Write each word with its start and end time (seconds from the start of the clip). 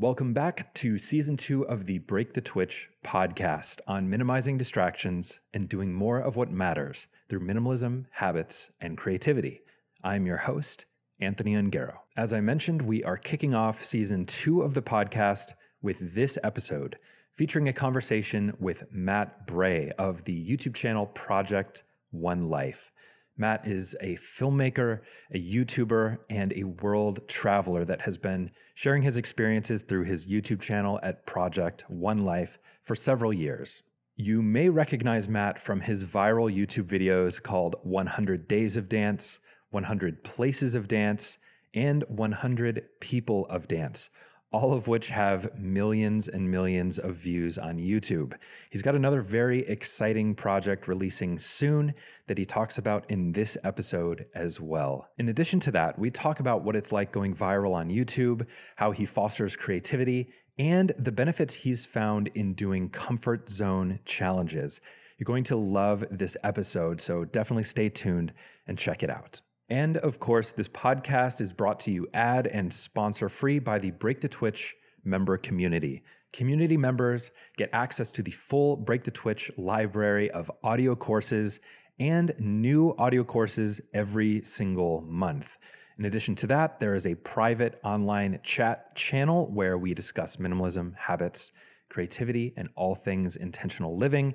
Welcome 0.00 0.32
back 0.32 0.72
to 0.74 0.96
season 0.96 1.36
two 1.36 1.66
of 1.66 1.86
the 1.86 1.98
Break 1.98 2.32
the 2.32 2.40
Twitch 2.40 2.88
podcast 3.04 3.80
on 3.88 4.08
minimizing 4.08 4.56
distractions 4.56 5.40
and 5.52 5.68
doing 5.68 5.92
more 5.92 6.20
of 6.20 6.36
what 6.36 6.52
matters 6.52 7.08
through 7.28 7.40
minimalism, 7.40 8.04
habits, 8.12 8.70
and 8.80 8.96
creativity. 8.96 9.62
I'm 10.04 10.24
your 10.24 10.36
host, 10.36 10.84
Anthony 11.18 11.54
Ungaro. 11.54 11.94
As 12.16 12.32
I 12.32 12.40
mentioned, 12.40 12.80
we 12.80 13.02
are 13.02 13.16
kicking 13.16 13.56
off 13.56 13.82
season 13.82 14.24
two 14.24 14.62
of 14.62 14.72
the 14.72 14.82
podcast 14.82 15.54
with 15.82 16.14
this 16.14 16.38
episode 16.44 16.94
featuring 17.34 17.66
a 17.66 17.72
conversation 17.72 18.56
with 18.60 18.84
Matt 18.92 19.48
Bray 19.48 19.90
of 19.98 20.22
the 20.22 20.48
YouTube 20.48 20.76
channel 20.76 21.06
Project 21.06 21.82
One 22.12 22.48
Life. 22.48 22.92
Matt 23.38 23.68
is 23.68 23.96
a 24.00 24.16
filmmaker, 24.16 25.00
a 25.32 25.40
YouTuber, 25.40 26.18
and 26.28 26.52
a 26.52 26.64
world 26.64 27.26
traveler 27.28 27.84
that 27.84 28.00
has 28.00 28.18
been 28.18 28.50
sharing 28.74 29.02
his 29.02 29.16
experiences 29.16 29.82
through 29.84 30.04
his 30.04 30.26
YouTube 30.26 30.60
channel 30.60 30.98
at 31.04 31.24
Project 31.24 31.84
One 31.88 32.24
Life 32.24 32.58
for 32.82 32.96
several 32.96 33.32
years. 33.32 33.84
You 34.16 34.42
may 34.42 34.68
recognize 34.68 35.28
Matt 35.28 35.60
from 35.60 35.80
his 35.80 36.04
viral 36.04 36.52
YouTube 36.52 36.86
videos 36.86 37.40
called 37.40 37.76
100 37.84 38.48
Days 38.48 38.76
of 38.76 38.88
Dance, 38.88 39.38
100 39.70 40.24
Places 40.24 40.74
of 40.74 40.88
Dance, 40.88 41.38
and 41.72 42.02
100 42.08 42.86
People 42.98 43.46
of 43.46 43.68
Dance, 43.68 44.10
all 44.50 44.72
of 44.72 44.88
which 44.88 45.08
have 45.08 45.58
millions 45.58 46.28
and 46.28 46.50
millions 46.50 46.98
of 46.98 47.14
views 47.14 47.58
on 47.58 47.78
YouTube. 47.78 48.34
He's 48.70 48.82
got 48.82 48.94
another 48.94 49.20
very 49.20 49.66
exciting 49.66 50.34
project 50.34 50.88
releasing 50.88 51.38
soon 51.38 51.92
that 52.26 52.38
he 52.38 52.46
talks 52.46 52.78
about 52.78 53.10
in 53.10 53.32
this 53.32 53.58
episode 53.64 54.26
as 54.34 54.60
well. 54.60 55.08
In 55.18 55.28
addition 55.28 55.60
to 55.60 55.70
that, 55.72 55.98
we 55.98 56.10
talk 56.10 56.40
about 56.40 56.62
what 56.62 56.76
it's 56.76 56.92
like 56.92 57.12
going 57.12 57.34
viral 57.34 57.74
on 57.74 57.90
YouTube, 57.90 58.46
how 58.76 58.90
he 58.90 59.04
fosters 59.04 59.54
creativity, 59.54 60.30
and 60.58 60.92
the 60.98 61.12
benefits 61.12 61.54
he's 61.54 61.84
found 61.84 62.28
in 62.34 62.54
doing 62.54 62.88
comfort 62.88 63.48
zone 63.48 64.00
challenges. 64.04 64.80
You're 65.18 65.26
going 65.26 65.44
to 65.44 65.56
love 65.56 66.04
this 66.10 66.36
episode, 66.42 67.00
so 67.00 67.24
definitely 67.24 67.64
stay 67.64 67.88
tuned 67.88 68.32
and 68.66 68.78
check 68.78 69.02
it 69.02 69.10
out. 69.10 69.42
And 69.70 69.98
of 69.98 70.18
course, 70.18 70.52
this 70.52 70.68
podcast 70.68 71.40
is 71.42 71.52
brought 71.52 71.80
to 71.80 71.90
you 71.90 72.08
ad 72.14 72.46
and 72.46 72.72
sponsor 72.72 73.28
free 73.28 73.58
by 73.58 73.78
the 73.78 73.90
Break 73.90 74.20
the 74.20 74.28
Twitch 74.28 74.74
member 75.04 75.36
community. 75.36 76.02
Community 76.32 76.76
members 76.76 77.30
get 77.56 77.68
access 77.72 78.10
to 78.12 78.22
the 78.22 78.30
full 78.30 78.76
Break 78.76 79.04
the 79.04 79.10
Twitch 79.10 79.50
library 79.58 80.30
of 80.30 80.50
audio 80.62 80.94
courses 80.96 81.60
and 82.00 82.32
new 82.38 82.94
audio 82.98 83.24
courses 83.24 83.80
every 83.92 84.42
single 84.42 85.02
month. 85.02 85.58
In 85.98 86.04
addition 86.04 86.34
to 86.36 86.46
that, 86.46 86.80
there 86.80 86.94
is 86.94 87.06
a 87.06 87.16
private 87.16 87.78
online 87.82 88.38
chat 88.42 88.94
channel 88.94 89.50
where 89.52 89.76
we 89.76 89.92
discuss 89.94 90.36
minimalism, 90.36 90.94
habits, 90.96 91.52
creativity, 91.88 92.54
and 92.56 92.68
all 92.76 92.94
things 92.94 93.36
intentional 93.36 93.96
living. 93.96 94.34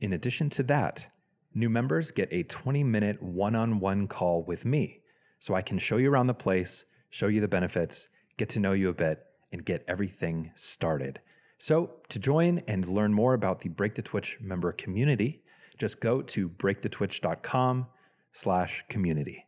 In 0.00 0.14
addition 0.14 0.50
to 0.50 0.62
that, 0.64 1.08
New 1.54 1.68
members 1.68 2.10
get 2.10 2.28
a 2.32 2.42
20 2.44 2.84
minute 2.84 3.22
one 3.22 3.54
on 3.54 3.80
one 3.80 4.06
call 4.06 4.42
with 4.42 4.64
me 4.64 5.00
so 5.38 5.54
I 5.54 5.62
can 5.62 5.78
show 5.78 5.96
you 5.96 6.10
around 6.10 6.26
the 6.26 6.34
place, 6.34 6.84
show 7.10 7.28
you 7.28 7.40
the 7.40 7.48
benefits, 7.48 8.08
get 8.36 8.48
to 8.50 8.60
know 8.60 8.72
you 8.72 8.88
a 8.88 8.94
bit, 8.94 9.24
and 9.52 9.64
get 9.64 9.84
everything 9.88 10.50
started. 10.54 11.20
So, 11.58 11.96
to 12.10 12.18
join 12.18 12.62
and 12.68 12.86
learn 12.86 13.12
more 13.12 13.34
about 13.34 13.60
the 13.60 13.68
Break 13.68 13.94
the 13.94 14.02
Twitch 14.02 14.38
member 14.40 14.70
community, 14.72 15.42
just 15.76 16.00
go 16.00 16.22
to 16.22 16.48
breakthetwitch.com 16.48 17.86
slash 18.32 18.84
community. 18.88 19.46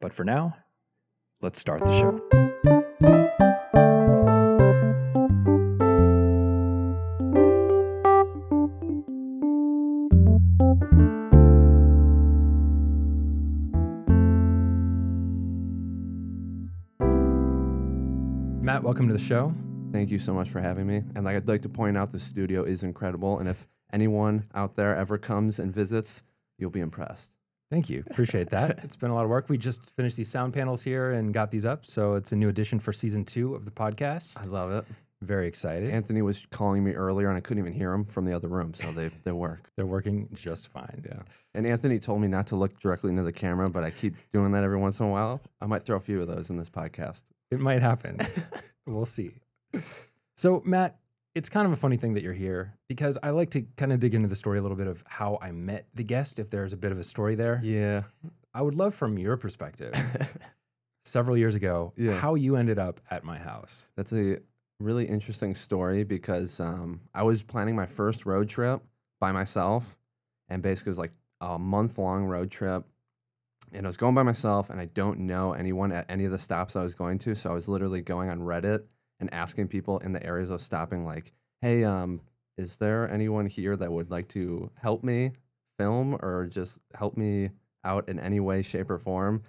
But 0.00 0.12
for 0.12 0.24
now, 0.24 0.56
let's 1.40 1.60
start 1.60 1.84
the 1.84 2.00
show. 2.00 2.49
Matt, 18.80 18.86
welcome 18.86 19.08
to 19.08 19.12
the 19.12 19.18
show. 19.18 19.52
Thank 19.92 20.10
you 20.10 20.18
so 20.18 20.32
much 20.32 20.48
for 20.48 20.58
having 20.58 20.86
me. 20.86 21.02
And 21.14 21.26
like, 21.26 21.36
I'd 21.36 21.46
like 21.46 21.60
to 21.62 21.68
point 21.68 21.98
out 21.98 22.12
the 22.12 22.18
studio 22.18 22.64
is 22.64 22.82
incredible. 22.82 23.38
And 23.38 23.46
if 23.46 23.68
anyone 23.92 24.46
out 24.54 24.74
there 24.74 24.96
ever 24.96 25.18
comes 25.18 25.58
and 25.58 25.70
visits, 25.74 26.22
you'll 26.56 26.70
be 26.70 26.80
impressed. 26.80 27.30
Thank 27.70 27.90
you. 27.90 28.02
Appreciate 28.10 28.48
that. 28.50 28.78
it's 28.82 28.96
been 28.96 29.10
a 29.10 29.14
lot 29.14 29.24
of 29.24 29.28
work. 29.28 29.50
We 29.50 29.58
just 29.58 29.94
finished 29.96 30.16
these 30.16 30.30
sound 30.30 30.54
panels 30.54 30.80
here 30.80 31.12
and 31.12 31.34
got 31.34 31.50
these 31.50 31.66
up. 31.66 31.84
So 31.84 32.14
it's 32.14 32.32
a 32.32 32.36
new 32.36 32.48
addition 32.48 32.80
for 32.80 32.94
season 32.94 33.22
two 33.26 33.54
of 33.54 33.66
the 33.66 33.70
podcast. 33.70 34.38
I 34.38 34.48
love 34.48 34.70
it. 34.70 34.86
Very 35.20 35.46
excited. 35.46 35.90
Anthony 35.90 36.22
was 36.22 36.46
calling 36.50 36.82
me 36.82 36.92
earlier 36.92 37.28
and 37.28 37.36
I 37.36 37.42
couldn't 37.42 37.62
even 37.62 37.74
hear 37.74 37.92
him 37.92 38.06
from 38.06 38.24
the 38.24 38.32
other 38.32 38.48
room. 38.48 38.72
So 38.72 38.92
they, 38.92 39.10
they 39.24 39.32
work. 39.32 39.70
They're 39.76 39.84
working 39.84 40.26
just 40.32 40.68
fine. 40.68 41.04
Yeah. 41.06 41.20
And 41.52 41.66
Anthony 41.66 41.98
told 41.98 42.22
me 42.22 42.28
not 42.28 42.46
to 42.46 42.56
look 42.56 42.80
directly 42.80 43.10
into 43.10 43.24
the 43.24 43.32
camera, 43.32 43.68
but 43.68 43.84
I 43.84 43.90
keep 43.90 44.14
doing 44.32 44.52
that 44.52 44.64
every 44.64 44.78
once 44.78 45.00
in 45.00 45.04
a 45.04 45.10
while. 45.10 45.42
I 45.60 45.66
might 45.66 45.84
throw 45.84 45.98
a 45.98 46.00
few 46.00 46.22
of 46.22 46.28
those 46.28 46.48
in 46.48 46.56
this 46.56 46.70
podcast. 46.70 47.24
It 47.50 47.60
might 47.60 47.82
happen. 47.82 48.18
we'll 48.86 49.06
see. 49.06 49.32
So, 50.36 50.62
Matt, 50.64 50.98
it's 51.34 51.48
kind 51.48 51.66
of 51.66 51.72
a 51.72 51.76
funny 51.76 51.96
thing 51.96 52.14
that 52.14 52.22
you're 52.22 52.32
here 52.32 52.74
because 52.88 53.18
I 53.22 53.30
like 53.30 53.50
to 53.50 53.62
kind 53.76 53.92
of 53.92 54.00
dig 54.00 54.14
into 54.14 54.28
the 54.28 54.36
story 54.36 54.58
a 54.58 54.62
little 54.62 54.76
bit 54.76 54.86
of 54.86 55.02
how 55.06 55.38
I 55.42 55.50
met 55.52 55.86
the 55.94 56.02
guest, 56.04 56.38
if 56.38 56.50
there's 56.50 56.72
a 56.72 56.76
bit 56.76 56.92
of 56.92 56.98
a 56.98 57.04
story 57.04 57.34
there. 57.34 57.60
Yeah. 57.62 58.02
I 58.54 58.62
would 58.62 58.74
love 58.74 58.94
from 58.94 59.16
your 59.18 59.36
perspective, 59.36 59.94
several 61.04 61.36
years 61.36 61.54
ago, 61.54 61.92
Yeah. 61.96 62.18
how 62.18 62.34
you 62.34 62.56
ended 62.56 62.78
up 62.78 63.00
at 63.10 63.22
my 63.24 63.38
house. 63.38 63.84
That's 63.96 64.12
a 64.12 64.38
really 64.80 65.06
interesting 65.06 65.54
story 65.54 66.04
because 66.04 66.58
um, 66.58 67.00
I 67.14 67.22
was 67.22 67.42
planning 67.42 67.76
my 67.76 67.86
first 67.86 68.26
road 68.26 68.48
trip 68.48 68.82
by 69.20 69.30
myself, 69.32 69.84
and 70.48 70.62
basically 70.62 70.90
it 70.90 70.92
was 70.92 70.98
like 70.98 71.12
a 71.40 71.58
month 71.58 71.96
long 71.98 72.24
road 72.24 72.50
trip. 72.50 72.84
And 73.72 73.86
I 73.86 73.88
was 73.88 73.96
going 73.96 74.14
by 74.14 74.22
myself, 74.22 74.70
and 74.70 74.80
I 74.80 74.86
don't 74.86 75.20
know 75.20 75.52
anyone 75.52 75.92
at 75.92 76.06
any 76.08 76.24
of 76.24 76.32
the 76.32 76.38
stops 76.38 76.76
I 76.76 76.82
was 76.82 76.94
going 76.94 77.18
to. 77.20 77.34
So 77.34 77.50
I 77.50 77.54
was 77.54 77.68
literally 77.68 78.00
going 78.00 78.28
on 78.30 78.40
Reddit 78.40 78.82
and 79.20 79.32
asking 79.32 79.68
people 79.68 79.98
in 79.98 80.12
the 80.12 80.24
areas 80.24 80.50
I 80.50 80.54
was 80.54 80.62
stopping, 80.62 81.04
like, 81.04 81.32
"Hey, 81.60 81.84
um, 81.84 82.20
is 82.58 82.76
there 82.76 83.08
anyone 83.10 83.46
here 83.46 83.76
that 83.76 83.92
would 83.92 84.10
like 84.10 84.28
to 84.30 84.70
help 84.80 85.04
me 85.04 85.32
film 85.78 86.14
or 86.20 86.46
just 86.50 86.78
help 86.94 87.16
me 87.16 87.50
out 87.84 88.08
in 88.08 88.18
any 88.18 88.40
way, 88.40 88.62
shape, 88.62 88.90
or 88.90 88.98
form?" 88.98 89.42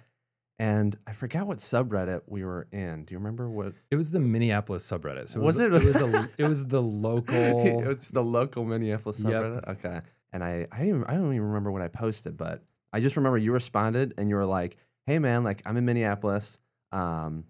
And 0.58 0.96
I 1.06 1.12
forgot 1.12 1.46
what 1.48 1.58
subreddit 1.58 2.22
we 2.28 2.44
were 2.44 2.68
in. 2.70 3.04
Do 3.04 3.14
you 3.14 3.18
remember 3.18 3.50
what 3.50 3.72
It 3.90 3.96
was 3.96 4.12
the 4.12 4.20
Minneapolis 4.20 4.88
subreddit. 4.88 5.28
So 5.30 5.40
Was 5.40 5.58
it? 5.58 5.72
it? 5.72 5.82
It 5.82 5.84
was 5.84 6.00
a. 6.00 6.28
It 6.38 6.44
was 6.44 6.64
the 6.66 6.80
local. 6.82 7.34
it's 7.90 8.08
the 8.10 8.22
local 8.22 8.64
Minneapolis 8.64 9.18
Yep. 9.18 9.32
subreddit. 9.32 9.68
Okay. 9.68 10.00
And 10.32 10.44
I, 10.44 10.66
I, 10.70 10.84
didn't 10.84 11.04
I 11.04 11.14
don't 11.14 11.34
even 11.34 11.42
remember 11.48 11.72
what 11.72 11.82
I 11.82 11.88
posted, 11.88 12.36
but 12.36 12.62
I 12.92 13.00
just 13.00 13.16
remember 13.16 13.38
you 13.38 13.52
responded 13.52 14.14
and 14.18 14.28
you 14.28 14.36
were 14.36 14.44
like, 14.46 14.76
"Hey 15.06 15.18
man, 15.18 15.44
like 15.44 15.62
I'm 15.64 15.76
in 15.76 15.84
Minneapolis. 15.84 16.58
Um, 16.92 17.44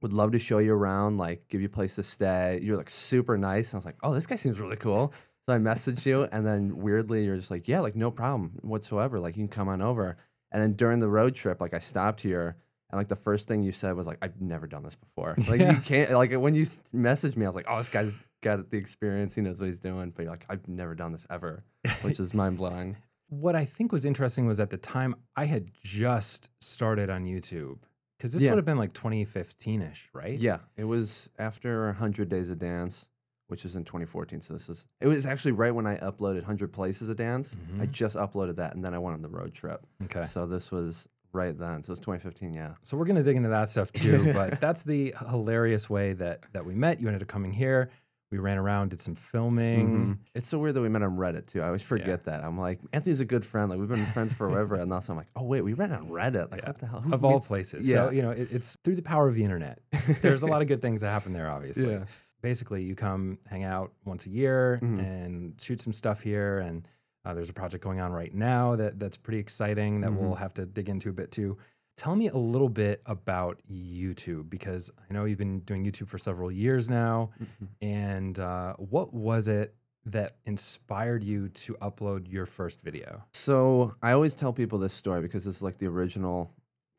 would 0.00 0.12
love 0.12 0.32
to 0.32 0.38
show 0.38 0.58
you 0.58 0.74
around, 0.74 1.18
like 1.18 1.46
give 1.48 1.60
you 1.60 1.66
a 1.68 1.70
place 1.70 1.94
to 1.96 2.02
stay." 2.02 2.60
You're 2.62 2.76
like 2.76 2.90
super 2.90 3.38
nice. 3.38 3.68
And 3.70 3.76
I 3.76 3.78
was 3.78 3.84
like, 3.84 3.96
"Oh, 4.02 4.12
this 4.14 4.26
guy 4.26 4.36
seems 4.36 4.58
really 4.58 4.76
cool." 4.76 5.12
So 5.46 5.54
I 5.54 5.58
messaged 5.58 6.06
you, 6.06 6.24
and 6.30 6.46
then 6.46 6.76
weirdly, 6.76 7.24
you're 7.24 7.36
just 7.36 7.50
like, 7.50 7.66
"Yeah, 7.68 7.80
like 7.80 7.96
no 7.96 8.10
problem 8.10 8.58
whatsoever. 8.62 9.18
Like 9.20 9.36
you 9.36 9.42
can 9.42 9.48
come 9.48 9.68
on 9.68 9.82
over." 9.82 10.16
And 10.50 10.60
then 10.62 10.74
during 10.74 11.00
the 11.00 11.08
road 11.08 11.34
trip, 11.34 11.60
like 11.60 11.74
I 11.74 11.78
stopped 11.78 12.20
here. 12.20 12.56
And 12.90 12.98
like 12.98 13.08
the 13.08 13.16
first 13.16 13.48
thing 13.48 13.62
you 13.62 13.72
said 13.72 13.96
was 13.96 14.06
like, 14.06 14.18
I've 14.20 14.38
never 14.38 14.66
done 14.66 14.82
this 14.82 14.94
before. 14.96 15.34
Like 15.48 15.60
Yeah. 15.60 15.72
you 15.72 15.80
can't 15.80 16.10
like 16.12 16.30
when 16.34 16.54
you 16.54 16.66
messaged 16.94 17.36
me, 17.38 17.46
I 17.46 17.48
was 17.48 17.56
like, 17.56 17.64
oh, 17.66 17.78
this 17.78 17.88
guy's 17.88 18.12
got 18.42 18.70
the 18.70 18.76
experience. 18.76 19.34
He 19.34 19.40
knows 19.40 19.58
what 19.60 19.70
he's 19.70 19.78
doing. 19.78 20.10
But 20.14 20.24
you're 20.24 20.30
like, 20.32 20.44
I've 20.50 20.68
never 20.68 20.94
done 20.94 21.12
this 21.12 21.26
ever, 21.30 21.64
which 22.02 22.20
is 22.20 22.34
mind 22.34 22.58
blowing. 22.58 22.96
What 23.32 23.56
I 23.56 23.64
think 23.64 23.92
was 23.92 24.04
interesting 24.04 24.46
was 24.46 24.60
at 24.60 24.68
the 24.68 24.76
time 24.76 25.14
I 25.36 25.46
had 25.46 25.70
just 25.82 26.50
started 26.60 27.08
on 27.08 27.24
YouTube 27.24 27.78
because 28.18 28.32
this 28.34 28.42
Yeah. 28.42 28.50
would 28.50 28.58
have 28.58 28.66
been 28.66 28.76
like 28.76 28.92
2015 28.92 29.80
ish, 29.80 30.10
right? 30.12 30.38
Yeah, 30.38 30.58
it 30.76 30.84
was 30.84 31.30
after 31.38 31.86
100 31.86 32.28
Days 32.28 32.50
of 32.50 32.58
Dance, 32.58 33.08
which 33.48 33.64
was 33.64 33.74
in 33.74 33.84
2014. 33.84 34.42
So 34.42 34.52
this 34.52 34.68
was 34.68 34.84
it 35.00 35.06
was 35.08 35.24
actually 35.24 35.52
right 35.52 35.74
when 35.74 35.86
I 35.86 35.96
uploaded 35.96 36.40
100 36.42 36.72
Places 36.74 37.08
of 37.08 37.16
Dance. 37.16 37.56
I 37.80 37.86
Mhm. 37.86 37.90
just 37.90 38.16
uploaded 38.16 38.56
that, 38.56 38.74
and 38.74 38.84
then 38.84 38.92
I 38.92 38.98
went 38.98 39.14
on 39.14 39.22
the 39.22 39.28
road 39.30 39.54
trip. 39.54 39.86
Okay. 40.04 40.26
So 40.26 40.46
this 40.46 40.70
was 40.70 41.08
right 41.32 41.58
then. 41.58 41.82
So 41.82 41.88
it 41.88 41.92
was 41.92 42.00
2015. 42.00 42.52
Yeah. 42.52 42.74
So 42.82 42.98
we're 42.98 43.06
gonna 43.06 43.22
dig 43.22 43.36
into 43.36 43.48
that 43.48 43.70
stuff 43.70 43.90
too, 43.92 44.30
but 44.34 44.60
that's 44.60 44.82
the 44.82 45.14
hilarious 45.30 45.88
way 45.88 46.12
that 46.12 46.42
that 46.52 46.66
we 46.66 46.74
met. 46.74 47.00
You 47.00 47.08
ended 47.08 47.22
up 47.22 47.28
coming 47.28 47.54
here. 47.54 47.88
We 48.32 48.38
ran 48.38 48.56
around, 48.56 48.88
did 48.88 49.00
some 49.02 49.14
filming. 49.14 49.88
Mhm. 49.90 50.18
It's 50.34 50.48
so 50.48 50.58
weird 50.58 50.74
that 50.74 50.80
we 50.80 50.88
met 50.88 51.02
on 51.02 51.18
Reddit 51.18 51.46
too. 51.46 51.60
I 51.60 51.66
always 51.66 51.82
forget 51.82 52.24
that. 52.24 52.42
I'm 52.42 52.58
like, 52.58 52.80
Anthony's 52.94 53.20
a 53.20 53.26
good 53.26 53.44
friend. 53.44 53.68
Like 53.70 53.78
we've 53.78 53.88
been 53.90 54.06
friends 54.06 54.32
forever, 54.32 54.74
and 54.76 54.90
also 54.90 55.12
I'm 55.12 55.18
like, 55.18 55.28
oh 55.36 55.42
wait, 55.42 55.60
we 55.60 55.74
met 55.74 55.92
on 55.92 56.08
Reddit. 56.08 56.50
Like 56.50 56.62
Yeah. 56.62 56.68
what 56.68 56.78
the 56.78 56.86
hell? 56.86 57.02
Who 57.02 57.12
Of 57.12 57.24
all 57.26 57.40
places. 57.40 57.86
Yeah. 57.86 58.06
So, 58.06 58.10
you 58.10 58.22
know, 58.22 58.30
it, 58.30 58.48
it's 58.50 58.76
through 58.84 58.96
the 58.96 59.02
power 59.02 59.28
of 59.28 59.34
the 59.34 59.44
internet. 59.44 59.80
There's 60.22 60.42
a 60.42 60.46
lot 60.46 60.62
of 60.62 60.68
good 60.68 60.80
things 60.80 61.02
that 61.02 61.10
happen 61.10 61.34
there, 61.34 61.50
obviously. 61.50 61.90
Yeah. 61.90 62.04
Basically, 62.40 62.82
you 62.82 62.94
come 62.96 63.38
hang 63.46 63.64
out 63.64 63.92
once 64.06 64.24
a 64.24 64.30
year 64.30 64.80
Mhm. 64.82 64.98
and 64.98 65.60
shoot 65.60 65.82
some 65.82 65.92
stuff 65.92 66.22
here. 66.22 66.58
And 66.60 66.88
uh, 67.26 67.34
there's 67.34 67.50
a 67.50 67.52
project 67.52 67.84
going 67.84 68.00
on 68.00 68.12
right 68.12 68.34
now 68.34 68.76
that 68.76 68.98
that's 68.98 69.18
pretty 69.18 69.38
exciting 69.40 70.00
that 70.00 70.12
we'll 70.14 70.34
Mhm. 70.34 70.38
have 70.38 70.54
to 70.54 70.64
dig 70.64 70.88
into 70.88 71.10
a 71.10 71.12
bit 71.12 71.30
too. 71.30 71.58
Tell 71.96 72.16
me 72.16 72.28
a 72.28 72.36
little 72.36 72.68
bit 72.68 73.02
about 73.06 73.60
YouTube 73.70 74.48
because 74.50 74.90
I 74.98 75.12
know 75.12 75.24
you've 75.24 75.38
been 75.38 75.60
doing 75.60 75.84
YouTube 75.84 76.08
for 76.08 76.18
several 76.18 76.50
years 76.50 76.88
now. 76.88 77.30
And 77.80 78.38
uh, 78.38 78.74
what 78.74 79.12
was 79.12 79.46
it 79.48 79.74
that 80.06 80.36
inspired 80.46 81.22
you 81.22 81.48
to 81.50 81.74
upload 81.74 82.30
your 82.32 82.46
first 82.46 82.80
video? 82.82 83.22
So 83.34 83.94
I 84.02 84.12
always 84.12 84.34
tell 84.34 84.52
people 84.52 84.78
this 84.78 84.94
story 84.94 85.20
because 85.20 85.44
this 85.44 85.56
is 85.56 85.62
like 85.62 85.78
the 85.78 85.86
original 85.86 86.50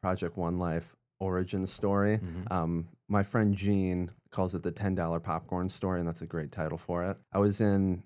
Project 0.01 0.37
One 0.37 0.57
Life 0.59 0.95
origin 1.19 1.65
story. 1.67 2.19
Mhm. 2.19 2.51
Um, 2.51 2.87
my 3.09 3.23
friend 3.23 3.55
Gene 3.55 4.11
calls 4.31 4.55
it 4.55 4.63
the 4.63 4.71
ten 4.71 4.95
dollar 4.95 5.19
popcorn 5.19 5.69
story, 5.69 5.99
and 5.99 6.07
that's 6.07 6.21
a 6.21 6.25
great 6.25 6.51
title 6.51 6.77
for 6.77 7.03
it. 7.03 7.17
I 7.31 7.39
was 7.39 7.61
in 7.61 8.03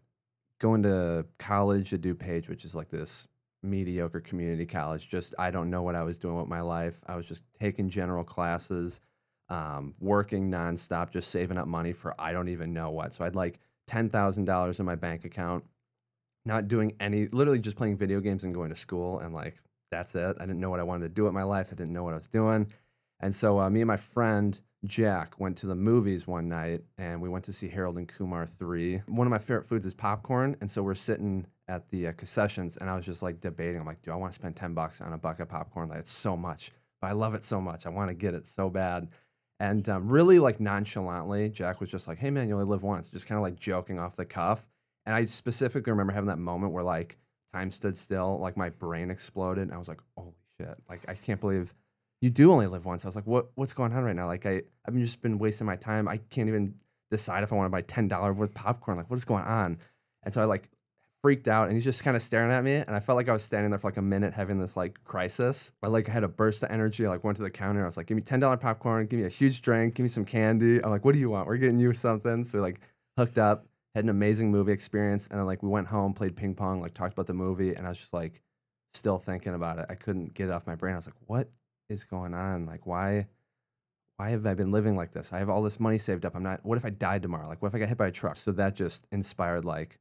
going 0.59 0.83
to 0.83 1.25
college 1.37 1.93
at 1.93 2.01
DuPage, 2.01 2.47
which 2.49 2.65
is 2.65 2.73
like 2.75 2.89
this 2.89 3.27
mediocre 3.63 4.19
community 4.19 4.65
college. 4.65 5.09
Just 5.09 5.33
I 5.38 5.51
don't 5.51 5.69
know 5.69 5.81
what 5.81 5.95
I 5.95 6.04
was 6.04 6.18
doing 6.18 6.38
with 6.38 6.48
my 6.48 6.62
life. 6.62 7.00
I 7.07 7.15
was 7.15 7.25
just 7.25 7.44
taking 7.59 7.89
general 7.89 8.24
classes, 8.24 9.01
um, 9.50 9.94
working 10.00 10.50
nonstop, 10.50 11.12
just 11.12 11.31
saving 11.31 11.57
up 11.57 11.68
money 11.68 11.94
for 11.94 12.13
I 12.19 12.31
don't 12.31 12.50
even 12.50 12.74
know 12.74 12.89
what. 12.92 13.13
So 13.13 13.25
I'd 13.25 13.36
like 13.36 13.59
ten 13.88 14.09
thousand 14.09 14.45
dollars 14.45 14.80
in 14.80 14.86
my 14.86 14.95
bank 14.95 15.25
account, 15.25 15.63
not 16.45 16.68
doing 16.68 16.94
any, 17.00 17.27
literally 17.27 17.59
just 17.59 17.77
playing 17.77 17.98
video 17.98 18.19
games 18.19 18.44
and 18.44 18.54
going 18.54 18.69
to 18.69 18.75
school, 18.75 19.19
and 19.19 19.33
like 19.33 19.56
that's 19.92 20.15
it. 20.15 20.38
I 20.39 20.45
didn't 20.45 20.59
know 20.59 20.69
what 20.69 20.80
I 20.80 20.83
wanted 20.83 21.07
to 21.07 21.13
do 21.13 21.24
with 21.24 21.33
my 21.33 21.44
life. 21.44 21.68
I 21.71 21.75
didn't 21.75 21.94
know 21.94 22.04
what 22.04 22.13
I 22.13 22.18
was 22.18 22.27
doing. 22.27 22.71
And 23.19 23.36
so 23.36 23.59
uh, 23.59 23.69
me 23.69 23.81
and 23.81 23.88
my 23.88 23.98
friend 23.98 24.59
Jack 24.86 25.39
went 25.39 25.57
to 25.57 25.68
the 25.68 25.75
movies 25.75 26.27
one 26.27 26.48
night 26.48 26.83
and 26.98 27.21
we 27.21 27.30
went 27.30 27.45
to 27.45 27.54
see 27.54 27.68
Harold 27.68 27.98
and 27.98 28.07
Kumar 28.07 28.45
3. 28.45 29.01
One 29.07 29.25
of 29.25 29.31
my 29.31 29.39
favorite 29.39 29.65
foods 29.65 29.86
is 29.86 29.94
popcorn. 29.94 30.56
And 30.62 30.69
so 30.69 30.83
we're 30.83 30.95
sitting 30.95 31.48
at 31.67 31.89
the 31.89 32.07
uh, 32.07 32.11
concessions 32.13 32.77
and 32.77 32.89
I 32.89 32.95
was 32.95 33.05
just 33.05 33.21
like 33.21 33.41
debating. 33.41 33.79
I'm 33.79 33.85
like, 33.85 34.01
do 34.01 34.11
I 34.11 34.15
want 34.15 34.31
to 34.31 34.39
spend 34.39 34.55
10 34.55 34.73
bucks 34.73 35.01
on 35.01 35.13
a 35.13 35.17
bucket 35.17 35.41
of 35.41 35.49
popcorn? 35.49 35.89
Like, 35.89 35.99
it's 35.99 36.11
so 36.11 36.37
much, 36.37 36.71
but 37.01 37.07
I 37.07 37.11
love 37.11 37.33
it 37.33 37.43
so 37.43 37.59
much. 37.59 37.85
I 37.85 37.89
want 37.89 38.09
to 38.09 38.13
get 38.13 38.33
it 38.33 38.47
so 38.47 38.69
bad. 38.69 39.09
And 39.59 39.87
um, 39.89 40.07
really, 40.07 40.39
like 40.39 40.59
nonchalantly, 40.59 41.49
Jack 41.49 41.81
was 41.81 41.89
just 41.89 42.07
like, 42.07 42.19
hey 42.19 42.29
man, 42.29 42.47
you 42.47 42.53
only 42.53 42.65
live 42.65 42.83
once, 42.83 43.09
just 43.09 43.25
kind 43.25 43.37
of 43.37 43.43
like 43.43 43.59
joking 43.59 43.99
off 43.99 44.15
the 44.15 44.25
cuff. 44.25 44.65
And 45.05 45.15
I 45.15 45.25
specifically 45.25 45.91
remember 45.91 46.13
having 46.13 46.27
that 46.27 46.37
moment 46.37 46.73
where 46.73 46.83
like 46.83 47.17
time 47.53 47.71
stood 47.71 47.97
still, 47.97 48.39
like 48.39 48.55
my 48.55 48.69
brain 48.69 49.09
exploded. 49.09 49.63
And 49.63 49.73
I 49.73 49.77
was 49.77 49.87
like, 49.87 50.01
holy 50.15 50.33
shit, 50.59 50.77
like 50.89 51.01
I 51.07 51.15
can't 51.15 51.41
believe 51.41 51.73
you 52.21 52.29
do 52.29 52.51
only 52.51 52.67
live 52.67 52.85
once. 52.85 53.03
I 53.03 53.07
was 53.07 53.15
like, 53.15 53.27
what 53.27 53.47
what's 53.55 53.73
going 53.73 53.93
on 53.93 54.03
right 54.03 54.15
now? 54.15 54.27
Like 54.27 54.45
I 54.45 54.61
I've 54.87 54.95
just 54.95 55.21
been 55.21 55.39
wasting 55.39 55.65
my 55.65 55.75
time. 55.75 56.07
I 56.07 56.17
can't 56.17 56.49
even 56.49 56.75
decide 57.09 57.43
if 57.43 57.51
I 57.51 57.55
want 57.55 57.67
to 57.67 57.71
buy 57.71 57.81
ten 57.81 58.07
dollar 58.07 58.33
worth 58.33 58.49
of 58.49 58.55
popcorn. 58.55 58.97
Like 58.97 59.09
what 59.09 59.17
is 59.17 59.25
going 59.25 59.43
on? 59.43 59.77
And 60.23 60.33
so 60.33 60.41
I 60.41 60.45
like 60.45 60.69
freaked 61.23 61.47
out 61.47 61.67
and 61.67 61.73
he's 61.73 61.83
just 61.83 62.03
kind 62.03 62.15
of 62.15 62.21
staring 62.21 62.51
at 62.51 62.63
me 62.63 62.75
and 62.75 62.91
I 62.91 62.99
felt 62.99 63.15
like 63.15 63.27
I 63.27 63.33
was 63.33 63.43
standing 63.43 63.71
there 63.71 63.79
for 63.79 63.87
like 63.87 63.97
a 63.97 64.01
minute 64.01 64.33
having 64.33 64.59
this 64.59 64.77
like 64.77 65.03
crisis. 65.03 65.71
I 65.81 65.87
like 65.87 66.07
had 66.07 66.23
a 66.23 66.27
burst 66.27 66.63
of 66.63 66.71
energy. 66.71 67.05
I 67.05 67.09
like 67.09 67.23
went 67.23 67.37
to 67.37 67.43
the 67.43 67.49
counter. 67.49 67.83
I 67.83 67.85
was 67.85 67.97
like, 67.97 68.07
give 68.07 68.15
me 68.15 68.21
ten 68.21 68.39
dollar 68.39 68.57
popcorn, 68.57 69.05
give 69.07 69.19
me 69.19 69.25
a 69.25 69.29
huge 69.29 69.61
drink, 69.61 69.95
give 69.95 70.03
me 70.03 70.09
some 70.09 70.25
candy. 70.25 70.83
I'm 70.83 70.89
like, 70.89 71.03
what 71.03 71.13
do 71.13 71.19
you 71.19 71.29
want? 71.29 71.47
We're 71.47 71.57
getting 71.57 71.79
you 71.79 71.93
something. 71.93 72.43
So 72.43 72.57
we 72.57 72.61
like 72.61 72.79
hooked 73.17 73.37
up, 73.37 73.65
had 73.95 74.03
an 74.03 74.09
amazing 74.09 74.51
movie 74.51 74.71
experience, 74.71 75.27
and 75.29 75.39
then 75.39 75.47
like 75.47 75.63
we 75.63 75.69
went 75.69 75.87
home, 75.87 76.13
played 76.13 76.35
ping 76.35 76.53
pong, 76.53 76.81
like 76.81 76.93
talked 76.93 77.13
about 77.13 77.27
the 77.27 77.33
movie, 77.33 77.73
and 77.73 77.85
I 77.85 77.89
was 77.89 77.97
just 77.97 78.13
like 78.13 78.41
still 78.93 79.17
thinking 79.17 79.53
about 79.53 79.79
it. 79.79 79.87
I 79.89 79.95
couldn't 79.95 80.33
get 80.33 80.49
it 80.49 80.51
off 80.51 80.67
my 80.67 80.75
brain. 80.75 80.93
I 80.93 80.97
was 80.97 81.07
like, 81.07 81.15
what 81.25 81.49
is 81.89 82.03
going 82.03 82.33
on? 82.33 82.65
Like, 82.65 82.85
why, 82.85 83.27
why 84.17 84.29
have 84.29 84.45
I 84.45 84.53
been 84.53 84.71
living 84.71 84.95
like 84.95 85.13
this? 85.13 85.31
I 85.33 85.39
have 85.39 85.49
all 85.49 85.63
this 85.63 85.79
money 85.79 85.97
saved 85.97 86.25
up. 86.25 86.35
I'm 86.35 86.43
not. 86.43 86.65
What 86.65 86.77
if 86.77 86.85
I 86.85 86.89
died 86.89 87.21
tomorrow? 87.21 87.47
Like, 87.47 87.61
what 87.61 87.69
if 87.69 87.75
I 87.75 87.79
got 87.79 87.89
hit 87.89 87.97
by 87.97 88.07
a 88.07 88.11
truck? 88.11 88.37
So 88.37 88.51
that 88.53 88.75
just 88.75 89.07
inspired 89.11 89.65
like 89.65 89.99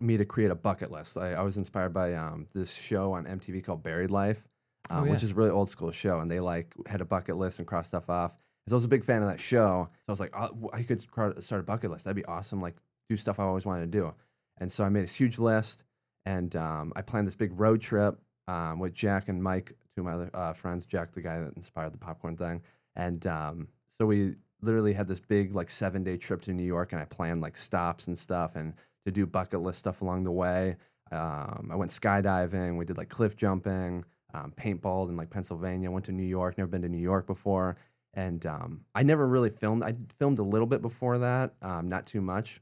me 0.00 0.16
to 0.16 0.24
create 0.24 0.50
a 0.50 0.54
bucket 0.54 0.90
list. 0.90 1.16
I, 1.16 1.32
I 1.32 1.42
was 1.42 1.56
inspired 1.56 1.94
by 1.94 2.14
um, 2.14 2.46
this 2.54 2.72
show 2.72 3.12
on 3.12 3.24
MTV 3.24 3.64
called 3.64 3.82
Buried 3.82 4.10
Life, 4.10 4.42
Oh, 4.90 4.98
um, 4.98 5.08
which 5.08 5.22
is 5.22 5.30
a 5.30 5.34
really 5.34 5.50
old 5.50 5.70
school 5.70 5.90
show, 5.90 6.20
and 6.20 6.30
they 6.30 6.40
like 6.40 6.74
had 6.86 7.00
a 7.00 7.04
bucket 7.04 7.36
list 7.36 7.58
and 7.58 7.66
crossed 7.66 7.88
stuff 7.88 8.08
off. 8.08 8.32
So 8.68 8.74
I 8.74 8.76
was 8.76 8.84
a 8.84 8.88
big 8.88 9.04
fan 9.04 9.22
of 9.22 9.28
that 9.28 9.40
show. 9.40 9.88
So 9.90 10.02
I 10.08 10.12
was 10.12 10.20
like, 10.20 10.34
oh, 10.36 10.70
I 10.72 10.82
could 10.82 11.00
start 11.00 11.36
a 11.52 11.62
bucket 11.62 11.90
list. 11.90 12.04
That'd 12.04 12.16
be 12.16 12.24
awesome. 12.24 12.60
Like 12.60 12.76
do 13.08 13.16
stuff 13.16 13.38
I 13.38 13.44
always 13.44 13.64
wanted 13.64 13.92
to 13.92 13.98
do. 13.98 14.12
And 14.58 14.70
so 14.70 14.84
I 14.84 14.88
made 14.88 15.04
this 15.04 15.14
huge 15.14 15.38
list, 15.38 15.84
and 16.24 16.54
um, 16.56 16.92
I 16.96 17.02
planned 17.02 17.26
this 17.26 17.34
big 17.34 17.58
road 17.58 17.80
trip 17.80 18.18
um, 18.48 18.78
with 18.78 18.94
Jack 18.94 19.28
and 19.28 19.42
Mike, 19.42 19.74
two 19.94 20.02
of 20.02 20.06
my 20.06 20.12
other 20.12 20.30
uh, 20.32 20.52
friends. 20.52 20.86
Jack, 20.86 21.12
the 21.12 21.20
guy 21.20 21.40
that 21.40 21.54
inspired 21.56 21.92
the 21.92 21.98
popcorn 21.98 22.36
thing, 22.36 22.62
and 22.94 23.26
um, 23.26 23.68
so 23.98 24.06
we 24.06 24.34
literally 24.62 24.92
had 24.92 25.08
this 25.08 25.20
big 25.20 25.54
like 25.54 25.70
seven 25.70 26.02
day 26.02 26.16
trip 26.16 26.42
to 26.42 26.52
New 26.52 26.64
York, 26.64 26.92
and 26.92 27.00
I 27.00 27.04
planned 27.04 27.40
like 27.40 27.56
stops 27.56 28.06
and 28.06 28.18
stuff, 28.18 28.56
and 28.56 28.72
to 29.06 29.12
do 29.12 29.24
bucket 29.24 29.62
list 29.62 29.78
stuff 29.78 30.02
along 30.02 30.24
the 30.24 30.32
way. 30.32 30.76
Um, 31.12 31.70
I 31.72 31.76
went 31.76 31.92
skydiving. 31.92 32.76
We 32.76 32.84
did 32.84 32.98
like 32.98 33.08
cliff 33.08 33.36
jumping, 33.36 34.04
um, 34.34 34.52
paintball 34.60 35.08
in 35.08 35.16
like 35.16 35.30
Pennsylvania. 35.30 35.90
Went 35.90 36.04
to 36.06 36.12
New 36.12 36.24
York. 36.24 36.58
Never 36.58 36.68
been 36.68 36.82
to 36.82 36.88
New 36.88 36.98
York 36.98 37.26
before, 37.26 37.76
and 38.14 38.44
um, 38.46 38.80
I 38.94 39.04
never 39.04 39.26
really 39.26 39.50
filmed. 39.50 39.84
I 39.84 39.94
filmed 40.18 40.40
a 40.40 40.42
little 40.42 40.66
bit 40.66 40.82
before 40.82 41.18
that, 41.18 41.54
um, 41.62 41.88
not 41.88 42.06
too 42.06 42.20
much. 42.20 42.60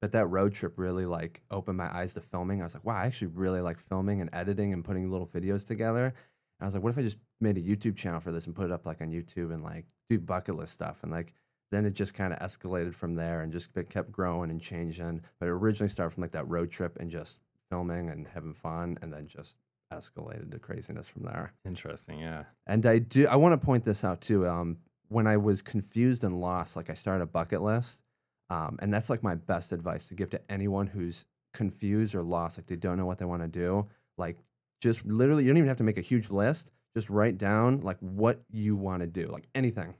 But 0.00 0.12
that 0.12 0.28
road 0.28 0.54
trip 0.54 0.78
really 0.78 1.04
like 1.04 1.42
opened 1.50 1.76
my 1.76 1.94
eyes 1.94 2.14
to 2.14 2.22
filming. 2.22 2.62
I 2.62 2.64
was 2.64 2.72
like, 2.72 2.86
wow, 2.86 2.96
I 2.96 3.04
actually 3.04 3.28
really 3.28 3.60
like 3.60 3.78
filming 3.78 4.22
and 4.22 4.30
editing 4.32 4.72
and 4.72 4.82
putting 4.82 5.10
little 5.10 5.26
videos 5.26 5.66
together. 5.66 6.06
And 6.06 6.14
I 6.62 6.64
was 6.64 6.72
like, 6.72 6.82
what 6.82 6.88
if 6.88 6.96
I 6.96 7.02
just 7.02 7.18
made 7.38 7.58
a 7.58 7.60
YouTube 7.60 7.96
channel 7.96 8.18
for 8.18 8.32
this 8.32 8.46
and 8.46 8.56
put 8.56 8.64
it 8.64 8.72
up 8.72 8.86
like 8.86 9.02
on 9.02 9.10
YouTube 9.10 9.52
and 9.52 9.62
like 9.62 9.84
do 10.08 10.18
bucket 10.18 10.56
list 10.56 10.72
stuff 10.72 11.00
and 11.02 11.12
like 11.12 11.34
then 11.70 11.84
it 11.84 11.94
just 11.94 12.14
kind 12.14 12.32
of 12.32 12.38
escalated 12.40 12.94
from 12.94 13.14
there 13.14 13.42
and 13.42 13.52
just 13.52 13.68
kept 13.88 14.10
growing 14.10 14.50
and 14.50 14.60
changing. 14.60 15.22
But 15.38 15.46
it 15.46 15.52
originally 15.52 15.90
started 15.90 16.14
from 16.14 16.22
like 16.22 16.32
that 16.32 16.48
road 16.48 16.70
trip 16.70 16.96
and 17.00 17.10
just 17.10 17.38
filming 17.70 18.10
and 18.10 18.26
having 18.26 18.52
fun, 18.52 18.98
and 19.02 19.12
then 19.12 19.26
just 19.26 19.56
escalated 19.92 20.50
to 20.50 20.58
craziness 20.58 21.08
from 21.08 21.24
there. 21.24 21.52
Interesting. 21.64 22.18
Yeah. 22.20 22.44
And 22.66 22.84
I 22.86 22.98
do 22.98 23.26
I 23.26 23.36
want 23.36 23.60
to 23.60 23.64
point 23.64 23.84
this 23.84 24.04
out 24.04 24.20
too. 24.20 24.46
Um, 24.48 24.78
when 25.08 25.26
I 25.26 25.36
was 25.36 25.62
confused 25.62 26.22
and 26.24 26.40
lost, 26.40 26.76
like 26.76 26.90
I 26.90 26.94
started 26.94 27.24
a 27.24 27.26
bucket 27.26 27.62
list, 27.62 28.02
um, 28.48 28.78
and 28.80 28.92
that's 28.92 29.10
like 29.10 29.22
my 29.22 29.34
best 29.34 29.72
advice 29.72 30.06
to 30.06 30.14
give 30.14 30.30
to 30.30 30.40
anyone 30.48 30.86
who's 30.86 31.24
confused 31.52 32.14
or 32.14 32.22
lost, 32.22 32.58
like 32.58 32.66
they 32.66 32.76
don't 32.76 32.96
know 32.96 33.06
what 33.06 33.18
they 33.18 33.24
want 33.24 33.42
to 33.42 33.48
do. 33.48 33.86
Like 34.18 34.38
just 34.80 35.04
literally, 35.04 35.44
you 35.44 35.50
don't 35.50 35.58
even 35.58 35.68
have 35.68 35.78
to 35.78 35.84
make 35.84 35.98
a 35.98 36.02
huge 36.02 36.30
list. 36.30 36.70
Just 36.96 37.10
write 37.10 37.38
down 37.38 37.80
like 37.82 37.98
what 38.00 38.40
you 38.50 38.76
want 38.76 39.00
to 39.02 39.06
do, 39.06 39.28
like 39.28 39.46
anything, 39.54 39.94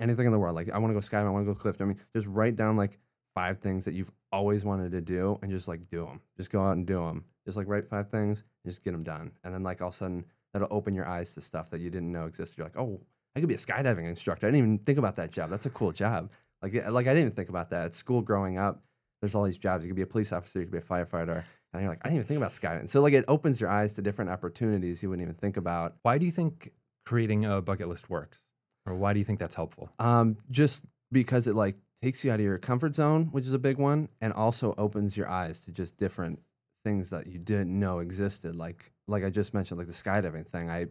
anything 0.00 0.26
in 0.26 0.32
the 0.32 0.38
world. 0.38 0.54
Like 0.54 0.70
I 0.70 0.78
want 0.78 0.90
to 0.90 0.94
go 0.94 1.00
skydiving, 1.00 1.26
I 1.26 1.30
want 1.30 1.46
to 1.46 1.54
go 1.54 1.58
cliff 1.58 1.78
jumping. 1.78 1.98
Just 2.14 2.26
write 2.26 2.56
down 2.56 2.76
like 2.76 2.98
five 3.34 3.58
things 3.58 3.84
that 3.84 3.94
you've 3.94 4.10
always 4.32 4.64
wanted 4.64 4.92
to 4.92 5.00
do, 5.00 5.38
and 5.42 5.50
just 5.50 5.68
like 5.68 5.88
do 5.90 6.04
them. 6.04 6.20
Just 6.36 6.50
go 6.50 6.62
out 6.62 6.72
and 6.72 6.86
do 6.86 7.04
them. 7.04 7.24
Just 7.46 7.56
like 7.56 7.68
write 7.68 7.88
five 7.88 8.10
things, 8.10 8.44
and 8.64 8.72
just 8.72 8.84
get 8.84 8.92
them 8.92 9.02
done. 9.02 9.30
And 9.44 9.54
then 9.54 9.62
like 9.62 9.80
all 9.80 9.88
of 9.88 9.94
a 9.94 9.96
sudden, 9.96 10.24
that'll 10.52 10.68
open 10.70 10.94
your 10.94 11.08
eyes 11.08 11.34
to 11.34 11.40
stuff 11.40 11.70
that 11.70 11.80
you 11.80 11.90
didn't 11.90 12.12
know 12.12 12.26
existed. 12.26 12.58
You're 12.58 12.66
like, 12.66 12.78
oh, 12.78 13.00
I 13.36 13.40
could 13.40 13.48
be 13.48 13.54
a 13.54 13.58
skydiving 13.58 14.08
instructor. 14.08 14.46
I 14.46 14.50
didn't 14.50 14.64
even 14.64 14.78
think 14.78 14.98
about 14.98 15.16
that 15.16 15.30
job. 15.30 15.50
That's 15.50 15.66
a 15.66 15.70
cool 15.70 15.92
job. 15.92 16.30
Like, 16.62 16.74
like 16.74 17.06
I 17.06 17.10
didn't 17.10 17.20
even 17.20 17.32
think 17.32 17.48
about 17.48 17.70
that 17.70 17.84
at 17.86 17.94
school 17.94 18.20
growing 18.20 18.58
up. 18.58 18.82
There's 19.20 19.34
all 19.34 19.44
these 19.44 19.58
jobs. 19.58 19.84
You 19.84 19.90
could 19.90 19.96
be 19.96 20.02
a 20.02 20.06
police 20.06 20.32
officer. 20.32 20.58
You 20.58 20.66
could 20.66 20.72
be 20.72 20.78
a 20.78 20.80
firefighter. 20.80 21.44
And 21.72 21.82
you're 21.82 21.90
like, 21.90 22.00
I 22.02 22.08
didn't 22.08 22.16
even 22.16 22.26
think 22.26 22.38
about 22.38 22.52
skydiving. 22.52 22.88
So 22.88 23.00
like, 23.00 23.12
it 23.12 23.24
opens 23.28 23.60
your 23.60 23.70
eyes 23.70 23.92
to 23.94 24.02
different 24.02 24.30
opportunities 24.30 25.02
you 25.02 25.10
wouldn't 25.10 25.26
even 25.26 25.36
think 25.36 25.56
about. 25.56 25.96
Why 26.02 26.18
do 26.18 26.26
you 26.26 26.32
think 26.32 26.72
creating 27.04 27.44
a 27.44 27.60
bucket 27.60 27.88
list 27.88 28.10
works? 28.10 28.47
Or 28.88 28.94
why 28.94 29.12
do 29.12 29.18
you 29.18 29.24
think 29.24 29.38
that's 29.38 29.54
helpful? 29.54 29.90
Um, 29.98 30.36
just 30.50 30.84
because 31.12 31.46
it 31.46 31.54
like 31.54 31.76
takes 32.02 32.24
you 32.24 32.32
out 32.32 32.40
of 32.40 32.44
your 32.44 32.58
comfort 32.58 32.94
zone, 32.94 33.28
which 33.32 33.46
is 33.46 33.52
a 33.52 33.58
big 33.58 33.76
one, 33.76 34.08
and 34.20 34.32
also 34.32 34.74
opens 34.78 35.16
your 35.16 35.28
eyes 35.28 35.60
to 35.60 35.72
just 35.72 35.96
different 35.96 36.40
things 36.84 37.10
that 37.10 37.26
you 37.26 37.38
didn't 37.38 37.78
know 37.78 37.98
existed. 37.98 38.54
Like 38.56 38.92
like 39.06 39.24
I 39.24 39.30
just 39.30 39.54
mentioned, 39.54 39.78
like 39.78 39.86
the 39.86 39.92
skydiving 39.92 40.46
thing. 40.46 40.70
I 40.70 40.86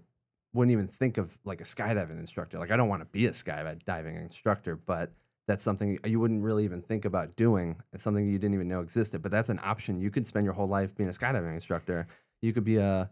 wouldn't 0.53 0.71
even 0.71 0.87
think 0.87 1.17
of 1.17 1.37
like 1.45 1.61
a 1.61 1.65
skydiving 1.65 2.19
instructor. 2.19 2.59
Like 2.59 2.71
I 2.71 2.77
don't 2.77 2.89
want 2.89 3.01
to 3.01 3.05
be 3.05 3.25
a 3.25 3.31
skydiving 3.31 4.21
instructor, 4.21 4.75
but 4.75 5.11
that's 5.47 5.63
something 5.63 5.97
you 6.03 6.19
wouldn't 6.19 6.43
really 6.43 6.65
even 6.65 6.81
think 6.81 7.05
about 7.05 7.35
doing. 7.35 7.77
It's 7.93 8.03
something 8.03 8.27
you 8.27 8.37
didn't 8.37 8.55
even 8.55 8.67
know 8.67 8.81
existed. 8.81 9.21
But 9.21 9.31
that's 9.31 9.49
an 9.49 9.59
option. 9.63 9.99
You 10.01 10.11
could 10.11 10.27
spend 10.27 10.45
your 10.45 10.53
whole 10.53 10.67
life 10.67 10.95
being 10.95 11.09
a 11.09 11.13
skydiving 11.13 11.53
instructor. 11.53 12.07
You 12.41 12.53
could 12.53 12.65
be 12.65 12.77
a 12.77 13.09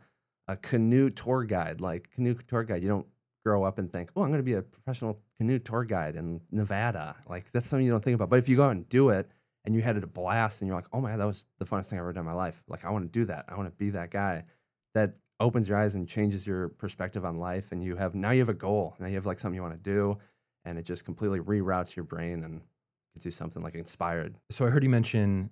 a 0.48 0.56
canoe 0.58 1.10
tour 1.10 1.44
guide, 1.44 1.82
like 1.82 2.12
canoe 2.13 2.36
tour 2.48 2.63
guide. 2.63 2.84
You 2.84 2.89
don't 2.89 3.08
grow 3.46 3.64
up 3.64 3.78
and 3.78 3.92
think, 3.92 4.10
oh, 4.16 4.24
I'm 4.24 4.30
going 4.30 4.40
to 4.40 4.44
be 4.44 4.54
a 4.54 4.62
professional 4.62 5.20
canoe 5.38 5.60
tour 5.60 5.84
guide 5.84 6.16
in 6.16 6.42
Nevada. 6.52 7.16
Like 7.30 7.52
that's 7.52 7.68
something 7.68 7.86
you 7.86 7.92
don't 7.92 8.04
think 8.04 8.16
about. 8.16 8.30
But 8.30 8.40
if 8.40 8.50
you 8.50 8.56
go 8.56 8.64
out 8.66 8.72
and 8.72 8.90
do 8.90 9.10
it 9.10 9.30
and 9.66 9.75
you 9.75 9.82
had 9.82 9.98
it 9.98 10.04
a 10.04 10.08
blast 10.08 10.62
and 10.62 10.68
you're 10.68 10.75
like, 10.75 10.88
oh 10.92 11.00
my 11.00 11.12
God, 11.12 11.20
that 11.20 11.25
was 11.28 11.46
the 11.60 11.66
funnest 11.66 11.86
thing 11.86 12.00
I've 12.00 12.04
ever 12.04 12.14
done 12.14 12.22
in 12.25 12.32
my 12.32 12.34
life. 12.34 12.64
Like 12.68 12.84
I 12.84 12.90
want 12.90 13.06
to 13.06 13.20
do 13.20 13.25
that. 13.25 13.46
I 13.48 13.56
want 13.56 13.70
to 13.70 13.75
be 13.78 13.92
that 13.92 14.10
guy. 14.10 14.44
That 14.96 15.14
opens 15.40 15.68
your 15.70 15.78
eyes 15.78 15.94
and 15.96 16.08
changes 16.08 16.48
your 16.48 16.70
perspective 16.70 17.24
on 17.25 17.38
life. 17.38 17.72
And 17.72 17.84
you 17.84 17.96
have 17.98 18.16
now 18.16 18.32
you 18.32 18.40
have 18.40 18.50
a 18.50 18.54
goal. 18.54 18.96
Now 19.00 19.08
you 19.08 19.16
have 19.16 19.25
like 19.28 19.40
something 19.40 19.56
you 19.56 19.62
want 19.62 19.75
to 19.75 19.80
do. 19.92 20.18
And 20.66 20.80
it 20.80 20.86
just 20.86 21.06
completely 21.06 21.40
reroutes 21.40 21.96
your 21.96 22.06
brain 22.06 22.44
and 22.44 22.62
gets 23.14 23.25
you 23.25 23.32
something 23.32 23.62
like 23.62 23.75
inspired. 23.75 24.36
So 24.50 24.66
I 24.66 24.70
heard 24.70 24.84
you 24.84 24.90
mention 24.90 25.52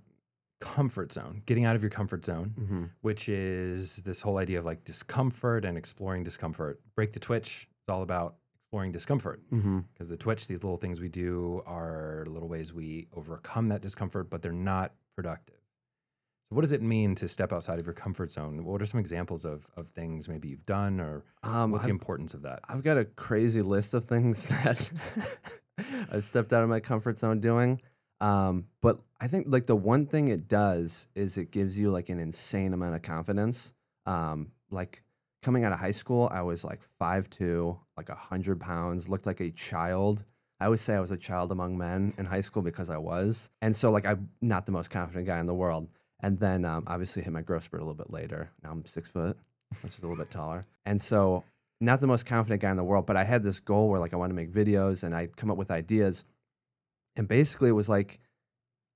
comfort 0.62 1.12
zone, 1.12 1.42
getting 1.46 1.66
out 1.66 1.76
of 1.76 1.84
your 1.84 1.92
comfort 1.92 2.24
zone, 2.26 2.54
Mm-hmm. 2.60 2.84
which 3.02 3.30
is 3.30 3.98
this 3.98 4.22
whole 4.22 4.38
idea 4.38 4.58
of 4.60 4.66
like 4.66 4.84
discomfort 4.86 5.66
and 5.66 5.78
exploring 5.78 6.24
discomfort. 6.24 6.80
Break 6.96 7.12
the 7.14 7.20
Twitch 7.20 7.68
is 7.88 7.94
all 7.94 8.04
about 8.04 8.36
exploring 8.66 8.92
discomfort 8.92 9.42
Mm-hmm. 9.52 9.80
because 9.94 10.10
the 10.10 10.18
Twitch, 10.18 10.48
these 10.48 10.64
little 10.64 10.78
things 10.78 11.00
we 11.02 11.10
do 11.10 11.62
are 11.66 12.26
little 12.28 12.48
ways 12.48 12.74
we 12.74 13.08
overcome 13.16 13.70
that 13.70 13.82
discomfort, 13.82 14.30
but 14.30 14.42
they're 14.42 14.52
not 14.52 14.94
productive. 15.16 15.58
So, 16.50 16.56
what 16.56 16.62
does 16.62 16.74
it 16.74 16.82
mean 16.82 17.14
to 17.16 17.28
step 17.28 17.54
outside 17.54 17.80
of 17.80 17.86
your 17.86 17.94
comfort 17.94 18.32
zone? 18.32 18.64
What 18.66 18.82
are 18.82 18.86
some 18.86 19.00
examples 19.00 19.46
of 19.46 19.68
of 19.78 19.90
things 19.90 20.28
maybe 20.28 20.48
you've 20.50 20.66
done, 20.66 21.00
or 21.00 21.24
Um, 21.44 21.72
what's 21.72 21.84
I've, 21.84 21.88
the 21.88 21.92
importance 21.92 22.34
of 22.34 22.42
that? 22.44 22.62
I've 22.68 22.84
got 22.84 22.98
a 22.98 23.06
crazy 23.06 23.62
list 23.62 23.94
of 23.94 24.06
things 24.06 24.46
that 24.48 24.92
I've 26.12 26.26
stepped 26.26 26.54
out 26.54 26.64
of 26.64 26.70
my 26.70 26.80
comfort 26.80 27.20
zone 27.20 27.42
doing. 27.42 27.82
Um, 28.22 28.66
but 28.82 29.00
I 29.20 29.28
think 29.28 29.48
like 29.50 29.66
the 29.66 29.76
one 29.76 30.06
thing 30.06 30.30
it 30.30 30.48
does 30.48 31.08
is 31.16 31.38
it 31.38 31.52
gives 31.52 31.78
you 31.78 31.92
like 31.92 32.10
an 32.10 32.20
insane 32.20 32.74
amount 32.74 32.96
of 32.96 33.02
confidence. 33.02 33.74
Um, 34.06 34.52
like 34.72 35.03
coming 35.44 35.64
out 35.64 35.74
of 35.74 35.80
high 35.80 35.92
school, 35.92 36.30
I 36.32 36.42
was 36.42 36.64
like 36.64 36.82
5'2", 37.00 37.78
like 37.98 38.10
hundred 38.10 38.60
pounds, 38.60 39.10
looked 39.10 39.26
like 39.26 39.42
a 39.42 39.52
child. 39.52 40.24
I 40.60 40.66
always 40.66 40.82
say 40.82 40.96
I 40.96 41.00
was 41.02 41.12
a 41.12 41.18
child 41.18 41.52
among 41.52 41.78
men 41.78 42.14
in 42.18 42.26
high 42.26 42.42
school 42.42 42.64
because 42.64 42.90
I 42.90 42.98
was. 42.98 43.50
And 43.62 43.76
so 43.76 43.92
like 43.92 44.06
I'm 44.06 44.30
not 44.42 44.66
the 44.66 44.72
most 44.72 44.90
confident 44.90 45.28
guy 45.28 45.40
in 45.40 45.46
the 45.46 45.54
world. 45.54 45.88
And 46.22 46.40
then 46.40 46.64
um, 46.64 46.86
obviously 46.88 47.22
hit 47.22 47.34
my 47.34 47.42
growth 47.42 47.66
spurt 47.66 47.82
a 47.82 47.84
little 47.84 47.98
bit 47.98 48.12
later. 48.12 48.50
Now 48.64 48.72
I'm 48.72 48.86
six 48.86 49.10
foot, 49.10 49.38
which 49.82 49.94
is 49.94 50.00
a 50.00 50.04
little 50.04 50.18
bit 50.18 50.32
taller. 50.32 50.66
And 50.86 51.02
so 51.02 51.44
not 51.82 52.00
the 52.00 52.08
most 52.08 52.26
confident 52.26 52.62
guy 52.62 52.72
in 52.72 52.78
the 52.78 52.84
world, 52.84 53.06
but 53.06 53.18
I 53.18 53.26
had 53.26 53.44
this 53.44 53.60
goal 53.60 53.90
where 53.90 54.00
like 54.00 54.14
I 54.14 54.16
wanted 54.16 54.36
to 54.36 54.36
make 54.36 54.52
videos 54.52 55.04
and 55.04 55.14
I'd 55.14 55.36
come 55.36 55.52
up 55.52 55.58
with 55.58 55.70
ideas. 55.70 56.24
And 57.18 57.28
basically 57.28 57.70
it 57.70 57.74
was 57.74 57.90
like 57.90 58.20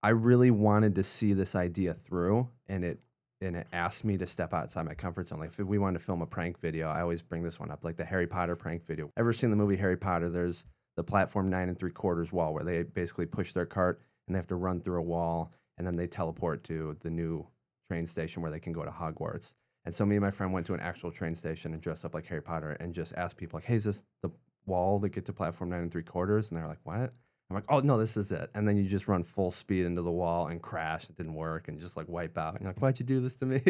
I 0.01 0.10
really 0.10 0.51
wanted 0.51 0.96
to 0.96 1.04
see 1.04 1.34
this 1.34 1.54
idea 1.54 1.94
through 1.94 2.48
and 2.68 2.86
it 2.86 3.00
and 3.41 3.56
it 3.56 3.67
asked 3.72 4.03
me 4.03 4.17
to 4.17 4.25
step 4.25 4.53
outside 4.53 4.86
my 4.86 4.94
comfort 4.94 5.29
zone. 5.29 5.39
Like 5.39 5.50
if 5.50 5.60
we 5.60 5.77
wanted 5.77 6.00
to 6.00 6.06
film 6.06 6.22
a 6.22 6.25
prank 6.25 6.60
video, 6.60 6.89
I 6.89 7.01
always 7.01 7.22
bring 7.22 7.44
this 7.44 7.60
one 7.60 7.72
up, 7.72 7.84
like 7.84 7.98
the 7.98 8.06
Harry 8.06 8.27
Potter 8.27 8.56
prank 8.56 8.86
video. 8.86 9.12
Ever 9.17 9.34
seen 9.34 9.50
the 9.50 9.56
movie 9.56 9.75
Harry 9.75 9.98
Potter? 9.98 10.29
There's 10.29 10.65
the 10.96 11.03
platform 11.03 11.50
nine 11.50 11.70
and 11.70 11.77
three 11.77 11.91
quarters 11.91 12.32
wall 12.32 12.53
where 12.53 12.63
they 12.63 12.84
basically 12.84 13.25
push 13.25 13.53
their 13.53 13.65
cart 13.65 14.01
and 14.27 14.36
they 14.36 14.39
have 14.39 14.48
to 14.48 14.56
run 14.56 14.82
through 14.82 15.00
a 15.00 15.03
wall 15.03 15.51
and 15.77 15.86
then 15.86 15.96
they 15.96 16.08
teleport 16.08 16.63
to 16.65 16.98
the 17.01 17.10
new 17.10 17.46
train 17.89 18.08
station 18.08 18.41
where 18.41 18.51
they 18.51 18.60
can 18.60 18.74
go 18.74 18.84
to 18.84 18.91
Hogwarts. 18.91 19.53
And 19.86 19.94
so 19.94 20.06
me 20.06 20.17
and 20.17 20.25
my 20.25 20.32
friend 20.32 20.51
went 20.51 20.65
to 20.67 20.74
an 20.74 20.79
actual 20.82 21.12
train 21.12 21.36
station 21.36 21.74
and 21.74 21.82
dressed 21.82 22.03
up 22.03 22.13
like 22.13 22.25
Harry 22.25 22.41
Potter 22.41 22.72
and 22.79 22.94
just 22.94 23.13
asked 23.15 23.38
people 23.38 23.58
like, 23.58 23.65
"Hey, 23.65 23.75
is 23.75 23.86
this 23.86 24.03
the 24.22 24.29
wall 24.65 25.00
to 25.00 25.08
get 25.08 25.25
to 25.27 25.34
platform 25.34 25.70
nine 25.70 25.84
and 25.84 25.91
three 25.91 26.03
quarters?" 26.03 26.50
And 26.50 26.58
they're 26.58 26.67
like, 26.67 26.84
"What?" 26.84 27.13
I'm 27.50 27.56
like, 27.56 27.66
"Oh 27.70 27.80
no, 27.80 27.98
this 27.98 28.18
is 28.18 28.32
it." 28.32 28.50
And 28.54 28.68
then 28.68 28.75
you 28.75 28.84
just 28.84 29.08
run 29.08 29.24
full 29.24 29.51
speed 29.51 29.86
into 29.86 30.01
the 30.01 30.12
wall 30.12 30.48
and 30.48 30.62
crash. 30.62 31.10
It 31.10 31.16
didn't 31.16 31.34
work 31.36 31.68
and 31.68 31.80
just 31.80 31.96
like 31.96 32.08
wipe 32.10 32.38
out. 32.38 32.56
And 32.56 32.63
you're 32.63 32.72
like, 32.72 32.82
"Why'd 32.82 33.00
you 33.00 33.06
do 33.06 33.22
this 33.22 33.36
to 33.36 33.46
me?" 33.46 33.62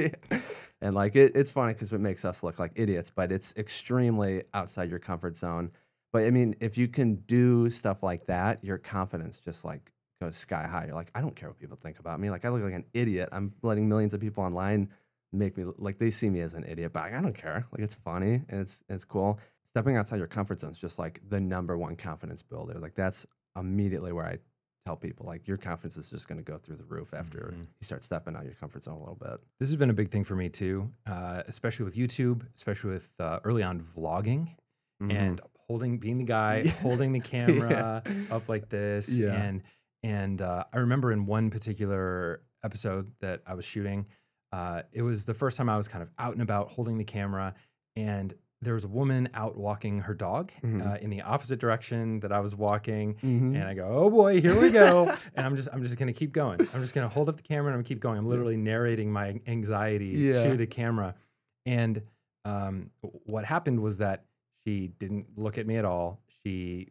and 0.82 0.96
like 0.96 1.16
it, 1.16 1.34
it's 1.36 1.52
funny 1.52 1.74
because 1.74 1.92
it 1.94 2.00
makes 2.00 2.26
us 2.26 2.44
look 2.44 2.60
like 2.60 2.72
idiots, 2.76 3.12
but 3.14 3.32
it's 3.32 3.54
extremely 3.56 4.44
outside 4.54 4.90
your 4.90 5.00
comfort 5.00 5.38
zone. 5.38 5.72
But 6.12 6.24
I 6.24 6.32
mean, 6.32 6.56
if 6.60 6.78
you 6.78 6.88
can 6.88 7.16
do 7.28 7.70
stuff 7.70 8.02
like 8.02 8.26
that, 8.28 8.64
your 8.64 8.78
confidence 8.78 9.40
just 9.44 9.64
like 9.64 9.92
goes 10.22 10.36
sky 10.38 10.66
high. 10.66 10.86
You're 10.88 10.96
like, 10.96 11.12
I 11.14 11.22
don't 11.22 11.36
care 11.36 11.50
what 11.50 11.60
people 11.60 11.78
think 11.82 12.00
about 12.00 12.20
me. 12.20 12.30
Like 12.30 12.46
I 12.46 12.50
look 12.50 12.64
like 12.64 12.74
an 12.74 12.86
idiot. 12.94 13.30
I'm 13.32 13.54
letting 13.62 13.88
millions 13.88 14.14
of 14.14 14.22
people 14.22 14.44
online 14.44 14.90
make 15.34 15.58
me 15.58 15.66
like 15.78 16.00
they 16.00 16.10
see 16.10 16.30
me 16.30 16.42
as 16.42 16.54
an 16.54 16.64
idiot, 16.64 16.94
but 16.94 17.04
I 17.04 17.10
don't 17.12 17.38
care. 17.38 17.68
Like 17.72 17.82
it's 17.82 17.96
funny 17.96 18.42
and 18.50 18.62
it's 18.62 18.80
it's 18.90 19.06
cool. 19.06 19.40
Stepping 19.70 19.98
outside 19.98 20.18
your 20.18 20.28
comfort 20.28 20.62
zone 20.62 20.72
is 20.72 20.80
just 20.80 20.98
like 20.98 21.22
the 21.30 21.40
number 21.40 21.78
one 21.78 21.96
confidence 21.96 22.42
builder. 22.42 22.80
Like 22.80 22.96
that's 22.96 23.28
immediately 23.60 24.12
where 24.12 24.26
I 24.26 24.38
tell 24.86 24.96
people 24.96 25.26
like 25.26 25.48
your 25.48 25.58
confidence 25.58 25.98
is 25.98 26.10
just 26.10 26.28
going 26.30 26.38
to 26.38 26.50
go 26.50 26.58
through 26.58 26.78
the 26.78 26.84
roof 26.86 27.14
after 27.14 27.54
Mhm. 27.54 27.62
you 27.80 27.86
start 27.86 28.04
stepping 28.04 28.36
out 28.36 28.42
of 28.42 28.46
your 28.46 28.56
comfort 28.56 28.84
zone 28.86 28.96
a 28.96 29.00
little 29.00 29.16
bit. 29.16 29.42
This 29.60 29.68
has 29.70 29.76
been 29.76 29.90
a 29.90 29.94
big 29.94 30.10
thing 30.10 30.24
for 30.24 30.36
me 30.36 30.48
too, 30.50 30.90
uh, 31.06 31.44
especially 31.48 31.84
with 31.86 31.96
YouTube, 31.96 32.46
especially 32.56 32.92
with 32.92 33.10
uh, 33.20 33.40
early 33.44 33.64
on 33.64 33.82
vlogging 33.82 34.56
Mhm. 35.04 35.12
and 35.14 35.42
holding, 35.68 35.98
being 35.98 36.18
the 36.18 36.24
guy 36.24 36.60
Yeah. 36.66 36.72
holding 36.72 37.12
the 37.12 37.20
camera 37.60 38.02
up 38.32 38.48
like 38.48 38.70
this. 38.70 39.20
Yeah. 39.20 39.34
And 39.34 39.64
and 40.04 40.42
uh, 40.42 40.64
I 40.72 40.78
remember 40.78 41.12
in 41.12 41.26
one 41.26 41.50
particular 41.50 42.42
episode 42.64 43.12
that 43.20 43.42
I 43.46 43.56
was 43.56 43.66
shooting, 43.66 44.06
uh, 44.54 44.84
it 44.94 45.02
was 45.02 45.26
the 45.26 45.34
first 45.34 45.58
time 45.58 45.68
I 45.70 45.76
was 45.76 45.88
kind 45.90 46.02
of 46.04 46.10
out 46.18 46.32
and 46.34 46.42
about 46.42 46.70
holding 46.70 46.98
the 46.98 47.04
camera, 47.04 47.56
and 47.98 48.34
there 48.62 48.74
was 48.74 48.84
a 48.84 48.88
woman 48.88 49.30
out 49.36 49.56
walking 49.56 50.00
her 50.00 50.14
dog 50.16 50.52
Mhm. 50.64 50.86
uh, 50.86 50.98
in 51.00 51.10
the 51.12 51.22
opposite 51.22 51.60
direction 51.60 52.20
that 52.22 52.32
I 52.32 52.40
was 52.40 52.56
walking, 52.56 53.14
Mhm. 53.16 53.56
and 53.56 53.64
I 53.64 53.74
go, 53.76 53.86
"Oh 53.88 54.10
boy, 54.10 54.42
here 54.42 54.60
we 54.60 54.72
go!" 54.72 55.10
and 55.36 55.46
I'm 55.46 55.56
just, 55.56 55.70
I'm 55.72 55.84
just 55.84 55.98
gonna 55.98 56.14
keep 56.14 56.32
going. 56.34 56.60
I'm 56.74 56.82
just 56.82 56.94
gonna 56.96 57.08
hold 57.10 57.30
up 57.30 57.38
the 57.38 57.44
camera 57.44 57.68
and 57.68 57.76
I'm 57.76 57.80
gonna 57.82 57.88
keep 57.88 58.00
going. 58.00 58.18
I'm 58.18 58.28
literally 58.28 58.58
narrating 58.58 59.12
my 59.12 59.40
anxiety 59.46 60.08
Yeah. 60.08 60.44
to 60.50 60.58
the 60.58 60.66
camera. 60.68 61.14
And 61.66 62.02
um, 62.46 62.92
what 63.26 63.46
happened 63.46 63.82
was 63.82 63.98
that 64.00 64.24
she 64.66 64.88
didn't 64.88 65.38
look 65.38 65.58
at 65.58 65.68
me 65.68 65.76
at 65.76 65.86
all. 65.86 66.20
She 66.44 66.90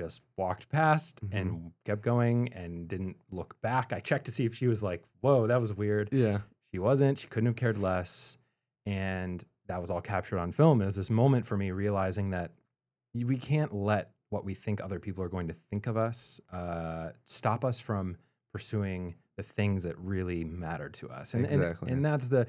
just 0.00 0.22
walked 0.36 0.68
past 0.70 1.20
Mm-hmm. 1.24 1.36
and 1.36 1.72
kept 1.84 2.02
going 2.02 2.52
and 2.52 2.88
didn't 2.88 3.16
look 3.30 3.60
back. 3.62 3.92
I 3.92 4.00
checked 4.00 4.24
to 4.26 4.32
see 4.32 4.44
if 4.44 4.54
she 4.54 4.66
was 4.66 4.82
like, 4.82 5.04
"Whoa, 5.20 5.46
that 5.46 5.60
was 5.60 5.72
weird." 5.74 6.08
yeah. 6.12 6.40
She 6.72 6.78
wasn't. 6.80 7.18
She 7.18 7.28
couldn't 7.28 7.46
have 7.46 7.56
cared 7.56 7.78
less. 7.78 8.38
And 8.84 9.44
that 9.68 9.80
was 9.80 9.90
all 9.90 10.00
captured 10.00 10.38
on 10.38 10.52
film. 10.52 10.82
is 10.82 10.94
this 10.96 11.10
moment 11.10 11.46
for 11.46 11.56
me 11.56 11.70
realizing 11.70 12.30
that 12.30 12.52
we 13.14 13.36
can't 13.36 13.74
let 13.74 14.10
what 14.30 14.44
we 14.44 14.54
think 14.54 14.80
other 14.80 14.98
people 14.98 15.22
are 15.24 15.28
going 15.28 15.48
to 15.48 15.54
think 15.70 15.86
of 15.86 15.96
us 15.96 16.40
uh, 16.52 17.10
stop 17.26 17.64
us 17.64 17.78
from 17.80 18.16
pursuing 18.52 19.14
the 19.36 19.42
things 19.42 19.82
that 19.84 19.96
really 19.98 20.44
matter 20.44 20.88
to 20.88 21.08
us. 21.08 21.34
And, 21.34 21.44
and- 21.46 21.62
Exactly. 21.62 21.92
and, 21.92 22.04
that's 22.04 22.28
the 22.28 22.46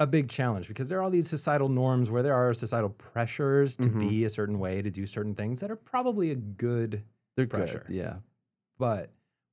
a 0.00 0.06
big 0.06 0.28
challenge 0.28 0.66
because 0.66 0.88
there 0.88 0.98
are 0.98 1.02
all 1.02 1.10
these 1.10 1.28
societal 1.28 1.68
norms 1.68 2.10
where 2.10 2.22
there 2.24 2.34
are 2.34 2.52
societal 2.54 2.90
pressures 2.90 3.76
to 3.76 3.88
Mhm. 3.88 4.00
be 4.00 4.24
a 4.24 4.30
certain 4.30 4.58
way, 4.58 4.82
to 4.82 4.90
do 4.90 5.06
certain 5.06 5.34
things 5.34 5.60
that 5.60 5.70
are 5.70 5.76
probably 5.76 6.30
a 6.32 6.34
good, 6.34 7.02
They're 7.36 7.46
pressure. 7.46 7.84
good. 7.86 7.94
Yeah. 7.96 8.16
but 8.78 9.10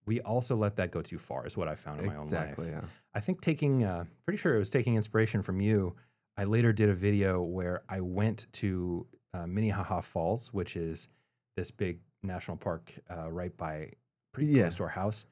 we 0.08 0.22
also 0.22 0.56
let 0.56 0.78
that 0.78 0.90
go 0.90 1.04
too 1.04 1.20
far, 1.20 1.46
is 1.46 1.56
what 1.56 1.68
I 1.68 1.76
found 1.76 2.00
in 2.00 2.08
my 2.08 2.16
own 2.16 2.30
life. 2.30 2.50
Exactly. 2.50 2.70
Yeah. 2.70 2.82
I 3.14 3.20
think 3.20 3.42
taking, 3.42 3.84
uh, 3.84 4.06
pretty 4.26 4.38
sure 4.38 4.56
it 4.56 4.58
was 4.58 4.72
taking 4.72 4.96
inspiration 4.96 5.44
from 5.44 5.62
you. 5.62 5.96
I 6.40 6.46
later 6.46 6.72
did 6.72 6.88
a 6.88 6.94
video 6.94 7.42
where 7.42 7.82
I 7.90 8.00
went 8.00 8.48
to 8.54 9.06
uh, 9.34 9.46
Minnehaha 9.46 10.00
Falls, 10.00 10.54
which 10.54 10.78
is 10.78 11.10
this 11.58 11.70
big 11.70 12.00
national 12.24 12.56
park 12.56 12.94
uh, 13.12 13.30
right 13.30 13.56
by 13.58 13.92
pretty 14.34 14.50
Yeah. 14.54 14.64
close 14.64 14.78
to 14.78 14.84
our 14.84 14.90
house, 14.90 15.26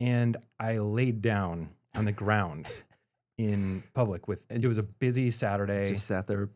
and 0.00 0.36
I 0.58 0.78
laid 0.78 1.22
down 1.22 1.68
on 1.94 2.06
the 2.06 2.12
ground 2.12 2.82
in 3.38 3.84
public 3.94 4.26
with. 4.26 4.44
And 4.50 4.64
It 4.64 4.66
was 4.66 4.78
a 4.78 4.82
busy 4.82 5.30
Saturday. 5.30 5.90
Just 5.90 6.08
sat 6.08 6.26
there. 6.26 6.48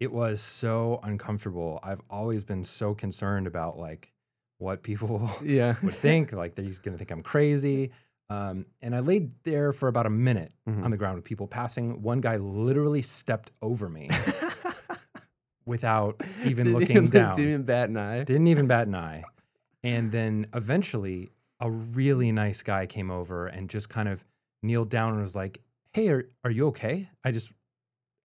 it 0.00 0.10
was 0.10 0.40
so 0.40 0.98
uncomfortable. 1.02 1.80
I've 1.82 2.00
always 2.08 2.44
been 2.44 2.64
so 2.64 2.94
concerned 2.94 3.46
about 3.46 3.78
like 3.78 4.10
what 4.56 4.82
people 4.82 5.30
Yeah. 5.42 5.74
would 5.82 5.94
think, 5.94 6.32
like 6.32 6.54
they're 6.54 6.64
just 6.64 6.82
going 6.82 6.94
to 6.94 6.98
think 6.98 7.10
I'm 7.10 7.22
crazy. 7.22 7.90
Um, 8.30 8.66
and 8.82 8.94
I 8.94 9.00
laid 9.00 9.32
there 9.44 9.72
for 9.72 9.88
about 9.88 10.04
a 10.06 10.10
minute 10.10 10.52
Mhm. 10.68 10.84
on 10.84 10.90
the 10.90 10.96
ground 10.98 11.16
with 11.16 11.24
people 11.24 11.46
passing. 11.46 12.02
One 12.02 12.20
guy 12.20 12.36
literally 12.36 13.00
stepped 13.02 13.52
over 13.62 13.88
me 13.88 14.10
without 15.64 16.22
even 16.44 16.72
looking 16.72 17.08
down. 17.08 17.34
Didn't 17.36 17.48
even 17.50 17.62
bat 17.64 17.88
an 17.88 17.96
eye. 17.96 18.24
Didn't 18.24 18.46
even 18.48 18.66
bat 18.66 18.86
an 18.86 18.94
eye. 19.08 19.24
And 19.82 20.10
then 20.12 20.46
eventually, 20.54 21.30
a 21.60 21.70
really 21.70 22.32
nice 22.32 22.62
guy 22.62 22.86
came 22.86 23.10
over 23.10 23.46
and 23.46 23.68
just 23.70 23.88
kind 23.88 24.08
of 24.08 24.24
kneeled 24.62 24.90
down 24.90 25.12
and 25.14 25.22
was 25.22 25.36
like, 25.36 25.60
"Hey, 25.92 26.08
are, 26.08 26.28
are 26.44 26.50
you 26.50 26.66
okay? 26.68 27.08
I 27.24 27.30
just, 27.32 27.50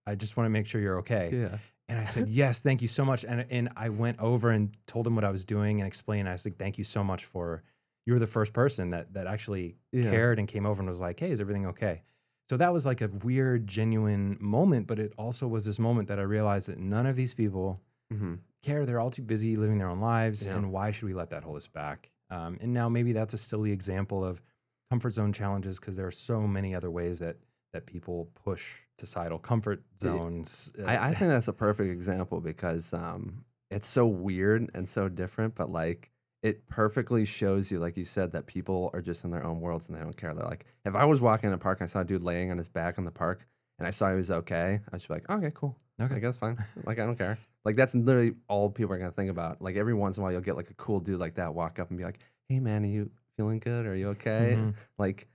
I 0.06 0.14
just 0.16 0.36
want 0.36 0.46
to 0.46 0.50
make 0.50 0.66
sure 0.66 0.80
you're 0.80 0.98
okay." 0.98 1.30
Yeah. 1.32 1.58
And 1.88 1.98
I 1.98 2.04
said, 2.06 2.28
"Yes, 2.40 2.60
thank 2.60 2.82
you 2.82 2.88
so 2.88 3.04
much." 3.04 3.24
And 3.24 3.46
and 3.50 3.70
I 3.76 3.88
went 3.88 4.18
over 4.20 4.50
and 4.50 4.76
told 4.86 5.06
him 5.06 5.14
what 5.14 5.24
I 5.24 5.30
was 5.30 5.44
doing 5.44 5.80
and 5.80 5.86
explained. 5.86 6.28
I 6.28 6.32
was 6.32 6.44
like, 6.44 6.56
"Thank 6.58 6.76
you 6.78 6.84
so 6.84 7.02
much 7.04 7.24
for 7.24 7.62
you 8.06 8.12
were 8.12 8.18
the 8.18 8.26
first 8.26 8.52
person 8.52 8.90
that 8.90 9.12
that 9.14 9.26
actually 9.26 9.76
Yeah. 9.92 10.10
cared 10.10 10.38
and 10.38 10.48
came 10.48 10.66
over 10.66 10.80
and 10.80 10.88
was 10.88 11.00
like, 11.00 11.20
"Hey, 11.20 11.30
is 11.30 11.40
everything 11.40 11.66
okay?" 11.66 12.02
So 12.48 12.56
that 12.58 12.72
was 12.72 12.84
like 12.84 13.00
a 13.00 13.08
weird, 13.08 13.66
genuine 13.66 14.36
moment, 14.40 14.86
but 14.86 14.98
it 14.98 15.12
also 15.16 15.48
was 15.48 15.64
this 15.64 15.78
moment 15.78 16.08
that 16.08 16.18
I 16.18 16.22
realized 16.22 16.68
that 16.68 16.78
none 16.78 17.06
of 17.06 17.16
these 17.16 17.34
people 17.34 17.80
hmm 18.10 18.34
care. 18.62 18.86
They're 18.86 19.00
all 19.00 19.10
too 19.10 19.22
busy 19.22 19.56
living 19.56 19.78
their 19.78 19.88
own 19.88 20.00
lives, 20.00 20.46
Yeah. 20.46 20.56
and 20.56 20.72
why 20.72 20.90
should 20.90 21.06
we 21.06 21.14
let 21.14 21.30
that 21.30 21.42
hold 21.42 21.56
us 21.56 21.66
back? 21.68 22.10
Um, 22.30 22.58
and 22.60 22.72
now 22.72 22.88
maybe 22.88 23.12
that's 23.12 23.34
a 23.34 23.38
silly 23.38 23.70
example 23.72 24.24
of 24.24 24.40
comfort 24.90 25.10
zone 25.12 25.32
challenges 25.32 25.78
because 25.78 25.96
there 25.96 26.06
are 26.06 26.10
so 26.10 26.40
many 26.46 26.74
other 26.74 26.90
ways 26.90 27.18
that 27.20 27.36
that 27.72 27.86
people 27.86 28.30
push 28.34 28.82
societal 28.98 29.38
comfort 29.38 29.82
zones. 30.00 30.70
uh, 30.78 30.86
I, 30.86 31.08
I 31.08 31.14
think 31.14 31.30
that's 31.30 31.48
a 31.48 31.52
perfect 31.52 31.90
example 31.90 32.40
because 32.40 32.92
um, 32.92 33.44
it's 33.70 33.88
so 33.88 34.06
weird 34.06 34.70
and 34.74 34.88
so 34.88 35.08
different, 35.08 35.54
but 35.56 35.70
like 35.70 36.10
it 36.44 36.68
perfectly 36.68 37.24
shows 37.24 37.70
you, 37.70 37.78
like 37.80 37.96
you 37.96 38.04
said, 38.04 38.30
that 38.32 38.44
people 38.46 38.90
are 38.92 39.00
just 39.00 39.24
in 39.24 39.30
their 39.30 39.42
own 39.42 39.60
worlds 39.60 39.88
and 39.88 39.96
they 39.96 40.02
don't 40.02 40.16
care. 40.16 40.34
They're 40.34 40.44
like, 40.44 40.66
if 40.84 40.94
I 40.94 41.06
was 41.06 41.22
walking 41.22 41.48
in 41.48 41.54
a 41.54 41.58
park 41.58 41.80
and 41.80 41.88
I 41.88 41.90
saw 41.90 42.00
a 42.00 42.04
dude 42.04 42.22
laying 42.22 42.50
on 42.50 42.58
his 42.58 42.68
back 42.68 42.98
in 42.98 43.06
the 43.06 43.10
park 43.10 43.46
and 43.78 43.88
I 43.88 43.90
saw 43.90 44.10
he 44.10 44.16
was 44.16 44.30
okay, 44.30 44.78
I'd 44.92 44.98
just 44.98 45.08
be 45.08 45.14
like, 45.14 45.28
okay, 45.30 45.50
cool. 45.54 45.74
Okay. 45.98 46.14
Like, 46.14 46.22
that's 46.22 46.36
fine. 46.36 46.62
like, 46.84 46.98
I 46.98 47.06
don't 47.06 47.16
care. 47.16 47.38
Like, 47.64 47.76
that's 47.76 47.94
literally 47.94 48.34
all 48.46 48.68
people 48.68 48.92
are 48.94 48.98
going 48.98 49.10
to 49.10 49.16
think 49.16 49.30
about. 49.30 49.62
Like, 49.62 49.76
every 49.76 49.94
once 49.94 50.18
in 50.18 50.20
a 50.20 50.24
while, 50.24 50.32
you'll 50.32 50.42
get 50.42 50.54
like 50.54 50.68
a 50.68 50.74
cool 50.74 51.00
dude 51.00 51.18
like 51.18 51.36
that 51.36 51.54
walk 51.54 51.78
up 51.78 51.88
and 51.88 51.96
be 51.98 52.04
like, 52.04 52.18
hey, 52.50 52.60
man, 52.60 52.84
are 52.84 52.88
you 52.88 53.10
feeling 53.38 53.58
good? 53.58 53.86
Are 53.86 53.96
you 53.96 54.08
okay? 54.10 54.54
Mhm. 54.58 54.74
Like, 54.98 55.26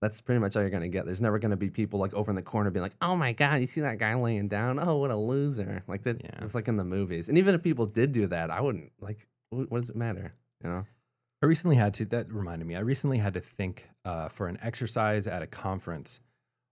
that's 0.00 0.20
pretty 0.20 0.38
much 0.38 0.54
all 0.54 0.62
you're 0.62 0.70
gonna 0.70 0.88
get. 0.88 1.06
There's 1.06 1.20
never 1.20 1.38
gonna 1.38 1.56
be 1.56 1.70
people 1.70 1.98
like 2.00 2.12
over 2.14 2.30
in 2.30 2.34
the 2.34 2.42
corner 2.42 2.70
being 2.70 2.82
like, 2.82 2.96
"Oh 3.00 3.14
my 3.14 3.32
god, 3.32 3.60
you 3.60 3.68
see 3.68 3.82
that 3.82 3.98
guy 3.98 4.12
laying 4.14 4.48
down? 4.48 4.80
Oh, 4.80 4.96
what 4.96 5.12
a 5.12 5.16
loser!" 5.16 5.84
Like 5.86 6.02
that. 6.02 6.20
Yeah. 6.20 6.42
It's 6.44 6.56
like 6.56 6.66
in 6.66 6.76
the 6.76 6.82
movies. 6.82 7.28
And 7.28 7.38
even 7.38 7.54
if 7.54 7.62
people 7.62 7.86
did 7.86 8.10
do 8.12 8.26
that, 8.26 8.50
I 8.50 8.60
wouldn't 8.60 8.90
like. 9.00 9.28
What 9.50 9.80
does 9.80 9.90
it 9.90 9.96
matter? 9.96 10.32
You 10.62 10.70
know? 10.70 10.84
I 11.42 11.46
recently 11.46 11.76
had 11.76 11.94
to, 11.94 12.04
that 12.06 12.32
reminded 12.32 12.66
me, 12.66 12.76
I 12.76 12.80
recently 12.80 13.18
had 13.18 13.34
to 13.34 13.40
think 13.40 13.88
uh, 14.04 14.28
for 14.28 14.46
an 14.46 14.58
exercise 14.62 15.26
at 15.26 15.42
a 15.42 15.46
conference 15.46 16.20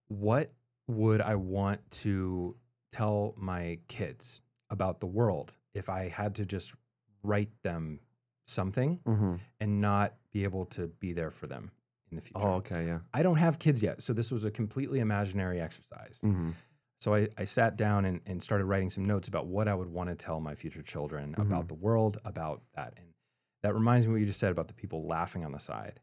what 0.08 0.52
would 0.88 1.20
I 1.20 1.34
want 1.36 1.80
to 2.02 2.56
tell 2.92 3.34
my 3.36 3.78
kids 3.88 4.42
about 4.70 5.00
the 5.00 5.06
world 5.06 5.52
if 5.74 5.88
I 5.88 6.08
had 6.08 6.34
to 6.36 6.44
just 6.44 6.72
write 7.22 7.50
them 7.62 8.00
something 8.46 9.00
Mm-hmm. 9.06 9.34
and 9.60 9.80
not 9.80 10.14
be 10.32 10.44
able 10.44 10.66
to 10.66 10.86
be 10.86 11.12
there 11.12 11.30
for 11.30 11.46
them 11.46 11.70
in 12.10 12.16
the 12.16 12.22
future? 12.22 12.38
Oh, 12.44 12.54
okay, 12.54 12.86
yeah. 12.86 12.98
I 13.14 13.22
don't 13.22 13.36
have 13.36 13.58
kids 13.58 13.82
yet, 13.82 14.02
so 14.02 14.12
this 14.12 14.30
was 14.30 14.44
a 14.44 14.50
completely 14.50 14.98
imaginary 15.00 15.60
exercise. 15.60 16.20
Mm-hmm. 16.24 16.50
So 17.00 17.14
I, 17.14 17.28
I 17.38 17.44
sat 17.44 17.76
down 17.76 18.04
and, 18.04 18.20
and 18.26 18.42
started 18.42 18.66
writing 18.66 18.90
some 18.90 19.04
notes 19.04 19.26
about 19.28 19.46
what 19.46 19.68
I 19.68 19.74
would 19.74 19.88
want 19.88 20.10
to 20.10 20.14
tell 20.16 20.40
my 20.40 20.54
future 20.54 20.82
children 20.82 21.34
about 21.38 21.68
the 21.68 21.74
world, 21.74 22.18
about 22.24 22.62
that. 22.74 22.94
And 22.96 23.06
that 23.62 23.74
reminds 23.74 24.06
me 24.06 24.12
what 24.12 24.20
you 24.20 24.26
just 24.26 24.40
said 24.40 24.50
about 24.52 24.68
the 24.68 24.74
people 24.74 25.06
laughing 25.06 25.44
on 25.44 25.52
the 25.52 25.58
side. 25.60 26.00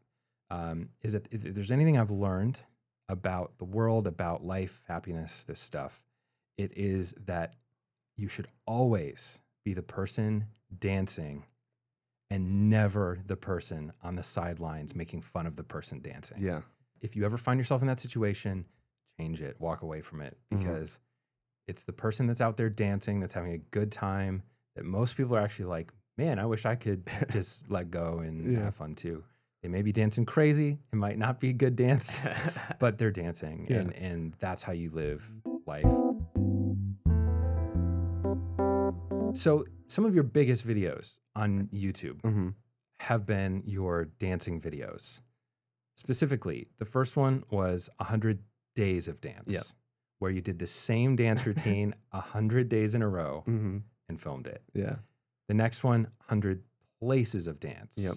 Um, 0.50 0.90
is 1.02 1.12
that 1.12 1.28
if 1.30 1.42
there's 1.54 1.70
anything 1.72 1.98
I've 1.98 2.10
learned 2.10 2.60
about 3.08 3.58
the 3.58 3.64
world, 3.64 4.06
about 4.06 4.44
life, 4.44 4.82
happiness, 4.88 5.44
this 5.44 5.60
stuff, 5.60 6.02
it 6.56 6.76
is 6.76 7.14
that 7.26 7.54
you 8.16 8.28
should 8.28 8.48
always 8.66 9.40
be 9.64 9.74
the 9.74 9.82
person 9.82 10.46
dancing 10.78 11.44
and 12.30 12.68
never 12.70 13.18
the 13.26 13.36
person 13.36 13.92
on 14.02 14.14
the 14.16 14.22
sidelines 14.22 14.94
making 14.94 15.22
fun 15.22 15.46
of 15.46 15.56
the 15.56 15.62
person 15.62 16.00
dancing 16.00 16.38
Yeah. 16.42 16.62
if 17.00 17.16
you 17.16 17.24
ever 17.24 17.38
find 17.38 17.58
yourself 17.58 17.80
in 17.80 17.88
that 17.88 18.00
situation, 18.00 18.66
change 19.18 19.40
it, 19.40 19.58
walk 19.60 19.82
away 19.82 20.00
from 20.02 20.20
it 20.20 20.36
Mhm. 20.50 20.58
because 20.58 21.00
it's 21.66 21.84
the 21.84 21.92
person 21.92 22.26
that's 22.26 22.40
out 22.40 22.56
there 22.56 22.70
dancing, 22.70 23.20
that's 23.20 23.34
having 23.34 23.52
a 23.52 23.58
good 23.58 23.92
time, 23.92 24.42
that 24.74 24.84
most 24.84 25.16
people 25.16 25.36
are 25.36 25.40
actually 25.40 25.66
like, 25.66 25.92
man, 26.18 26.38
I 26.38 26.44
wish 26.46 26.66
I 26.66 26.74
could 26.74 27.08
just 27.30 27.70
let 27.70 27.90
go 27.90 28.18
and 28.18 28.52
Yeah. 28.52 28.64
have 28.64 28.74
fun 28.76 28.94
too. 28.94 29.22
They 29.62 29.68
may 29.68 29.82
be 29.82 29.92
dancing 29.92 30.26
crazy. 30.26 30.78
It 30.92 30.96
might 30.96 31.18
not 31.18 31.40
be 31.40 31.50
a 31.50 31.52
good 31.52 31.74
dance, 31.76 32.20
but 32.78 32.98
they're 32.98 33.10
dancing. 33.10 33.66
Yeah. 33.68 33.78
And, 33.78 33.92
and 33.94 34.34
that's 34.38 34.62
how 34.62 34.72
you 34.72 34.90
live 34.90 35.28
life. 35.66 35.84
So, 39.34 39.64
some 39.86 40.04
of 40.04 40.14
your 40.14 40.24
biggest 40.24 40.66
videos 40.66 41.18
on 41.36 41.68
YouTube 41.72 42.20
mm-hmm. 42.22 42.48
have 43.00 43.24
been 43.26 43.62
your 43.66 44.06
dancing 44.18 44.60
videos. 44.60 45.20
Specifically, 45.96 46.68
the 46.78 46.84
first 46.84 47.16
one 47.16 47.44
was 47.50 47.88
100 47.98 48.40
Days 48.74 49.06
of 49.08 49.20
Dance, 49.20 49.52
Yep. 49.52 49.62
where 50.18 50.30
you 50.30 50.40
did 50.40 50.58
the 50.58 50.66
same 50.66 51.14
dance 51.16 51.46
routine 51.50 51.94
100 52.10 52.68
days 52.68 52.94
in 52.94 53.02
a 53.02 53.08
row 53.08 53.44
Mm-hmm. 53.48 53.78
and 54.08 54.20
filmed 54.20 54.46
it. 54.46 54.62
Yeah. 54.72 54.96
The 55.48 55.54
next 55.54 55.82
one, 55.84 56.04
100 56.28 56.62
Places 57.00 57.46
of 57.46 57.58
Dance, 57.60 57.94
Yep. 57.96 58.16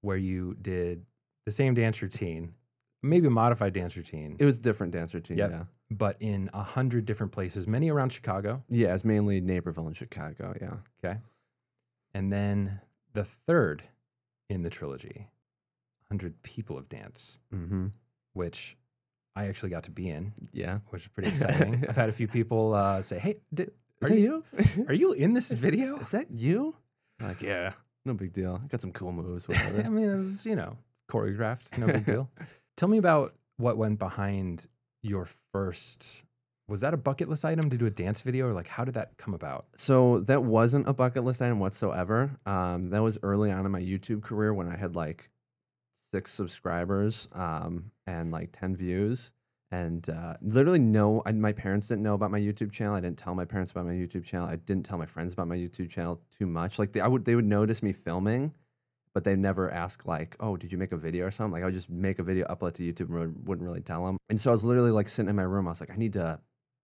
where 0.00 0.16
you 0.16 0.56
did 0.60 1.04
the 1.44 1.50
same 1.52 1.74
dance 1.74 2.00
routine, 2.02 2.54
maybe 3.02 3.26
a 3.26 3.30
modified 3.30 3.72
dance 3.72 3.96
routine, 3.96 4.36
It 4.38 4.44
was 4.44 4.58
a 4.58 4.60
different 4.62 4.92
dance 4.92 5.12
routine. 5.14 5.38
Yep. 5.38 5.50
Yeah. 5.50 5.64
but 5.90 6.16
in 6.20 6.48
100 6.54 7.04
different 7.04 7.32
places, 7.32 7.66
many 7.66 7.90
around 7.90 8.10
Chicago. 8.14 8.62
Yeah. 8.70 8.94
It's 8.94 9.04
mainly 9.04 9.40
Naperville 9.42 9.86
and 9.88 9.96
Chicago. 9.96 10.54
Yeah. 10.60 10.76
Okay. 11.04 11.18
And 12.14 12.32
then 12.32 12.80
the 13.12 13.24
third 13.24 13.82
in 14.48 14.62
the 14.62 14.70
trilogy, 14.70 15.28
100 16.08 16.42
People 16.42 16.78
of 16.78 16.88
Dance. 16.88 17.38
Mm-hmm. 17.54 17.88
which 18.34 18.78
I 19.36 19.46
actually 19.48 19.68
got 19.70 19.82
to 19.84 19.90
be 19.90 20.08
in, 20.08 20.32
Yeah. 20.52 20.78
which 20.90 21.02
is 21.02 21.08
pretty 21.08 21.28
exciting. 21.30 21.84
I've 21.88 21.96
had 21.96 22.08
a 22.08 22.12
few 22.12 22.28
people 22.28 22.72
uh, 22.74 23.02
say, 23.02 23.18
"Hey, 23.18 23.36
did, 23.52 23.72
Is 24.02 24.10
are 24.10 24.14
that 24.14 24.20
you 24.20 24.44
are 24.88 24.94
you 24.94 25.12
in 25.12 25.34
this 25.34 25.50
video?" 25.50 25.96
Is 25.98 26.10
that 26.10 26.30
you? 26.30 26.74
Like, 27.20 27.42
yeah. 27.42 27.72
No 28.04 28.14
big 28.14 28.32
deal. 28.32 28.60
I 28.62 28.66
got 28.66 28.80
some 28.80 28.92
cool 28.92 29.12
moves. 29.12 29.46
I 29.48 29.52
Whatever. 29.52 29.90
mean, 29.90 30.08
it's 30.26 30.44
you 30.44 30.56
know 30.56 30.76
choreographed, 31.10 31.76
no 31.78 31.86
big 31.86 32.04
deal. 32.06 32.28
Tell 32.76 32.88
me 32.88 32.98
about 32.98 33.34
what 33.58 33.76
went 33.76 33.98
behind 33.98 34.66
your 35.02 35.28
first. 35.52 36.24
Was 36.68 36.80
that 36.80 36.94
a 36.94 36.96
bucket 36.96 37.28
list 37.28 37.44
item 37.44 37.68
to 37.70 37.76
do 37.76 37.86
a 37.86 37.90
dance 37.90 38.22
video, 38.22 38.48
or 38.48 38.52
like 38.54 38.68
how 38.68 38.84
did 38.84 38.94
that 38.94 39.16
come 39.18 39.34
about? 39.34 39.66
So 39.76 40.20
that 40.20 40.42
wasn't 40.44 40.88
a 40.88 40.92
bucket 40.92 41.22
list 41.24 41.42
item 41.42 41.58
whatsoever. 41.60 42.30
Um, 42.46 42.90
that 42.90 43.02
was 43.02 43.18
early 43.22 43.50
on 43.50 43.66
in 43.66 43.72
my 43.72 43.80
YouTube 43.80 44.22
career 44.22 44.54
when 44.54 44.68
I 44.68 44.76
had 44.76 44.96
like 44.96 45.28
six 46.14 46.32
subscribers 46.32 47.28
um, 47.32 47.90
and 48.06 48.30
like 48.30 48.50
10 48.58 48.76
views. 48.76 49.32
And 49.72 50.08
uh, 50.10 50.34
literally, 50.42 50.78
no, 50.78 51.22
I, 51.24 51.32
my 51.32 51.52
parents 51.52 51.88
didn't 51.88 52.02
know 52.02 52.12
about 52.12 52.30
my 52.30 52.38
YouTube 52.38 52.72
channel. 52.72 52.94
I 52.94 53.00
didn't 53.00 53.16
tell 53.16 53.34
my 53.34 53.46
parents 53.46 53.72
about 53.72 53.86
my 53.86 53.94
YouTube 53.94 54.22
channel. 54.22 54.46
I 54.46 54.56
didn't 54.56 54.84
tell 54.84 54.98
my 54.98 55.06
friends 55.06 55.32
about 55.32 55.48
my 55.48 55.56
YouTube 55.56 55.88
channel 55.88 56.20
too 56.38 56.46
much. 56.46 56.78
Like 56.78 56.92
they, 56.92 57.00
I 57.00 57.08
would, 57.08 57.24
they 57.24 57.34
would 57.34 57.46
notice 57.46 57.82
me 57.82 57.94
filming, 57.94 58.54
but 59.14 59.24
they 59.24 59.34
never 59.34 59.70
ask 59.70 60.04
like, 60.04 60.36
"Oh, 60.40 60.58
did 60.58 60.72
you 60.72 60.76
make 60.76 60.92
a 60.92 60.98
video 60.98 61.24
or 61.24 61.30
something?" 61.30 61.52
Like 61.52 61.62
I 61.62 61.64
would 61.64 61.74
just 61.74 61.88
make 61.88 62.18
a 62.18 62.22
video, 62.22 62.46
upload 62.48 62.74
to 62.74 62.82
YouTube, 62.82 63.08
and 63.08 63.18
would- 63.18 63.48
wouldn't 63.48 63.66
really 63.66 63.80
tell 63.80 64.04
them. 64.04 64.18
And 64.28 64.38
so 64.38 64.50
I 64.50 64.52
was 64.52 64.62
literally 64.62 64.90
like 64.90 65.08
sitting 65.08 65.30
in 65.30 65.36
my 65.36 65.42
room. 65.42 65.66
I 65.66 65.70
was 65.70 65.80
like, 65.80 65.90
I 65.90 65.96
need 65.96 66.12
to 66.14 66.38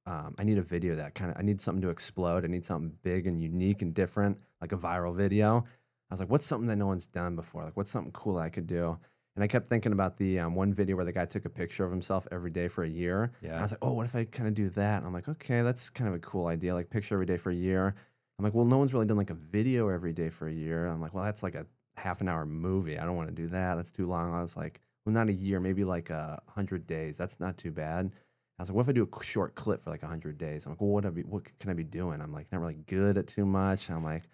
um, 0.07 0.35
I 0.38 0.44
need 0.44 0.57
a 0.57 0.62
video 0.62 0.96
that 0.96 1.14
kind 1.14 1.31
of 1.31 1.37
I 1.37 1.42
need 1.42 1.61
something 1.61 1.83
to 1.83 1.90
explode. 1.90 2.44
I 2.44 2.48
need 2.48 2.64
something 2.64 2.96
big 3.03 3.27
and 3.27 3.42
unique 3.42 3.83
and 3.83 3.92
different, 3.92 4.38
like 4.62 4.72
a 4.72 4.79
viral 4.79 5.14
video. 5.14 5.66
I 6.11 6.14
was 6.14 6.20
like, 6.20 6.31
what's 6.31 6.46
something 6.46 6.68
that 6.68 6.77
no 6.77 6.87
one's 6.87 7.05
done 7.05 7.37
before? 7.37 7.64
Like, 7.64 7.77
what's 7.77 7.90
something 7.90 8.12
cool 8.12 8.38
I 8.38 8.48
could 8.48 8.66
do? 8.66 8.98
And 9.38 9.44
I 9.44 9.46
kept 9.46 9.68
thinking 9.68 9.92
about 9.92 10.16
the 10.16 10.40
um, 10.40 10.57
one 10.57 10.74
video 10.74 10.96
where 10.96 11.05
the 11.05 11.12
guy 11.12 11.24
took 11.24 11.44
a 11.44 11.48
picture 11.48 11.85
of 11.85 11.92
himself 11.92 12.27
every 12.33 12.51
day 12.51 12.66
for 12.66 12.83
a 12.83 12.88
year. 12.88 13.31
And 13.53 13.61
I 13.61 13.62
was 13.62 13.70
like, 13.70 13.79
oh, 13.83 13.92
what 13.92 14.05
if 14.05 14.16
I 14.16 14.24
kind 14.24 14.48
of 14.48 14.55
do 14.57 14.68
that? 14.70 14.98
And 14.98 15.07
I'm 15.07 15.12
like, 15.12 15.29
okay, 15.29 15.62
that's 15.62 15.90
kind 15.90 16.09
of 16.09 16.14
a 16.14 16.18
cool 16.18 16.48
idea. 16.48 16.74
Like, 16.74 16.90
picture 16.90 17.14
every 17.14 17.27
day 17.27 17.37
for 17.37 17.53
a 17.53 17.55
year. 17.55 17.94
I'm 18.37 18.44
like, 18.44 18.53
well, 18.53 18.64
no 18.64 18.79
one's 18.79 18.92
really 18.92 19.07
done 19.07 19.16
like 19.16 19.31
a 19.31 19.35
video 19.35 19.90
every 19.90 20.12
day 20.12 20.29
for 20.29 20.48
a 20.48 20.53
year. 20.53 20.88
I'm 20.88 21.01
like, 21.01 21.14
well, 21.14 21.22
that's 21.22 21.44
like 21.44 21.55
a 21.55 21.66
half 21.96 22.20
an 22.20 22.29
hour 22.29 22.46
movie. 22.46 22.98
I 22.98 23.05
don't 23.05 23.14
want 23.14 23.29
to 23.29 23.35
do 23.35 23.46
that. 23.51 23.77
That's 23.77 23.92
too 23.92 24.09
long. 24.09 24.35
I 24.35 24.42
was 24.42 24.57
like, 24.57 24.81
well, 25.07 25.12
not 25.12 25.29
a 25.29 25.33
year, 25.33 25.61
maybe 25.61 25.85
like 25.85 26.11
a 26.11 26.42
hundred 26.48 26.88
days. 26.88 27.16
That's 27.16 27.38
not 27.38 27.57
too 27.59 27.70
bad. 27.70 28.11
I 28.59 28.62
was 28.62 28.70
like, 28.70 28.74
what 28.74 28.83
if 28.83 28.88
I 28.88 28.92
do 28.92 29.09
a 29.09 29.22
short 29.22 29.55
clip 29.55 29.81
for 29.85 29.90
like 29.90 30.03
100 30.03 30.37
days? 30.37 30.66
I'm 30.66 30.72
like, 30.72 30.81
well, 30.81 30.90
what, 30.90 31.07
I 31.07 31.11
be, 31.11 31.22
what 31.22 31.44
can 31.61 31.70
I 31.70 31.74
be 31.74 31.85
doing? 31.85 32.20
I'm 32.20 32.33
like, 32.33 32.51
not 32.51 32.61
really 32.61 32.79
good 32.88 33.16
at 33.16 33.29
too 33.29 33.46
much. 33.46 33.88
I'm 33.88 34.03
like, 34.03 34.24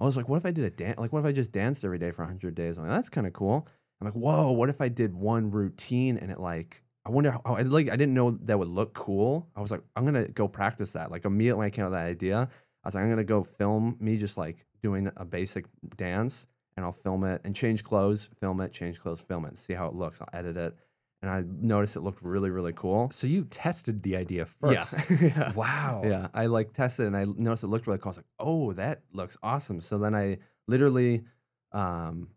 I 0.00 0.04
was 0.04 0.16
like, 0.16 0.26
what 0.26 0.38
if 0.38 0.46
I 0.46 0.52
did 0.52 0.64
a 0.64 0.70
dance? 0.70 0.98
Like, 0.98 1.12
what 1.12 1.18
if 1.18 1.26
I 1.26 1.32
just 1.32 1.52
danced 1.52 1.84
every 1.84 1.98
day 1.98 2.12
for 2.12 2.22
100 2.22 2.54
days? 2.54 2.78
I'm 2.78 2.86
like, 2.86 2.96
that's 2.96 3.10
kind 3.10 3.26
of 3.26 3.34
cool. 3.34 3.68
I'm 4.04 4.12
like, 4.12 4.22
whoa, 4.22 4.52
what 4.52 4.68
if 4.68 4.80
I 4.80 4.88
did 4.88 5.14
one 5.14 5.50
routine 5.50 6.18
and 6.18 6.30
it 6.30 6.38
like, 6.38 6.82
I 7.06 7.10
wonder 7.10 7.30
how, 7.32 7.40
I 7.44 7.62
like, 7.62 7.88
I 7.88 7.96
didn't 7.96 8.14
know 8.14 8.38
that 8.42 8.58
would 8.58 8.68
look 8.68 8.94
cool. 8.94 9.48
I 9.56 9.60
was 9.60 9.70
like, 9.70 9.82
I'm 9.96 10.04
going 10.04 10.26
to 10.26 10.30
go 10.32 10.48
practice 10.48 10.92
that. 10.92 11.10
Like, 11.10 11.24
immediately 11.24 11.58
when 11.58 11.66
I 11.66 11.70
came 11.70 11.84
up 11.84 11.90
with 11.90 11.98
that 11.98 12.06
idea, 12.06 12.48
I 12.82 12.88
was 12.88 12.94
like, 12.94 13.02
I'm 13.02 13.08
going 13.08 13.18
to 13.18 13.24
go 13.24 13.42
film 13.42 13.96
me 14.00 14.16
just 14.16 14.36
like 14.36 14.66
doing 14.82 15.10
a 15.16 15.24
basic 15.24 15.66
dance 15.96 16.46
and 16.76 16.84
I'll 16.84 16.92
film 16.92 17.24
it 17.24 17.40
and 17.44 17.54
change 17.54 17.84
clothes, 17.84 18.30
film 18.40 18.60
it, 18.60 18.72
change 18.72 19.00
clothes, 19.00 19.20
film 19.20 19.44
it, 19.46 19.56
see 19.56 19.74
how 19.74 19.86
it 19.86 19.94
looks. 19.94 20.20
I'll 20.20 20.38
edit 20.38 20.56
it. 20.56 20.76
And 21.22 21.30
I 21.30 21.42
noticed 21.46 21.96
it 21.96 22.00
looked 22.00 22.22
really, 22.22 22.50
really 22.50 22.74
cool. 22.74 23.10
so 23.10 23.26
you 23.26 23.44
tested 23.44 24.02
the 24.02 24.16
idea 24.16 24.44
first. 24.44 24.98
yeah. 25.10 25.52
Wow. 25.52 26.02
Yeah, 26.04 26.28
I 26.34 26.46
like 26.46 26.74
tested 26.74 27.06
and 27.06 27.16
I 27.16 27.24
noticed 27.24 27.64
it 27.64 27.68
looked 27.68 27.86
really 27.86 27.98
cool. 27.98 28.08
I 28.08 28.10
was 28.10 28.16
like, 28.18 28.26
"Oh, 28.38 28.74
that 28.74 29.00
looks 29.14 29.38
awesome!" 29.42 29.80
So 29.80 29.96
then 29.96 30.14
I 30.14 30.36
literally 30.68 31.24
um, 31.72 32.28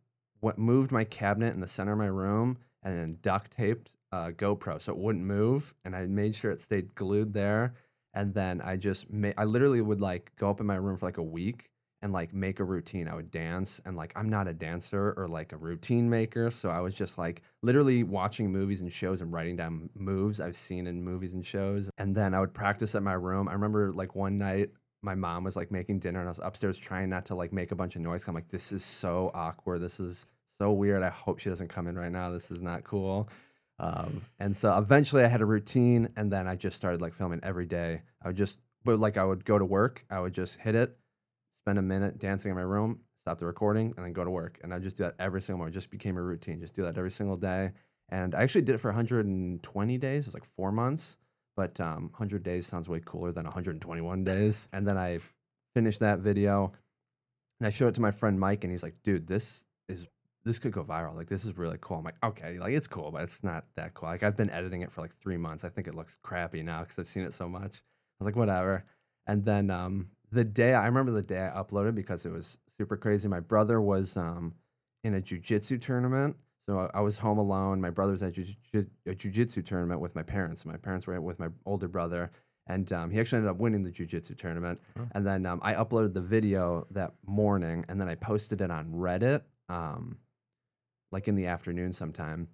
what 0.47 0.57
moved 0.57 0.93
my 0.93 1.03
cabinet 1.03 1.53
in 1.53 1.59
the 1.59 1.67
center 1.67 1.91
of 1.91 1.97
my 1.97 2.05
room 2.05 2.57
and 2.81 2.97
then 2.97 3.17
duct 3.21 3.51
taped 3.51 3.91
uh, 4.13 4.31
GoPro 4.31 4.81
so 4.81 4.93
it 4.93 4.97
wouldn't 4.97 5.25
move, 5.25 5.73
and 5.83 5.93
I 5.93 6.05
made 6.05 6.33
sure 6.33 6.51
it 6.51 6.61
stayed 6.61 6.95
glued 6.95 7.33
there. 7.33 7.73
And 8.13 8.33
then 8.33 8.61
I 8.61 8.77
just 8.77 9.09
made, 9.11 9.33
I 9.37 9.43
literally 9.43 9.81
would 9.81 9.99
like 9.99 10.31
go 10.37 10.49
up 10.49 10.61
in 10.61 10.65
my 10.65 10.77
room 10.77 10.95
for 10.95 11.05
like 11.05 11.17
a 11.17 11.21
week 11.23 11.69
and 12.01 12.13
like 12.13 12.33
make 12.33 12.61
a 12.61 12.63
routine. 12.63 13.09
I 13.09 13.15
would 13.15 13.29
dance 13.29 13.81
and 13.83 13.97
like 13.97 14.13
I'm 14.15 14.29
not 14.29 14.47
a 14.47 14.53
dancer 14.53 15.13
or 15.17 15.27
like 15.27 15.51
a 15.51 15.57
routine 15.57 16.09
maker, 16.09 16.49
so 16.49 16.69
I 16.69 16.79
was 16.79 16.93
just 16.93 17.17
like 17.17 17.41
literally 17.61 18.03
watching 18.03 18.49
movies 18.49 18.79
and 18.79 18.91
shows 18.91 19.19
and 19.19 19.33
writing 19.33 19.57
down 19.57 19.89
moves 19.95 20.39
I've 20.39 20.55
seen 20.55 20.87
in 20.87 21.03
movies 21.03 21.33
and 21.33 21.45
shows. 21.45 21.89
And 21.97 22.15
then 22.15 22.33
I 22.33 22.39
would 22.39 22.53
practice 22.53 22.95
at 22.95 23.03
my 23.03 23.15
room. 23.15 23.49
I 23.49 23.53
remember 23.53 23.91
like 23.91 24.15
one 24.15 24.37
night 24.37 24.69
my 25.01 25.13
mom 25.13 25.43
was 25.43 25.57
like 25.57 25.71
making 25.71 25.99
dinner 25.99 26.19
and 26.19 26.29
I 26.29 26.31
was 26.31 26.39
upstairs 26.41 26.77
trying 26.77 27.09
not 27.09 27.25
to 27.25 27.35
like 27.35 27.51
make 27.51 27.73
a 27.73 27.75
bunch 27.75 27.97
of 27.97 28.01
noise. 28.01 28.23
I'm 28.27 28.33
like, 28.33 28.49
this 28.49 28.71
is 28.71 28.83
so 28.85 29.31
awkward. 29.33 29.81
This 29.81 29.99
is 29.99 30.25
so 30.59 30.71
weird. 30.71 31.03
I 31.03 31.09
hope 31.09 31.39
she 31.39 31.49
doesn't 31.49 31.69
come 31.69 31.87
in 31.87 31.97
right 31.97 32.11
now. 32.11 32.31
This 32.31 32.51
is 32.51 32.61
not 32.61 32.83
cool. 32.83 33.29
Um, 33.79 34.23
and 34.39 34.55
so 34.57 34.75
eventually 34.77 35.23
I 35.23 35.27
had 35.27 35.41
a 35.41 35.45
routine 35.45 36.09
and 36.15 36.31
then 36.31 36.47
I 36.47 36.55
just 36.55 36.75
started 36.75 37.01
like 37.01 37.13
filming 37.13 37.39
every 37.43 37.65
day. 37.65 38.01
I 38.23 38.27
would 38.27 38.37
just, 38.37 38.59
but 38.83 38.99
like 38.99 39.17
I 39.17 39.23
would 39.23 39.45
go 39.45 39.59
to 39.59 39.65
work, 39.65 40.03
I 40.09 40.19
would 40.19 40.33
just 40.33 40.57
hit 40.57 40.75
it, 40.75 40.97
spend 41.63 41.77
a 41.77 41.83
minute 41.83 42.17
dancing 42.17 42.49
in 42.49 42.57
my 42.57 42.63
room, 42.63 43.01
stop 43.21 43.37
the 43.37 43.45
recording, 43.45 43.93
and 43.95 44.05
then 44.05 44.13
go 44.13 44.23
to 44.23 44.31
work. 44.31 44.59
And 44.63 44.73
I 44.73 44.79
just 44.79 44.97
do 44.97 45.03
that 45.03 45.15
every 45.19 45.41
single 45.41 45.59
morning. 45.59 45.73
It 45.73 45.77
just 45.77 45.91
became 45.91 46.17
a 46.17 46.21
routine. 46.21 46.59
Just 46.59 46.75
do 46.75 46.83
that 46.83 46.97
every 46.97 47.11
single 47.11 47.37
day. 47.37 47.71
And 48.09 48.33
I 48.33 48.41
actually 48.41 48.61
did 48.61 48.75
it 48.75 48.79
for 48.79 48.87
120 48.87 49.97
days. 49.97 50.23
It 50.23 50.27
was 50.27 50.33
like 50.33 50.55
four 50.55 50.71
months, 50.71 51.17
but 51.55 51.79
um, 51.79 52.03
100 52.11 52.41
days 52.41 52.65
sounds 52.65 52.89
way 52.89 53.01
cooler 53.05 53.31
than 53.31 53.43
121 53.43 54.23
days. 54.23 54.69
And 54.73 54.87
then 54.87 54.97
I 54.97 55.19
finished 55.75 55.99
that 55.99 56.19
video 56.19 56.71
and 57.59 57.67
I 57.67 57.69
showed 57.69 57.89
it 57.89 57.95
to 57.95 58.01
my 58.01 58.11
friend 58.11 58.39
Mike, 58.39 58.63
and 58.63 58.71
he's 58.71 58.83
like, 58.83 58.95
dude, 59.03 59.27
this 59.27 59.43
is 59.43 59.63
this 60.47 60.59
could 60.59 60.71
go 60.71 60.83
viral. 60.83 61.15
Like 61.15 61.29
this 61.29 61.45
is 61.45 61.57
really 61.57 61.77
cool. 61.81 61.97
I'm 61.97 62.03
like, 62.03 62.23
okay, 62.23 62.57
like 62.59 62.73
it's 62.73 62.87
cool, 62.87 63.11
but 63.11 63.21
it's 63.23 63.43
not 63.43 63.65
that 63.75 63.93
cool. 63.93 64.09
Like 64.09 64.23
I've 64.23 64.37
been 64.37 64.49
editing 64.49 64.81
it 64.81 64.91
for 64.91 65.01
like 65.01 65.13
three 65.13 65.37
months. 65.37 65.63
I 65.63 65.69
think 65.69 65.87
it 65.87 65.95
looks 65.95 66.17
crappy 66.23 66.63
now 66.63 66.81
because 66.81 66.97
I've 66.97 67.07
seen 67.07 67.23
it 67.23 67.33
so 67.33 67.47
much. 67.47 67.83
I 68.19 68.23
was 68.23 68.25
like, 68.25 68.35
whatever. 68.35 68.85
And 69.27 69.43
then 69.43 69.69
um, 69.69 70.07
the 70.31 70.43
day 70.43 70.73
I 70.73 70.85
remember 70.85 71.11
the 71.11 71.21
day 71.21 71.45
I 71.45 71.61
uploaded 71.61 71.95
because 71.95 72.25
it 72.25 72.31
was 72.31 72.57
super 72.77 72.97
crazy. 72.97 73.27
My 73.27 73.39
brother 73.39 73.81
was 73.81 74.17
um, 74.17 74.53
in 75.03 75.15
a 75.15 75.21
jujitsu 75.21 75.81
tournament, 75.81 76.35
So 76.67 76.79
I, 76.79 76.97
I 76.97 77.01
was 77.01 77.17
home 77.17 77.37
alone. 77.37 77.81
My 77.81 77.89
brother 77.89 78.11
was 78.11 78.23
at 78.23 78.33
jiu- 78.33 78.55
a 78.73 79.11
jujitsu 79.11 79.65
tournament 79.65 80.01
with 80.01 80.15
my 80.15 80.23
parents. 80.23 80.65
My 80.65 80.77
parents 80.77 81.07
were 81.07 81.19
with 81.21 81.39
my 81.39 81.47
older 81.65 81.87
brother, 81.87 82.31
and 82.67 82.91
um, 82.93 83.09
he 83.09 83.19
actually 83.19 83.37
ended 83.37 83.51
up 83.51 83.57
winning 83.57 83.83
the 83.83 83.91
jujitsu 83.91 84.37
tournament. 84.37 84.79
Oh. 84.99 85.07
And 85.13 85.25
then 85.25 85.45
um, 85.45 85.59
I 85.63 85.73
uploaded 85.73 86.13
the 86.13 86.21
video 86.21 86.85
that 86.91 87.13
morning, 87.25 87.85
and 87.87 87.99
then 87.99 88.09
I 88.09 88.15
posted 88.15 88.61
it 88.61 88.71
on 88.71 88.91
Reddit, 88.91 89.41
um, 89.69 90.17
like 91.11 91.27
in 91.27 91.35
the 91.35 91.47
afternoon 91.47 91.93
sometime. 91.93 92.47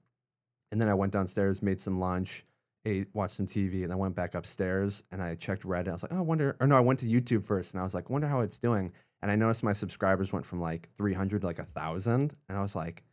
And 0.71 0.81
then 0.81 0.89
I 0.89 0.93
went 0.93 1.13
downstairs, 1.13 1.61
made 1.61 1.79
some 1.79 1.99
lunch, 1.99 2.45
ate, 2.85 3.07
watched 3.13 3.35
some 3.35 3.47
TV, 3.47 3.83
and 3.83 3.91
I 3.91 3.95
went 3.95 4.15
back 4.15 4.35
upstairs 4.35 5.03
and 5.11 5.21
I 5.21 5.35
checked 5.35 5.63
Reddit. 5.63 5.89
I 5.89 5.93
was 5.93 6.03
like, 6.03 6.13
oh, 6.13 6.17
I 6.17 6.21
wonder, 6.21 6.55
or 6.59 6.67
no, 6.67 6.75
I 6.75 6.81
went 6.81 6.99
to 7.01 7.05
YouTube 7.05 7.45
first, 7.45 7.73
and 7.73 7.79
I 7.79 7.83
was 7.83 7.93
like, 7.93 8.09
wonder 8.09 8.27
how 8.27 8.41
it's 8.41 8.57
doing. 8.57 8.91
And 9.21 9.31
I 9.31 9.35
noticed 9.35 9.63
my 9.63 9.73
subscribers 9.73 10.33
went 10.33 10.45
from 10.45 10.59
like 10.61 10.89
300 10.97 11.41
to 11.41 11.47
like 11.47 11.59
a 11.59 11.65
thousand, 11.65 12.33
and 12.49 12.57
I 12.57 12.61
was 12.61 12.75
like, 12.75 13.03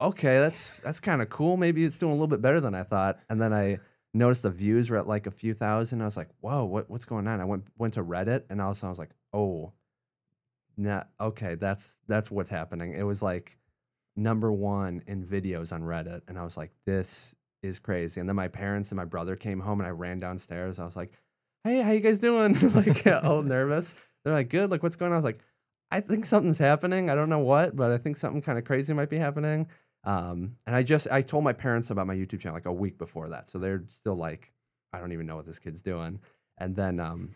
okay, 0.00 0.38
that's 0.38 0.78
that's 0.80 1.00
kind 1.00 1.22
of 1.22 1.30
cool. 1.30 1.56
Maybe 1.56 1.84
it's 1.84 1.98
doing 1.98 2.12
a 2.12 2.14
little 2.14 2.28
bit 2.28 2.42
better 2.42 2.60
than 2.60 2.74
I 2.74 2.84
thought. 2.84 3.18
And 3.28 3.40
then 3.40 3.52
I 3.52 3.78
noticed 4.12 4.42
the 4.42 4.50
views 4.50 4.90
were 4.90 4.98
at 4.98 5.08
like 5.08 5.26
a 5.26 5.30
few 5.30 5.54
thousand. 5.54 6.02
I 6.02 6.04
was 6.04 6.16
like, 6.16 6.28
whoa, 6.40 6.64
what, 6.64 6.88
what's 6.88 7.04
going 7.04 7.26
on? 7.26 7.40
I 7.40 7.44
went 7.44 7.64
went 7.78 7.94
to 7.94 8.04
Reddit, 8.04 8.44
and 8.50 8.60
also 8.60 8.86
I 8.86 8.90
was 8.90 8.98
like, 8.98 9.10
oh, 9.32 9.72
nah, 10.76 11.04
okay, 11.20 11.56
that's 11.56 11.98
that's 12.06 12.30
what's 12.30 12.50
happening. 12.50 12.94
It 12.94 13.02
was 13.02 13.22
like 13.22 13.58
number 14.16 14.52
one 14.52 15.02
in 15.06 15.24
videos 15.24 15.72
on 15.72 15.82
Reddit, 15.82 16.22
and 16.28 16.38
I 16.38 16.44
was 16.44 16.56
like, 16.56 16.70
this 16.86 17.34
is 17.62 17.78
crazy. 17.78 18.20
And 18.20 18.28
then 18.28 18.36
my 18.36 18.48
parents 18.48 18.90
and 18.90 18.96
my 18.96 19.04
brother 19.04 19.36
came 19.36 19.60
home, 19.60 19.80
and 19.80 19.86
I 19.86 19.90
ran 19.90 20.20
downstairs. 20.20 20.78
I 20.78 20.84
was 20.84 20.96
like, 20.96 21.12
hey, 21.64 21.80
how 21.80 21.92
you 21.92 22.00
guys 22.00 22.18
doing? 22.18 22.54
like 22.74 23.06
all 23.24 23.42
nervous. 23.42 23.94
They're 24.24 24.34
like, 24.34 24.50
good. 24.50 24.70
Like, 24.70 24.82
what's 24.82 24.96
going 24.96 25.12
on? 25.12 25.16
I 25.16 25.18
was 25.18 25.24
like, 25.24 25.40
I 25.90 26.00
think 26.00 26.26
something's 26.26 26.58
happening. 26.58 27.10
I 27.10 27.14
don't 27.14 27.28
know 27.28 27.40
what, 27.40 27.76
but 27.76 27.90
I 27.90 27.98
think 27.98 28.16
something 28.16 28.42
kind 28.42 28.58
of 28.58 28.64
crazy 28.64 28.92
might 28.92 29.10
be 29.10 29.18
happening. 29.18 29.68
Um, 30.04 30.56
and 30.66 30.76
I 30.76 30.82
just 30.82 31.08
I 31.10 31.22
told 31.22 31.44
my 31.44 31.52
parents 31.52 31.90
about 31.90 32.06
my 32.06 32.14
YouTube 32.14 32.40
channel 32.40 32.56
like 32.56 32.66
a 32.66 32.72
week 32.72 32.98
before 32.98 33.30
that, 33.30 33.48
so 33.48 33.58
they're 33.58 33.84
still 33.88 34.16
like, 34.16 34.52
I 34.92 34.98
don't 34.98 35.12
even 35.12 35.26
know 35.26 35.36
what 35.36 35.46
this 35.46 35.58
kid's 35.58 35.80
doing. 35.80 36.20
And 36.58 36.76
then 36.76 37.00
um, 37.00 37.30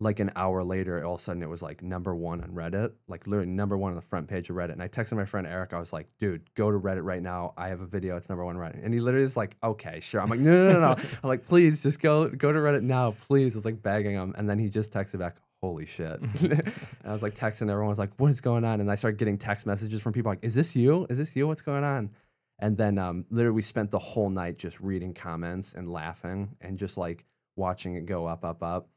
like 0.00 0.20
an 0.20 0.30
hour 0.36 0.62
later, 0.62 1.04
all 1.04 1.14
of 1.14 1.20
a 1.20 1.22
sudden 1.22 1.42
it 1.42 1.48
was 1.48 1.60
like 1.60 1.82
number 1.82 2.14
one 2.14 2.40
on 2.40 2.50
Reddit, 2.50 2.92
like 3.08 3.26
literally 3.26 3.50
number 3.50 3.76
one 3.76 3.90
on 3.90 3.96
the 3.96 4.02
front 4.02 4.28
page 4.28 4.48
of 4.48 4.54
Reddit. 4.54 4.72
And 4.72 4.82
I 4.82 4.86
texted 4.86 5.16
my 5.16 5.24
friend 5.24 5.46
Eric. 5.46 5.72
I 5.72 5.80
was 5.80 5.92
like, 5.92 6.06
dude, 6.20 6.42
go 6.54 6.70
to 6.70 6.78
Reddit 6.78 7.02
right 7.02 7.22
now. 7.22 7.52
I 7.56 7.68
have 7.68 7.80
a 7.80 7.86
video. 7.86 8.16
It's 8.16 8.28
number 8.28 8.44
one 8.44 8.56
Reddit. 8.56 8.84
And 8.84 8.94
he 8.94 9.00
literally 9.00 9.26
is 9.26 9.36
like, 9.36 9.56
okay, 9.62 9.98
sure. 9.98 10.20
I'm 10.20 10.28
like, 10.28 10.38
no, 10.38 10.52
no, 10.52 10.72
no, 10.74 10.80
no. 10.80 10.92
I'm 11.22 11.28
like, 11.28 11.48
please 11.48 11.82
just 11.82 12.00
go 12.00 12.28
go 12.28 12.52
to 12.52 12.58
Reddit 12.58 12.82
now, 12.82 13.16
please. 13.26 13.56
It's 13.56 13.64
like 13.64 13.82
begging 13.82 14.14
him. 14.14 14.34
And 14.38 14.48
then 14.48 14.58
he 14.58 14.68
just 14.68 14.92
texted 14.92 15.18
back, 15.18 15.36
holy 15.60 15.86
shit. 15.86 16.20
and 16.40 16.72
I 17.04 17.12
was 17.12 17.22
like 17.22 17.34
texting 17.34 17.62
everyone 17.62 17.88
was 17.88 17.98
like, 17.98 18.12
what 18.18 18.30
is 18.30 18.40
going 18.40 18.64
on? 18.64 18.80
And 18.80 18.90
I 18.90 18.94
started 18.94 19.18
getting 19.18 19.36
text 19.36 19.66
messages 19.66 20.00
from 20.00 20.12
people 20.12 20.30
like, 20.30 20.38
is 20.42 20.54
this 20.54 20.76
you? 20.76 21.06
Is 21.10 21.18
this 21.18 21.34
you? 21.34 21.48
What's 21.48 21.62
going 21.62 21.84
on? 21.84 22.10
And 22.60 22.76
then 22.76 22.98
um, 22.98 23.24
literally 23.30 23.54
we 23.54 23.62
spent 23.62 23.90
the 23.90 23.98
whole 23.98 24.30
night 24.30 24.58
just 24.58 24.80
reading 24.80 25.14
comments 25.14 25.74
and 25.74 25.90
laughing 25.90 26.56
and 26.60 26.78
just 26.78 26.96
like 26.96 27.24
watching 27.56 27.94
it 27.96 28.06
go 28.06 28.26
up, 28.26 28.44
up, 28.44 28.62
up. 28.62 28.88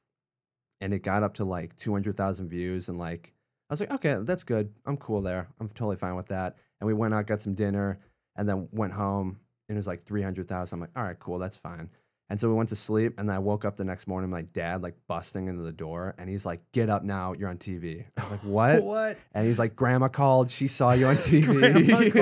And 0.81 0.93
it 0.93 1.03
got 1.03 1.23
up 1.23 1.35
to 1.35 1.45
like 1.45 1.75
200,000 1.77 2.49
views. 2.49 2.89
And 2.89 2.97
like, 2.97 3.33
I 3.69 3.73
was 3.73 3.79
like, 3.79 3.93
okay, 3.93 4.17
that's 4.21 4.43
good. 4.43 4.73
I'm 4.85 4.97
cool 4.97 5.21
there. 5.21 5.47
I'm 5.59 5.69
totally 5.69 5.95
fine 5.95 6.15
with 6.15 6.27
that. 6.27 6.57
And 6.79 6.87
we 6.87 6.93
went 6.93 7.13
out, 7.13 7.27
got 7.27 7.41
some 7.41 7.53
dinner, 7.53 7.99
and 8.35 8.49
then 8.49 8.67
went 8.71 8.93
home. 8.93 9.39
And 9.69 9.77
it 9.77 9.79
was 9.79 9.87
like 9.87 10.03
300,000. 10.05 10.75
I'm 10.75 10.81
like, 10.81 10.89
all 10.95 11.03
right, 11.03 11.17
cool. 11.19 11.39
That's 11.39 11.55
fine. 11.55 11.89
And 12.31 12.39
so 12.39 12.47
we 12.47 12.53
went 12.53 12.69
to 12.69 12.77
sleep, 12.77 13.15
and 13.17 13.27
then 13.27 13.35
I 13.35 13.39
woke 13.39 13.65
up 13.65 13.75
the 13.75 13.83
next 13.83 14.07
morning, 14.07 14.29
my 14.29 14.43
dad 14.43 14.81
like 14.81 14.95
busting 15.05 15.49
into 15.49 15.63
the 15.63 15.73
door, 15.73 16.15
and 16.17 16.29
he's 16.29 16.45
like, 16.45 16.61
"Get 16.71 16.89
up 16.89 17.03
now, 17.03 17.33
you're 17.33 17.49
on 17.49 17.57
TV." 17.57 18.05
I 18.15 18.21
was 18.21 18.31
like, 18.31 18.39
"What?" 18.43 18.83
What? 18.91 19.17
And 19.33 19.45
he's 19.45 19.59
like, 19.59 19.75
"Grandma 19.75 20.07
called. 20.07 20.49
She 20.49 20.69
saw 20.69 20.93
you 20.93 21.07
on 21.07 21.15
TV." 21.17 22.15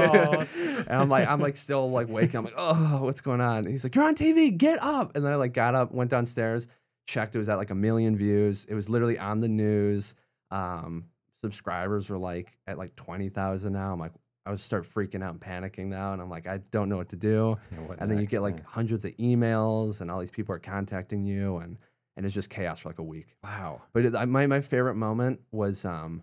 And 0.87 0.89
I'm 0.89 1.09
like, 1.09 1.27
I'm 1.27 1.39
like 1.39 1.57
still 1.57 1.91
like 1.91 2.09
waking. 2.09 2.37
I'm 2.37 2.45
like, 2.45 2.55
"Oh, 2.57 3.03
what's 3.03 3.21
going 3.21 3.39
on?" 3.39 3.59
And 3.59 3.67
he's 3.67 3.83
like, 3.83 3.93
"You're 3.93 4.05
on 4.05 4.15
TV. 4.15 4.57
Get 4.57 4.81
up!" 4.81 5.15
And 5.15 5.23
then 5.23 5.31
I 5.31 5.35
like 5.35 5.53
got 5.53 5.75
up, 5.75 5.91
went 5.91 6.09
downstairs, 6.09 6.65
checked. 7.09 7.35
It 7.35 7.39
was 7.39 7.49
at 7.49 7.57
like 7.57 7.71
a 7.71 7.75
million 7.75 8.15
views. 8.15 8.65
It 8.69 8.75
was 8.75 8.89
literally 8.89 9.17
on 9.17 9.39
the 9.39 9.47
news. 9.47 10.15
Um, 10.51 11.05
subscribers 11.43 12.09
were 12.09 12.17
like 12.17 12.57
at 12.67 12.77
like 12.77 12.95
twenty 12.95 13.29
thousand 13.29 13.73
now. 13.73 13.91
I'm 13.93 13.99
like, 13.99 14.13
I 14.45 14.51
was 14.51 14.61
start 14.61 14.83
freaking 14.91 15.23
out 15.23 15.31
and 15.31 15.39
panicking 15.41 15.87
now, 15.87 16.13
and 16.13 16.21
I'm 16.21 16.29
like, 16.29 16.47
I 16.47 16.57
don't 16.71 16.89
know 16.89 16.97
what 16.97 17.09
to 17.09 17.15
do 17.15 17.57
Yeah, 17.71 17.77
what 17.87 17.99
and 17.99 18.09
then 18.09 18.19
you 18.19 18.25
get 18.25 18.41
like 18.41 18.57
Yeah. 18.57 18.63
hundreds 18.65 19.05
of 19.05 19.11
emails 19.17 20.01
and 20.01 20.09
all 20.11 20.19
these 20.19 20.31
people 20.31 20.53
are 20.55 20.59
contacting 20.59 21.23
you 21.25 21.57
and 21.57 21.77
and 22.17 22.25
it's 22.25 22.35
just 22.35 22.49
chaos 22.49 22.79
for 22.81 22.89
like 22.89 22.99
a 22.99 23.03
week 23.03 23.27
wow. 23.43 23.81
but 23.93 24.03
it, 24.05 24.13
I- 24.15 24.25
my, 24.25 24.45
my 24.47 24.59
favorite 24.59 24.95
moment 24.95 25.39
was 25.51 25.85
um 25.85 26.21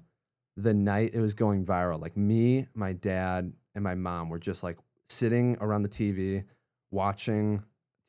the 0.59 0.75
night 0.75 1.13
it 1.15 1.21
was 1.21 1.33
going 1.35 1.65
viral 1.65 1.99
like 2.01 2.17
me 2.19 2.67
my 2.75 2.93
dad 2.93 3.51
and 3.75 3.83
my 3.85 3.95
mom 3.95 4.29
were 4.29 4.39
just 4.39 4.63
like 4.63 4.77
sitting 5.09 5.57
around 5.61 5.83
the 5.85 5.89
tv 5.89 6.45
watching 6.91 7.63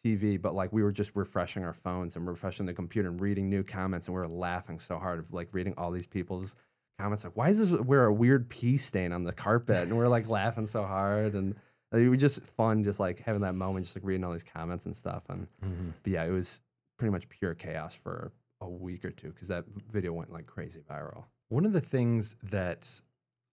tv 0.05 0.41
but 0.41 0.53
like 0.55 0.71
we 0.71 0.83
were 0.83 0.91
just 0.91 1.11
refreshing 1.15 1.63
our 1.63 1.73
phones 1.73 2.15
and 2.15 2.27
refreshing 2.27 2.65
the 2.65 2.73
computer 2.73 3.09
and 3.09 3.19
reading 3.21 3.49
new 3.49 3.63
comments 3.63 4.07
and 4.07 4.15
we 4.15 4.21
were 4.21 4.27
laughing 4.27 4.79
so 4.79 4.97
hard 4.97 5.19
of 5.19 5.33
like 5.33 5.47
reading 5.51 5.73
all 5.77 5.91
these 5.91 6.07
people's 6.07 6.55
comments 6.99 7.23
like 7.23 7.35
why 7.35 7.49
is 7.49 7.57
this 7.57 7.71
where 7.81 8.05
a 8.05 8.13
weird 8.13 8.47
pee 8.49 8.77
stain 8.77 9.11
on 9.11 9.23
the 9.23 9.33
carpet 9.33 9.87
and 9.87 9.97
we're 9.97 10.07
like 10.07 10.27
laughing 10.27 10.67
so 10.67 10.83
hard 10.83 11.33
and 11.33 11.55
like, 11.91 12.01
it 12.01 12.09
was 12.09 12.19
just 12.19 12.41
fun 12.57 12.83
just 12.83 12.99
like 12.99 13.19
having 13.19 13.41
that 13.41 13.53
moment 13.55 13.85
just 13.85 13.95
like 13.95 14.03
reading 14.05 14.23
all 14.23 14.31
these 14.33 14.43
comments 14.43 14.85
and 14.85 14.95
stuff 14.95 15.23
and 15.29 15.47
Mhm. 15.63 15.93
but 16.03 16.11
yeah 16.11 16.23
it 16.23 16.31
was 16.31 16.61
pretty 16.97 17.11
much 17.11 17.27
pure 17.29 17.53
chaos 17.55 17.93
for 17.95 18.31
a 18.61 18.67
week 18.69 19.05
or 19.05 19.11
two 19.11 19.29
because 19.29 19.47
that 19.49 19.65
video 19.91 20.11
went 20.13 20.31
like 20.31 20.45
crazy 20.47 20.79
viral 20.89 21.25
One 21.49 21.65
of 21.65 21.73
the 21.73 21.81
things 21.81 22.35
that 22.43 22.99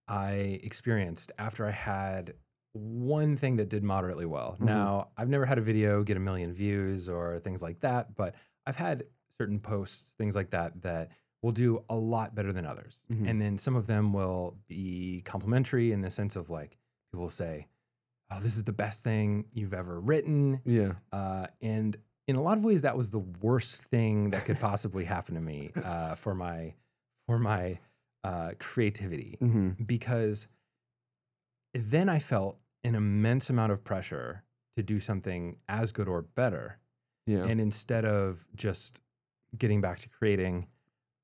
I 0.09 0.61
experienced 0.62 1.33
after 1.38 1.66
I 1.66 1.70
had 1.70 2.35
one 2.74 3.37
thing 3.37 3.56
that 3.56 3.68
did 3.68 3.82
moderately 3.82 4.26
well. 4.26 4.56
Mhm. 4.60 4.66
Now, 4.66 5.08
I've 5.16 5.28
never 5.28 5.46
had 5.46 5.58
a 5.58 5.62
video 5.62 6.02
get 6.02 6.16
a 6.16 6.20
million 6.20 6.52
views 6.52 7.08
or 7.08 7.38
things 7.40 7.62
like 7.62 7.80
that, 7.80 8.14
but 8.14 8.34
I've 8.66 8.76
had 8.76 9.04
certain 9.38 9.58
posts, 9.60 10.12
things 10.18 10.34
like 10.37 10.50
that, 10.50 10.82
that 10.82 11.10
will 11.42 11.52
do 11.52 11.84
a 11.88 11.94
lot 11.96 12.34
better 12.34 12.52
than 12.52 12.66
others. 12.66 13.04
Mhm. 13.10 13.28
And 13.28 13.40
then 13.40 13.58
some 13.58 13.76
of 13.76 13.87
them 13.87 14.12
will 14.12 14.56
be 14.66 15.22
complimentary 15.24 15.92
in 15.92 16.00
the 16.00 16.10
sense 16.10 16.37
of 16.37 16.50
like, 16.50 16.76
people 17.10 17.22
will 17.24 17.30
say, 17.30 17.68
Oh, 18.30 18.40
this 18.40 18.56
is 18.56 18.64
the 18.64 18.72
best 18.72 19.04
thing 19.04 19.44
you've 19.52 19.74
ever 19.74 20.00
written. 20.00 20.60
yeah 20.64 20.94
Uh, 21.12 21.46
and 21.60 21.96
in 22.26 22.37
a 22.37 22.42
lot 22.42 22.56
of 22.56 22.64
ways, 22.64 22.82
that 22.82 22.96
was 22.96 23.10
the 23.10 23.18
worst 23.18 23.82
thing 23.82 24.30
that 24.30 24.46
could 24.46 24.58
possibly 24.58 25.04
happen 25.04 25.34
to 25.34 25.40
me 25.42 25.70
uh, 25.76 26.14
for 26.16 26.34
my 26.34 26.74
for 27.26 27.38
my 27.38 27.78
uh, 28.24 28.52
creativity 28.58 29.37
hmm 29.38 29.70
because 29.84 30.48
then 31.74 32.08
I 32.08 32.18
felt 32.18 32.58
an 32.85 32.94
immense 32.94 33.51
amount 33.51 33.73
of 33.73 33.83
pressure 33.83 34.44
to 34.77 34.83
do 34.83 35.01
something 35.01 35.57
as 35.68 35.90
good 35.92 36.09
or 36.09 36.23
better. 36.23 36.79
yeah 37.27 37.44
And 37.44 37.61
instead 37.61 38.05
of 38.05 38.47
just 38.55 39.01
getting 39.57 39.81
back 39.81 40.01
to 40.01 40.09
creating, 40.09 40.66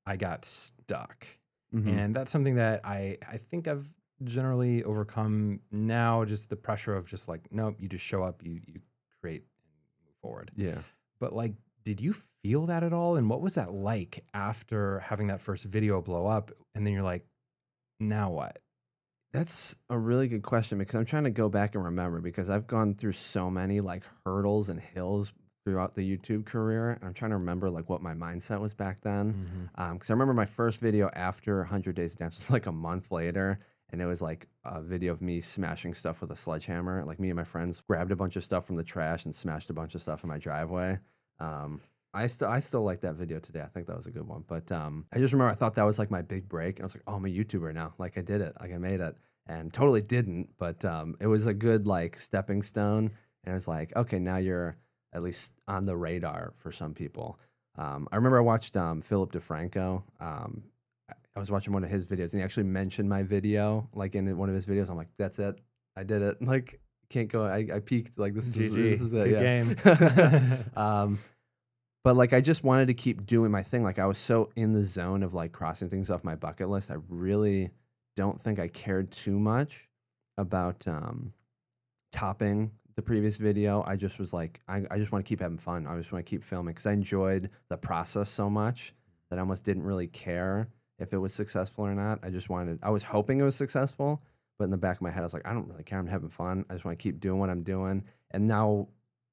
I 0.06 0.16
got 0.16 0.44
stuck. 0.44 1.26
Mhm. 1.74 1.88
And 1.98 2.16
that's 2.16 2.30
something 2.30 2.56
that 2.56 2.80
I, 2.84 3.18
I 3.28 3.36
think 3.36 3.68
I've 3.68 3.88
generally 4.24 4.82
overcome 4.84 5.60
now, 5.70 6.24
just 6.24 6.48
the 6.50 6.56
pressure 6.56 6.94
of 6.94 7.06
just 7.06 7.28
like, 7.28 7.48
nope, 7.52 7.76
you 7.78 7.88
just 7.88 8.04
show 8.04 8.22
up, 8.22 8.42
you, 8.44 8.60
you 8.66 8.80
create 9.20 9.42
and 9.42 10.06
move 10.06 10.14
forward. 10.22 10.50
yeah 10.56 10.82
But 11.20 11.32
like, 11.34 11.54
did 11.84 12.00
you 12.00 12.14
feel 12.42 12.66
that 12.66 12.82
at 12.82 12.92
all? 12.92 13.16
And 13.16 13.28
what 13.30 13.40
was 13.40 13.54
that 13.54 13.72
like 13.72 14.24
after 14.34 15.00
having 15.00 15.26
that 15.28 15.40
first 15.40 15.64
video 15.64 16.00
blow 16.02 16.26
up? 16.26 16.50
And 16.74 16.86
then 16.86 16.92
you're 16.94 17.02
like, 17.02 17.24
now 17.98 18.30
what? 18.30 18.58
That's 19.32 19.76
a 19.88 19.96
really 19.96 20.26
good 20.26 20.42
question 20.42 20.78
because 20.78 20.96
I'm 20.96 21.04
trying 21.04 21.24
to 21.24 21.30
go 21.30 21.48
back 21.48 21.74
and 21.74 21.84
remember 21.84 22.20
because 22.20 22.50
I've 22.50 22.66
gone 22.66 22.94
through 22.94 23.12
so 23.12 23.48
many 23.48 23.80
like 23.80 24.02
hurdles 24.24 24.68
and 24.68 24.80
hills 24.80 25.32
throughout 25.64 25.94
the 25.94 26.02
YouTube 26.02 26.46
career. 26.46 26.90
And 26.90 27.04
I'm 27.04 27.14
trying 27.14 27.30
to 27.30 27.36
remember 27.36 27.70
like 27.70 27.88
what 27.88 28.02
my 28.02 28.12
mindset 28.12 28.60
was 28.60 28.74
back 28.74 29.02
then. 29.02 29.34
Mm-hmm. 29.76 29.94
Because 29.94 30.10
I 30.10 30.14
remember 30.14 30.34
my 30.34 30.46
first 30.46 30.80
video 30.80 31.08
after 31.14 31.58
100 31.58 31.94
Days 31.94 32.12
of 32.12 32.18
Dance 32.18 32.36
was 32.36 32.50
like 32.50 32.66
a 32.66 32.72
month 32.72 33.12
later. 33.12 33.60
And 33.92 34.00
it 34.00 34.06
was 34.06 34.22
like 34.22 34.48
a 34.64 34.82
video 34.82 35.12
of 35.12 35.20
me 35.20 35.40
smashing 35.40 35.94
stuff 35.94 36.20
with 36.20 36.30
a 36.30 36.36
sledgehammer. 36.36 37.04
Like 37.04 37.20
me 37.20 37.30
and 37.30 37.36
my 37.36 37.44
friends 37.44 37.82
grabbed 37.86 38.12
a 38.12 38.16
bunch 38.16 38.36
of 38.36 38.44
stuff 38.44 38.66
from 38.66 38.76
the 38.76 38.84
trash 38.84 39.24
and 39.24 39.34
smashed 39.34 39.70
a 39.70 39.74
bunch 39.74 39.94
of 39.94 40.02
stuff 40.02 40.22
in 40.24 40.28
my 40.28 40.38
driveway. 40.38 40.98
Um, 41.38 41.80
I 42.12 42.26
still 42.26 42.48
I 42.48 42.58
still 42.58 42.82
like 42.84 43.00
that 43.02 43.14
video 43.14 43.38
today. 43.38 43.60
I 43.60 43.66
think 43.66 43.86
that 43.86 43.96
was 43.96 44.06
a 44.06 44.10
good 44.10 44.26
one. 44.26 44.44
But 44.46 44.70
um, 44.72 45.06
I 45.12 45.18
just 45.18 45.32
remember 45.32 45.52
I 45.52 45.54
thought 45.54 45.74
that 45.76 45.84
was 45.84 45.98
like 45.98 46.10
my 46.10 46.22
big 46.22 46.48
break, 46.48 46.76
and 46.76 46.82
I 46.82 46.86
was 46.86 46.94
like, 46.94 47.04
oh, 47.06 47.14
I'm 47.14 47.24
a 47.24 47.28
YouTuber 47.28 47.72
now. 47.74 47.94
Like 47.98 48.18
I 48.18 48.22
did 48.22 48.40
it. 48.40 48.54
Like 48.60 48.72
I 48.72 48.78
made 48.78 49.00
it, 49.00 49.16
and 49.46 49.72
totally 49.72 50.02
didn't. 50.02 50.50
But 50.58 50.84
um, 50.84 51.16
it 51.20 51.26
was 51.26 51.46
a 51.46 51.54
good 51.54 51.86
like 51.86 52.18
stepping 52.18 52.62
stone. 52.62 53.12
And 53.44 53.52
it 53.52 53.54
was 53.54 53.68
like, 53.68 53.94
okay, 53.96 54.18
now 54.18 54.36
you're 54.36 54.76
at 55.12 55.22
least 55.22 55.52
on 55.66 55.86
the 55.86 55.96
radar 55.96 56.52
for 56.56 56.72
some 56.72 56.94
people. 56.94 57.38
Um, 57.78 58.06
I 58.12 58.16
remember 58.16 58.38
I 58.38 58.42
watched 58.42 58.76
um, 58.76 59.00
Philip 59.02 59.32
DeFranco. 59.32 60.02
Um, 60.20 60.64
I- 61.08 61.14
I 61.36 61.40
was 61.40 61.50
watching 61.50 61.72
one 61.72 61.84
of 61.84 61.90
his 61.90 62.06
videos, 62.06 62.32
and 62.32 62.40
he 62.40 62.42
actually 62.42 62.64
mentioned 62.64 63.08
my 63.08 63.22
video, 63.22 63.88
like 63.94 64.14
in 64.16 64.36
one 64.36 64.48
of 64.48 64.54
his 64.54 64.66
videos. 64.66 64.90
I'm 64.90 64.96
like, 64.96 65.08
that's 65.16 65.38
it. 65.38 65.60
I 65.96 66.02
did 66.02 66.22
it. 66.22 66.38
Like, 66.42 66.80
can't 67.08 67.28
go. 67.28 67.44
I, 67.44 67.66
I 67.74 67.80
peaked. 67.80 68.18
Like 68.18 68.34
this 68.34 68.46
is 68.46 68.54
GG. 68.54 68.74
this 68.74 69.00
is 69.00 69.12
it. 69.12 69.28
Good 69.28 69.32
yeah. 69.32 70.54
game. 70.54 70.64
um, 70.76 71.18
but 72.02 72.16
like 72.16 72.32
I 72.32 72.40
just 72.40 72.64
wanted 72.64 72.86
to 72.86 72.94
keep 72.94 73.26
doing 73.26 73.50
my 73.50 73.62
thing. 73.62 73.82
Like 73.82 73.98
I 73.98 74.06
was 74.06 74.18
so 74.18 74.50
in 74.56 74.72
the 74.72 74.84
zone 74.84 75.22
of 75.22 75.34
like 75.34 75.52
crossing 75.52 75.88
things 75.88 76.10
off 76.10 76.24
my 76.24 76.34
bucket 76.34 76.68
list. 76.68 76.90
I 76.90 76.96
really 77.08 77.70
don't 78.16 78.40
think 78.40 78.58
I 78.58 78.68
cared 78.68 79.10
too 79.10 79.38
much 79.38 79.88
about 80.36 80.86
um 80.86 81.32
topping 82.12 82.70
the 82.96 83.02
previous 83.02 83.36
video. 83.36 83.82
I 83.86 83.96
just 83.96 84.18
was 84.18 84.32
like, 84.32 84.60
I, 84.68 84.82
I 84.90 84.98
just 84.98 85.12
want 85.12 85.24
to 85.24 85.28
keep 85.28 85.40
having 85.40 85.58
fun. 85.58 85.86
I 85.86 85.96
just 85.96 86.12
want 86.12 86.24
to 86.24 86.28
keep 86.28 86.44
filming 86.44 86.74
because 86.74 86.86
I 86.86 86.92
enjoyed 86.92 87.50
the 87.68 87.76
process 87.76 88.28
so 88.28 88.50
much 88.50 88.94
that 89.28 89.38
I 89.38 89.40
almost 89.40 89.64
didn't 89.64 89.84
really 89.84 90.08
care 90.08 90.68
if 90.98 91.12
it 91.12 91.18
was 91.18 91.32
successful 91.32 91.86
or 91.86 91.94
not. 91.94 92.18
I 92.22 92.30
just 92.30 92.50
wanted, 92.50 92.78
I 92.82 92.90
was 92.90 93.02
hoping 93.02 93.40
it 93.40 93.44
was 93.44 93.56
successful, 93.56 94.22
but 94.58 94.64
in 94.64 94.70
the 94.70 94.76
back 94.76 94.96
of 94.96 95.02
my 95.02 95.10
head, 95.10 95.20
I 95.20 95.24
was 95.24 95.32
like, 95.32 95.46
I 95.46 95.54
don't 95.54 95.68
really 95.68 95.84
care. 95.84 95.98
I'm 95.98 96.06
having 96.06 96.28
fun. 96.28 96.64
I 96.68 96.74
just 96.74 96.84
want 96.84 96.98
to 96.98 97.02
keep 97.02 97.20
doing 97.20 97.38
what 97.38 97.48
I'm 97.48 97.62
doing. 97.62 98.04
And 98.32 98.46
now 98.46 98.88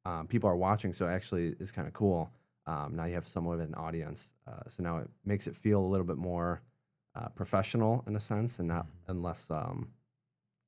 um, 0.06 0.28
people 0.28 0.50
are 0.50 0.56
watching, 0.56 0.94
so 0.94 1.08
actually 1.08 1.56
it's 1.60 1.72
kind 1.72 1.88
of 1.88 1.94
cool. 1.94 2.32
Um, 2.68 2.96
now 2.96 3.06
you 3.06 3.14
have 3.16 3.28
somewhat 3.28 3.56
of 3.56 3.62
an 3.62 3.74
audience, 3.76 4.30
uh, 4.48 4.62
so 4.68 4.84
now 4.84 4.98
it 4.98 5.10
makes 5.26 5.48
it 5.48 5.56
feel 5.56 5.80
a 5.80 5.88
little 5.88 6.06
bit 6.06 6.18
more 6.18 6.62
uh, 7.16 7.30
professional 7.30 8.04
in 8.08 8.16
a 8.16 8.20
sense, 8.20 8.60
and 8.60 8.68
not 8.68 8.86
and 9.08 9.24
less 9.24 9.50
um, 9.50 9.88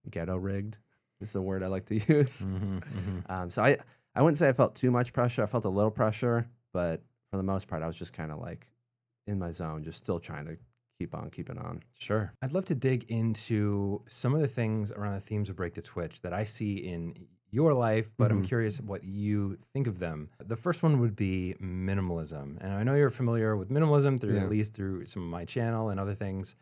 ghetto 0.09 0.35
rigged. 0.37 0.77
Is 1.21 1.33
the 1.33 1.41
word 1.41 1.61
I 1.63 1.67
like 1.67 1.85
to 1.87 1.95
use. 2.13 2.41
Mhm, 2.41 2.81
mhm. 2.81 3.29
Um, 3.29 3.49
so 3.49 3.61
I 3.63 3.77
I 4.15 4.21
wouldn't 4.21 4.37
say 4.37 4.47
I 4.47 4.53
felt 4.53 4.75
too 4.75 4.89
much 4.91 5.11
pressure. 5.13 5.43
I 5.43 5.45
felt 5.45 5.65
a 5.65 5.69
little 5.69 5.91
pressure, 5.91 6.47
but 6.73 7.01
for 7.29 7.37
the 7.37 7.43
most 7.43 7.67
part, 7.67 7.83
I 7.83 7.87
was 7.87 7.97
just 7.97 8.13
kind 8.13 8.31
of 8.31 8.39
like 8.39 8.67
in 9.27 9.37
my 9.37 9.51
zone, 9.51 9.83
just 9.83 9.97
still 9.99 10.19
trying 10.19 10.45
to 10.45 10.57
keep 10.97 11.13
on 11.13 11.29
keeping 11.29 11.57
on. 11.57 11.83
Sure. 11.97 12.33
I'd 12.41 12.53
love 12.53 12.65
to 12.65 12.75
dig 12.75 13.05
into 13.09 14.01
some 14.07 14.33
of 14.33 14.41
the 14.41 14.47
things 14.47 14.91
around 14.91 15.13
the 15.15 15.19
themes 15.21 15.49
of 15.49 15.55
Break 15.55 15.73
the 15.73 15.81
Twitch 15.81 16.21
that 16.21 16.33
I 16.33 16.45
see 16.45 16.77
in 16.77 17.27
your 17.51 17.73
life, 17.73 18.11
but 18.17 18.31
I'm 18.31 18.41
Mhm. 18.43 18.47
curious 18.47 18.79
what 18.81 19.03
you 19.03 19.57
think 19.73 19.87
of 19.87 19.99
them. 19.99 20.29
The 20.39 20.55
first 20.55 20.83
one 20.83 20.99
would 20.99 21.15
be 21.15 21.55
minimalism. 21.61 22.57
And 22.61 22.71
I 22.73 22.83
know 22.83 22.95
you're 22.95 23.09
familiar 23.09 23.55
with 23.57 23.69
minimalism 23.69 24.19
through 24.19 24.35
Yeah. 24.35 24.43
at 24.43 24.49
least 24.49 24.73
through 24.73 25.05
some 25.07 25.23
of 25.23 25.29
my 25.29 25.45
channel 25.45 25.89
and 25.89 25.99
other 25.99 26.13
things. 26.15 26.55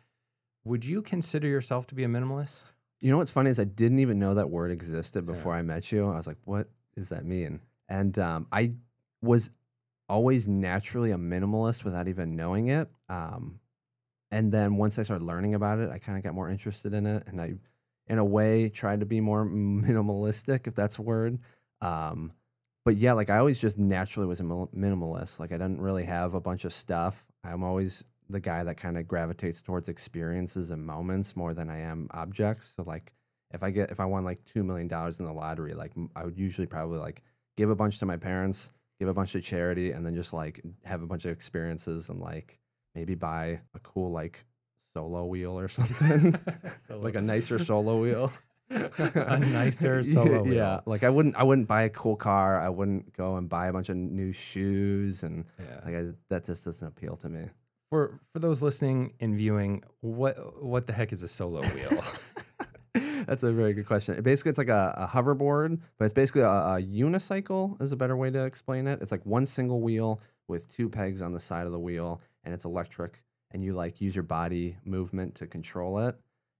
Would 0.64 0.84
you 0.84 1.02
consider 1.02 1.46
yourself 1.46 1.86
to 1.88 1.94
be 1.94 2.04
a 2.04 2.08
minimalist? 2.08 2.72
You 3.00 3.10
know 3.10 3.18
what's 3.18 3.30
funny 3.30 3.50
is 3.50 3.60
I 3.60 3.64
didn't 3.64 4.00
even 4.00 4.18
know 4.18 4.34
that 4.34 4.50
word 4.50 4.70
existed 4.70 5.24
Yeah. 5.26 5.32
before 5.32 5.54
I 5.54 5.62
met 5.62 5.92
you. 5.92 6.06
I 6.08 6.16
was 6.16 6.26
like, 6.26 6.38
what 6.44 6.68
does 6.96 7.08
that 7.10 7.24
mean? 7.24 7.60
And 7.88 8.18
um, 8.18 8.46
I 8.50 8.74
was 9.22 9.50
always 10.08 10.48
naturally 10.48 11.10
a 11.12 11.16
minimalist 11.16 11.84
without 11.84 12.08
even 12.08 12.34
knowing 12.34 12.68
it. 12.68 12.90
Um, 13.08 13.60
and 14.30 14.52
then 14.52 14.76
once 14.76 14.98
I 14.98 15.02
started 15.04 15.24
learning 15.24 15.54
about 15.54 15.78
it, 15.78 15.90
I 15.90 15.98
kind 15.98 16.18
of 16.18 16.24
got 16.24 16.34
more 16.34 16.50
interested 16.50 16.92
in 16.92 17.06
it. 17.06 17.24
And 17.26 17.40
I, 17.40 17.54
in 18.08 18.18
a 18.18 18.24
way, 18.24 18.68
tried 18.68 19.00
to 19.00 19.06
be 19.06 19.20
more 19.20 19.44
minimalistic, 19.46 20.66
if 20.66 20.74
that's 20.74 20.98
a 20.98 21.02
word. 21.02 21.38
Um, 21.80 22.32
but 22.84 22.96
yeah, 22.96 23.12
like 23.12 23.30
I 23.30 23.38
always 23.38 23.58
just 23.58 23.78
naturally 23.78 24.26
was 24.26 24.40
a 24.40 24.44
minimalist. 24.44 25.38
Like 25.38 25.52
I 25.52 25.56
didn't 25.58 25.80
really 25.80 26.04
have 26.04 26.34
a 26.34 26.40
bunch 26.40 26.64
of 26.64 26.72
stuff. 26.72 27.26
I'm 27.44 27.62
always 27.62 28.04
the 28.30 28.40
guy 28.40 28.64
that 28.64 28.76
kind 28.76 28.98
of 28.98 29.08
gravitates 29.08 29.60
towards 29.62 29.88
experiences 29.88 30.70
and 30.70 30.84
moments 30.84 31.36
more 31.36 31.54
than 31.54 31.70
I 31.70 31.80
am 31.80 32.08
objects. 32.12 32.72
So 32.76 32.82
like 32.84 33.12
if 33.52 33.62
I 33.62 33.70
get 33.70 33.90
if 33.90 34.00
I 34.00 34.04
won 34.04 34.24
like 34.24 34.44
two 34.44 34.62
million 34.62 34.88
dollars 34.88 35.18
in 35.18 35.26
the 35.26 35.32
lottery, 35.32 35.74
like 35.74 35.92
I 36.14 36.24
would 36.24 36.38
usually 36.38 36.66
probably 36.66 36.98
like 36.98 37.22
give 37.56 37.70
a 37.70 37.76
bunch 37.76 37.98
to 37.98 38.06
my 38.06 38.16
parents, 38.16 38.70
give 38.98 39.08
a 39.08 39.14
bunch 39.14 39.32
to 39.32 39.40
charity, 39.40 39.92
and 39.92 40.04
then 40.04 40.14
just 40.14 40.32
like 40.32 40.62
have 40.84 41.02
a 41.02 41.06
bunch 41.06 41.24
of 41.24 41.30
experiences 41.30 42.08
and 42.08 42.20
like 42.20 42.58
maybe 42.94 43.14
buy 43.14 43.60
a 43.74 43.78
cool 43.80 44.10
like 44.10 44.44
Solowheel 44.98 45.52
or 45.52 45.68
something, 45.78 46.34
like 47.02 47.14
a 47.14 47.20
nicer 47.20 47.58
Solowheel. 47.58 48.30
A 48.70 49.38
nicer 49.38 50.00
Solowheel. 50.00 50.54
Yeah, 50.54 50.80
like 50.84 51.02
I 51.02 51.08
wouldn't 51.08 51.36
I 51.36 51.42
wouldn't 51.42 51.66
buy 51.68 51.82
a 51.84 51.88
cool 51.88 52.16
car. 52.16 52.60
I 52.60 52.68
wouldn't 52.68 53.14
go 53.16 53.36
and 53.36 53.48
buy 53.48 53.68
a 53.68 53.72
bunch 53.72 53.88
of 53.88 53.96
new 53.96 54.30
shoes 54.32 55.22
and 55.22 55.46
Yeah. 55.58 55.80
like 55.86 55.94
I, 55.94 56.04
that 56.28 56.44
just 56.44 56.66
doesn't 56.66 56.86
appeal 56.86 57.16
to 57.18 57.30
me. 57.30 57.46
For 57.88 58.20
for 58.34 58.40
those 58.40 58.60
listening 58.60 59.14
and 59.20 59.34
viewing, 59.36 59.82
what 60.02 60.62
what 60.62 60.86
the 60.86 60.92
heck 60.92 61.12
is 61.14 61.22
a 61.22 61.28
solo 61.28 61.62
wheel? 61.62 62.04
That's 63.26 63.42
a 63.42 63.52
very 63.52 63.72
good 63.74 63.86
question. 63.86 64.16
It 64.16 64.22
basically, 64.22 64.50
it's 64.50 64.58
like 64.58 64.68
a, 64.68 64.94
a 64.98 65.06
hoverboard, 65.06 65.80
but 65.98 66.04
it's 66.06 66.14
basically 66.14 66.42
a, 66.42 66.48
a 66.48 66.82
unicycle 66.82 67.80
is 67.82 67.92
a 67.92 67.96
better 67.96 68.16
way 68.16 68.30
to 68.30 68.44
explain 68.44 68.86
it. 68.86 69.00
It's 69.02 69.12
like 69.12 69.24
one 69.26 69.44
single 69.46 69.80
wheel 69.80 70.20
with 70.46 70.68
two 70.74 70.88
pegs 70.88 71.20
on 71.20 71.32
the 71.32 71.40
side 71.40 71.66
of 71.66 71.72
the 71.72 71.78
wheel, 71.78 72.20
and 72.44 72.54
it's 72.54 72.64
electric, 72.64 73.18
and 73.50 73.64
you 73.64 73.72
like 73.74 74.00
use 74.00 74.14
your 74.14 74.22
body 74.22 74.76
movement 74.84 75.34
to 75.36 75.46
control 75.46 75.98
it. 76.00 76.16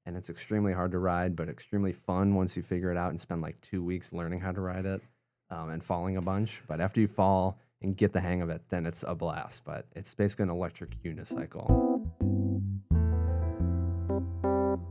And 0.07 0.17
it's 0.17 0.31
extremely 0.31 0.73
hard 0.73 0.93
to 0.93 0.99
ride, 0.99 1.37
but 1.37 1.49
extremely 1.49 1.93
fun 1.93 2.35
once 2.35 2.57
you 2.57 2.63
figure 2.63 2.91
it 2.91 2.97
out 2.97 3.11
and 3.11 3.21
spend 3.21 3.43
like 3.43 3.61
two 3.61 3.85
weeks 3.85 4.13
learning 4.13 4.41
how 4.41 4.53
to 4.53 4.61
ride 4.61 4.87
it 4.87 5.03
um, 5.51 5.69
and 5.71 5.85
falling 5.85 6.17
a 6.17 6.23
bunch. 6.23 6.63
But 6.67 6.81
after 6.81 7.01
you 7.01 7.09
fall 7.09 7.59
and 7.83 7.97
get 7.97 8.13
the 8.13 8.21
hang 8.21 8.41
of 8.41 8.49
it, 8.49 8.63
then 8.71 8.87
it's 8.87 9.05
a 9.07 9.15
blast. 9.15 9.63
But 9.65 9.87
it's 9.95 10.15
basically 10.15 10.45
an 10.45 10.51
electric 10.51 11.03
unicycle. 11.03 11.99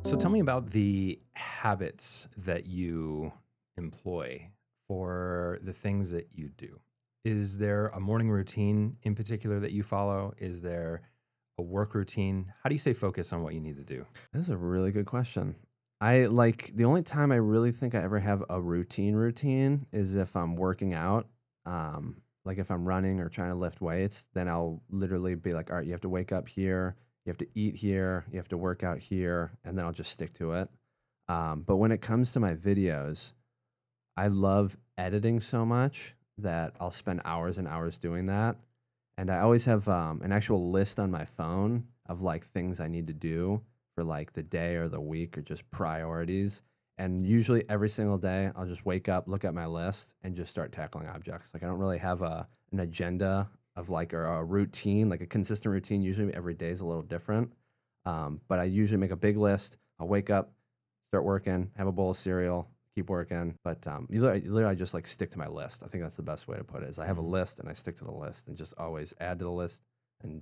So 0.04 0.16
tell 0.16 0.32
me 0.32 0.40
about 0.40 0.70
the 0.70 1.20
habits 1.34 2.28
that 2.38 2.66
you 2.66 3.34
employ 3.76 4.50
for 4.88 5.60
the 5.64 5.74
things 5.74 6.12
that 6.12 6.30
you 6.34 6.50
do. 6.58 6.80
Is 7.26 7.58
there 7.58 7.88
a 7.88 8.00
morning 8.00 8.30
routine 8.30 8.98
in 9.04 9.16
particular 9.16 9.60
that 9.60 9.72
you 9.72 9.84
follow? 9.84 10.34
Is 10.40 10.62
there 10.62 11.02
a 11.58 11.62
work 11.62 11.96
routine? 11.96 12.54
How 12.64 12.70
do 12.70 12.76
you 12.76 12.80
stay 12.80 12.94
focused 12.94 13.34
on 13.34 13.44
what 13.44 13.54
you 13.54 13.60
need 13.60 13.78
to 13.78 13.84
do? 13.84 14.06
This 14.34 14.44
is 14.44 14.50
a 14.50 14.58
really 14.58 14.92
good 14.92 15.06
question. 15.06 15.56
I 16.00 16.26
like 16.26 16.72
the 16.76 16.86
only 16.86 17.02
time 17.02 17.32
I 17.32 17.38
really 17.38 17.72
think 17.72 17.96
I 17.96 18.04
ever 18.04 18.20
have 18.20 18.44
a 18.50 18.62
routine 18.62 19.16
routine 19.16 19.88
is 19.92 20.16
if 20.16 20.36
I'm 20.36 20.56
working 20.56 20.94
out. 20.94 21.28
Um, 21.66 22.22
like 22.46 22.60
if 22.60 22.72
I'm 22.72 22.88
running 22.88 23.20
or 23.20 23.28
trying 23.28 23.50
to 23.50 23.56
lift 23.56 23.82
weights, 23.82 24.26
then 24.34 24.48
I'll 24.48 24.82
literally 24.90 25.36
be 25.36 25.54
like, 25.54 25.70
all 25.70 25.78
right, 25.78 25.86
you 25.86 25.92
have 25.92 26.02
to 26.02 26.10
wake 26.10 26.32
up 26.32 26.48
here, 26.48 26.96
you 27.26 27.30
have 27.30 27.38
to 27.40 27.48
eat 27.56 27.76
here, 27.76 28.26
you 28.32 28.38
have 28.38 28.48
to 28.50 28.58
work 28.58 28.84
out 28.84 29.00
here, 29.00 29.52
and 29.66 29.78
then 29.78 29.86
I'll 29.86 29.92
just 29.92 30.12
stick 30.12 30.34
to 30.36 30.54
it. 30.54 30.70
Um, 31.28 31.64
but 31.68 31.76
when 31.76 31.92
it 31.92 32.02
comes 32.02 32.32
to 32.32 32.40
my 32.40 32.56
videos, 32.56 33.34
I 34.16 34.28
love 34.28 34.78
editing 34.98 35.42
so 35.42 35.66
much 35.66 36.16
that 36.38 36.74
I'll 36.80 36.92
spend 36.92 37.22
hours 37.26 37.58
and 37.58 37.68
hours 37.68 37.98
doing 37.98 38.28
that. 38.28 38.56
And 39.18 39.32
I 39.32 39.40
always 39.40 39.66
have 39.66 39.88
um, 39.88 40.22
an 40.22 40.32
actual 40.32 40.72
list 40.72 41.00
on 41.00 41.10
my 41.10 41.26
phone 41.26 41.86
of 42.08 42.22
like 42.22 42.46
things 42.46 42.80
I 42.80 42.88
need 42.88 43.08
to 43.08 43.14
do 43.14 43.62
for 43.96 44.04
like 44.04 44.34
the 44.34 44.44
day 44.44 44.76
or 44.76 44.88
the 44.88 45.02
week 45.02 45.38
or 45.38 45.42
just 45.42 45.70
priorities. 45.72 46.62
And 47.00 47.26
usually 47.26 47.64
every 47.70 47.90
single 47.90 48.18
day, 48.18 48.52
I'll 48.56 48.66
just 48.66 48.86
wake 48.86 49.10
up, 49.10 49.28
look 49.28 49.44
at 49.44 49.54
my 49.54 49.66
list, 49.66 50.16
and 50.24 50.36
just 50.36 50.52
start 50.52 50.72
tackling 50.72 51.08
objects. 51.08 51.50
Like 51.54 51.64
I 51.64 51.68
don't 51.68 51.80
really 51.80 51.98
have 51.98 52.22
a 52.22 52.48
an 52.72 52.82
agenda 52.82 53.50
of 53.76 53.90
like 53.90 54.14
or 54.14 54.26
a 54.26 54.44
routine, 54.44 55.10
like 55.10 55.22
a 55.22 55.28
consistent 55.28 55.72
routine. 55.72 56.02
Usually 56.02 56.34
every 56.34 56.54
day 56.54 56.70
is 56.70 56.82
a 56.82 56.86
little 56.86 57.04
different. 57.04 57.54
Um, 58.06 58.42
but 58.48 58.60
I 58.60 58.64
usually 58.64 59.00
make 59.00 59.12
a 59.12 59.16
big 59.16 59.38
list. 59.38 59.78
I'll 60.00 60.08
wake 60.08 60.30
up, 60.30 60.54
start 61.12 61.24
working, 61.24 61.72
have 61.76 61.88
a 61.88 61.92
bowl 61.92 62.12
of 62.12 62.18
cereal, 62.18 62.70
keep 62.98 63.10
working. 63.10 63.56
But 63.64 63.86
um, 63.88 64.08
you 64.10 64.22
literally, 64.22 64.48
literally, 64.48 64.72
I 64.72 64.76
just 64.76 64.94
like 64.94 65.08
stick 65.08 65.32
to 65.32 65.38
my 65.38 65.48
list. 65.48 65.84
I 65.84 65.88
think 65.88 66.04
that's 66.04 66.16
the 66.16 66.24
best 66.24 66.48
way 66.48 66.58
to 66.58 66.64
put 66.64 66.84
it. 66.84 66.90
Is 66.90 67.00
I 67.00 67.06
have 67.06 67.20
a 67.20 67.22
list 67.22 67.60
and 67.60 67.70
I 67.70 67.74
stick 67.74 67.98
to 67.98 68.04
the 68.04 68.12
list 68.12 68.48
and 68.48 68.58
just 68.58 68.74
always 68.78 69.14
add 69.20 69.40
to 69.40 69.46
the 69.46 69.52
list 69.52 69.82
and 70.24 70.42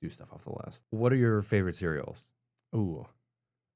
do 0.00 0.08
stuff 0.08 0.28
off 0.32 0.44
the 0.44 0.54
list. 0.64 0.82
What 0.90 1.12
are 1.12 1.16
your 1.16 1.42
favorite 1.42 1.76
cereals? 1.76 2.32
Ooh, 2.74 3.06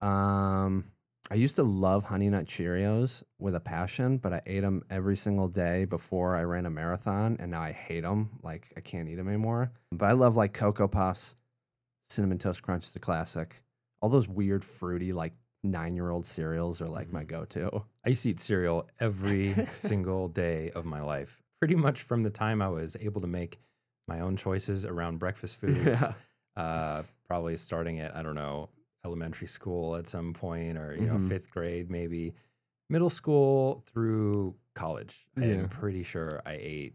um, 0.01 0.85
I 1.31 1.35
used 1.35 1.57
to 1.57 1.62
love 1.62 2.05
Honey 2.05 2.29
Nut 2.29 2.47
Cheerios 2.47 3.23
with 3.38 3.55
a 3.55 3.61
passion, 3.61 4.19
but 4.19 4.33
I 4.33 4.43
ate 4.47 4.61
them 4.61 4.83
every 4.90 5.16
single 5.16 5.49
day 5.49 5.85
before 5.85 6.37
I 6.37 6.43
ran 6.43 6.66
a 6.66 6.71
marathon, 6.71 7.37
and 7.40 7.51
now 7.51 7.62
I 7.62 7.73
hate 7.73 8.03
them. 8.03 8.31
Like 8.43 8.73
I 8.77 8.81
can't 8.81 9.09
eat 9.09 9.16
them 9.16 9.29
anymore. 9.29 9.73
But 9.93 10.07
I 10.07 10.12
love 10.12 10.37
like 10.37 10.55
Cocoa 10.55 10.88
Puffs, 10.88 11.37
Cinnamon 12.09 12.38
Toast 12.38 12.62
Crunch 12.62 12.87
is 12.87 12.97
a 12.97 13.01
classic. 13.01 13.62
All 14.03 14.09
those 14.09 14.29
weird 14.29 14.64
fruity 14.64 15.12
like 15.12 15.35
nine 15.62 15.94
year 15.94 16.11
old 16.11 16.25
cereals 16.27 16.81
are 16.81 16.88
like 16.88 17.12
my 17.12 17.25
go 17.25 17.44
to. 17.46 17.83
I 18.05 18.11
used 18.11 18.23
to 18.25 18.31
eat 18.31 18.40
cereal 18.40 18.88
every 18.99 19.55
single 19.75 20.29
day 20.29 20.70
of 20.75 20.85
my 20.85 21.03
life, 21.03 21.42
pretty 21.59 21.75
much 21.75 22.03
from 22.03 22.23
the 22.23 22.31
time 22.31 22.62
I 22.62 22.68
was 22.68 22.96
able 23.01 23.20
to 23.20 23.27
make 23.27 23.59
my 24.09 24.20
own 24.20 24.37
choices 24.37 24.85
around 24.85 25.18
breakfast 25.18 25.57
foods. 25.61 26.01
Yeah. 26.01 26.14
Uh, 26.57 27.03
probably 27.27 27.57
starting 27.57 28.01
at 28.01 28.14
I 28.16 28.23
don't 28.23 28.35
know 28.35 28.70
elementary 29.05 29.46
school 29.46 29.96
at 29.96 30.07
some 30.07 30.33
point, 30.35 30.77
or 30.77 30.94
you 30.94 31.07
know 31.07 31.14
Mhm. 31.14 31.29
fifth 31.29 31.51
grade 31.51 31.90
maybe, 31.90 32.35
middle 32.88 33.11
school 33.11 33.83
through 33.87 34.55
college. 34.75 35.27
Yeah. 35.37 35.44
I'm 35.44 35.68
pretty 35.68 36.03
sure 36.03 36.42
I 36.44 36.55
ate 36.61 36.94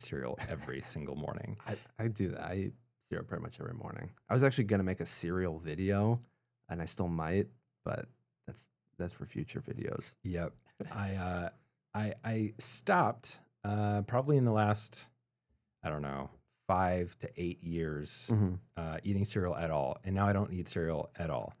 cereal 0.00 0.38
every 0.48 0.80
single 0.80 1.14
morning. 1.14 1.56
I, 1.66 1.76
I 1.98 2.08
do 2.08 2.28
that. 2.30 2.40
I 2.42 2.54
eat 2.54 2.72
cereal 3.08 3.24
pretty 3.24 3.42
much 3.42 3.60
every 3.60 3.74
morning. 3.74 4.10
I 4.28 4.34
was 4.34 4.42
actually 4.42 4.64
gonna 4.64 4.82
make 4.82 5.00
a 5.00 5.06
cereal 5.06 5.58
video, 5.58 6.20
and 6.68 6.82
I 6.82 6.86
still 6.86 7.08
might, 7.08 7.46
but 7.84 8.06
that's 8.46 8.66
that's 8.98 9.12
for 9.12 9.26
future 9.26 9.60
videos. 9.60 10.14
Yep. 10.22 10.52
I 10.92 11.14
uh 11.14 11.48
I 11.94 12.14
I 12.24 12.52
stopped 12.58 13.40
uh 13.64 14.02
probably 14.02 14.36
in 14.36 14.44
the 14.44 14.52
last 14.52 15.08
I 15.84 15.88
don't 15.90 16.02
know, 16.02 16.30
5 16.68 17.18
to 17.20 17.28
8 17.36 17.62
years 17.62 18.30
Mhm. 18.32 18.58
uh 18.76 18.98
eating 19.02 19.24
cereal 19.24 19.56
at 19.56 19.70
all. 19.70 19.98
And 20.04 20.14
now 20.14 20.26
I 20.28 20.32
don't 20.32 20.52
eat 20.52 20.68
cereal 20.68 21.10
at 21.16 21.30
all. 21.30 21.54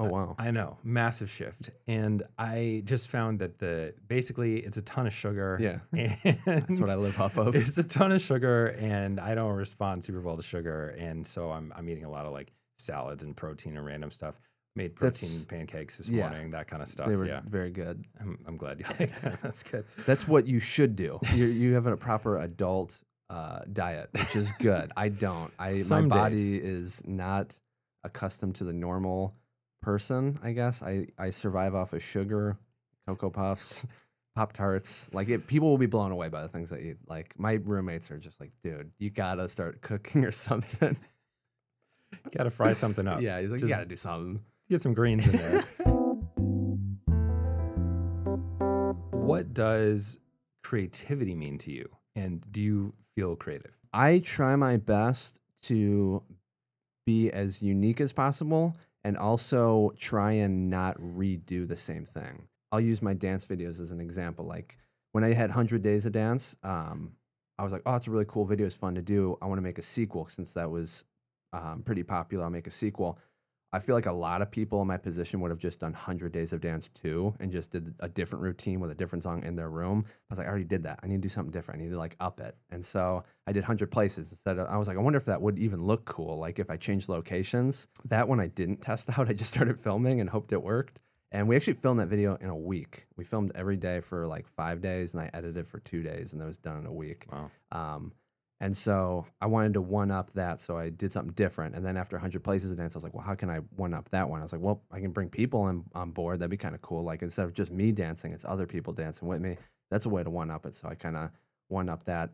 Oh 0.00 0.04
Uh, 0.06 0.08
wow. 0.10 0.36
I 0.38 0.50
know, 0.52 0.78
massive 0.84 1.28
shift. 1.28 1.70
And 1.88 2.22
I 2.38 2.82
just 2.84 3.08
found 3.08 3.40
that 3.40 3.58
the 3.58 3.94
basically 4.06 4.58
it's 4.60 4.76
a 4.76 4.82
ton 4.82 5.06
of 5.08 5.12
sugar. 5.12 5.58
Yeah. 5.60 5.80
That's 6.46 6.78
what 6.78 6.88
I 6.90 6.94
live 6.94 7.20
off 7.20 7.36
of. 7.36 7.56
It's 7.56 7.78
a 7.78 7.82
ton 7.82 8.12
of 8.12 8.22
sugar 8.22 8.68
and 8.68 9.18
I 9.18 9.34
don't 9.34 9.54
respond 9.56 10.04
super 10.04 10.20
well 10.20 10.36
to 10.36 10.42
sugar. 10.42 10.90
And 10.90 11.26
so 11.26 11.50
I'm 11.50 11.72
I'm 11.74 11.88
eating 11.88 12.04
a 12.04 12.10
lot 12.10 12.26
of 12.26 12.32
like 12.32 12.52
salads 12.78 13.24
and 13.24 13.36
protein 13.36 13.76
and 13.76 13.84
random 13.84 14.10
stuff. 14.12 14.36
Made 14.78 14.94
That's- 14.96 15.20
protein 15.20 15.44
pancakes 15.44 15.98
this 15.98 16.08
yeah. 16.08 16.28
morning, 16.28 16.52
that 16.52 16.68
kind 16.68 16.82
of 16.82 16.88
stuff. 16.88 17.08
they 17.08 17.16
were 17.16 17.26
yeah, 17.26 17.40
very 17.44 17.70
good. 17.70 18.04
I'm, 18.20 18.38
I'm 18.46 18.56
glad 18.56 18.78
you 18.78 18.84
like 19.00 19.20
that. 19.22 19.42
That's 19.42 19.64
good. 19.64 19.84
That's 20.06 20.28
what 20.28 20.46
you 20.46 20.60
should 20.60 20.94
do. 20.94 21.18
You 21.34 21.46
you 21.46 21.74
have 21.74 21.86
a 21.86 21.96
proper 21.96 22.38
adult 22.38 22.96
uh, 23.28 23.60
diet, 23.72 24.08
which 24.12 24.36
is 24.36 24.52
good. 24.60 24.92
I 24.96 25.08
don't. 25.08 25.52
I 25.58 25.80
Some 25.80 26.06
my 26.06 26.16
body 26.16 26.56
is 26.56 27.02
not 27.06 27.58
accustomed 28.04 28.54
to 28.56 28.64
the 28.64 28.72
normal 28.72 29.34
person. 29.82 30.38
I 30.44 30.52
guess 30.52 30.80
I 30.82 31.08
I 31.18 31.30
survive 31.30 31.74
off 31.74 31.92
of 31.92 32.02
sugar, 32.02 32.56
cocoa 33.08 33.30
puffs, 33.30 33.84
pop 34.36 34.52
tarts. 34.52 35.08
Like 35.12 35.28
it, 35.28 35.48
people 35.48 35.68
will 35.68 35.78
be 35.78 35.86
blown 35.86 36.12
away 36.12 36.28
by 36.28 36.42
the 36.42 36.48
things 36.48 36.72
I 36.72 36.78
eat. 36.78 36.96
Like 37.08 37.34
my 37.36 37.54
roommates 37.54 38.10
are 38.12 38.18
just 38.18 38.38
like, 38.40 38.52
dude, 38.62 38.92
you 39.00 39.10
gotta 39.10 39.48
start 39.48 39.82
cooking 39.82 40.24
or 40.24 40.32
something. 40.32 40.96
Got 42.34 42.44
to 42.44 42.50
fry 42.50 42.72
something 42.72 43.06
up. 43.06 43.20
yeah, 43.20 43.38
he's 43.40 43.50
like, 43.50 43.60
you 43.60 43.68
Just 43.68 43.78
gotta 43.78 43.88
do 43.88 43.96
something. 43.96 44.40
Get 44.70 44.82
some 44.82 44.92
greens 44.92 45.26
in 45.26 45.36
there. 45.36 45.64
what 49.10 49.54
does 49.54 50.18
creativity 50.62 51.34
mean 51.34 51.56
to 51.58 51.72
you? 51.72 51.88
And 52.14 52.44
do 52.52 52.60
you 52.60 52.92
feel 53.14 53.34
creative? 53.34 53.72
I 53.94 54.18
try 54.18 54.56
my 54.56 54.76
best 54.76 55.38
to 55.62 56.22
be 57.06 57.30
as 57.30 57.62
unique 57.62 58.02
as 58.02 58.12
possible 58.12 58.74
and 59.04 59.16
also 59.16 59.94
try 59.98 60.32
and 60.32 60.68
not 60.68 61.00
redo 61.00 61.66
the 61.66 61.76
same 61.76 62.04
thing. 62.04 62.46
I'll 62.70 62.80
use 62.80 63.00
my 63.00 63.14
dance 63.14 63.46
videos 63.46 63.80
as 63.80 63.90
an 63.90 64.00
example. 64.00 64.44
Like 64.44 64.76
when 65.12 65.24
I 65.24 65.32
had 65.32 65.48
100 65.48 65.82
Days 65.82 66.04
of 66.04 66.12
Dance, 66.12 66.56
um, 66.62 67.12
I 67.58 67.64
was 67.64 67.72
like, 67.72 67.82
oh, 67.86 67.94
it's 67.94 68.06
a 68.06 68.10
really 68.10 68.26
cool 68.28 68.44
video. 68.44 68.66
It's 68.66 68.76
fun 68.76 68.94
to 68.96 69.02
do. 69.02 69.38
I 69.40 69.46
want 69.46 69.56
to 69.56 69.62
make 69.62 69.78
a 69.78 69.82
sequel 69.82 70.28
since 70.28 70.52
that 70.52 70.70
was 70.70 71.04
um, 71.54 71.82
pretty 71.86 72.02
popular. 72.02 72.44
I'll 72.44 72.50
make 72.50 72.66
a 72.66 72.70
sequel. 72.70 73.18
I 73.72 73.80
feel 73.80 73.94
like 73.94 74.06
a 74.06 74.12
lot 74.12 74.40
of 74.40 74.50
people 74.50 74.80
in 74.80 74.88
my 74.88 74.96
position 74.96 75.40
would 75.40 75.50
have 75.50 75.58
just 75.58 75.80
done 75.80 75.92
100 75.92 76.32
Days 76.32 76.52
of 76.52 76.60
Dance 76.60 76.88
2 77.02 77.34
and 77.38 77.52
just 77.52 77.70
did 77.70 77.94
a 78.00 78.08
different 78.08 78.42
routine 78.42 78.80
with 78.80 78.90
a 78.90 78.94
different 78.94 79.22
song 79.22 79.44
in 79.44 79.56
their 79.56 79.68
room. 79.68 80.04
I 80.06 80.12
was 80.30 80.38
like, 80.38 80.46
I 80.46 80.50
already 80.50 80.64
did 80.64 80.84
that. 80.84 81.00
I 81.02 81.06
need 81.06 81.16
to 81.16 81.22
do 81.22 81.28
something 81.28 81.52
different. 81.52 81.80
I 81.80 81.84
need 81.84 81.90
to 81.90 81.98
like 81.98 82.16
up 82.18 82.40
it. 82.40 82.56
And 82.70 82.84
so 82.84 83.24
I 83.46 83.52
did 83.52 83.60
100 83.60 83.90
places 83.90 84.30
instead 84.30 84.58
of, 84.58 84.68
I 84.68 84.78
was 84.78 84.88
like, 84.88 84.96
I 84.96 85.00
wonder 85.00 85.18
if 85.18 85.26
that 85.26 85.42
would 85.42 85.58
even 85.58 85.84
look 85.84 86.06
cool. 86.06 86.38
Like 86.38 86.58
if 86.58 86.70
I 86.70 86.76
changed 86.76 87.10
locations. 87.10 87.88
That 88.06 88.26
one 88.26 88.40
I 88.40 88.46
didn't 88.46 88.80
test 88.80 89.10
out. 89.18 89.28
I 89.28 89.34
just 89.34 89.52
started 89.52 89.78
filming 89.80 90.20
and 90.20 90.30
hoped 90.30 90.52
it 90.52 90.62
worked. 90.62 91.00
And 91.30 91.46
we 91.46 91.56
actually 91.56 91.74
filmed 91.74 92.00
that 92.00 92.08
video 92.08 92.36
in 92.36 92.48
a 92.48 92.56
week. 92.56 93.06
We 93.16 93.24
filmed 93.24 93.52
every 93.54 93.76
day 93.76 94.00
for 94.00 94.26
like 94.26 94.48
five 94.48 94.80
days 94.80 95.12
and 95.12 95.22
I 95.22 95.30
edited 95.34 95.68
for 95.68 95.78
two 95.80 96.02
days 96.02 96.32
and 96.32 96.40
that 96.40 96.46
was 96.46 96.56
done 96.56 96.78
in 96.78 96.86
a 96.86 96.92
week. 96.92 97.26
Wow. 97.30 97.50
Um, 97.70 98.12
and 98.60 98.76
so 98.76 99.24
I 99.40 99.46
wanted 99.46 99.74
to 99.74 99.80
one 99.80 100.10
up 100.10 100.32
that, 100.32 100.60
so 100.60 100.76
I 100.76 100.90
did 100.90 101.12
something 101.12 101.34
different. 101.34 101.76
And 101.76 101.86
then 101.86 101.96
after 101.96 102.16
100 102.16 102.42
places 102.42 102.72
of 102.72 102.76
dance, 102.76 102.96
I 102.96 102.98
was 102.98 103.04
like, 103.04 103.14
well, 103.14 103.24
how 103.24 103.36
can 103.36 103.50
I 103.50 103.58
one 103.76 103.94
up 103.94 104.08
that 104.10 104.28
one? 104.28 104.40
I 104.40 104.42
was 104.42 104.52
like, 104.52 104.60
well, 104.60 104.82
I 104.90 104.98
can 104.98 105.12
bring 105.12 105.28
people 105.28 105.60
on, 105.60 105.84
on 105.94 106.10
board. 106.10 106.40
That'd 106.40 106.50
be 106.50 106.56
kind 106.56 106.74
of 106.74 106.82
cool. 106.82 107.04
Like 107.04 107.22
instead 107.22 107.44
of 107.44 107.54
just 107.54 107.70
me 107.70 107.92
dancing, 107.92 108.32
it's 108.32 108.44
other 108.44 108.66
people 108.66 108.92
dancing 108.92 109.28
with 109.28 109.40
me. 109.40 109.56
That's 109.92 110.06
a 110.06 110.08
way 110.08 110.24
to 110.24 110.30
one 110.30 110.50
up 110.50 110.66
it. 110.66 110.74
So 110.74 110.88
I 110.88 110.96
kind 110.96 111.16
of 111.16 111.30
one 111.68 111.88
up 111.88 112.04
that. 112.06 112.30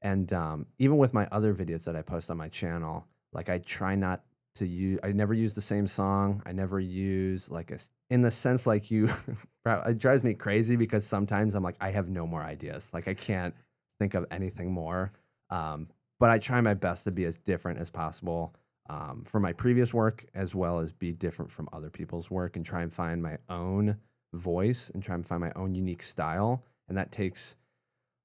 And 0.00 0.32
um, 0.32 0.66
even 0.78 0.96
with 0.96 1.12
my 1.12 1.28
other 1.30 1.54
videos 1.54 1.84
that 1.84 1.94
I 1.94 2.00
post 2.00 2.30
on 2.30 2.38
my 2.38 2.48
channel, 2.48 3.06
like 3.34 3.50
I 3.50 3.58
try 3.58 3.96
not 3.96 4.22
to 4.54 4.66
use, 4.66 4.98
I 5.02 5.12
never 5.12 5.34
use 5.34 5.52
the 5.52 5.60
same 5.60 5.86
song. 5.86 6.42
I 6.46 6.52
never 6.52 6.80
use 6.80 7.50
like 7.50 7.70
a, 7.70 7.78
in 8.08 8.22
the 8.22 8.30
sense 8.30 8.66
like 8.66 8.90
you, 8.90 9.10
it 9.66 9.98
drives 9.98 10.24
me 10.24 10.32
crazy 10.32 10.76
because 10.76 11.04
sometimes 11.06 11.54
I'm 11.54 11.62
like, 11.62 11.76
I 11.82 11.90
have 11.90 12.08
no 12.08 12.26
more 12.26 12.42
ideas. 12.42 12.88
Like 12.94 13.08
I 13.08 13.14
can't 13.14 13.54
think 13.98 14.14
of 14.14 14.24
anything 14.30 14.72
more. 14.72 15.12
Um, 15.50 15.88
but 16.18 16.30
I 16.30 16.38
try 16.38 16.60
my 16.60 16.74
best 16.74 17.04
to 17.04 17.10
be 17.10 17.24
as 17.24 17.36
different 17.36 17.78
as 17.78 17.90
possible 17.90 18.54
um, 18.88 19.24
from 19.26 19.42
my 19.42 19.52
previous 19.52 19.92
work, 19.92 20.24
as 20.34 20.54
well 20.54 20.78
as 20.78 20.92
be 20.92 21.12
different 21.12 21.50
from 21.50 21.68
other 21.72 21.90
people's 21.90 22.30
work, 22.30 22.56
and 22.56 22.64
try 22.64 22.82
and 22.82 22.92
find 22.92 23.22
my 23.22 23.38
own 23.48 23.96
voice 24.32 24.90
and 24.94 25.02
try 25.02 25.14
and 25.14 25.26
find 25.26 25.40
my 25.40 25.52
own 25.56 25.74
unique 25.74 26.02
style. 26.02 26.64
And 26.88 26.96
that 26.96 27.12
takes 27.12 27.56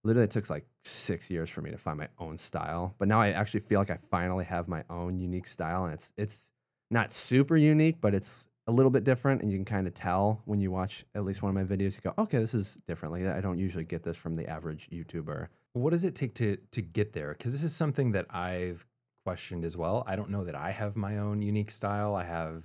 literally 0.04 0.26
it 0.26 0.32
took 0.32 0.50
like 0.50 0.66
six 0.84 1.30
years 1.30 1.50
for 1.50 1.62
me 1.62 1.72
to 1.72 1.78
find 1.78 1.98
my 1.98 2.08
own 2.20 2.38
style. 2.38 2.96
But 2.98 3.08
now 3.08 3.22
I 3.22 3.30
actually 3.30 3.60
feel 3.62 3.80
like 3.80 3.90
I 3.90 3.98
finally 4.10 4.46
have 4.46 4.68
my 4.68 4.84
own 4.90 5.20
unique 5.20 5.48
style, 5.48 5.86
and 5.86 5.94
it's 5.94 6.14
it's 6.18 6.48
not 6.90 7.12
super 7.12 7.58
unique, 7.58 7.98
but 8.02 8.14
it's 8.14 8.48
a 8.68 8.72
little 8.72 8.92
bit 8.92 9.04
different, 9.04 9.42
and 9.42 9.52
you 9.52 9.58
can 9.58 9.66
kind 9.66 9.88
of 9.88 9.94
tell 9.94 10.42
when 10.46 10.60
you 10.60 10.72
watch 10.72 11.06
at 11.16 11.26
least 11.26 11.42
one 11.42 11.56
of 11.56 11.70
my 11.70 11.76
videos. 11.76 11.96
You 11.96 12.02
go, 12.04 12.14
okay, 12.18 12.38
this 12.38 12.54
is 12.54 12.78
different. 12.88 13.14
Like 13.14 13.26
I 13.26 13.42
don't 13.42 13.58
usually 13.58 13.84
get 13.84 14.04
this 14.04 14.18
from 14.18 14.36
the 14.36 14.48
average 14.48 14.90
YouTuber. 14.92 15.48
What 15.74 15.92
does 15.92 16.04
it 16.04 16.16
take 16.16 16.34
to 16.36 16.58
to 16.72 16.82
get 16.82 17.14
there? 17.14 17.34
Because 17.38 17.52
this 17.52 17.64
is 17.64 17.76
something 17.76 18.12
that 18.12 18.26
I've 18.30 18.86
questioned 19.26 19.64
as 19.66 19.78
well. 19.78 20.04
I 20.08 20.16
don't 20.16 20.30
know 20.30 20.44
that 20.46 20.56
I 20.56 20.72
have 20.72 20.96
my 20.96 21.18
own 21.20 21.42
unique 21.42 21.72
style. 21.72 22.16
I 22.16 22.24
have 22.26 22.64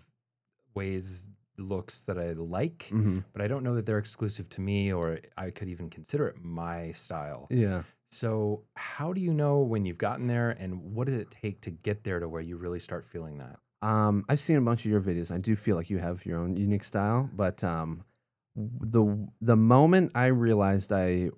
ways, 0.75 1.29
looks 1.59 2.03
that 2.03 2.19
I 2.19 2.33
like, 2.33 2.89
Mm-hmm. 2.93 3.19
but 3.33 3.43
I 3.43 3.49
don't 3.49 3.63
know 3.63 3.75
that 3.77 3.87
they're 3.87 3.99
exclusive 3.99 4.49
to 4.51 4.61
me, 4.61 4.93
or 4.93 5.21
I 5.37 5.51
could 5.51 5.69
even 5.69 5.89
consider 5.91 6.27
it 6.29 6.37
my 6.43 6.93
style. 6.93 7.47
Yeah. 7.51 7.83
So, 8.11 8.63
how 8.75 9.13
do 9.13 9.21
you 9.21 9.33
know 9.33 9.61
when 9.61 9.85
you've 9.85 9.99
gotten 9.99 10.27
there, 10.27 10.51
and 10.51 10.95
what 10.95 11.07
does 11.07 11.15
it 11.17 11.31
take 11.31 11.61
to 11.63 11.71
get 11.71 12.05
there 12.05 12.21
to 12.21 12.29
where 12.29 12.41
you 12.43 12.57
really 12.57 12.79
start 12.81 13.05
feeling 13.05 13.39
that? 13.39 13.59
Um, 13.87 14.25
I've 14.29 14.41
seen 14.41 14.57
a 14.57 14.61
bunch 14.61 14.85
of 14.85 14.91
your 14.91 15.01
videos. 15.01 15.31
I 15.31 15.39
do 15.39 15.55
feel 15.57 15.77
like 15.77 15.91
you 15.91 15.99
have 15.99 16.25
your 16.27 16.39
own 16.39 16.57
unique 16.57 16.85
style, 16.85 17.29
but 17.35 17.63
um, 17.65 18.05
the 18.55 19.29
the 19.41 19.57
moment 19.57 20.13
I 20.15 20.27
realized 20.27 20.93
I 20.93 21.31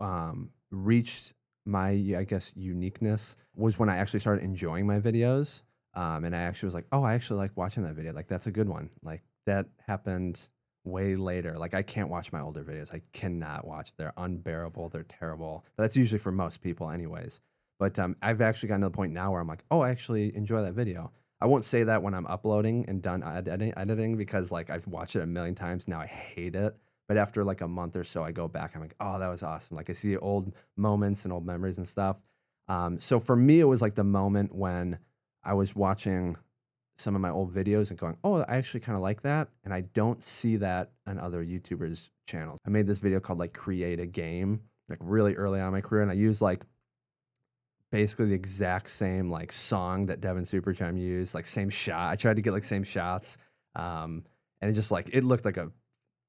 um, 0.00 0.50
reached 0.74 1.32
my, 1.66 1.90
I 1.90 2.24
guess, 2.28 2.52
uniqueness 2.54 3.36
was 3.54 3.78
when 3.78 3.88
I 3.88 3.96
actually 3.96 4.20
started 4.20 4.44
enjoying 4.44 4.86
my 4.86 5.00
videos. 5.00 5.62
Um, 5.94 6.24
and 6.24 6.34
I 6.34 6.40
actually 6.40 6.66
was 6.68 6.74
like, 6.74 6.86
oh, 6.92 7.04
I 7.04 7.14
actually 7.14 7.38
like 7.38 7.52
watching 7.56 7.84
that 7.84 7.94
video. 7.94 8.12
Like 8.12 8.28
that's 8.28 8.46
a 8.46 8.50
good 8.50 8.68
one. 8.68 8.90
Like 9.02 9.22
that 9.46 9.66
happened 9.86 10.40
way 10.84 11.16
later. 11.16 11.56
Like 11.58 11.74
I 11.74 11.82
can't 11.82 12.08
watch 12.08 12.32
my 12.32 12.40
older 12.40 12.62
videos. 12.62 12.92
I 12.92 13.00
cannot 13.12 13.66
watch. 13.66 13.92
They're 13.96 14.12
unbearable. 14.16 14.88
They're 14.88 15.04
terrible. 15.04 15.64
But 15.76 15.84
that's 15.84 15.96
usually 15.96 16.18
for 16.18 16.32
most 16.32 16.60
people, 16.60 16.90
anyways. 16.90 17.40
But 17.78 17.98
um, 17.98 18.16
I've 18.22 18.40
actually 18.40 18.68
gotten 18.68 18.82
to 18.82 18.86
the 18.88 18.96
point 18.96 19.12
now 19.12 19.32
where 19.32 19.40
I'm 19.40 19.48
like, 19.48 19.64
oh, 19.70 19.80
I 19.80 19.90
actually 19.90 20.34
enjoy 20.36 20.62
that 20.62 20.74
video. 20.74 21.10
I 21.40 21.46
won't 21.46 21.64
say 21.64 21.84
that 21.84 22.02
when 22.02 22.14
I'm 22.14 22.26
uploading 22.26 22.84
and 22.88 23.02
done 23.02 23.22
ed- 23.22 23.48
editing, 23.48 23.74
editing 23.76 24.16
because 24.16 24.50
like 24.50 24.70
I've 24.70 24.86
watched 24.86 25.16
it 25.16 25.22
a 25.22 25.26
million 25.26 25.54
times 25.54 25.88
now. 25.88 26.00
I 26.00 26.06
hate 26.06 26.54
it. 26.54 26.76
But 27.06 27.18
after 27.18 27.44
like 27.44 27.60
a 27.60 27.68
month 27.68 27.96
or 27.96 28.04
so, 28.04 28.24
I 28.24 28.32
go 28.32 28.48
back. 28.48 28.72
I'm 28.74 28.80
like, 28.80 28.94
oh, 29.00 29.18
that 29.18 29.28
was 29.28 29.42
awesome. 29.42 29.76
Like 29.76 29.90
I 29.90 29.92
see 29.92 30.16
old 30.16 30.52
moments 30.76 31.24
and 31.24 31.32
old 31.32 31.44
memories 31.44 31.78
and 31.78 31.86
stuff. 31.86 32.16
Um, 32.68 32.98
so 32.98 33.20
for 33.20 33.36
me, 33.36 33.60
it 33.60 33.64
was 33.64 33.82
like 33.82 33.94
the 33.94 34.04
moment 34.04 34.54
when 34.54 34.98
I 35.42 35.54
was 35.54 35.76
watching 35.76 36.36
some 36.96 37.14
of 37.14 37.20
my 37.20 37.30
old 37.30 37.52
videos 37.52 37.90
and 37.90 37.98
going, 37.98 38.16
oh, 38.24 38.42
I 38.42 38.56
actually 38.56 38.80
kind 38.80 38.96
of 38.96 39.02
like 39.02 39.22
that. 39.22 39.48
And 39.64 39.74
I 39.74 39.82
don't 39.82 40.22
see 40.22 40.56
that 40.56 40.92
on 41.06 41.18
other 41.18 41.44
YouTubers' 41.44 42.08
channels. 42.26 42.58
I 42.66 42.70
made 42.70 42.86
this 42.86 43.00
video 43.00 43.20
called 43.20 43.38
like 43.38 43.52
Create 43.52 44.00
a 44.00 44.06
Game, 44.06 44.60
like 44.88 44.98
really 45.02 45.34
early 45.34 45.60
on 45.60 45.66
in 45.66 45.72
my 45.72 45.80
career. 45.80 46.02
And 46.02 46.10
I 46.10 46.14
used 46.14 46.40
like 46.40 46.62
basically 47.90 48.26
the 48.26 48.34
exact 48.34 48.90
same 48.90 49.30
like 49.30 49.52
song 49.52 50.06
that 50.06 50.20
Devin 50.20 50.44
Supertramp 50.44 50.98
used, 50.98 51.34
like 51.34 51.46
same 51.46 51.68
shot. 51.68 52.12
I 52.12 52.16
tried 52.16 52.36
to 52.36 52.42
get 52.42 52.52
like 52.52 52.64
same 52.64 52.84
shots. 52.84 53.36
Um, 53.76 54.24
and 54.60 54.70
it 54.70 54.74
just 54.74 54.90
like, 54.90 55.10
it 55.12 55.24
looked 55.24 55.44
like 55.44 55.56
a 55.56 55.70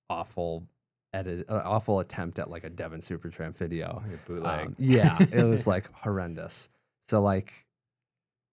awful 0.09 0.67
edit, 1.13 1.45
uh, 1.49 1.61
awful 1.63 1.99
attempt 1.99 2.39
at 2.39 2.49
like 2.49 2.63
a 2.63 2.69
Devin 2.69 3.01
Supertramp 3.01 3.57
video. 3.57 4.03
Bootleg. 4.27 4.67
Um, 4.67 4.75
yeah, 4.77 5.17
it 5.31 5.43
was 5.43 5.65
like 5.73 5.91
horrendous. 5.93 6.69
So 7.09 7.21
like, 7.21 7.53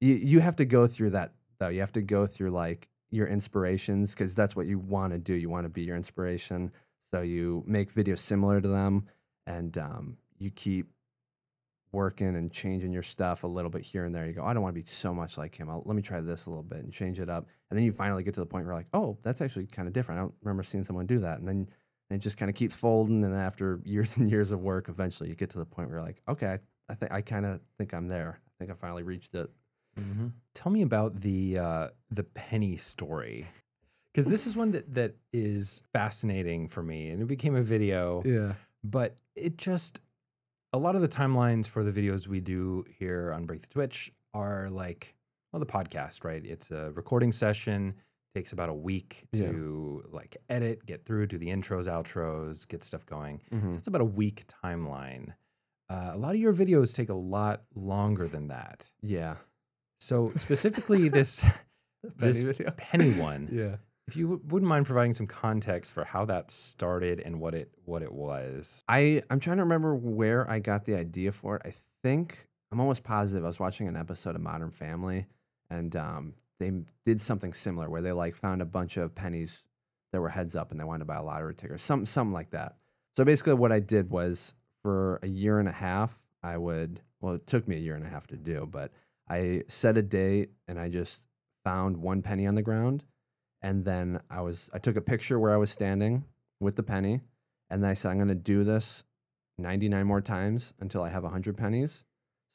you 0.01 0.15
you 0.15 0.41
have 0.41 0.57
to 0.57 0.65
go 0.65 0.87
through 0.87 1.11
that 1.11 1.33
though. 1.59 1.69
You 1.69 1.81
have 1.81 1.93
to 1.93 2.03
go 2.03 2.27
through 2.27 2.51
like 2.51 2.89
your 3.11 3.27
inspirations 3.27 4.13
because 4.13 4.35
that's 4.35 4.57
what 4.57 4.67
you 4.67 4.79
want 4.79 5.13
to 5.13 5.19
do. 5.19 5.35
You 5.35 5.51
want 5.51 5.65
to 5.65 5.69
be 5.69 5.83
your 5.83 5.97
inspiration. 5.97 6.73
So 7.13 7.21
you 7.21 7.63
make 7.67 7.95
videos 7.95 8.21
similar 8.21 8.61
to 8.61 8.69
them, 8.69 9.07
and 9.47 9.77
um, 9.77 10.17
you 10.39 10.51
keep 10.51 10.89
working 11.93 12.37
and 12.37 12.51
changing 12.51 12.93
your 12.93 13.03
stuff 13.03 13.45
a 13.45 13.47
little 13.47 13.71
bit 13.71 13.83
here 13.83 14.05
and 14.05 14.15
there. 14.15 14.27
You 14.27 14.33
go, 14.33 14.45
I 14.45 14.55
don't 14.55 14.63
want 14.63 14.75
to 14.75 14.81
be 14.81 14.87
so 14.87 15.15
much 15.15 15.37
like 15.37 15.55
him. 15.55 15.69
I'll, 15.69 15.83
let 15.85 15.95
me 15.95 16.03
try 16.03 16.21
this 16.21 16.47
a 16.47 16.51
little 16.51 16.63
bit 16.63 16.79
and 16.79 16.93
change 16.93 17.21
it 17.21 17.29
up. 17.29 17.47
And 17.71 17.79
then 17.79 17.85
you 17.85 17.93
finally 17.93 18.23
get 18.23 18.35
to 18.35 18.41
the 18.41 18.47
point 18.47 18.65
where 18.65 18.73
you're 18.73 18.81
like, 18.81 18.89
oh, 18.95 19.19
that's 19.23 19.41
actually 19.41 19.67
kind 19.67 19.87
of 19.87 19.95
different. 19.95 20.19
I 20.19 20.23
don't 20.23 20.35
remember 20.43 20.63
seeing 20.63 20.85
someone 20.85 21.07
do 21.07 21.21
that. 21.21 21.39
And 21.39 21.47
then 21.47 21.69
it 22.11 22.19
just 22.19 22.39
kind 22.39 22.49
of 22.49 22.57
keeps 22.57 22.75
folding. 22.75 23.25
And 23.25 23.35
after 23.35 23.81
years 23.85 24.17
and 24.17 24.31
years 24.31 24.51
of 24.51 24.61
work, 24.61 24.89
eventually 24.89 25.29
you 25.29 25.35
get 25.35 25.51
to 25.51 25.59
the 25.59 25.67
point 25.67 25.89
where 25.89 25.99
you're 25.99 26.07
like, 26.07 26.23
okay, 26.29 26.59
I 26.89 26.95
think 26.95 27.13
I 27.13 27.21
kind 27.21 27.47
of 27.47 27.61
think 27.79 27.93
I'm 27.95 28.09
there. 28.09 28.41
I 28.47 28.53
think 28.59 28.71
I 28.71 28.75
finally 28.75 29.03
reached 29.03 29.35
it. 29.35 29.51
Mm-hmm. 29.99 30.29
Tell 30.55 30.73
me 30.73 30.83
about 30.83 31.21
the 31.21 31.59
uh, 31.59 31.89
the 32.11 32.23
penny 32.23 32.77
story, 32.77 33.47
because 34.11 34.27
this 34.27 34.47
is 34.47 34.57
one 34.57 34.73
that 34.73 34.95
that 34.95 35.17
is 35.35 35.83
fascinating 35.93 36.69
for 36.69 36.83
me, 36.83 37.11
and 37.11 37.21
it 37.21 37.27
became 37.27 37.55
a 37.55 37.63
video. 37.63 38.23
Yeah. 38.25 38.55
But 38.83 39.17
it 39.37 39.59
just 39.59 40.01
a 40.73 40.79
lot 40.79 40.95
of 40.97 41.03
the 41.03 41.09
timelines 41.09 41.67
for 41.67 41.85
the 41.85 41.93
videos 41.93 42.27
we 42.27 42.41
do 42.41 42.85
here 42.99 43.33
on 43.33 43.45
Break 43.45 43.61
the 43.63 43.69
Twitch 43.69 44.13
are 44.35 44.69
like 44.71 45.15
well 45.53 45.61
the 45.61 45.67
podcast, 45.67 46.25
right? 46.25 46.45
It's 46.45 46.71
a 46.71 46.91
recording 46.93 47.33
session. 47.33 47.95
Takes 48.35 48.53
about 48.53 48.71
a 48.71 48.75
week 48.75 49.27
Yeah. 49.33 49.49
to 49.51 50.05
like 50.11 50.39
edit, 50.49 50.87
get 50.87 51.05
through, 51.05 51.27
do 51.27 51.37
the 51.37 51.49
intros, 51.49 51.85
outros, 51.87 52.67
get 52.67 52.83
stuff 52.83 53.05
going. 53.05 53.43
Mhm. 53.53 53.73
So 53.73 53.79
it's 53.79 53.89
about 53.89 54.01
a 54.01 54.07
week 54.07 54.45
timeline. 54.65 55.35
Uh, 55.91 56.13
a 56.15 56.17
lot 56.17 56.35
of 56.35 56.41
your 56.41 56.55
videos 56.55 56.95
take 56.95 57.11
a 57.11 57.15
lot 57.15 57.65
longer 57.75 58.27
than 58.27 58.49
that. 58.49 58.89
Yeah. 59.03 59.37
So 60.01 60.33
specifically 60.37 61.09
this 61.11 61.43
Penny 61.43 61.53
this 62.17 62.43
video. 62.43 62.71
penny 62.79 63.13
one. 63.13 63.49
Yeah. 63.53 63.77
If 64.09 64.17
you 64.17 64.25
w- 64.25 64.43
wouldn't 64.49 64.69
mind 64.69 64.87
providing 64.87 65.15
some 65.15 65.27
context 65.27 65.93
for 65.93 66.05
how 66.05 66.25
that 66.27 66.51
started 66.51 67.21
and 67.21 67.41
what 67.41 67.55
it 67.55 67.71
what 67.85 68.03
it 68.03 68.13
was. 68.13 68.83
I 68.89 69.23
I'm 69.31 69.41
trying 69.41 69.59
to 69.59 69.63
remember 69.63 69.95
where 69.95 70.49
I 70.51 70.59
got 70.59 70.85
the 70.85 70.97
idea 70.97 71.33
for 71.33 71.57
it. 71.57 71.63
I 71.65 71.75
think 72.03 72.47
I'm 72.71 72.81
almost 72.81 73.05
positive 73.05 73.45
I 73.45 73.49
was 73.49 73.61
watching 73.61 73.89
an 73.89 73.97
episode 73.97 74.35
of 74.35 74.43
Modern 74.43 74.71
Family, 74.71 75.27
and 75.71 75.95
um, 75.97 76.35
they 76.59 76.73
did 77.05 77.21
something 77.21 77.53
similar 77.53 77.89
where 77.89 78.03
they 78.03 78.13
like 78.13 78.35
found 78.35 78.63
a 78.63 78.67
bunch 78.67 78.97
of 78.97 79.15
pennies 79.15 79.63
that 80.13 80.21
were 80.21 80.29
heads 80.29 80.57
up, 80.57 80.71
and 80.71 80.81
they 80.81 80.85
wanted 80.85 81.01
to 81.01 81.05
buy 81.07 81.17
a 81.17 81.23
lottery 81.23 81.55
ticket, 81.55 81.73
or 81.73 81.79
something 81.79 82.07
something 82.07 82.33
like 82.33 82.51
that. 82.51 82.77
So 83.17 83.25
basically, 83.25 83.55
what 83.55 83.73
I 83.73 83.81
did 83.81 84.11
was 84.11 84.55
for 84.83 85.21
a 85.23 85.29
year 85.29 85.59
and 85.59 85.69
a 85.69 85.73
half, 85.73 86.19
I 86.43 86.57
would 86.57 87.01
well, 87.21 87.35
it 87.35 87.47
took 87.47 87.69
me 87.69 87.77
a 87.77 87.81
year 87.81 87.95
and 87.95 88.05
a 88.05 88.11
half 88.11 88.27
to 88.27 88.37
do, 88.37 88.69
but 88.71 88.91
I 89.29 89.63
set 89.69 89.97
a 89.97 90.03
date 90.03 90.51
and 90.67 90.79
I 90.79 90.89
just 90.89 91.23
found 91.65 91.97
one 91.97 92.21
penny 92.21 92.47
on 92.47 92.57
the 92.57 92.63
ground, 92.63 93.05
and 93.63 93.85
then 93.85 94.21
I 94.31 94.41
was 94.41 94.71
I 94.73 94.79
took 94.79 94.97
a 94.97 95.01
picture 95.01 95.39
where 95.39 95.53
I 95.53 95.57
was 95.57 95.71
standing 95.71 96.25
with 96.61 96.77
the 96.77 96.83
penny, 96.83 97.21
and 97.71 97.83
then 97.83 97.91
I 97.91 97.95
said 97.95 98.11
I'm 98.11 98.19
going 98.19 98.29
to 98.29 98.35
do 98.35 98.65
this 98.65 99.05
99 99.59 100.07
more 100.07 100.21
times 100.21 100.75
until 100.81 101.03
I 101.03 101.11
have 101.11 101.23
100 101.23 101.57
pennies. 101.57 102.05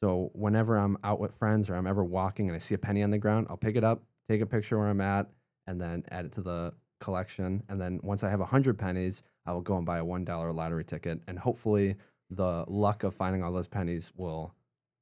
So 0.04 0.30
whenever 0.34 0.78
I'm 0.78 0.98
out 1.04 1.20
with 1.20 1.34
friends 1.36 1.70
or 1.70 1.76
I'm 1.76 1.88
ever 1.88 2.04
walking 2.04 2.48
and 2.48 2.56
I 2.56 2.60
see 2.60 2.76
a 2.76 2.78
penny 2.78 3.02
on 3.04 3.10
the 3.10 3.18
ground, 3.18 3.48
I'll 3.50 3.58
pick 3.58 3.76
it 3.76 3.84
up, 3.84 4.04
take 4.30 4.42
a 4.42 4.46
picture 4.46 4.78
where 4.78 4.90
I'm 4.90 5.02
at, 5.02 5.28
and 5.66 5.82
then 5.82 6.04
add 6.12 6.26
it 6.26 6.32
to 6.34 6.42
the 6.42 6.74
collection. 7.00 7.64
And 7.68 7.82
then 7.82 8.00
once 8.04 8.24
I 8.24 8.30
have 8.30 8.40
100 8.40 8.78
pennies, 8.78 9.24
I 9.46 9.54
will 9.54 9.62
go 9.62 9.78
and 9.78 9.86
buy 9.86 9.98
a 9.98 10.06
$1 10.06 10.54
lottery 10.54 10.84
ticket. 10.84 11.20
And 11.28 11.40
hopefully, 11.40 11.96
the 12.30 12.66
luck 12.68 13.04
of 13.04 13.16
finding 13.16 13.42
all 13.42 13.52
those 13.52 13.68
pennies 13.68 14.12
will 14.16 14.54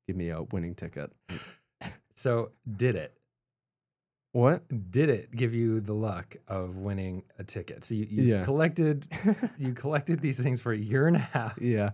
give 0.08 0.16
me 0.16 0.30
a 0.30 0.44
winning 0.44 0.76
ticket. 0.76 1.12
So 2.16 2.52
did 2.78 2.96
it? 2.96 3.14
What? 4.36 4.64
Did 4.92 5.10
it 5.10 5.34
give 5.34 5.54
you 5.54 5.80
the 5.80 5.94
luck 5.94 6.36
of 6.50 6.76
winning 6.76 7.24
a 7.40 7.46
ticket? 7.46 7.86
So 7.86 7.96
you, 7.96 8.06
you 8.10 8.24
Yeah. 8.24 8.44
collected 8.44 9.08
you 9.58 9.74
collected 9.74 10.20
these 10.20 10.38
things 10.44 10.60
for 10.60 10.74
a 10.74 10.78
year 10.78 11.08
and 11.08 11.16
a 11.16 11.20
half 11.20 11.58
yeah. 11.62 11.92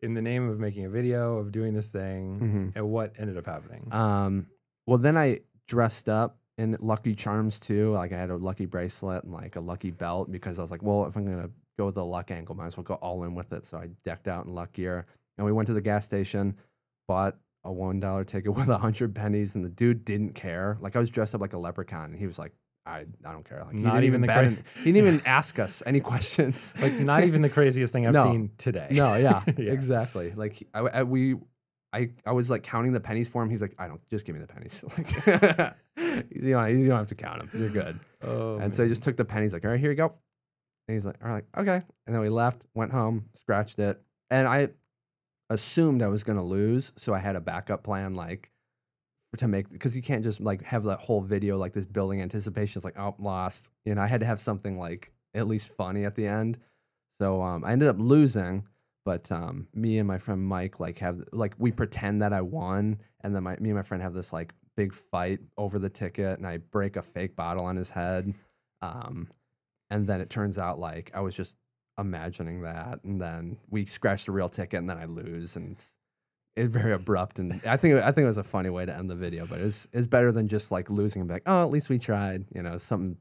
in 0.00 0.14
the 0.14 0.22
name 0.22 0.48
of 0.48 0.60
making 0.60 0.84
a 0.84 0.88
video 0.88 1.38
of 1.38 1.50
doing 1.50 1.74
this 1.74 1.90
thing. 1.90 2.38
Mhm. 2.38 2.76
And 2.76 2.88
what 2.88 3.14
ended 3.18 3.36
up 3.36 3.46
happening? 3.46 3.88
Um, 3.92 4.46
well, 4.86 4.98
then 4.98 5.16
I 5.16 5.40
dressed 5.66 6.08
up 6.08 6.38
in 6.56 6.76
Lucky 6.78 7.16
Charms 7.16 7.58
too. 7.58 7.90
Like 7.94 8.12
I 8.12 8.16
had 8.16 8.30
a 8.30 8.36
lucky 8.36 8.66
bracelet 8.66 9.24
and 9.24 9.32
like 9.32 9.56
a 9.56 9.60
lucky 9.60 9.90
belt 9.90 10.30
because 10.30 10.60
I 10.60 10.62
was 10.62 10.70
like, 10.70 10.84
well, 10.84 11.06
if 11.06 11.16
I'm 11.16 11.24
gonna 11.24 11.50
go 11.76 11.86
with 11.86 11.96
the 11.96 12.04
luck 12.04 12.30
angle, 12.30 12.54
might 12.54 12.68
as 12.68 12.76
well 12.76 12.84
go 12.84 12.94
all 12.94 13.24
in 13.24 13.34
with 13.34 13.52
it. 13.52 13.66
So 13.66 13.78
I 13.78 13.88
decked 14.04 14.28
out 14.28 14.46
in 14.46 14.54
luck 14.54 14.72
gear, 14.74 15.04
and 15.36 15.44
we 15.44 15.50
went 15.50 15.66
to 15.66 15.74
the 15.74 15.80
gas 15.80 16.04
station, 16.04 16.54
bought 17.08 17.36
a 17.64 17.72
one 17.72 18.00
dollar 18.00 18.24
ticket 18.24 18.54
with 18.56 18.68
a 18.68 18.78
hundred 18.78 19.14
pennies, 19.14 19.54
and 19.54 19.64
the 19.64 19.68
dude 19.70 20.04
didn't 20.04 20.34
care. 20.34 20.78
Like 20.80 20.96
I 20.96 20.98
was 20.98 21.10
dressed 21.10 21.34
up 21.34 21.40
like 21.40 21.52
a 21.52 21.58
leprechaun, 21.58 22.10
and 22.10 22.18
he 22.18 22.26
was 22.26 22.38
like, 22.38 22.52
I, 22.84 23.06
I 23.24 23.32
don't 23.32 23.48
care. 23.48 23.62
Like 23.64 23.74
he 23.76 23.80
Not 23.80 23.94
didn't 23.94 24.04
even 24.06 24.20
the 24.22 24.26
cra- 24.26 24.46
an- 24.46 24.64
he 24.78 24.84
didn't 24.92 24.96
even 25.08 25.22
ask 25.26 25.58
us 25.58 25.82
any 25.86 26.00
questions. 26.00 26.74
like 26.80 26.94
not 26.94 27.24
even 27.24 27.42
the 27.42 27.48
craziest 27.48 27.92
thing 27.92 28.06
I've 28.06 28.12
No. 28.12 28.24
seen 28.24 28.50
today. 28.58 28.88
No, 28.90 29.14
yeah, 29.14 29.42
Yeah. 29.56 29.72
exactly. 29.72 30.32
Like 30.34 30.66
I, 30.74 30.80
I- 30.80 31.02
we, 31.04 31.36
I, 31.92 32.10
I 32.26 32.32
was 32.32 32.48
like 32.50 32.62
counting 32.64 32.92
the 32.92 33.00
pennies 33.00 33.28
for 33.28 33.42
him. 33.42 33.50
He's 33.50 33.60
like, 33.62 33.74
I 33.78 33.86
don't, 33.86 34.00
just 34.10 34.24
give 34.24 34.34
me 34.34 34.40
the 34.40 34.48
pennies. 34.48 34.82
Like, 35.96 36.26
you 36.34 36.52
know, 36.52 36.64
you 36.64 36.88
don't 36.88 36.98
have 36.98 37.08
to 37.08 37.14
count 37.14 37.38
them. 37.38 37.50
You're 37.60 37.68
good. 37.70 38.00
Oh, 38.22 38.56
and 38.56 38.74
so 38.74 38.82
he 38.82 38.88
just 38.88 39.02
took 39.02 39.16
the 39.16 39.24
pennies, 39.26 39.52
like, 39.52 39.64
all 39.64 39.70
right, 39.70 39.78
here 39.78 39.90
you 39.90 39.96
go. 39.96 40.12
And 40.88 40.96
he's 40.96 41.04
like, 41.04 41.16
all 41.22 41.30
right, 41.30 41.44
okay. 41.56 41.82
And 42.06 42.14
then 42.14 42.20
we 42.20 42.28
left, 42.30 42.62
went 42.74 42.90
home, 42.92 43.26
scratched 43.36 43.78
it, 43.78 44.00
and 44.30 44.48
I 44.48 44.70
assumed 45.52 46.02
I 46.02 46.08
was 46.08 46.24
gonna 46.24 46.44
lose, 46.44 46.92
so 46.96 47.14
I 47.14 47.18
had 47.18 47.36
a 47.36 47.40
backup 47.40 47.82
plan, 47.82 48.14
like 48.14 48.50
to 49.38 49.48
make 49.48 49.70
because 49.70 49.96
you 49.96 50.02
can't 50.02 50.22
just 50.22 50.40
like 50.40 50.62
have 50.62 50.84
that 50.84 51.00
whole 51.00 51.22
video 51.22 51.56
like 51.56 51.72
this 51.72 51.86
building 51.86 52.20
anticipation. 52.20 52.78
It's 52.78 52.84
like, 52.84 52.98
oh, 52.98 53.14
lost. 53.18 53.70
You 53.84 53.94
know, 53.94 54.02
I 54.02 54.06
had 54.06 54.20
to 54.20 54.26
have 54.26 54.40
something 54.40 54.78
like 54.78 55.12
at 55.34 55.46
least 55.46 55.74
funny 55.76 56.04
at 56.04 56.14
the 56.14 56.26
end. 56.26 56.58
So 57.20 57.42
um, 57.42 57.64
I 57.64 57.72
ended 57.72 57.88
up 57.88 57.96
losing, 57.98 58.66
but 59.04 59.30
um, 59.32 59.68
me 59.74 59.98
and 59.98 60.06
my 60.06 60.18
friend 60.18 60.42
Mike 60.42 60.80
like 60.80 60.98
have 60.98 61.22
like 61.32 61.54
we 61.58 61.72
pretend 61.72 62.22
that 62.22 62.32
I 62.32 62.42
won, 62.42 62.98
and 63.22 63.34
then 63.34 63.42
my 63.42 63.56
me 63.56 63.70
and 63.70 63.76
my 63.76 63.82
friend 63.82 64.02
have 64.02 64.14
this 64.14 64.32
like 64.32 64.52
big 64.76 64.92
fight 64.92 65.40
over 65.56 65.78
the 65.78 65.88
ticket, 65.90 66.38
and 66.38 66.46
I 66.46 66.58
break 66.58 66.96
a 66.96 67.02
fake 67.02 67.36
bottle 67.36 67.64
on 67.64 67.76
his 67.76 67.90
head, 67.90 68.34
um, 68.82 69.28
and 69.90 70.06
then 70.06 70.20
it 70.20 70.30
turns 70.30 70.58
out 70.58 70.78
like 70.78 71.10
I 71.14 71.20
was 71.20 71.34
just 71.34 71.56
imagining 71.98 72.62
that, 72.62 73.00
and 73.04 73.20
then 73.20 73.58
we 73.70 73.86
scratch 73.86 74.24
the 74.24 74.32
real 74.32 74.48
ticket, 74.48 74.78
and 74.78 74.88
then 74.88 74.98
I 74.98 75.04
lose, 75.04 75.56
and 75.56 75.72
it's, 75.72 75.88
it's 76.56 76.72
very 76.72 76.92
abrupt, 76.92 77.38
and 77.38 77.60
I 77.66 77.76
think 77.76 77.96
I 77.96 78.12
think 78.12 78.24
it 78.24 78.28
was 78.28 78.38
a 78.38 78.44
funny 78.44 78.70
way 78.70 78.86
to 78.86 78.94
end 78.94 79.10
the 79.10 79.14
video, 79.14 79.46
but 79.46 79.60
it's 79.60 79.88
it's 79.92 80.06
better 80.06 80.32
than 80.32 80.48
just 80.48 80.70
like 80.70 80.90
losing 80.90 81.22
and 81.22 81.30
like, 81.30 81.42
oh, 81.46 81.62
at 81.62 81.70
least 81.70 81.88
we 81.88 81.98
tried, 81.98 82.46
you 82.54 82.62
know, 82.62 82.78
something 82.78 83.16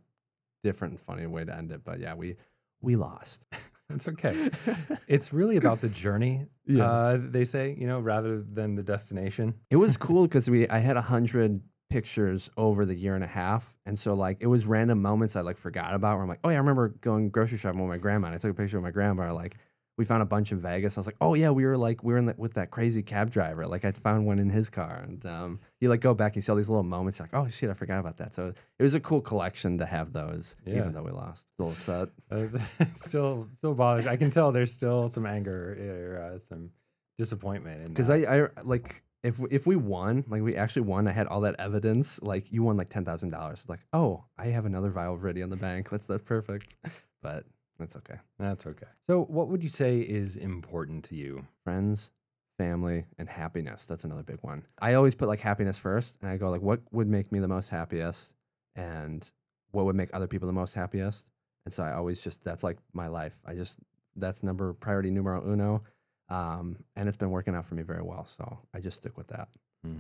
different, 0.63 0.93
and 0.93 1.01
funny 1.01 1.25
way 1.25 1.45
to 1.45 1.55
end 1.55 1.71
it. 1.71 1.83
But 1.83 1.99
yeah, 1.99 2.13
we 2.13 2.35
we 2.81 2.95
lost. 2.95 3.45
It's 3.93 4.07
okay. 4.07 4.49
it's 5.07 5.33
really 5.33 5.57
about 5.57 5.81
the 5.81 5.89
journey. 5.89 6.45
Yeah. 6.65 6.89
Uh, 6.89 7.19
they 7.21 7.45
say, 7.45 7.75
you 7.77 7.87
know, 7.87 7.99
rather 7.99 8.41
than 8.41 8.75
the 8.75 8.83
destination. 8.83 9.55
It 9.69 9.75
was 9.75 9.97
cool 9.97 10.23
because 10.27 10.49
we 10.49 10.67
I 10.69 10.79
had 10.79 10.97
a 10.97 11.01
hundred 11.01 11.61
pictures 11.91 12.49
over 12.57 12.85
the 12.85 12.95
year 12.95 13.15
and 13.15 13.23
a 13.23 13.27
half, 13.27 13.77
and 13.85 13.99
so 13.99 14.13
like 14.13 14.37
it 14.39 14.47
was 14.47 14.65
random 14.65 15.01
moments 15.01 15.35
I 15.35 15.41
like 15.41 15.57
forgot 15.57 15.93
about. 15.93 16.15
Where 16.15 16.23
I'm 16.23 16.29
like, 16.29 16.39
oh 16.43 16.49
yeah, 16.49 16.55
I 16.55 16.59
remember 16.59 16.89
going 17.01 17.29
grocery 17.29 17.57
shopping 17.57 17.79
with 17.81 17.89
my 17.89 17.97
grandma. 17.97 18.27
And 18.27 18.35
I 18.35 18.39
took 18.39 18.51
a 18.51 18.53
picture 18.53 18.77
of 18.77 18.83
my 18.83 18.91
grandma. 18.91 19.33
Like 19.33 19.57
we 19.97 20.05
found 20.05 20.23
a 20.23 20.25
bunch 20.25 20.51
in 20.51 20.59
Vegas. 20.59 20.97
I 20.97 21.01
was 21.01 21.05
like, 21.05 21.17
oh 21.21 21.33
yeah, 21.35 21.49
we 21.51 21.65
were 21.65 21.77
like 21.77 22.01
we 22.03 22.13
were 22.13 22.17
in 22.19 22.25
the, 22.27 22.35
with 22.37 22.53
that 22.53 22.71
crazy 22.71 23.03
cab 23.03 23.29
driver. 23.29 23.67
Like 23.67 23.83
I 23.85 23.91
found 23.91 24.25
one 24.25 24.39
in 24.39 24.49
his 24.49 24.69
car, 24.69 25.01
and 25.03 25.23
um, 25.25 25.59
you 25.79 25.89
like 25.89 25.99
go 26.01 26.13
back, 26.13 26.35
you 26.35 26.41
see 26.41 26.51
all 26.51 26.55
these 26.57 26.69
little 26.69 26.81
moments. 26.81 27.19
You're 27.19 27.27
like, 27.31 27.35
oh 27.39 27.49
shit, 27.51 27.69
I 27.69 27.73
forgot 27.73 27.99
about 27.99 28.17
that. 28.17 28.33
So 28.33 28.53
it 28.79 28.83
was 28.83 28.93
a 28.93 28.99
cool 28.99 29.21
collection 29.21 29.77
to 29.79 29.85
have 29.85 30.13
those, 30.13 30.55
Yeah. 30.65 30.77
even 30.77 30.93
though 30.93 31.03
we 31.03 31.11
lost. 31.11 31.45
Still 31.55 31.71
upset. 31.71 32.09
Uh, 32.31 32.85
still, 32.95 33.45
still 33.57 33.73
bothers. 33.75 34.07
I 34.07 34.15
can 34.15 34.31
tell 34.31 34.51
there's 34.53 34.73
still 34.73 35.07
some 35.09 35.25
anger 35.25 35.77
or 36.17 36.33
uh, 36.35 36.39
some 36.39 36.71
disappointment. 37.17 37.81
in 37.81 37.87
because. 37.93 38.09
I, 38.09 38.17
I 38.23 38.47
like 38.63 39.03
if 39.23 39.39
if 39.51 39.67
we 39.67 39.75
won, 39.75 40.23
like 40.27 40.41
we 40.41 40.55
actually 40.55 40.83
won, 40.83 41.07
I 41.07 41.11
had 41.11 41.27
all 41.27 41.41
that 41.41 41.55
evidence. 41.59 42.19
Like 42.21 42.51
you 42.51 42.63
won 42.63 42.77
like 42.77 42.89
ten 42.89 43.05
thousand 43.05 43.29
dollars. 43.29 43.63
Like 43.67 43.81
oh, 43.93 44.25
I 44.37 44.47
have 44.47 44.65
another 44.65 44.89
vial 44.89 45.17
ready 45.17 45.43
on 45.43 45.49
the 45.49 45.55
bank. 45.55 45.89
That's 45.89 46.07
that's 46.07 46.23
perfect. 46.23 46.75
But 47.23 47.45
that's 47.77 47.95
okay. 47.97 48.15
That's 48.39 48.65
okay. 48.65 48.87
So, 49.07 49.25
what 49.25 49.47
would 49.47 49.63
you 49.63 49.69
say 49.69 49.99
is 49.99 50.37
important 50.37 51.03
to 51.05 51.15
you? 51.15 51.45
Friends, 51.63 52.09
family, 52.57 53.05
and 53.17 53.29
happiness. 53.29 53.85
That's 53.85 54.03
another 54.03 54.23
big 54.23 54.39
one. 54.41 54.63
I 54.79 54.93
always 54.95 55.15
put 55.15 55.27
like 55.27 55.39
happiness 55.39 55.77
first, 55.77 56.15
and 56.21 56.29
I 56.29 56.37
go 56.37 56.49
like, 56.49 56.61
what 56.61 56.79
would 56.91 57.07
make 57.07 57.31
me 57.31 57.39
the 57.39 57.47
most 57.47 57.69
happiest, 57.69 58.33
and 58.75 59.29
what 59.71 59.85
would 59.85 59.95
make 59.95 60.09
other 60.13 60.27
people 60.27 60.47
the 60.47 60.53
most 60.53 60.73
happiest. 60.73 61.25
And 61.65 61.73
so 61.73 61.83
I 61.83 61.93
always 61.93 62.21
just 62.21 62.43
that's 62.43 62.63
like 62.63 62.77
my 62.93 63.07
life. 63.07 63.33
I 63.45 63.53
just 63.53 63.77
that's 64.15 64.43
number 64.43 64.73
priority 64.73 65.11
numero 65.11 65.43
uno. 65.45 65.83
Um, 66.31 66.77
and 66.95 67.07
it's 67.07 67.17
been 67.17 67.29
working 67.31 67.55
out 67.55 67.65
for 67.65 67.75
me 67.75 67.83
very 67.83 68.01
well. 68.01 68.25
So 68.37 68.57
I 68.73 68.79
just 68.79 68.97
stick 68.97 69.17
with 69.17 69.27
that. 69.27 69.49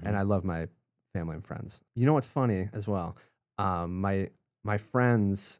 and 0.05 0.15
I 0.15 0.21
love 0.21 0.43
my 0.43 0.67
family 1.13 1.35
and 1.35 1.45
friends. 1.45 1.81
You 1.95 2.05
know 2.05 2.13
what's 2.13 2.27
funny 2.27 2.69
as 2.73 2.87
well? 2.87 3.17
Um, 3.57 3.99
my 3.99 4.29
my 4.63 4.77
friends 4.77 5.59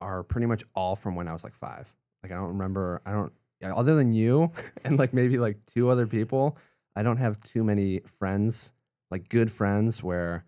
are 0.00 0.22
pretty 0.22 0.46
much 0.46 0.62
all 0.74 0.94
from 0.96 1.16
when 1.16 1.26
I 1.28 1.32
was 1.32 1.42
like 1.44 1.54
five. 1.54 1.92
Like 2.22 2.30
I 2.32 2.36
don't 2.36 2.48
remember. 2.48 3.00
I 3.06 3.12
don't 3.12 3.32
other 3.62 3.96
than 3.96 4.12
you 4.12 4.52
and 4.84 4.98
like 4.98 5.12
maybe 5.12 5.38
like 5.38 5.56
two 5.66 5.88
other 5.90 6.06
people. 6.06 6.56
I 6.94 7.02
don't 7.02 7.16
have 7.16 7.40
too 7.40 7.64
many 7.64 8.00
friends 8.18 8.72
like 9.10 9.28
good 9.28 9.50
friends 9.50 10.02
where 10.02 10.44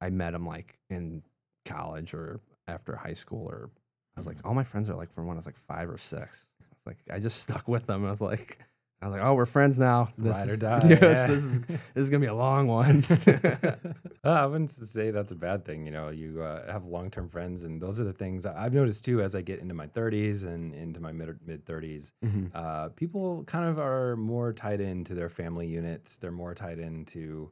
I 0.00 0.10
met 0.10 0.32
them 0.32 0.46
like 0.46 0.78
in 0.88 1.22
college 1.66 2.14
or 2.14 2.40
after 2.66 2.94
high 2.96 3.14
school 3.14 3.46
or 3.46 3.70
I 4.16 4.20
was 4.20 4.26
like 4.26 4.38
all 4.44 4.54
my 4.54 4.64
friends 4.64 4.88
are 4.88 4.94
like 4.94 5.12
from 5.12 5.26
when 5.26 5.36
I 5.36 5.38
was 5.40 5.46
like 5.46 5.58
five 5.68 5.90
or 5.90 5.98
six. 5.98 6.46
It's 6.72 6.86
like 6.86 6.98
I 7.12 7.18
just 7.18 7.42
stuck 7.42 7.68
with 7.68 7.86
them. 7.86 8.06
I 8.06 8.10
was 8.10 8.20
like 8.20 8.58
I 9.02 9.06
was 9.06 9.14
like 9.14 9.22
oh 9.24 9.34
we're 9.34 9.46
friends 9.46 9.78
now. 9.78 10.12
This 10.18 10.32
Ride 10.36 10.48
or 10.50 10.52
is- 10.54 10.58
die, 10.58 10.80
Yes, 10.88 11.00
yeah. 11.02 11.26
this 11.28 11.42
is 11.44 11.60
this 11.60 11.78
is 11.96 12.10
gonna 12.10 12.20
be 12.20 12.26
a 12.26 12.34
long 12.34 12.66
one. 12.68 13.04
Uh, 14.22 14.28
I 14.32 14.44
wouldn't 14.44 14.68
say 14.68 15.10
that's 15.10 15.32
a 15.32 15.34
bad 15.34 15.64
thing. 15.64 15.86
You 15.86 15.92
know, 15.92 16.10
you 16.10 16.42
uh, 16.42 16.70
have 16.70 16.84
long 16.84 17.10
term 17.10 17.30
friends, 17.30 17.64
and 17.64 17.80
those 17.80 17.98
are 17.98 18.04
the 18.04 18.12
things 18.12 18.44
I've 18.44 18.74
noticed 18.74 19.02
too 19.06 19.22
as 19.22 19.34
I 19.34 19.40
get 19.40 19.60
into 19.60 19.72
my 19.72 19.86
30s 19.86 20.44
and 20.44 20.74
into 20.74 21.00
my 21.00 21.10
mid 21.10 21.38
mid 21.46 21.64
30s. 21.64 22.12
Mhm. 22.22 22.50
Uh, 22.54 22.90
people 22.90 23.44
kind 23.44 23.66
of 23.66 23.78
are 23.78 24.16
more 24.16 24.52
tied 24.52 24.82
into 24.82 25.14
their 25.14 25.30
family 25.30 25.66
units. 25.66 26.18
They're 26.18 26.30
more 26.30 26.54
tied 26.54 26.78
into 26.78 27.50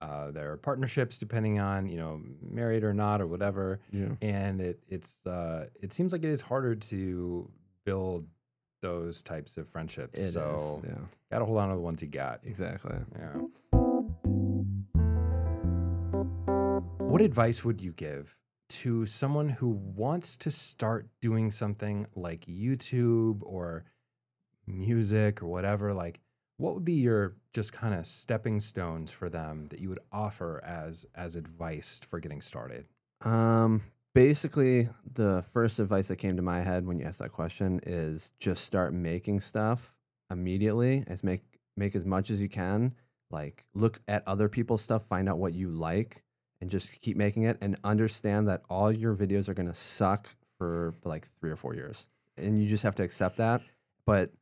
uh, 0.00 0.32
their 0.32 0.56
partnerships, 0.56 1.18
depending 1.18 1.60
on 1.60 1.86
you 1.88 1.98
know 1.98 2.20
married 2.42 2.82
or 2.82 2.92
not 2.92 3.20
or 3.20 3.28
whatever. 3.28 3.78
Yeah. 3.92 4.08
And 4.20 4.60
it 4.60 4.80
it's 4.88 5.24
uh, 5.24 5.66
it 5.80 5.92
seems 5.92 6.10
like 6.10 6.24
it 6.24 6.30
is 6.30 6.40
harder 6.40 6.74
to 6.74 7.48
build 7.84 8.26
those 8.80 9.22
types 9.22 9.56
of 9.56 9.68
friendships. 9.68 10.18
It 10.18 10.24
is, 10.24 10.32
so 10.34 10.82
yeah. 10.84 10.94
gotta 11.30 11.44
hold 11.44 11.58
on 11.58 11.68
to 11.70 11.74
the 11.74 11.80
ones 11.80 12.02
you 12.02 12.08
got. 12.08 12.40
Exactly. 12.44 12.96
Yeah. 13.18 13.40
What 16.98 17.22
advice 17.22 17.64
would 17.64 17.80
you 17.80 17.92
give 17.92 18.36
to 18.68 19.06
someone 19.06 19.48
who 19.48 19.68
wants 19.68 20.36
to 20.36 20.50
start 20.50 21.08
doing 21.22 21.50
something 21.50 22.06
like 22.14 22.44
YouTube 22.44 23.38
or 23.42 23.84
music 24.66 25.42
or 25.42 25.46
whatever? 25.46 25.94
Like, 25.94 26.20
what 26.58 26.74
would 26.74 26.84
be 26.84 26.94
your 26.94 27.36
just 27.54 27.72
kind 27.72 27.94
of 27.94 28.06
stepping 28.06 28.60
stones 28.60 29.10
for 29.10 29.28
them 29.28 29.66
that 29.70 29.80
you 29.80 29.88
would 29.88 30.00
offer 30.12 30.62
as 30.64 31.06
as 31.14 31.34
advice 31.34 32.00
for 32.06 32.20
getting 32.20 32.42
started? 32.42 32.86
Um, 33.22 33.82
basically 34.14 34.88
the 35.14 35.44
first 35.52 35.78
advice 35.78 36.08
that 36.08 36.16
came 36.16 36.36
to 36.36 36.42
my 36.42 36.60
head 36.60 36.86
when 36.86 36.98
you 36.98 37.06
asked 37.06 37.18
that 37.18 37.32
question 37.32 37.80
is 37.86 38.32
just 38.38 38.64
start 38.64 38.92
making 38.92 39.40
stuff 39.40 39.94
immediately 40.30 41.04
as 41.06 41.22
make 41.22 41.42
make 41.76 41.94
as 41.94 42.04
much 42.04 42.30
as 42.30 42.40
you 42.40 42.48
can. 42.48 42.94
Like 43.30 43.66
look 43.74 44.00
at 44.08 44.26
other 44.26 44.48
people's 44.48 44.82
stuff 44.82 45.04
find 45.06 45.28
out 45.28 45.38
what 45.38 45.54
you 45.54 45.70
like 45.70 46.22
and 46.60 46.70
just 46.70 47.00
keep 47.00 47.16
making 47.16 47.44
it 47.44 47.58
and 47.60 47.76
understand 47.84 48.48
that 48.48 48.62
all 48.68 48.90
your 48.90 49.14
videos 49.14 49.48
are 49.48 49.54
going 49.54 49.68
to 49.68 49.74
suck 49.74 50.28
for 50.58 50.94
like 51.04 51.28
3 51.40 51.50
or 51.50 51.56
4 51.56 51.74
years. 51.74 52.08
And 52.36 52.60
you 52.60 52.68
just 52.68 52.82
have 52.82 52.96
to 52.96 53.02
accept 53.02 53.36
that 53.36 53.62
but 54.06 54.32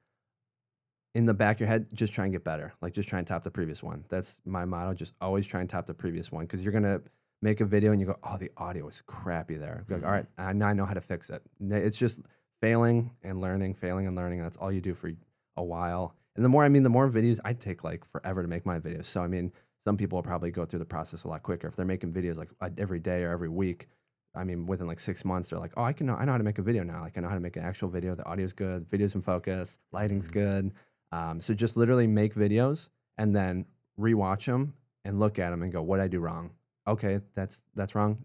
in 1.14 1.26
the 1.26 1.34
back 1.34 1.56
of 1.56 1.60
your 1.60 1.68
head 1.68 1.86
just 1.92 2.12
try 2.12 2.24
and 2.24 2.32
get 2.32 2.44
better. 2.44 2.72
Like 2.80 2.92
just 2.92 3.08
try 3.08 3.18
and 3.18 3.26
top 3.26 3.42
the 3.42 3.50
previous 3.50 3.82
one. 3.82 4.04
That's 4.08 4.36
my 4.44 4.64
motto 4.64 4.94
just 4.94 5.12
always 5.20 5.46
try 5.46 5.60
and 5.60 5.68
top 5.68 5.86
the 5.86 5.94
previous 5.94 6.30
one 6.30 6.44
because 6.44 6.62
you're 6.62 6.72
going 6.72 6.84
to 6.84 7.02
make 7.46 7.60
a 7.60 7.64
video 7.64 7.92
and 7.92 8.00
you 8.00 8.06
go, 8.06 8.18
oh, 8.24 8.36
the 8.36 8.50
audio 8.56 8.88
is 8.88 9.02
crappy 9.06 9.56
there. 9.56 9.84
Like, 9.88 10.04
all 10.04 10.10
right, 10.10 10.26
I, 10.36 10.52
now 10.52 10.66
I 10.66 10.72
know 10.72 10.84
how 10.84 10.94
to 10.94 11.00
fix 11.00 11.30
it. 11.30 11.42
It's 11.60 11.96
just 11.96 12.20
failing 12.60 13.12
and 13.22 13.40
learning, 13.40 13.74
failing 13.74 14.08
and 14.08 14.16
learning. 14.16 14.40
And 14.40 14.46
that's 14.46 14.56
all 14.56 14.72
you 14.72 14.80
do 14.80 14.94
for 14.94 15.12
a 15.56 15.62
while. 15.62 16.16
And 16.34 16.44
the 16.44 16.48
more, 16.48 16.64
I 16.64 16.68
mean, 16.68 16.82
the 16.82 16.88
more 16.88 17.08
videos, 17.08 17.38
I 17.44 17.52
take 17.52 17.84
like 17.84 18.04
forever 18.10 18.42
to 18.42 18.48
make 18.48 18.66
my 18.66 18.80
videos. 18.80 19.04
So, 19.04 19.22
I 19.22 19.28
mean, 19.28 19.52
some 19.84 19.96
people 19.96 20.16
will 20.16 20.24
probably 20.24 20.50
go 20.50 20.64
through 20.66 20.80
the 20.80 20.84
process 20.84 21.22
a 21.22 21.28
lot 21.28 21.44
quicker. 21.44 21.68
If 21.68 21.76
they're 21.76 21.86
making 21.86 22.12
videos 22.12 22.36
like 22.36 22.48
every 22.78 22.98
day 22.98 23.22
or 23.22 23.30
every 23.30 23.48
week, 23.48 23.86
I 24.34 24.42
mean, 24.42 24.66
within 24.66 24.88
like 24.88 24.98
six 24.98 25.24
months, 25.24 25.50
they're 25.50 25.60
like, 25.60 25.72
oh, 25.76 25.84
I 25.84 25.92
can 25.92 26.08
know, 26.08 26.16
I 26.16 26.24
know 26.24 26.32
how 26.32 26.38
to 26.38 26.44
make 26.44 26.58
a 26.58 26.62
video 26.62 26.82
now. 26.82 27.00
Like, 27.00 27.16
I 27.16 27.20
know 27.20 27.28
how 27.28 27.34
to 27.36 27.40
make 27.40 27.56
an 27.56 27.62
actual 27.62 27.88
video. 27.88 28.16
The 28.16 28.26
audio's 28.26 28.52
good, 28.52 28.90
video's 28.90 29.14
in 29.14 29.22
focus, 29.22 29.78
lighting's 29.92 30.26
mm-hmm. 30.26 30.40
good. 30.40 30.72
Um, 31.12 31.40
so 31.40 31.54
just 31.54 31.76
literally 31.76 32.08
make 32.08 32.34
videos 32.34 32.88
and 33.18 33.34
then 33.34 33.66
rewatch 33.98 34.46
them 34.46 34.74
and 35.04 35.20
look 35.20 35.38
at 35.38 35.50
them 35.50 35.62
and 35.62 35.72
go, 35.72 35.80
what 35.80 35.98
did 35.98 36.02
I 36.02 36.08
do 36.08 36.18
wrong? 36.18 36.50
Okay, 36.86 37.20
that's 37.34 37.60
that's 37.74 37.94
wrong, 37.94 38.18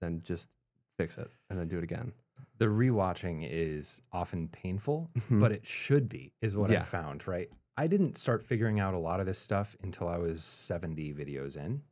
then 0.00 0.22
just 0.24 0.48
fix 0.96 1.18
it 1.18 1.30
and 1.50 1.58
then 1.58 1.68
do 1.68 1.78
it 1.78 1.84
again. 1.84 2.12
The 2.58 2.66
rewatching 2.66 3.48
is 3.50 4.00
often 4.12 4.48
painful, 4.48 5.10
mm-hmm. 5.16 5.40
but 5.40 5.52
it 5.52 5.66
should 5.66 6.08
be, 6.08 6.32
is 6.40 6.56
what 6.56 6.70
yeah. 6.70 6.80
I 6.80 6.82
found, 6.82 7.26
right? 7.26 7.50
I 7.76 7.88
didn't 7.88 8.16
start 8.16 8.44
figuring 8.44 8.78
out 8.78 8.94
a 8.94 8.98
lot 8.98 9.18
of 9.18 9.26
this 9.26 9.38
stuff 9.38 9.76
until 9.82 10.08
I 10.08 10.18
was 10.18 10.44
70 10.44 11.12
videos 11.14 11.56
in, 11.56 11.82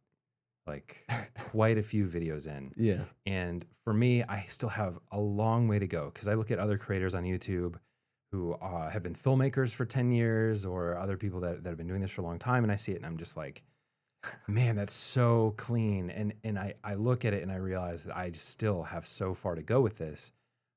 like 0.67 1.05
quite 1.51 1.79
a 1.79 1.83
few 1.83 2.07
videos 2.07 2.47
in. 2.47 2.73
Yeah. 2.77 3.05
And 3.27 3.65
for 3.83 3.93
me, 3.93 4.23
I 4.23 4.45
still 4.47 4.69
have 4.69 4.99
a 5.11 5.21
long 5.21 5.67
way 5.67 5.81
to 5.81 5.87
go 5.87 6.11
because 6.15 6.29
I 6.29 6.35
look 6.35 6.53
at 6.53 6.61
other 6.61 6.79
creators 6.79 7.15
on 7.15 7.25
YouTube 7.25 7.75
who 8.31 8.55
uh, 8.55 8.89
have 8.89 9.03
been 9.03 9.15
filmmakers 9.15 9.71
for 9.71 9.85
10 9.85 10.13
years 10.13 10.65
or 10.65 10.97
other 10.97 11.17
people 11.17 11.41
that, 11.41 11.65
that 11.65 11.71
have 11.71 11.79
been 11.79 11.89
doing 11.89 12.01
this 12.01 12.11
for 12.11 12.23
a 12.23 12.25
long 12.25 12.39
time. 12.39 12.63
And 12.63 12.73
I 12.73 12.77
see 12.77 12.93
it 12.93 12.97
and 12.97 13.07
I'm 13.07 13.19
just 13.19 13.37
like, 13.37 13.63
man, 14.47 14.77
that's 14.77 14.95
so 14.95 15.55
clean. 15.57 16.11
And 16.11 16.33
and 16.45 16.59
I, 16.59 16.75
I 16.85 16.95
look 16.95 17.25
at 17.25 17.33
it 17.33 17.43
and 17.43 17.51
I 17.51 17.57
realize 17.57 18.05
that 18.05 18.17
I 18.17 18.31
still 18.33 18.83
have 18.85 19.07
so 19.07 19.35
far 19.35 19.55
to 19.55 19.63
go 19.63 19.81
with 19.81 19.99
this. 19.99 20.33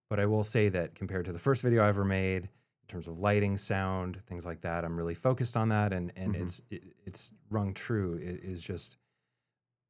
But 0.09 0.19
I 0.19 0.25
will 0.25 0.43
say 0.43 0.69
that 0.69 0.95
compared 0.95 1.25
to 1.25 1.31
the 1.31 1.39
first 1.39 1.61
video 1.61 1.83
I 1.83 1.87
ever 1.87 2.05
made, 2.05 2.43
in 2.43 2.87
terms 2.87 3.07
of 3.07 3.19
lighting, 3.19 3.57
sound, 3.57 4.19
things 4.27 4.45
like 4.45 4.61
that, 4.61 4.85
I'm 4.85 4.95
really 4.95 5.15
focused 5.15 5.57
on 5.57 5.69
that. 5.69 5.93
And 5.93 6.11
and 6.15 6.33
mm-hmm. 6.33 6.43
it's 6.43 6.61
it, 6.69 6.83
it's 7.05 7.33
rung 7.49 7.73
true. 7.73 8.19
It 8.21 8.43
is 8.43 8.61
just 8.61 8.97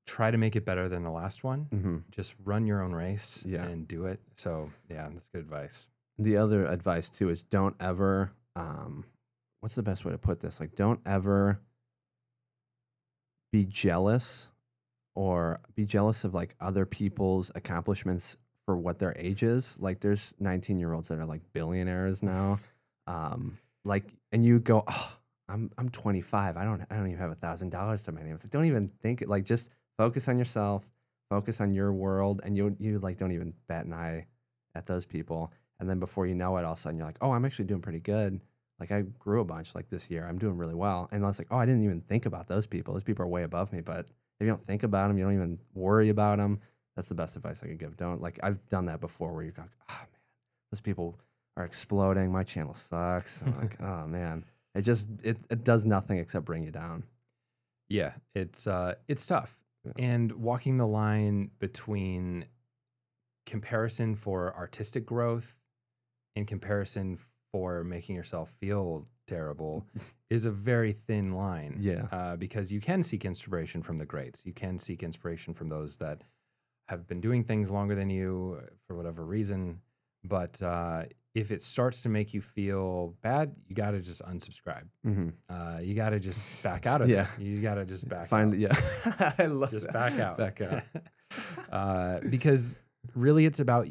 try 0.07 0.31
to 0.31 0.37
make 0.37 0.55
it 0.55 0.65
better 0.65 0.87
than 0.87 1.03
the 1.03 1.11
last 1.11 1.43
one. 1.43 1.67
Mm-hmm. 1.73 1.97
Just 2.11 2.35
run 2.43 2.67
your 2.67 2.81
own 2.81 2.93
race 2.93 3.43
yeah. 3.45 3.63
and 3.63 3.87
do 3.87 4.05
it. 4.05 4.19
So 4.35 4.71
yeah, 4.89 5.07
that's 5.11 5.27
good 5.27 5.41
advice. 5.41 5.87
The 6.17 6.37
other 6.37 6.65
advice 6.65 7.09
too 7.09 7.29
is 7.29 7.43
don't 7.43 7.75
ever 7.79 8.31
um, 8.55 9.03
what's 9.59 9.75
the 9.75 9.83
best 9.83 10.05
way 10.05 10.11
to 10.11 10.17
put 10.17 10.39
this? 10.39 10.59
Like 10.59 10.75
don't 10.75 10.99
ever 11.05 11.59
be 13.55 13.63
jealous 13.63 14.51
or 15.15 15.61
be 15.75 15.85
jealous 15.85 16.25
of 16.25 16.33
like 16.33 16.55
other 16.59 16.85
people's 16.85 17.53
accomplishments 17.55 18.35
for 18.65 18.75
what 18.75 18.99
their 18.99 19.15
age 19.17 19.43
is. 19.43 19.77
Like 19.79 20.01
there's 20.01 20.33
19 20.41 20.77
year 20.77 20.91
olds 20.91 21.07
that 21.07 21.19
are 21.19 21.25
like 21.25 21.39
billionaires 21.53 22.21
now. 22.21 22.59
Um, 23.07 23.57
like, 23.85 24.03
and 24.33 24.43
you 24.43 24.59
go, 24.59 24.83
oh, 24.85 25.17
I'm 25.47 25.71
I'm 25.77 25.87
25. 25.87 26.57
I 26.57 26.65
don't 26.65 26.81
I 26.89 26.95
don't 26.97 27.07
even 27.07 27.17
have 27.17 27.31
a 27.31 27.35
thousand 27.35 27.69
dollars 27.69 28.03
to 28.03 28.11
my 28.11 28.23
name. 28.23 28.33
It's 28.33 28.43
like 28.43 28.51
don't 28.51 28.65
even 28.65 28.89
think 29.01 29.21
it. 29.21 29.29
Like 29.29 29.45
just 29.45 29.69
focus 29.97 30.27
on 30.27 30.37
yourself, 30.37 30.83
focus 31.29 31.61
on 31.61 31.73
your 31.73 31.93
world, 31.93 32.41
and 32.43 32.57
you 32.57 32.75
you 32.77 32.99
like 32.99 33.17
don't 33.17 33.31
even 33.31 33.53
bat 33.69 33.85
an 33.85 33.93
eye 33.93 34.25
at 34.75 34.85
those 34.85 35.05
people. 35.05 35.53
And 35.79 35.89
then 35.89 35.99
before 35.99 36.27
you 36.27 36.35
know 36.35 36.57
it, 36.57 36.65
all 36.65 36.73
of 36.73 36.77
a 36.77 36.81
sudden 36.81 36.97
you're 36.97 37.07
like, 37.07 37.19
oh, 37.21 37.31
I'm 37.31 37.45
actually 37.45 37.65
doing 37.65 37.81
pretty 37.81 38.01
good. 38.01 38.41
Like 38.79 38.91
I 38.91 39.01
grew 39.19 39.41
a 39.41 39.45
bunch 39.45 39.73
like 39.73 39.89
this 39.89 40.09
year. 40.09 40.27
I'm 40.27 40.37
doing 40.37 40.57
really 40.57 40.73
well. 40.75 41.07
And 41.11 41.23
I 41.23 41.27
was 41.27 41.39
like, 41.39 41.47
oh, 41.51 41.57
I 41.57 41.65
didn't 41.65 41.83
even 41.83 42.01
think 42.01 42.25
about 42.25 42.47
those 42.47 42.67
people. 42.67 42.93
Those 42.93 43.03
people 43.03 43.23
are 43.23 43.27
way 43.27 43.43
above 43.43 43.71
me. 43.71 43.81
But 43.81 43.99
if 43.99 44.41
you 44.41 44.47
don't 44.47 44.65
think 44.67 44.83
about 44.83 45.07
them, 45.07 45.17
you 45.17 45.23
don't 45.23 45.33
even 45.33 45.59
worry 45.73 46.09
about 46.09 46.37
them. 46.37 46.59
That's 46.95 47.07
the 47.07 47.15
best 47.15 47.35
advice 47.35 47.61
I 47.63 47.67
could 47.67 47.79
give. 47.79 47.97
Don't 47.97 48.21
like 48.21 48.39
I've 48.43 48.67
done 48.69 48.85
that 48.85 49.01
before 49.01 49.33
where 49.33 49.43
you 49.43 49.51
go, 49.51 49.63
oh 49.89 49.93
man, 49.93 50.07
those 50.71 50.81
people 50.81 51.17
are 51.57 51.65
exploding. 51.65 52.31
My 52.31 52.43
channel 52.43 52.73
sucks. 52.73 53.41
I'm 53.41 53.57
like, 53.59 53.81
oh 53.81 54.07
man. 54.07 54.45
It 54.73 54.81
just 54.81 55.07
it, 55.23 55.37
it 55.49 55.63
does 55.63 55.85
nothing 55.85 56.17
except 56.17 56.45
bring 56.45 56.63
you 56.63 56.71
down. 56.71 57.03
Yeah, 57.87 58.13
it's 58.33 58.67
uh 58.67 58.95
it's 59.07 59.25
tough. 59.25 59.57
Yeah. 59.85 59.91
And 60.03 60.31
walking 60.33 60.77
the 60.77 60.87
line 60.87 61.51
between 61.59 62.45
comparison 63.45 64.15
for 64.15 64.53
artistic 64.55 65.05
growth 65.05 65.55
and 66.35 66.47
comparison 66.47 67.19
for 67.55 67.85
making 67.85 68.17
yourself 68.17 68.49
feel 68.59 69.07
terrible 69.27 69.85
is 70.29 70.43
a 70.43 70.51
very 70.51 70.91
thin 70.91 71.31
line. 71.31 71.77
Yeah. 71.79 72.07
Uh, 72.11 72.35
because 72.35 72.69
you 72.69 72.81
can 72.81 73.01
seek 73.01 73.23
inspiration 73.23 73.81
from 73.81 73.95
the 73.95 74.05
greats. 74.05 74.45
You 74.45 74.51
can 74.51 74.77
seek 74.77 75.03
inspiration 75.03 75.53
from 75.53 75.69
those 75.69 75.95
that 75.97 76.19
have 76.89 77.07
been 77.07 77.21
doing 77.21 77.45
things 77.45 77.71
longer 77.71 77.95
than 77.95 78.09
you 78.09 78.59
for 78.85 78.97
whatever 78.97 79.23
reason. 79.23 79.79
But 80.25 80.61
uh, 80.61 81.03
if 81.33 81.49
it 81.49 81.61
starts 81.61 82.01
to 82.01 82.09
make 82.09 82.33
you 82.33 82.41
feel 82.41 83.15
bad, 83.21 83.55
you 83.69 83.73
got 83.73 83.91
to 83.91 84.01
just 84.01 84.21
unsubscribe. 84.23 84.89
Mm-hmm. 85.07 85.29
Uh, 85.49 85.79
you 85.79 85.95
got 85.95 86.09
to 86.09 86.19
just 86.19 86.61
back 86.69 86.85
out 86.85 87.01
of 87.01 87.09
yeah. 87.09 87.27
it. 87.39 87.43
You 87.43 87.61
got 87.61 87.75
to 87.75 87.85
just 87.85 88.05
back 88.09 88.27
Find, 88.27 88.51
out. 88.53 88.59
Yeah. 88.59 89.33
I 89.39 89.45
love 89.45 89.71
Just 89.71 89.85
that. 89.85 89.93
back 89.93 90.19
out. 90.19 90.37
Back 90.37 90.59
out. 90.59 90.83
uh, 91.71 92.19
because 92.29 92.77
really 93.13 93.45
it's 93.45 93.61
about 93.61 93.87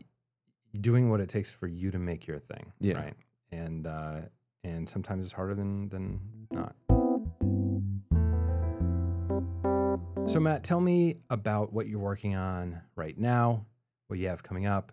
doing 0.79 1.09
what 1.09 1.21
it 1.21 1.31
takes 1.31 1.51
for 1.51 1.67
you 1.67 1.91
to 1.93 1.99
make 1.99 2.27
your 2.27 2.41
thing. 2.41 2.71
Yeah. 2.79 2.97
Right 2.97 3.15
and 3.55 3.87
uh, 3.87 4.21
and 4.63 4.89
sometimes 4.89 5.25
it's 5.25 5.33
harder 5.33 5.55
than 5.55 5.89
than 5.89 6.21
not. 6.51 6.75
So 10.27 10.41
Matt, 10.41 10.65
tell 10.65 10.81
me 10.81 11.19
about 11.31 11.73
what 11.73 11.87
you're 11.87 11.99
working 11.99 12.35
on 12.35 12.81
right 12.97 13.17
now, 13.17 13.67
what 14.09 14.19
you 14.19 14.29
have 14.29 14.43
coming 14.43 14.67
up. 14.67 14.91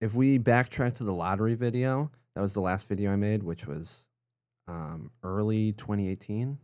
If 0.00 0.14
we 0.14 0.38
backtrack 0.38 0.94
to 0.96 1.04
the 1.04 1.12
lottery 1.12 1.54
video, 1.54 2.10
that 2.34 2.42
was 2.42 2.52
the 2.52 2.60
last 2.60 2.88
video 2.88 3.12
I 3.12 3.16
made, 3.16 3.42
which 3.44 3.66
was 3.66 4.08
um, 4.66 5.10
early 5.22 5.72
2018, 5.72 6.58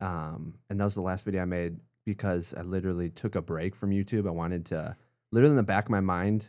um, 0.00 0.54
and 0.70 0.80
that 0.80 0.84
was 0.84 0.94
the 0.94 1.02
last 1.02 1.24
video 1.24 1.42
I 1.42 1.44
made 1.44 1.76
because 2.06 2.54
I 2.56 2.62
literally 2.62 3.10
took 3.10 3.34
a 3.34 3.42
break 3.42 3.74
from 3.74 3.90
YouTube. 3.90 4.26
I 4.26 4.30
wanted 4.30 4.66
to, 4.66 4.96
literally 5.30 5.52
in 5.52 5.56
the 5.56 5.62
back 5.62 5.84
of 5.84 5.90
my 5.90 6.00
mind. 6.00 6.48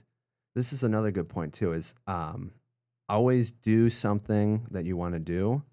This 0.55 0.71
is 0.71 0.83
another 0.83 1.11
good 1.11 1.27
point 1.27 1.53
too. 1.53 1.73
Is 1.73 1.93
um, 2.07 2.51
always 3.07 3.51
do 3.51 3.89
something 3.89 4.65
that 4.71 4.85
you 4.85 4.97
want 4.97 5.13
to 5.13 5.19
do. 5.19 5.63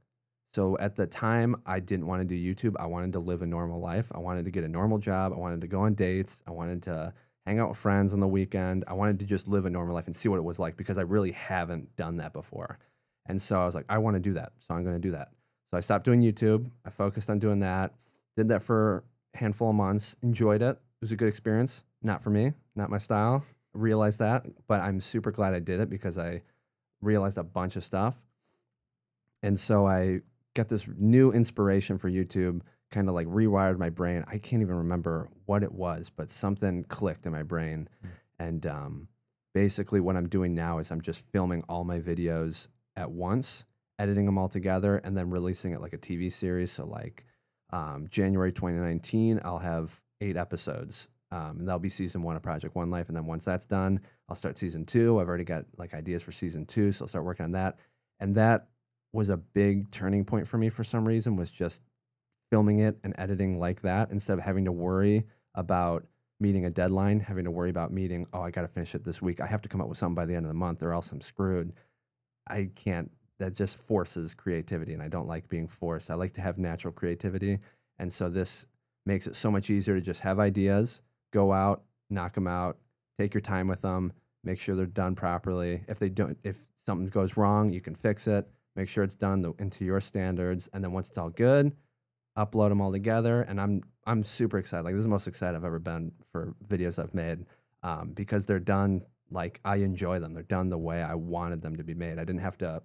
So 0.55 0.77
at 0.79 0.97
the 0.97 1.07
time, 1.07 1.57
I 1.65 1.81
didn't 1.81 2.07
want 2.07 2.21
to 2.21 2.29
do 2.29 2.35
YouTube. 2.37 2.75
I 2.79 2.87
wanted 2.87 3.15
to 3.15 3.21
live 3.21 3.43
a 3.43 3.47
normal 3.47 3.81
life. 3.81 4.13
I 4.15 4.19
wanted 4.19 4.45
to 4.45 4.51
get 4.51 4.65
a 4.65 4.69
normal 4.69 4.99
job. 4.99 5.33
I 5.33 5.37
wanted 5.37 5.63
to 5.63 5.67
go 5.67 5.81
on 5.81 5.95
dates. 5.95 6.43
I 6.47 6.51
wanted 6.51 6.83
to 6.85 7.15
hang 7.47 7.59
out 7.59 7.71
with 7.71 7.79
friends 7.79 8.13
on 8.13 8.21
the 8.21 8.29
weekend. 8.29 8.85
I 8.87 8.93
wanted 8.93 9.19
to 9.21 9.25
just 9.25 9.49
live 9.49 9.65
a 9.65 9.71
normal 9.71 9.95
life 9.95 10.07
and 10.07 10.17
see 10.17 10.29
what 10.29 10.37
it 10.37 10.45
was 10.45 10.59
like 10.59 10.77
because 10.77 10.99
I 10.99 11.03
really 11.03 11.33
haven't 11.33 11.97
done 11.97 12.19
that 12.19 12.35
before. 12.35 12.79
And 13.27 13.41
so 13.41 13.61
I 13.61 13.65
was 13.65 13.75
like, 13.75 13.87
I 13.89 13.99
want 13.99 14.15
to 14.15 14.21
do 14.21 14.35
that. 14.35 14.53
So 14.59 14.75
I'm 14.75 14.85
going 14.85 14.97
to 14.97 15.01
do 15.01 15.13
that. 15.13 15.31
So 15.71 15.79
I 15.79 15.81
stopped 15.81 16.05
doing 16.05 16.21
YouTube. 16.21 16.71
I 16.85 16.91
focused 16.91 17.31
on 17.31 17.39
doing 17.39 17.61
that. 17.61 17.95
Did 18.37 18.49
that 18.49 18.63
for 18.63 19.05
a 19.35 19.39
handful 19.39 19.71
of 19.71 19.75
months. 19.75 20.17
Enjoyed 20.23 20.61
it. 20.61 20.71
It 20.71 20.79
was 21.01 21.13
a 21.13 21.17
good 21.17 21.29
experience. 21.29 21.85
Not 22.03 22.23
for 22.23 22.31
me, 22.31 22.53
not 22.77 22.91
my 22.91 22.99
style. 22.99 23.45
Realized 23.75 24.19
that, 24.19 24.45
but 24.67 24.81
I'm 24.81 25.01
super 25.01 25.31
glad 25.31 25.55
I 25.55 25.61
did 25.61 25.81
it 25.81 25.89
because 25.89 26.19
I 26.19 26.43
realized 27.03 27.37
a 27.37 27.43
bunch 27.43 27.77
of 27.77 27.85
stuff. 27.85 28.15
And 29.43 29.59
so 29.59 29.87
I 29.87 30.21
got 30.55 30.69
this 30.69 30.87
new 30.97 31.33
inspiration 31.33 31.99
for 31.99 32.11
YouTube, 32.11 32.63
kind 32.91 33.09
of 33.09 33.15
like 33.15 33.27
rewired 33.27 33.79
my 33.79 33.91
brain. 33.91 34.25
I 34.29 34.39
can't 34.39 34.63
even 34.63 34.77
remember 34.77 35.29
what 35.47 35.63
it 35.63 35.73
was, 35.73 36.11
but 36.15 36.31
something 36.31 36.85
clicked 36.85 37.27
in 37.27 37.33
my 37.33 37.43
brain. 37.43 37.89
Mm. 38.05 38.11
And 38.39 38.67
um, 38.67 39.09
basically, 39.55 40.01
what 40.01 40.17
I'm 40.17 40.29
doing 40.29 40.55
now 40.55 40.79
is 40.79 40.91
I'm 40.91 41.01
just 41.01 41.25
filming 41.33 41.63
all 41.69 41.85
my 41.85 41.99
videos 41.99 42.69
at 42.97 43.11
once, 43.11 43.67
editing 43.99 44.27
them 44.27 44.39
all 44.39 44.49
together, 44.49 44.99
and 44.99 45.17
then 45.17 45.31
releasing 45.31 45.73
it 45.73 45.81
like 45.81 45.93
a 45.93 45.99
TV 45.99 46.33
series. 46.33 46.73
So, 46.73 46.87
like 46.87 47.25
um, 47.73 48.07
January 48.11 48.53
2019, 48.53 49.41
I'll 49.45 49.59
have 49.59 50.01
eight 50.21 50.37
episodes 50.37 51.09
um, 51.33 51.59
and 51.59 51.67
that'll 51.67 51.79
be 51.79 51.89
season 51.89 52.23
one 52.23 52.37
of 52.37 52.43
Project 52.43 52.77
One 52.77 52.91
Life. 52.91 53.09
And 53.09 53.17
then 53.17 53.25
once 53.25 53.47
that's 53.47 53.65
done, 53.65 54.01
I'll 54.29 54.37
start 54.37 54.59
season 54.59 54.85
two. 54.85 55.19
I've 55.19 55.29
already 55.29 55.45
got 55.45 55.65
like 55.79 55.95
ideas 55.95 56.23
for 56.23 56.31
season 56.31 56.67
two, 56.67 56.93
so 56.93 57.05
I'll 57.05 57.09
start 57.09 57.25
working 57.25 57.45
on 57.45 57.53
that. 57.53 57.79
And 58.21 58.35
that 58.35 58.69
was 59.15 59.31
a 59.31 59.39
big 59.39 59.91
turning 59.91 60.25
point 60.27 60.47
for 60.47 60.59
me 60.59 60.69
for 60.69 60.85
some 60.85 61.09
reason. 61.09 61.35
Was 61.35 61.51
just 61.51 61.81
filming 62.51 62.81
it 62.81 62.99
and 63.03 63.15
editing 63.17 63.59
like 63.59 63.81
that 63.81 64.11
instead 64.11 64.39
of 64.39 64.45
having 64.45 64.67
to 64.67 64.73
worry 64.73 65.25
about 65.55 66.05
meeting 66.39 66.67
a 66.67 66.71
deadline, 66.71 67.19
having 67.19 67.45
to 67.45 67.51
worry 67.51 67.71
about 67.71 67.93
meeting, 67.93 68.27
oh, 68.35 68.43
I 68.43 68.51
got 68.51 68.63
to 68.63 68.69
finish 68.69 68.95
it 68.95 69.03
this 69.03 69.23
week. 69.23 69.41
I 69.41 69.47
have 69.47 69.63
to 69.63 69.71
come 69.71 69.81
up 69.81 69.89
with 69.89 69.97
something 69.97 70.15
by 70.15 70.27
the 70.27 70.35
end 70.35 70.45
of 70.45 70.51
the 70.51 70.55
month 70.55 70.83
or 70.83 70.93
else 70.93 71.11
I'm 71.13 71.23
screwed. 71.23 71.73
I 72.47 72.69
can't, 72.75 73.11
that 73.39 73.55
just 73.55 73.77
forces 73.77 74.35
creativity. 74.35 74.93
And 74.93 75.03
I 75.03 75.09
don't 75.09 75.29
like 75.29 75.49
being 75.49 75.67
forced. 75.67 76.11
I 76.11 76.15
like 76.15 76.35
to 76.35 76.43
have 76.43 76.59
natural 76.59 76.93
creativity. 76.93 77.61
And 77.99 78.13
so 78.13 78.29
this 78.29 78.67
makes 79.07 79.27
it 79.27 79.37
so 79.37 79.51
much 79.51 79.71
easier 79.71 79.95
to 79.95 80.01
just 80.01 80.21
have 80.21 80.39
ideas, 80.39 81.01
go 81.33 81.53
out, 81.53 81.83
knock 82.11 82.35
them 82.35 82.47
out, 82.47 82.79
take 83.19 83.35
your 83.35 83.41
time 83.41 83.69
with 83.69 83.83
them, 83.83 84.13
make 84.45 84.59
sure 84.59 84.75
they're 84.75 84.87
done 84.87 85.15
properly. 85.15 85.85
If 85.89 85.99
they 85.99 86.09
don't, 86.09 86.39
if 86.45 86.57
something 86.87 87.09
goes 87.09 87.37
wrong, 87.37 87.73
you 87.73 87.81
can 87.81 87.95
fix 87.95 88.27
it, 88.27 88.49
make 88.77 88.89
sure 88.89 89.05
it's 89.05 89.15
done 89.15 89.43
the, 89.43 89.53
into 89.59 89.85
your 89.85 90.01
standards. 90.01 90.69
And 90.73 90.83
then 90.83 90.93
once 90.93 91.09
it's 91.09 91.19
all 91.19 91.31
good, 91.31 91.73
upload 92.39 92.69
them 92.69 92.81
all 92.81 92.93
together. 92.93 93.43
And 93.43 93.61
I'm, 93.61 93.83
I'm 94.07 94.25
super 94.25 94.59
excited. 94.59 94.85
Like 94.85 94.95
this 94.95 95.01
is 95.01 95.05
the 95.05 95.11
most 95.11 95.27
excited 95.27 95.57
I've 95.57 95.65
ever 95.65 95.79
been 95.79 96.13
for 96.31 96.55
videos 96.67 96.99
I've 96.99 97.15
made 97.15 97.47
um, 97.83 98.13
because 98.15 98.47
they're 98.47 98.59
done 98.59 99.03
like 99.31 99.61
I 99.65 99.77
enjoy 99.77 100.19
them. 100.19 100.35
They're 100.35 100.43
done 100.43 100.69
the 100.69 100.79
way 100.79 101.03
I 101.03 101.15
wanted 101.15 101.63
them 101.63 101.77
to 101.77 101.85
be 101.85 101.95
made. 101.95 102.19
I 102.19 102.25
didn't 102.25 102.43
have 102.43 102.59
to 102.59 102.83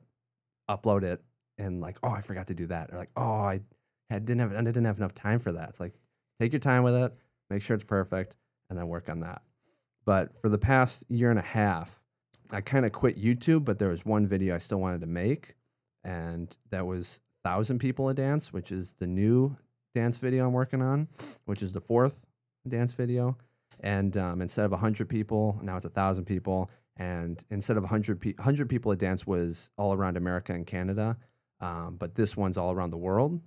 upload 0.70 1.04
it 1.04 1.22
and 1.58 1.82
like, 1.82 1.98
oh, 2.04 2.10
I 2.10 2.22
forgot 2.22 2.48
to 2.48 2.54
do 2.54 2.68
that, 2.68 2.92
or 2.92 2.98
like, 2.98 3.10
oh, 3.16 3.22
I 3.22 3.62
had, 4.10 4.26
didn't 4.26 4.42
have 4.42 4.54
I 4.54 4.62
didn't 4.62 4.86
have 4.86 4.98
enough 4.98 5.16
time 5.16 5.40
for 5.40 5.52
that. 5.54 5.70
It's 5.70 5.80
like 5.80 5.94
take 6.40 6.54
your 6.54 6.60
time 6.60 6.84
with 6.84 6.96
it, 6.96 7.14
make 7.50 7.62
sure 7.62 7.76
it's 7.76 7.84
perfect, 7.84 8.36
and 8.70 8.78
then 8.78 8.88
work 8.88 9.10
on 9.10 9.22
that. 9.22 9.42
But 10.06 10.42
for 10.42 10.50
the 10.50 10.58
past 10.58 11.04
year 11.10 11.30
and 11.30 11.40
a 11.40 11.44
half, 11.44 12.00
I 12.52 12.62
kind 12.62 12.86
of 12.86 12.92
quit 12.92 13.22
YouTube, 13.22 13.66
but 13.66 13.80
there 13.80 13.90
was 13.90 14.06
one 14.06 14.28
video 14.28 14.56
I 14.56 14.60
still 14.60 14.80
wanted 14.80 15.02
to 15.02 15.08
make, 15.08 15.56
and 16.04 16.56
that 16.72 16.86
was 16.86 17.20
thousand 17.44 17.80
people 17.80 18.10
a 18.10 18.14
dance, 18.14 18.54
which 18.54 18.72
is 18.72 18.94
the 19.00 19.08
new 19.08 19.56
dance 19.96 20.18
video 20.18 20.46
I'm 20.46 20.54
working 20.54 20.82
on, 20.82 21.08
which 21.46 21.64
is 21.64 21.74
the 21.74 21.82
fourth 21.82 22.16
dance 22.68 22.94
video. 22.94 23.38
And 23.82 24.16
um, 24.18 24.42
instead 24.42 24.66
of 24.66 24.72
100 24.72 25.10
people, 25.10 25.60
now 25.62 25.78
it's 25.78 25.86
1,000 25.86 26.26
people. 26.26 26.70
And 26.98 27.44
instead 27.50 27.78
of 27.78 27.84
100, 27.84 28.20
pe- 28.20 28.34
100 28.34 28.70
people 28.70 28.92
a 28.92 28.96
dance 28.96 29.28
was 29.28 29.70
all 29.78 29.94
around 29.94 30.18
America 30.18 30.54
and 30.54 30.66
Canada. 30.66 31.18
Um, 31.60 31.96
but 32.00 32.16
this 32.16 32.36
one's 32.38 32.58
all 32.58 32.72
around 32.72 32.92
the 32.92 32.98
world. 32.98 33.40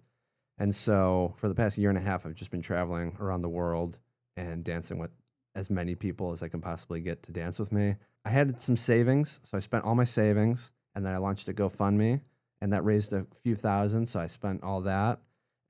And 0.61 0.75
so 0.75 1.35
for 1.39 1.49
the 1.49 1.55
past 1.55 1.79
year 1.79 1.89
and 1.89 1.99
a 1.99 2.03
half, 2.03 2.25
I've 2.25 2.35
just 2.35 2.51
been 2.51 2.63
traveling 2.63 3.17
around 3.19 3.43
the 3.43 3.49
world 3.49 3.99
and 4.37 4.63
dancing 4.63 4.99
with 4.99 5.11
as 5.57 5.71
many 5.71 5.95
people 5.95 6.31
as 6.31 6.43
I 6.43 6.49
can 6.49 6.61
possibly 6.61 7.01
get 7.01 7.23
to 7.25 7.33
dance 7.33 7.59
with 7.59 7.73
me. 7.73 7.97
I 8.25 8.31
had 8.31 8.61
some 8.61 8.77
savings, 8.77 9.41
so 9.43 9.57
I 9.57 9.61
spent 9.61 9.85
all 9.85 9.95
my 9.95 10.05
savings 10.05 10.71
and 10.95 11.05
then 11.05 11.15
I 11.15 11.17
launched 11.17 11.49
a 11.49 11.55
GoFundMe 11.55 12.21
and 12.61 12.73
that 12.73 12.85
raised 12.85 13.13
a 13.13 13.27
few 13.43 13.57
thousand. 13.57 14.07
So 14.07 14.21
I 14.21 14.27
spent 14.27 14.63
all 14.63 14.83
that. 14.83 15.19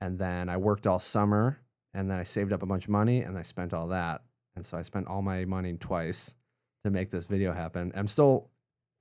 And 0.01 0.17
then 0.17 0.49
I 0.49 0.57
worked 0.57 0.87
all 0.87 0.99
summer 0.99 1.59
and 1.93 2.09
then 2.09 2.17
I 2.17 2.23
saved 2.23 2.51
up 2.51 2.63
a 2.63 2.65
bunch 2.65 2.85
of 2.85 2.89
money 2.89 3.21
and 3.21 3.37
I 3.37 3.43
spent 3.43 3.73
all 3.73 3.87
that. 3.89 4.21
And 4.55 4.65
so 4.65 4.77
I 4.77 4.81
spent 4.81 5.07
all 5.07 5.21
my 5.21 5.45
money 5.45 5.73
twice 5.73 6.35
to 6.83 6.89
make 6.89 7.11
this 7.11 7.25
video 7.25 7.53
happen. 7.53 7.91
I'm 7.95 8.07
still 8.07 8.49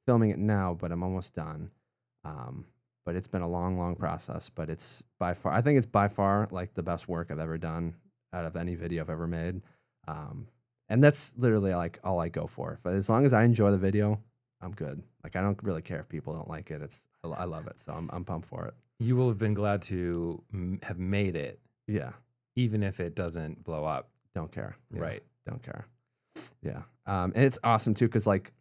filming 0.06 0.30
it 0.30 0.38
now, 0.38 0.76
but 0.78 0.92
I'm 0.92 1.02
almost 1.02 1.34
done. 1.34 1.70
Um, 2.24 2.66
but 3.04 3.14
it's 3.16 3.28
been 3.28 3.42
a 3.42 3.48
long, 3.48 3.78
long 3.78 3.96
process. 3.96 4.50
But 4.54 4.68
it's 4.70 5.02
by 5.18 5.34
far, 5.34 5.52
I 5.52 5.62
think 5.62 5.78
it's 5.78 5.86
by 5.86 6.08
far 6.08 6.48
like 6.50 6.74
the 6.74 6.82
best 6.82 7.08
work 7.08 7.30
I've 7.30 7.38
ever 7.38 7.58
done 7.58 7.94
out 8.32 8.44
of 8.44 8.56
any 8.56 8.74
video 8.74 9.02
I've 9.02 9.10
ever 9.10 9.26
made. 9.26 9.62
Um, 10.08 10.46
and 10.88 11.02
that's 11.02 11.32
literally 11.36 11.74
like 11.74 11.98
all 12.04 12.20
I 12.20 12.28
go 12.28 12.46
for. 12.46 12.78
But 12.82 12.94
as 12.94 13.08
long 13.08 13.24
as 13.24 13.32
I 13.32 13.44
enjoy 13.44 13.70
the 13.70 13.78
video, 13.78 14.20
I'm 14.60 14.72
good. 14.72 15.02
Like 15.24 15.36
I 15.36 15.40
don't 15.40 15.58
really 15.62 15.82
care 15.82 16.00
if 16.00 16.08
people 16.08 16.34
don't 16.34 16.48
like 16.48 16.70
it. 16.70 16.82
It's 16.82 17.02
I 17.22 17.44
love 17.44 17.66
it, 17.66 17.78
so 17.80 17.92
I'm 17.92 18.08
I'm 18.12 18.24
pumped 18.24 18.48
for 18.48 18.66
it. 18.66 18.74
You 18.98 19.14
will 19.16 19.28
have 19.28 19.38
been 19.38 19.54
glad 19.54 19.82
to 19.82 20.42
m- 20.52 20.78
have 20.82 20.98
made 20.98 21.36
it, 21.36 21.58
Yeah, 21.86 22.12
even 22.56 22.82
if 22.82 22.98
it 23.00 23.14
doesn't 23.14 23.62
blow 23.64 23.84
up. 23.84 24.08
don't 24.34 24.50
care. 24.52 24.76
Yeah, 24.94 25.00
Right. 25.00 25.22
don't 25.46 25.62
care. 25.62 25.86
Yeah, 26.62 26.82
um, 27.06 27.32
and 27.34 27.44
it's 27.44 27.58
awesome 27.64 27.94
too 27.94 28.06
because 28.06 28.26
like 28.26 28.52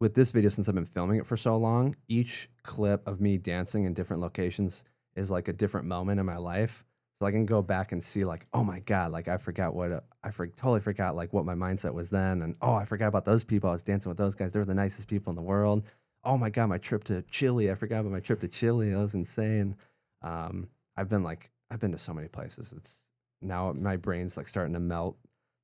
with 0.00 0.14
this 0.14 0.30
video, 0.30 0.50
since 0.50 0.68
I've 0.68 0.74
been 0.74 0.86
filming 0.86 1.18
it 1.20 1.26
for 1.26 1.36
so 1.36 1.56
long, 1.56 1.94
each 2.08 2.48
clip 2.62 3.06
of 3.06 3.20
me 3.20 3.36
dancing 3.36 3.84
in 3.84 3.94
different 3.94 4.22
locations 4.22 4.82
is 5.14 5.30
like 5.30 5.48
a 5.48 5.52
different 5.52 5.86
moment 5.86 6.18
in 6.18 6.26
my 6.26 6.38
life. 6.38 6.84
So 7.18 7.26
I 7.26 7.32
can 7.32 7.44
go 7.44 7.60
back 7.60 7.92
and 7.92 8.02
see 8.02 8.24
like, 8.24 8.46
oh 8.54 8.64
my 8.64 8.80
god, 8.80 9.12
like 9.12 9.28
I 9.28 9.36
forgot 9.36 9.74
what 9.74 10.04
I 10.24 10.30
for, 10.30 10.46
totally 10.46 10.80
forgot 10.80 11.14
like 11.14 11.34
what 11.34 11.44
my 11.44 11.54
mindset 11.54 11.92
was 11.92 12.08
then, 12.08 12.40
and 12.40 12.56
oh 12.62 12.72
I 12.72 12.86
forgot 12.86 13.08
about 13.08 13.26
those 13.26 13.44
people. 13.44 13.68
I 13.68 13.74
was 13.74 13.82
dancing 13.82 14.08
with 14.08 14.16
those 14.16 14.34
guys. 14.34 14.52
They 14.52 14.58
were 14.58 14.64
the 14.64 14.74
nicest 14.74 15.06
people 15.06 15.30
in 15.30 15.36
the 15.36 15.42
world. 15.42 15.84
Oh 16.24 16.38
my 16.38 16.48
god, 16.48 16.68
my 16.68 16.78
trip 16.78 17.04
to 17.04 17.20
Chile. 17.22 17.70
I 17.70 17.74
forgot 17.74 18.00
about 18.00 18.12
my 18.12 18.20
trip 18.20 18.40
to 18.40 18.48
Chile. 18.48 18.90
That 18.90 18.98
was 18.98 19.12
insane. 19.12 19.76
Um, 20.22 20.68
I've 20.96 21.10
been 21.10 21.22
like, 21.22 21.50
I've 21.70 21.80
been 21.80 21.92
to 21.92 21.98
so 21.98 22.14
many 22.14 22.28
places. 22.28 22.72
It's 22.74 23.02
now 23.42 23.72
my 23.74 23.96
brain's 23.96 24.38
like 24.38 24.48
starting 24.48 24.72
to 24.74 24.80
melt 24.80 25.18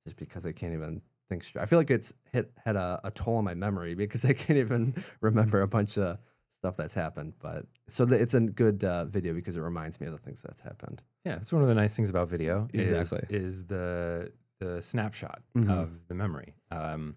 just 0.07 0.19
because 0.19 0.45
I 0.45 0.53
can't 0.53 0.75
even 0.75 1.01
straight. 1.31 1.63
I 1.63 1.67
feel 1.67 1.79
like 1.79 1.91
it's 1.91 2.13
hit 2.33 2.51
had 2.65 2.77
a, 2.77 3.01
a 3.05 3.11
toll 3.11 3.37
on 3.37 3.45
my 3.45 3.55
memory 3.55 3.95
because 3.95 4.25
I 4.31 4.33
can't 4.33 4.59
even 4.59 5.03
remember 5.21 5.63
a 5.63 5.69
bunch 5.69 5.99
of 5.99 6.19
stuff 6.61 6.77
that's 6.77 6.95
happened. 6.95 7.35
But 7.41 7.67
so 7.89 8.05
the, 8.05 8.17
it's 8.17 8.35
a 8.35 8.41
good 8.41 8.85
uh, 8.85 9.05
video 9.07 9.35
because 9.35 9.57
it 9.57 9.61
reminds 9.61 10.01
me 10.01 10.07
of 10.07 10.13
the 10.13 10.19
things 10.19 10.43
that's 10.43 10.61
happened. 10.61 11.03
Yeah, 11.25 11.37
it's 11.37 11.53
one 11.53 11.63
of 11.63 11.69
the 11.69 11.75
nice 11.75 11.95
things 11.97 12.09
about 12.11 12.29
video. 12.29 12.69
is- 12.73 12.91
Exactly. 12.91 13.37
Is, 13.37 13.65
the 13.67 14.33
the 14.59 14.81
snapshot 14.81 15.43
Mhm. 15.55 15.69
of 15.71 15.91
the 16.09 16.15
memory. 16.15 16.55
Um, 16.71 17.17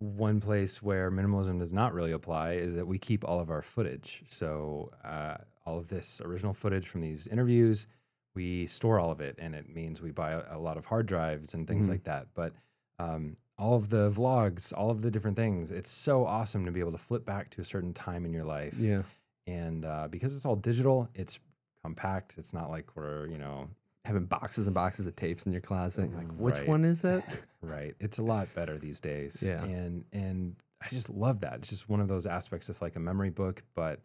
one 0.00 0.40
place 0.40 0.82
where 0.82 1.10
minimalism 1.10 1.60
does 1.60 1.72
not 1.72 1.92
really 1.94 2.10
apply 2.12 2.54
is 2.54 2.74
that 2.74 2.86
we 2.86 2.98
keep 2.98 3.24
all 3.24 3.38
of 3.38 3.50
our 3.50 3.62
footage. 3.62 4.24
So 4.28 4.90
uh, 5.04 5.36
all 5.64 5.78
of 5.78 5.86
this 5.88 6.20
original 6.24 6.54
footage 6.54 6.88
from 6.88 7.02
these 7.02 7.28
interviews, 7.28 7.86
we 8.34 8.66
store 8.66 8.98
all 8.98 9.12
of 9.12 9.20
it, 9.20 9.36
and 9.38 9.54
it 9.54 9.68
means 9.72 10.00
we 10.02 10.10
buy 10.10 10.32
a, 10.32 10.56
a 10.56 10.58
lot 10.58 10.76
of 10.76 10.86
hard 10.86 11.06
drives 11.06 11.54
and 11.54 11.68
things 11.68 11.86
Mhm. 11.86 11.90
like 11.90 12.04
that. 12.04 12.26
But 12.34 12.54
um, 13.00 13.36
all 13.58 13.76
of 13.76 13.90
the 13.90 14.10
vlogs, 14.10 14.72
all 14.76 14.90
of 14.90 15.02
the 15.02 15.10
different 15.10 15.36
things, 15.36 15.70
it's 15.70 15.90
so 15.90 16.24
awesome 16.26 16.64
to 16.64 16.72
be 16.72 16.80
able 16.80 16.92
to 16.92 16.98
flip 16.98 17.24
back 17.24 17.50
to 17.50 17.60
a 17.60 17.64
certain 17.64 17.92
time 17.92 18.24
in 18.24 18.32
your 18.32 18.44
life 18.44 18.74
Yeah, 18.78 19.02
and 19.46 19.84
uh, 19.84 20.08
because 20.10 20.36
it's 20.36 20.46
all 20.46 20.56
digital, 20.56 21.08
it's 21.14 21.38
compact. 21.84 22.36
It's 22.38 22.52
not 22.52 22.70
like 22.70 22.96
we're 22.96 23.26
you 23.28 23.38
know 23.38 23.68
having 24.04 24.24
boxes 24.24 24.66
and 24.66 24.74
boxes 24.74 25.06
of 25.06 25.14
tapes 25.16 25.44
in 25.46 25.52
your 25.52 25.60
closet. 25.60 26.14
Like, 26.14 26.30
which 26.38 26.54
Right. 26.54 26.68
one 26.68 26.84
is 26.84 27.04
it? 27.04 27.22
right. 27.62 27.94
It's 28.00 28.18
a 28.18 28.22
lot 28.22 28.48
better 28.54 28.78
these 28.78 29.00
days. 29.00 29.42
Yeah. 29.46 29.62
and 29.62 30.04
and 30.12 30.56
I 30.82 30.88
just 30.88 31.10
love 31.10 31.40
that. 31.40 31.54
It's 31.56 31.68
just 31.68 31.88
one 31.88 32.00
of 32.00 32.08
those 32.08 32.26
aspects. 32.26 32.70
It's 32.70 32.80
like 32.80 32.96
a 32.96 33.00
memory 33.00 33.30
book, 33.30 33.62
but 33.74 34.00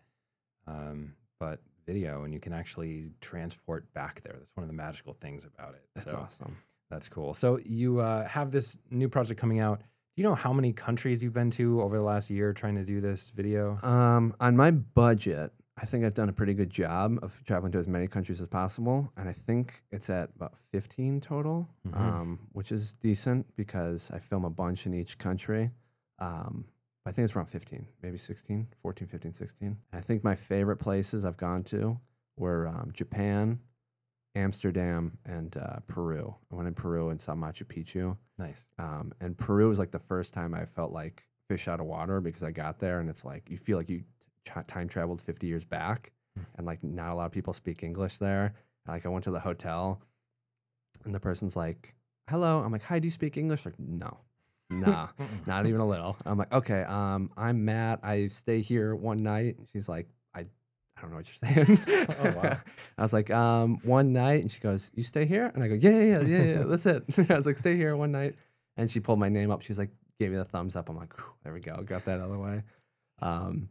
um, 0.67 1.13
but 1.39 1.59
video, 1.85 2.23
and 2.23 2.33
you 2.33 2.39
can 2.39 2.51
actually 2.53 3.11
transport 3.21 3.91
back 3.93 4.21
there. 4.23 4.33
That's 4.37 4.51
one 4.55 4.63
of 4.63 4.67
the 4.67 4.73
magical 4.75 5.13
things 5.21 5.45
about 5.45 5.75
it. 5.75 5.83
That's 5.95 6.11
so 6.11 6.17
awesome. 6.17 6.57
That's 6.89 7.09
cool. 7.09 7.33
So 7.33 7.59
you 7.65 7.99
uh, 7.99 8.27
have 8.27 8.51
this 8.51 8.77
new 8.91 9.09
project 9.09 9.39
coming 9.39 9.59
out. 9.59 9.79
Do 9.79 10.21
you 10.21 10.23
know 10.23 10.35
how 10.35 10.53
many 10.53 10.71
countries 10.71 11.21
you've 11.21 11.33
been 11.33 11.51
to 11.51 11.81
over 11.81 11.97
the 11.97 12.03
last 12.03 12.29
year 12.29 12.53
trying 12.53 12.75
to 12.75 12.83
do 12.85 13.01
this 13.01 13.31
video? 13.31 13.77
Um, 13.83 14.33
on 14.39 14.55
my 14.55 14.71
budget, 14.71 15.51
I 15.77 15.85
think 15.85 16.05
I've 16.05 16.13
done 16.13 16.29
a 16.29 16.33
pretty 16.33 16.53
good 16.53 16.69
job 16.69 17.19
of 17.21 17.43
traveling 17.45 17.73
to 17.73 17.79
as 17.79 17.87
many 17.87 18.07
countries 18.07 18.39
as 18.39 18.47
possible, 18.47 19.11
and 19.17 19.27
I 19.27 19.33
think 19.33 19.83
it's 19.91 20.09
at 20.09 20.29
about 20.37 20.53
15 20.71 21.19
total, 21.19 21.67
Mhm. 21.85 21.97
um, 21.99 22.39
which 22.53 22.71
is 22.71 22.93
decent 22.93 23.45
because 23.57 24.09
I 24.11 24.19
film 24.19 24.45
a 24.45 24.49
bunch 24.49 24.85
in 24.85 24.93
each 24.93 25.17
country. 25.17 25.71
Um, 26.19 26.65
I 27.05 27.11
think 27.11 27.25
it's 27.25 27.35
around 27.35 27.47
15, 27.47 27.85
maybe 28.01 28.17
16, 28.17 28.67
14, 28.81 29.07
15, 29.09 29.33
16. 29.33 29.67
And 29.67 29.77
I 29.91 30.01
think 30.01 30.23
my 30.23 30.33
favorite 30.35 30.77
places 30.77 31.25
I've 31.25 31.37
gone 31.37 31.63
to 31.65 31.99
were 32.37 32.67
um, 32.69 32.91
Japan, 32.93 33.59
Amsterdam, 34.35 35.17
and 35.25 35.55
uh, 35.57 35.77
Peru. 35.87 36.35
I 36.51 36.55
went 36.55 36.67
in 36.67 36.73
Peru 36.73 37.09
and 37.09 37.21
saw 37.21 37.33
Machu 37.33 37.63
Picchu. 37.63 38.17
Nice. 38.37 38.67
Um, 38.77 39.13
and 39.21 39.37
Peru 39.37 39.69
was 39.69 39.79
like 39.79 39.91
the 39.91 39.99
first 39.99 40.33
time 40.33 40.53
I 40.53 40.65
felt 40.65 40.91
like 40.91 41.23
fish 41.47 41.67
out 41.67 41.79
of 41.79 41.85
water 41.85 42.19
because 42.21 42.43
I 42.43 42.51
got 42.51 42.79
there 42.79 42.99
and 42.99 43.09
it's 43.09 43.23
like 43.23 43.49
you 43.49 43.57
feel 43.57 43.77
like 43.77 43.89
you 43.89 44.03
t- 44.45 44.51
time 44.67 44.87
traveled 44.87 45.21
50 45.21 45.47
years 45.47 45.63
back 45.63 46.11
Hmm. 46.35 46.43
and 46.57 46.67
like 46.67 46.83
not 46.83 47.11
a 47.13 47.15
lot 47.15 47.27
of 47.27 47.31
people 47.31 47.53
speak 47.53 47.81
English 47.81 48.17
there. 48.17 48.53
And, 48.85 48.93
like 48.93 49.05
I 49.05 49.09
went 49.09 49.23
to 49.25 49.31
the 49.31 49.39
hotel 49.39 50.01
and 51.05 51.13
the 51.15 51.19
person's 51.19 51.55
like, 51.55 51.93
hello. 52.29 52.59
I'm 52.59 52.71
like, 52.71 52.83
hi, 52.83 52.99
do 52.99 53.05
you 53.07 53.11
speak 53.11 53.37
English? 53.37 53.63
Like, 53.65 53.79
no, 53.79 54.17
nah, 54.69 55.09
not 55.45 55.65
even 55.67 55.79
a 55.79 55.87
little. 55.87 56.17
I'm 56.25 56.37
like, 56.37 56.51
okay, 56.51 56.83
um, 56.83 57.31
I'm 57.37 57.63
Matt. 57.63 57.99
I 58.03 58.27
stay 58.27 58.61
here 58.61 58.95
one 58.95 59.23
night. 59.23 59.55
She's 59.71 59.87
like, 59.87 60.07
don't 61.05 61.11
know 61.11 61.17
what 61.17 61.27
you're 61.57 61.65
saying. 61.65 62.07
Oh, 62.19 62.41
wow. 62.41 62.57
I 62.97 63.01
was 63.01 63.13
like, 63.13 63.31
um, 63.31 63.79
one 63.83 64.13
night, 64.13 64.41
and 64.41 64.51
she 64.51 64.59
goes, 64.59 64.91
"You 64.93 65.03
stay 65.03 65.25
here?" 65.25 65.51
And 65.53 65.63
I 65.63 65.67
go, 65.67 65.75
"Yeah, 65.75 65.91
yeah, 65.91 66.21
yeah, 66.21 66.21
yeah, 66.21 66.43
yeah 66.43 66.63
that's 66.63 66.85
it." 66.85 67.03
I 67.29 67.37
was 67.37 67.45
like, 67.45 67.57
"Stay 67.57 67.75
here 67.75 67.95
one 67.95 68.11
night," 68.11 68.35
and 68.77 68.91
she 68.91 68.99
pulled 68.99 69.19
my 69.19 69.29
name 69.29 69.51
up. 69.51 69.61
She 69.61 69.69
was 69.69 69.79
like, 69.79 69.91
gave 70.19 70.31
me 70.31 70.37
the 70.37 70.45
thumbs 70.45 70.75
up. 70.75 70.89
I'm 70.89 70.97
like, 70.97 71.13
"There 71.43 71.53
we 71.53 71.59
go, 71.59 71.75
got 71.83 72.05
that 72.05 72.19
out 72.19 72.25
of 72.25 72.31
the 72.31 72.39
way." 72.39 72.63
Um, 73.21 73.69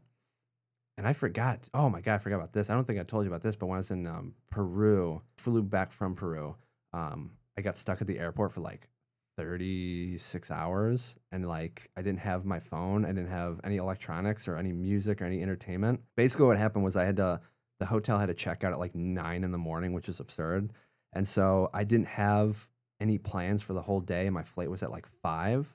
and 0.97 1.07
I 1.07 1.13
forgot. 1.13 1.69
Oh 1.75 1.89
my 1.89 2.01
god, 2.01 2.15
I 2.17 2.19
forgot 2.19 2.37
about 2.37 2.53
this. 2.53 2.71
I 2.71 2.75
don't 2.75 2.87
think 2.87 3.01
I 3.01 3.03
told 3.03 3.25
you 3.25 3.31
about 3.31 3.43
this, 3.43 3.57
but 3.57 3.67
when 3.67 3.77
I 3.77 3.79
was 3.79 3.91
in 3.91 4.07
um, 4.07 4.35
Peru, 4.51 5.23
flew 5.37 5.63
back 5.63 5.93
from 5.93 6.15
Peru, 6.15 6.55
um, 6.93 7.33
I 7.57 7.63
got 7.63 7.77
stuck 7.77 8.01
at 8.01 8.07
the 8.07 8.19
airport 8.19 8.53
for 8.53 8.61
like 8.61 8.89
36 9.37 10.51
hours 10.51 11.17
and 11.33 11.47
like 11.47 11.91
I 11.97 12.03
didn't 12.03 12.21
have 12.21 12.45
my 12.45 12.61
phone, 12.61 13.05
I 13.05 13.09
didn't 13.09 13.31
have 13.31 13.61
any 13.65 13.77
electronics 13.77 14.47
or 14.49 14.57
any 14.57 14.73
music 14.73 15.21
or 15.21 15.25
any 15.25 15.43
entertainment. 15.43 16.01
Basically 16.17 16.47
what 16.47 16.59
happened 16.59 16.85
was 16.85 16.97
I 16.97 17.05
had 17.05 17.17
to 17.17 17.41
the 17.81 17.87
hotel 17.87 18.19
had 18.19 18.27
to 18.27 18.35
check 18.35 18.65
out 18.65 18.73
at 18.73 18.79
like 18.79 18.95
9 18.95 19.45
in 19.45 19.51
the 19.51 19.59
morning, 19.59 19.93
which 19.93 20.09
is 20.09 20.21
absurd. 20.21 20.73
And 21.13 21.27
so 21.27 21.71
I 21.73 21.85
didn't 21.85 22.09
have 22.09 22.69
any 23.01 23.19
plans 23.19 23.63
for 23.63 23.73
the 23.73 23.83
whole 23.83 24.01
day. 24.01 24.31
My 24.31 24.43
flight 24.43 24.71
was 24.71 24.83
at 24.83 24.91
like 24.91 25.07
five, 25.23 25.73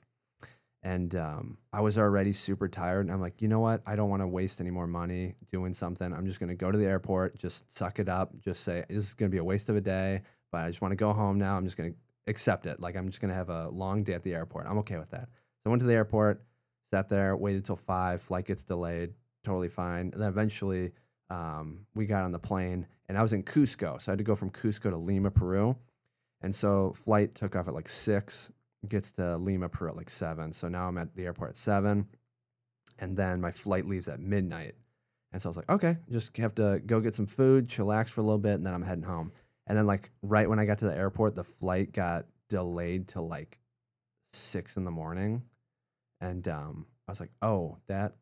and 0.82 1.14
um, 1.14 1.58
I 1.72 1.80
was 1.80 1.98
already 1.98 2.32
super 2.32 2.68
tired. 2.68 3.06
And 3.06 3.12
I'm 3.12 3.20
like, 3.20 3.40
you 3.40 3.48
know 3.48 3.60
what? 3.60 3.82
I 3.86 3.96
don't 3.96 4.10
want 4.10 4.22
to 4.22 4.26
waste 4.26 4.60
any 4.60 4.70
more 4.70 4.86
money 4.86 5.34
doing 5.50 5.74
something. 5.74 6.12
I'm 6.12 6.26
just 6.26 6.40
gonna 6.40 6.54
go 6.54 6.70
to 6.70 6.78
the 6.78 6.86
airport, 6.86 7.38
just 7.38 7.76
suck 7.76 7.98
it 7.98 8.08
up, 8.08 8.32
just 8.40 8.64
say 8.64 8.84
this 8.88 9.08
is 9.08 9.14
gonna 9.14 9.30
be 9.30 9.38
a 9.38 9.44
waste 9.44 9.68
of 9.68 9.76
a 9.76 9.80
day, 9.80 10.22
but 10.50 10.62
I 10.62 10.68
just 10.68 10.80
want 10.80 10.92
to 10.92 10.96
go 10.96 11.12
home 11.12 11.38
now. 11.38 11.56
I'm 11.56 11.64
just 11.64 11.76
gonna 11.76 11.92
accept 12.26 12.66
it. 12.66 12.80
Like 12.80 12.96
I'm 12.96 13.08
just 13.08 13.20
gonna 13.20 13.34
have 13.34 13.50
a 13.50 13.68
long 13.68 14.04
day 14.04 14.14
at 14.14 14.22
the 14.22 14.34
airport. 14.34 14.66
I'm 14.66 14.78
okay 14.78 14.98
with 14.98 15.10
that. 15.10 15.28
So 15.62 15.66
I 15.66 15.68
went 15.70 15.80
to 15.80 15.86
the 15.86 15.94
airport, 15.94 16.42
sat 16.90 17.08
there, 17.08 17.36
waited 17.36 17.64
till 17.64 17.76
five. 17.76 18.22
Flight 18.22 18.46
gets 18.46 18.64
delayed, 18.64 19.12
totally 19.44 19.68
fine. 19.68 20.10
And 20.12 20.22
then 20.22 20.28
eventually, 20.28 20.92
um, 21.30 21.86
we 21.94 22.06
got 22.06 22.24
on 22.24 22.32
the 22.32 22.38
plane, 22.38 22.86
and 23.08 23.16
I 23.16 23.22
was 23.22 23.32
in 23.32 23.44
Cusco, 23.44 24.00
so 24.00 24.10
I 24.10 24.12
had 24.12 24.18
to 24.18 24.24
go 24.24 24.34
from 24.34 24.50
Cusco 24.50 24.90
to 24.90 24.96
Lima, 24.96 25.30
Peru. 25.30 25.76
And 26.42 26.54
so 26.54 26.92
flight 26.96 27.34
took 27.34 27.54
off 27.54 27.68
at 27.68 27.74
like 27.74 27.88
six, 27.88 28.50
gets 28.88 29.12
to 29.12 29.36
Lima, 29.36 29.68
Peru 29.68 29.90
at 29.90 29.96
like 29.96 30.10
seven. 30.10 30.52
So 30.52 30.68
now 30.68 30.88
I'm 30.88 30.98
at 30.98 31.14
the 31.14 31.24
airport 31.24 31.50
at 31.50 31.56
seven, 31.56 32.08
and 32.98 33.16
then 33.16 33.40
my 33.40 33.52
flight 33.52 33.86
leaves 33.86 34.08
at 34.08 34.20
midnight. 34.20 34.74
And 35.32 35.40
so 35.40 35.48
I 35.48 35.50
was 35.50 35.56
like, 35.56 35.70
okay, 35.70 35.98
just 36.10 36.36
have 36.38 36.54
to 36.56 36.80
go 36.84 37.00
get 37.00 37.14
some 37.14 37.26
food, 37.26 37.68
chillax 37.68 38.08
for 38.08 38.20
a 38.20 38.24
little 38.24 38.38
bit, 38.38 38.54
and 38.54 38.66
then 38.66 38.74
I'm 38.74 38.82
heading 38.82 39.04
home. 39.04 39.32
And 39.70 39.78
then 39.78 39.86
like 39.86 40.10
right 40.22 40.50
when 40.50 40.58
I 40.58 40.64
got 40.64 40.78
to 40.78 40.86
the 40.86 40.96
airport, 40.96 41.36
the 41.36 41.44
flight 41.44 41.92
got 41.92 42.26
delayed 42.48 43.06
to 43.10 43.20
like 43.20 43.56
six 44.32 44.76
in 44.76 44.84
the 44.84 44.90
morning, 44.90 45.42
and 46.20 46.48
um, 46.48 46.86
I 47.06 47.12
was 47.12 47.20
like, 47.20 47.30
oh, 47.40 47.78
that 47.86 48.16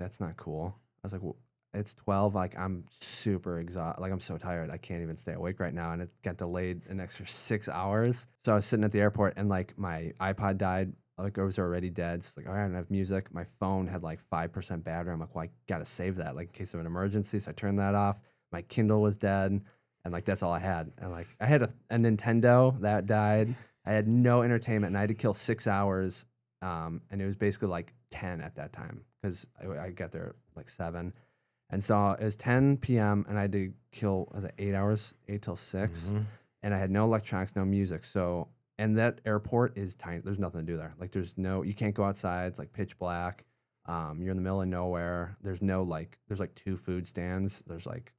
that's 0.00 0.18
not 0.18 0.38
cool. 0.38 0.74
I 0.78 1.00
was 1.02 1.12
like, 1.12 1.22
well, 1.22 1.36
it's 1.74 1.92
12 1.94 2.36
like 2.36 2.56
i'm 2.56 2.84
super 3.00 3.58
exhausted 3.58 4.00
like 4.00 4.12
i'm 4.12 4.20
so 4.20 4.38
tired 4.38 4.70
i 4.70 4.76
can't 4.76 5.02
even 5.02 5.16
stay 5.16 5.32
awake 5.32 5.58
right 5.58 5.74
now. 5.74 5.90
And 5.90 6.02
it 6.02 6.10
got 6.22 6.36
delayed 6.36 6.82
an 6.88 7.00
extra 7.00 7.26
six 7.26 7.68
hours. 7.68 8.28
So 8.44 8.52
i 8.52 8.54
was 8.54 8.64
sitting 8.64 8.84
at 8.84 8.92
the 8.92 9.00
airport 9.00 9.34
and 9.36 9.48
like 9.48 9.76
my 9.76 10.12
ipod 10.20 10.56
died 10.56 10.92
like 11.18 11.36
it 11.36 11.44
was 11.44 11.58
already 11.58 11.90
dead. 11.90 12.22
So 12.22 12.28
it's 12.28 12.36
like 12.36 12.46
all 12.46 12.54
right 12.54 12.62
i 12.62 12.66
don't 12.66 12.76
have 12.76 12.92
music. 12.92 13.34
My 13.34 13.44
phone 13.58 13.88
had 13.88 14.04
like 14.04 14.20
5% 14.32 14.84
battery. 14.84 15.12
I'm 15.12 15.18
like 15.18 15.34
well 15.34 15.44
i 15.44 15.50
gotta 15.66 15.84
save 15.84 16.14
that 16.16 16.36
like 16.36 16.46
in 16.46 16.52
case 16.52 16.74
of 16.74 16.80
an 16.80 16.86
emergency. 16.86 17.40
So 17.40 17.50
i 17.50 17.54
turned 17.54 17.80
that 17.80 17.96
off. 17.96 18.18
My 18.52 18.62
kindle 18.62 19.02
was 19.02 19.16
dead 19.16 19.60
and 20.04 20.12
like 20.12 20.24
that's 20.24 20.42
all 20.42 20.52
i 20.52 20.58
had 20.58 20.90
and 20.98 21.10
like 21.10 21.26
i 21.40 21.46
had 21.46 21.62
a, 21.62 21.68
a 21.90 21.96
nintendo 21.96 22.78
that 22.80 23.06
died 23.06 23.54
i 23.86 23.92
had 23.92 24.06
no 24.08 24.42
entertainment 24.42 24.90
and 24.90 24.96
i 24.98 25.00
had 25.00 25.08
to 25.08 25.14
kill 25.14 25.34
six 25.34 25.66
hours 25.66 26.26
um, 26.62 27.02
and 27.10 27.20
it 27.20 27.26
was 27.26 27.36
basically 27.36 27.68
like 27.68 27.92
10 28.10 28.40
at 28.40 28.54
that 28.56 28.72
time 28.72 29.02
because 29.20 29.46
I, 29.62 29.78
I 29.86 29.90
got 29.90 30.12
there 30.12 30.34
like 30.56 30.70
7 30.70 31.12
and 31.70 31.84
so 31.84 32.10
it 32.12 32.24
was 32.24 32.36
10 32.36 32.78
p.m. 32.78 33.26
and 33.28 33.38
I 33.38 33.42
had 33.42 33.52
to 33.52 33.70
kill 33.92 34.28
was 34.34 34.44
it 34.44 34.54
eight 34.58 34.74
hours, 34.74 35.12
eight 35.28 35.42
till 35.42 35.56
6 35.56 36.00
Mhm. 36.00 36.24
and 36.62 36.72
I 36.74 36.78
had 36.78 36.90
no 36.90 37.04
electronics, 37.04 37.54
no 37.54 37.64
music. 37.66 38.04
So 38.06 38.48
and 38.78 38.96
that 38.96 39.20
airport 39.26 39.76
is 39.76 39.94
tiny. 39.94 40.20
There's 40.24 40.38
nothing 40.38 40.60
to 40.60 40.66
do 40.66 40.76
there. 40.78 40.94
Like 40.98 41.12
there's 41.12 41.34
no, 41.36 41.62
you 41.62 41.74
can't 41.74 41.94
go 41.94 42.04
outside. 42.04 42.46
It's 42.46 42.58
like 42.58 42.72
pitch 42.72 42.98
black. 42.98 43.44
Um, 43.86 44.20
you're 44.22 44.30
in 44.30 44.36
the 44.38 44.42
middle 44.42 44.62
of 44.62 44.68
nowhere. 44.68 45.36
There's 45.42 45.60
no 45.62 45.82
like, 45.82 46.18
there's 46.28 46.40
like 46.40 46.54
two 46.54 46.76
food 46.78 47.06
stands. 47.06 47.62
There's 47.66 47.84
like 47.86 48.12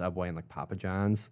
Subway 0.00 0.28
and 0.28 0.36
like 0.36 0.48
Papa 0.48 0.76
John's. 0.76 1.30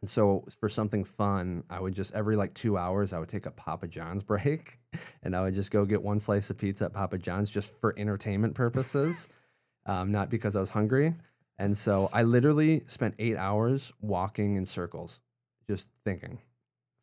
And 0.00 0.10
so 0.10 0.44
for 0.58 0.68
something 0.68 1.04
fun, 1.04 1.62
I 1.70 1.80
would 1.80 1.94
just 1.94 2.12
every 2.14 2.36
like 2.36 2.54
two 2.54 2.76
hours, 2.76 3.12
I 3.12 3.18
would 3.18 3.28
take 3.28 3.46
a 3.46 3.50
Papa 3.52 3.86
John's 3.86 4.22
break, 4.22 4.78
and 5.22 5.36
I 5.36 5.42
would 5.42 5.54
just 5.54 5.70
go 5.70 5.84
get 5.84 6.02
one 6.02 6.18
slice 6.18 6.50
of 6.50 6.58
pizza 6.58 6.86
at 6.86 6.92
Papa 6.92 7.18
John's 7.18 7.50
just 7.50 7.72
for 7.80 7.94
entertainment 7.96 8.54
purposes 8.54 9.28
um, 9.86 10.10
not 10.12 10.30
because 10.30 10.56
I 10.56 10.60
was 10.60 10.70
hungry. 10.70 11.14
And 11.58 11.76
so 11.76 12.08
I 12.12 12.22
literally 12.22 12.82
spent 12.86 13.14
eight 13.18 13.36
hours 13.36 13.92
walking 14.00 14.56
in 14.56 14.66
circles, 14.66 15.20
just 15.68 15.88
thinking 16.04 16.38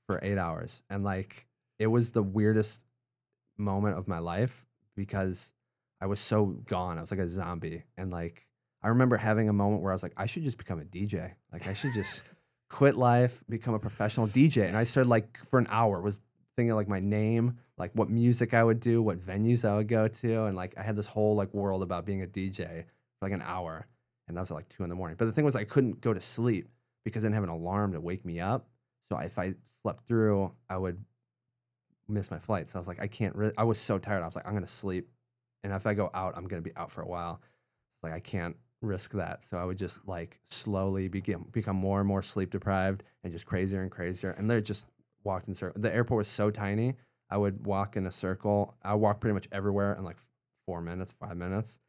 for 0.07 0.19
eight 0.23 0.37
hours. 0.37 0.81
And 0.89 1.03
like, 1.03 1.45
it 1.77 1.87
was 1.87 2.11
the 2.11 2.23
weirdest 2.23 2.81
moment 3.57 3.97
of 3.97 4.07
my 4.07 4.19
life 4.19 4.65
because 4.95 5.53
I 6.01 6.07
was 6.07 6.19
so 6.19 6.45
gone. 6.45 6.97
I 6.97 7.01
was 7.01 7.11
like 7.11 7.19
a 7.19 7.29
zombie. 7.29 7.83
And 7.97 8.11
like, 8.11 8.47
I 8.81 8.89
remember 8.89 9.17
having 9.17 9.49
a 9.49 9.53
moment 9.53 9.81
where 9.81 9.91
I 9.91 9.95
was 9.95 10.03
like, 10.03 10.13
I 10.15 10.25
should 10.25 10.43
just 10.43 10.57
become 10.57 10.79
a 10.79 10.85
DJ. 10.85 11.33
Like, 11.51 11.67
I 11.67 11.73
should 11.73 11.93
just 11.93 12.23
quit 12.69 12.95
life, 12.95 13.43
become 13.49 13.73
a 13.73 13.79
professional 13.79 14.27
DJ. 14.27 14.67
And 14.67 14.77
I 14.77 14.83
started 14.83 15.09
like 15.09 15.37
for 15.49 15.59
an 15.59 15.67
hour 15.69 16.01
was 16.01 16.21
thinking 16.59 16.75
like 16.75 16.89
my 16.89 16.99
name, 16.99 17.57
like 17.77 17.91
what 17.93 18.09
music 18.09 18.53
I 18.53 18.63
would 18.63 18.81
do, 18.81 19.01
what 19.01 19.19
venues 19.19 19.63
I 19.63 19.77
would 19.77 19.87
go 19.87 20.07
to, 20.07 20.43
and 20.43 20.55
like 20.57 20.73
I 20.77 20.83
had 20.83 20.95
this 20.95 21.07
whole 21.07 21.35
like 21.35 21.53
world 21.53 21.81
about 21.81 22.05
being 22.05 22.21
a 22.21 22.27
DJ 22.27 22.83
for 22.83 23.29
like 23.29 23.31
an 23.31 23.41
hour, 23.41 23.87
and 24.27 24.35
that 24.35 24.41
was 24.41 24.51
at 24.51 24.55
like 24.55 24.69
two 24.69 24.83
in 24.83 24.89
the 24.89 24.95
morning. 24.95 25.15
But 25.17 25.25
the 25.25 25.31
thing 25.31 25.45
was, 25.45 25.55
I 25.55 25.63
couldn't 25.63 26.01
go 26.01 26.13
to 26.13 26.19
sleep 26.19 26.67
because 27.05 27.23
I 27.23 27.27
didn't 27.27 27.35
have 27.35 27.43
an 27.45 27.49
alarm 27.49 27.93
to 27.93 28.01
wake 28.01 28.25
me 28.25 28.41
up. 28.41 28.67
So 29.09 29.17
if 29.19 29.39
I 29.39 29.53
slept 29.81 30.05
through, 30.05 30.51
I 30.69 30.77
would 30.77 31.03
miss 32.09 32.29
my 32.29 32.39
flight. 32.39 32.67
So 32.69 32.77
I 32.77 32.79
was 32.79 32.87
like, 32.87 32.99
I 32.99 33.07
can't. 33.07 33.35
Re- 33.35 33.53
I 33.57 33.63
was 33.63 33.79
so 33.79 33.97
tired. 33.97 34.21
I 34.21 34.25
was 34.25 34.35
like, 34.35 34.45
I'm 34.45 34.53
gonna 34.53 34.67
sleep, 34.67 35.09
and 35.63 35.71
if 35.71 35.87
I 35.87 35.93
go 35.93 36.11
out, 36.13 36.33
I'm 36.35 36.47
gonna 36.47 36.61
be 36.61 36.75
out 36.75 36.91
for 36.91 37.01
a 37.01 37.07
while. 37.07 37.41
Like 38.03 38.11
I 38.11 38.19
can't 38.19 38.57
risk 38.81 39.11
that. 39.13 39.43
So 39.45 39.57
I 39.57 39.65
would 39.65 39.77
just 39.77 39.99
like 40.07 40.39
slowly 40.49 41.07
begin 41.07 41.45
become 41.51 41.75
more 41.75 41.99
and 41.99 42.07
more 42.07 42.23
sleep 42.23 42.51
deprived 42.51 43.03
and 43.23 43.33
just 43.33 43.45
crazier 43.45 43.81
and 43.81 43.91
crazier. 43.91 44.31
And 44.31 44.49
they 44.49 44.61
just 44.61 44.85
walked 45.23 45.47
in 45.47 45.55
circle. 45.55 45.81
The 45.81 45.93
airport 45.93 46.19
was 46.19 46.27
so 46.27 46.49
tiny. 46.49 46.95
I 47.29 47.37
would 47.37 47.65
walk 47.65 47.95
in 47.97 48.07
a 48.07 48.11
circle. 48.11 48.75
I 48.83 48.95
walked 48.95 49.21
pretty 49.21 49.33
much 49.33 49.47
everywhere 49.51 49.93
in 49.93 50.03
like 50.03 50.17
four 50.65 50.81
minutes, 50.81 51.13
five 51.19 51.37
minutes. 51.37 51.79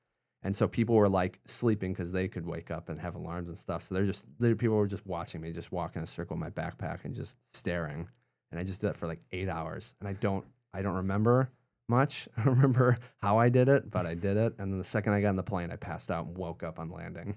And 0.42 0.56
so 0.56 0.66
people 0.66 0.94
were 0.94 1.08
like 1.08 1.38
sleeping 1.46 1.92
because 1.92 2.12
they 2.12 2.26
could 2.26 2.46
wake 2.46 2.70
up 2.70 2.88
and 2.88 2.98
have 3.00 3.14
alarms 3.14 3.48
and 3.48 3.58
stuff. 3.58 3.82
So 3.82 3.94
they're 3.94 4.06
just 4.06 4.24
people 4.40 4.76
were 4.76 4.86
just 4.86 5.06
watching 5.06 5.40
me, 5.40 5.52
just 5.52 5.72
walk 5.72 5.96
in 5.96 6.02
a 6.02 6.06
circle 6.06 6.36
with 6.36 6.40
my 6.40 6.50
backpack 6.50 7.04
and 7.04 7.14
just 7.14 7.36
staring. 7.52 8.08
And 8.50 8.58
I 8.58 8.64
just 8.64 8.80
did 8.80 8.88
that 8.88 8.96
for 8.96 9.06
like 9.06 9.20
eight 9.32 9.48
hours. 9.48 9.94
And 10.00 10.08
I 10.08 10.14
don't 10.14 10.44
I 10.72 10.82
don't 10.82 10.96
remember 10.96 11.50
much. 11.90 12.28
I 12.36 12.44
don't 12.44 12.54
remember 12.54 12.96
how 13.18 13.38
I 13.38 13.50
did 13.50 13.68
it, 13.68 13.90
but 13.90 14.06
I 14.06 14.14
did 14.14 14.38
it. 14.38 14.54
And 14.58 14.72
then 14.72 14.78
the 14.78 14.84
second 14.84 15.12
I 15.12 15.20
got 15.20 15.28
on 15.30 15.36
the 15.36 15.42
plane, 15.42 15.70
I 15.70 15.76
passed 15.76 16.10
out 16.10 16.26
and 16.26 16.38
woke 16.38 16.62
up 16.62 16.78
on 16.78 16.90
landing. 16.90 17.36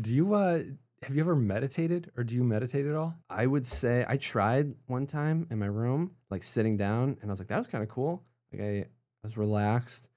Do 0.00 0.14
you 0.14 0.34
uh 0.34 0.62
have 1.02 1.14
you 1.14 1.20
ever 1.20 1.34
meditated 1.34 2.10
or 2.16 2.24
do 2.24 2.34
you 2.34 2.44
meditate 2.44 2.86
at 2.86 2.94
all? 2.94 3.14
I 3.30 3.46
would 3.46 3.66
say 3.66 4.04
I 4.06 4.16
tried 4.16 4.74
one 4.86 5.06
time 5.06 5.46
in 5.50 5.58
my 5.58 5.66
room, 5.66 6.12
like 6.30 6.42
sitting 6.42 6.76
down, 6.76 7.16
and 7.20 7.30
I 7.30 7.32
was 7.32 7.38
like, 7.38 7.48
that 7.48 7.58
was 7.58 7.66
kind 7.66 7.82
of 7.82 7.88
cool. 7.88 8.22
Like 8.52 8.62
I, 8.62 8.66
I 8.66 8.86
was 9.24 9.36
relaxed, 9.36 10.08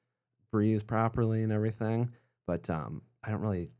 breathed 0.51 0.88
properly 0.88 1.43
and 1.43 1.51
everything. 1.51 2.11
But 2.47 2.69
um, 2.69 3.01
I 3.24 3.32
don't 3.32 3.41
really 3.41 3.71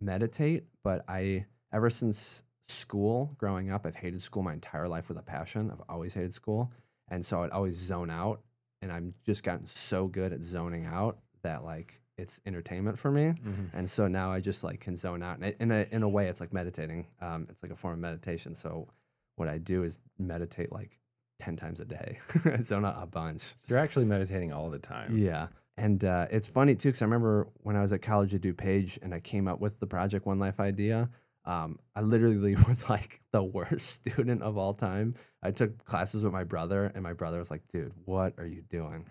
meditate. 0.00 0.64
But 0.84 1.04
I, 1.08 1.46
ever 1.72 1.90
since 1.90 2.44
school, 2.68 3.34
growing 3.36 3.70
up, 3.70 3.84
I've 3.84 3.96
hated 3.96 4.22
school 4.22 4.42
my 4.42 4.52
entire 4.52 4.88
life 4.88 5.08
with 5.08 5.18
a 5.18 5.22
passion. 5.22 5.70
I've 5.72 5.82
always 5.88 6.14
hated 6.14 6.32
school, 6.32 6.70
and 7.08 7.24
so 7.24 7.42
I'd 7.42 7.50
always 7.50 7.76
zone 7.76 8.10
out. 8.10 8.40
And 8.82 8.90
I'm 8.90 9.14
just 9.26 9.42
gotten 9.42 9.66
so 9.66 10.06
good 10.06 10.32
at 10.32 10.42
zoning 10.42 10.86
out 10.86 11.18
that 11.42 11.64
like 11.64 12.00
it's 12.16 12.40
entertainment 12.46 12.98
for 12.98 13.10
me. 13.10 13.34
And 13.72 13.88
so 13.88 14.06
now 14.08 14.30
I 14.32 14.40
just 14.40 14.62
like 14.64 14.80
can 14.80 14.96
zone 14.96 15.22
out. 15.22 15.36
And 15.36 15.44
I- 15.46 15.56
in 15.60 15.70
a 15.70 15.86
in 15.90 16.02
a 16.02 16.08
way, 16.08 16.28
it's 16.28 16.40
like 16.40 16.52
meditating. 16.52 17.06
Um, 17.20 17.46
it's 17.50 17.62
like 17.62 17.72
a 17.72 17.76
form 17.76 17.94
of 17.94 18.00
meditation. 18.00 18.54
So 18.54 18.88
what 19.36 19.48
I 19.48 19.58
do 19.58 19.84
is 19.84 19.98
meditate 20.18 20.70
like 20.72 20.98
ten 21.38 21.56
times 21.56 21.80
a 21.80 21.84
day. 21.84 22.18
zone 22.62 22.84
out 22.84 22.96
a 23.02 23.06
bunch. 23.06 23.42
So 23.42 23.64
you're 23.68 23.78
actually 23.78 24.04
meditating 24.06 24.52
all 24.52 24.70
the 24.70 24.78
time. 24.78 25.16
Yeah. 25.16 25.48
And 25.78 26.04
uh, 26.04 26.26
it's 26.30 26.48
funny 26.48 26.74
too, 26.74 26.88
because 26.90 27.00
I 27.00 27.06
remember 27.06 27.48
when 27.62 27.74
I 27.76 27.80
was 27.80 27.92
at 27.94 28.02
college 28.02 28.34
at 28.34 28.42
DuPage 28.42 28.98
and 29.02 29.14
I 29.14 29.20
came 29.20 29.48
up 29.48 29.60
with 29.60 29.80
the 29.80 29.86
Project 29.86 30.26
One 30.26 30.38
Life 30.38 30.60
idea. 30.60 31.08
Um, 31.46 31.78
I 31.96 32.02
literally 32.02 32.54
was 32.68 32.88
like 32.90 33.22
the 33.32 33.42
worst 33.42 33.86
student 34.06 34.42
of 34.42 34.58
all 34.58 34.74
time. 34.74 35.14
I 35.42 35.50
took 35.50 35.84
classes 35.84 36.22
with 36.22 36.32
my 36.32 36.44
brother, 36.44 36.92
and 36.94 37.02
my 37.02 37.12
brother 37.12 37.38
was 37.38 37.50
like, 37.50 37.62
dude, 37.72 37.92
what 38.04 38.34
are 38.38 38.46
you 38.46 38.62
doing? 38.62 39.06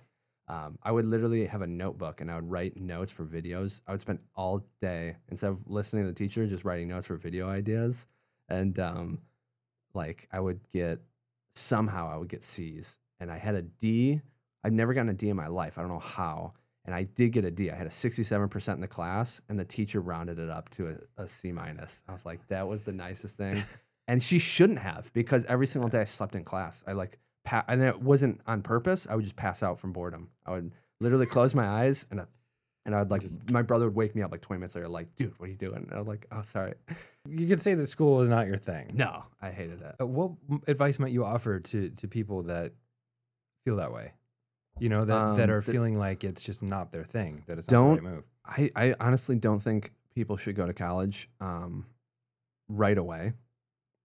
Um, 0.48 0.80
I 0.82 0.92
would 0.92 1.06
literally 1.06 1.46
have 1.46 1.62
a 1.62 1.68
notebook 1.68 2.22
and 2.22 2.32
I 2.32 2.36
would 2.36 2.50
write 2.50 2.76
notes 2.76 3.12
for 3.12 3.24
videos. 3.24 3.82
I 3.86 3.92
would 3.92 4.02
spend 4.02 4.18
all 4.36 4.66
day 4.82 5.16
instead 5.30 5.52
of 5.52 5.60
listening 5.68 6.06
to 6.06 6.10
the 6.10 6.16
teacher, 6.16 6.48
just 6.48 6.66
writing 6.66 6.88
notes 6.88 7.06
for 7.06 7.18
video 7.18 7.48
ideas. 7.48 8.08
And 8.50 8.80
um, 8.80 9.20
like 9.94 10.28
I 10.32 10.40
would 10.40 10.60
get 10.74 11.00
somehow 11.56 12.12
I 12.12 12.18
would 12.18 12.30
get 12.30 12.44
C's, 12.44 12.98
and 13.20 13.32
I 13.32 13.38
had 13.38 13.56
a 13.56 13.62
D. 13.62 14.22
I'd 14.64 14.74
never 14.74 14.94
gotten 14.94 15.10
a 15.10 15.14
D 15.14 15.30
in 15.30 15.38
my 15.38 15.48
life. 15.48 15.78
I 15.78 15.82
don't 15.82 15.92
know 15.92 16.00
how, 16.00 16.54
and 16.86 16.96
I 16.96 17.04
did 17.04 17.32
get 17.32 17.46
a 17.46 17.52
D. 17.52 17.70
I 17.72 17.76
had 17.76 17.88
a 17.88 17.92
sixty-seven 17.92 18.50
percent 18.50 18.78
in 18.78 18.82
the 18.82 18.88
class, 18.88 19.42
and 19.50 19.60
the 19.60 19.66
teacher 19.66 20.02
rounded 20.02 20.40
it 20.40 20.50
up 20.50 20.70
to 20.72 20.98
a, 21.18 21.24
a 21.24 21.28
C 21.28 21.52
minus. 21.52 22.02
I 22.08 22.12
was 22.12 22.26
like, 22.26 22.48
that 22.48 22.68
was 22.68 22.84
the 22.84 22.92
nicest 22.92 23.36
thing, 23.38 23.64
and 24.10 24.22
she 24.22 24.40
shouldn't 24.40 24.80
have 24.80 25.14
because 25.14 25.46
every 25.46 25.68
single 25.68 25.90
day 25.90 26.02
I 26.02 26.04
slept 26.04 26.36
in 26.36 26.44
class. 26.44 26.84
I 26.86 26.92
like, 26.92 27.18
pa- 27.46 27.64
and 27.70 27.82
it 27.82 28.02
wasn't 28.02 28.42
on 28.46 28.62
purpose. 28.62 29.08
I 29.10 29.16
would 29.16 29.24
just 29.24 29.38
pass 29.38 29.64
out 29.64 29.80
from 29.80 29.94
boredom. 29.94 30.30
I 30.46 30.52
would 30.52 30.72
literally 31.00 31.26
close 31.28 31.56
my 31.56 31.66
eyes 31.68 32.06
and. 32.12 32.20
I, 32.22 32.26
and 32.86 32.96
I'd 32.96 33.12
like, 33.12 33.22
my 33.52 33.62
brother 33.62 33.86
would 33.86 33.94
wake 33.94 34.16
me 34.16 34.24
up 34.24 34.32
like 34.32 34.42
20 34.42 34.60
minutes 34.62 34.74
later, 34.74 34.88
like, 34.88 35.14
dude, 35.16 35.34
what 35.38 35.48
are 35.48 35.52
you 35.52 35.58
doing? 35.58 35.86
And 35.92 36.00
I'm 36.00 36.08
like, 36.08 36.26
oh, 36.32 36.42
sorry. 36.42 36.74
You 37.30 37.46
could 37.48 37.62
say 37.62 37.76
that 37.76 37.86
school 37.88 38.20
is 38.22 38.30
not 38.30 38.48
your 38.48 38.58
thing. 38.58 38.92
No, 38.96 39.26
I 39.42 39.52
hated 39.52 39.82
it. 39.82 39.96
Uh, 40.02 40.08
What 40.08 40.32
advice 40.66 40.98
might 40.98 41.12
you 41.12 41.24
offer 41.24 41.60
to 41.60 41.90
to 41.90 42.08
people 42.08 42.44
that 42.44 42.72
feel 43.66 43.76
that 43.76 43.94
way? 43.94 44.14
You 44.80 44.90
know 44.90 45.06
that 45.06 45.36
that 45.36 45.50
Um, 45.50 45.56
are 45.56 45.62
that- 45.62 45.72
feeling 45.72 46.00
like 46.00 46.24
it's 46.24 46.42
just 46.42 46.64
not 46.64 46.92
their 46.92 47.04
thing. 47.04 47.44
That 47.46 47.60
it's 47.60 47.70
not 47.70 47.78
the 47.80 47.96
Don't- 47.96 48.06
right 48.06 48.14
move. 48.16 48.24
I, 48.46 48.72
I 48.76 48.96
honestly 49.00 49.36
don't 49.36 49.60
think 49.60 49.92
people 50.16 50.38
should 50.38 50.56
go 50.56 50.66
to 50.66 50.74
college 50.74 51.30
um, 51.42 51.86
right 52.70 52.98
away 52.98 53.34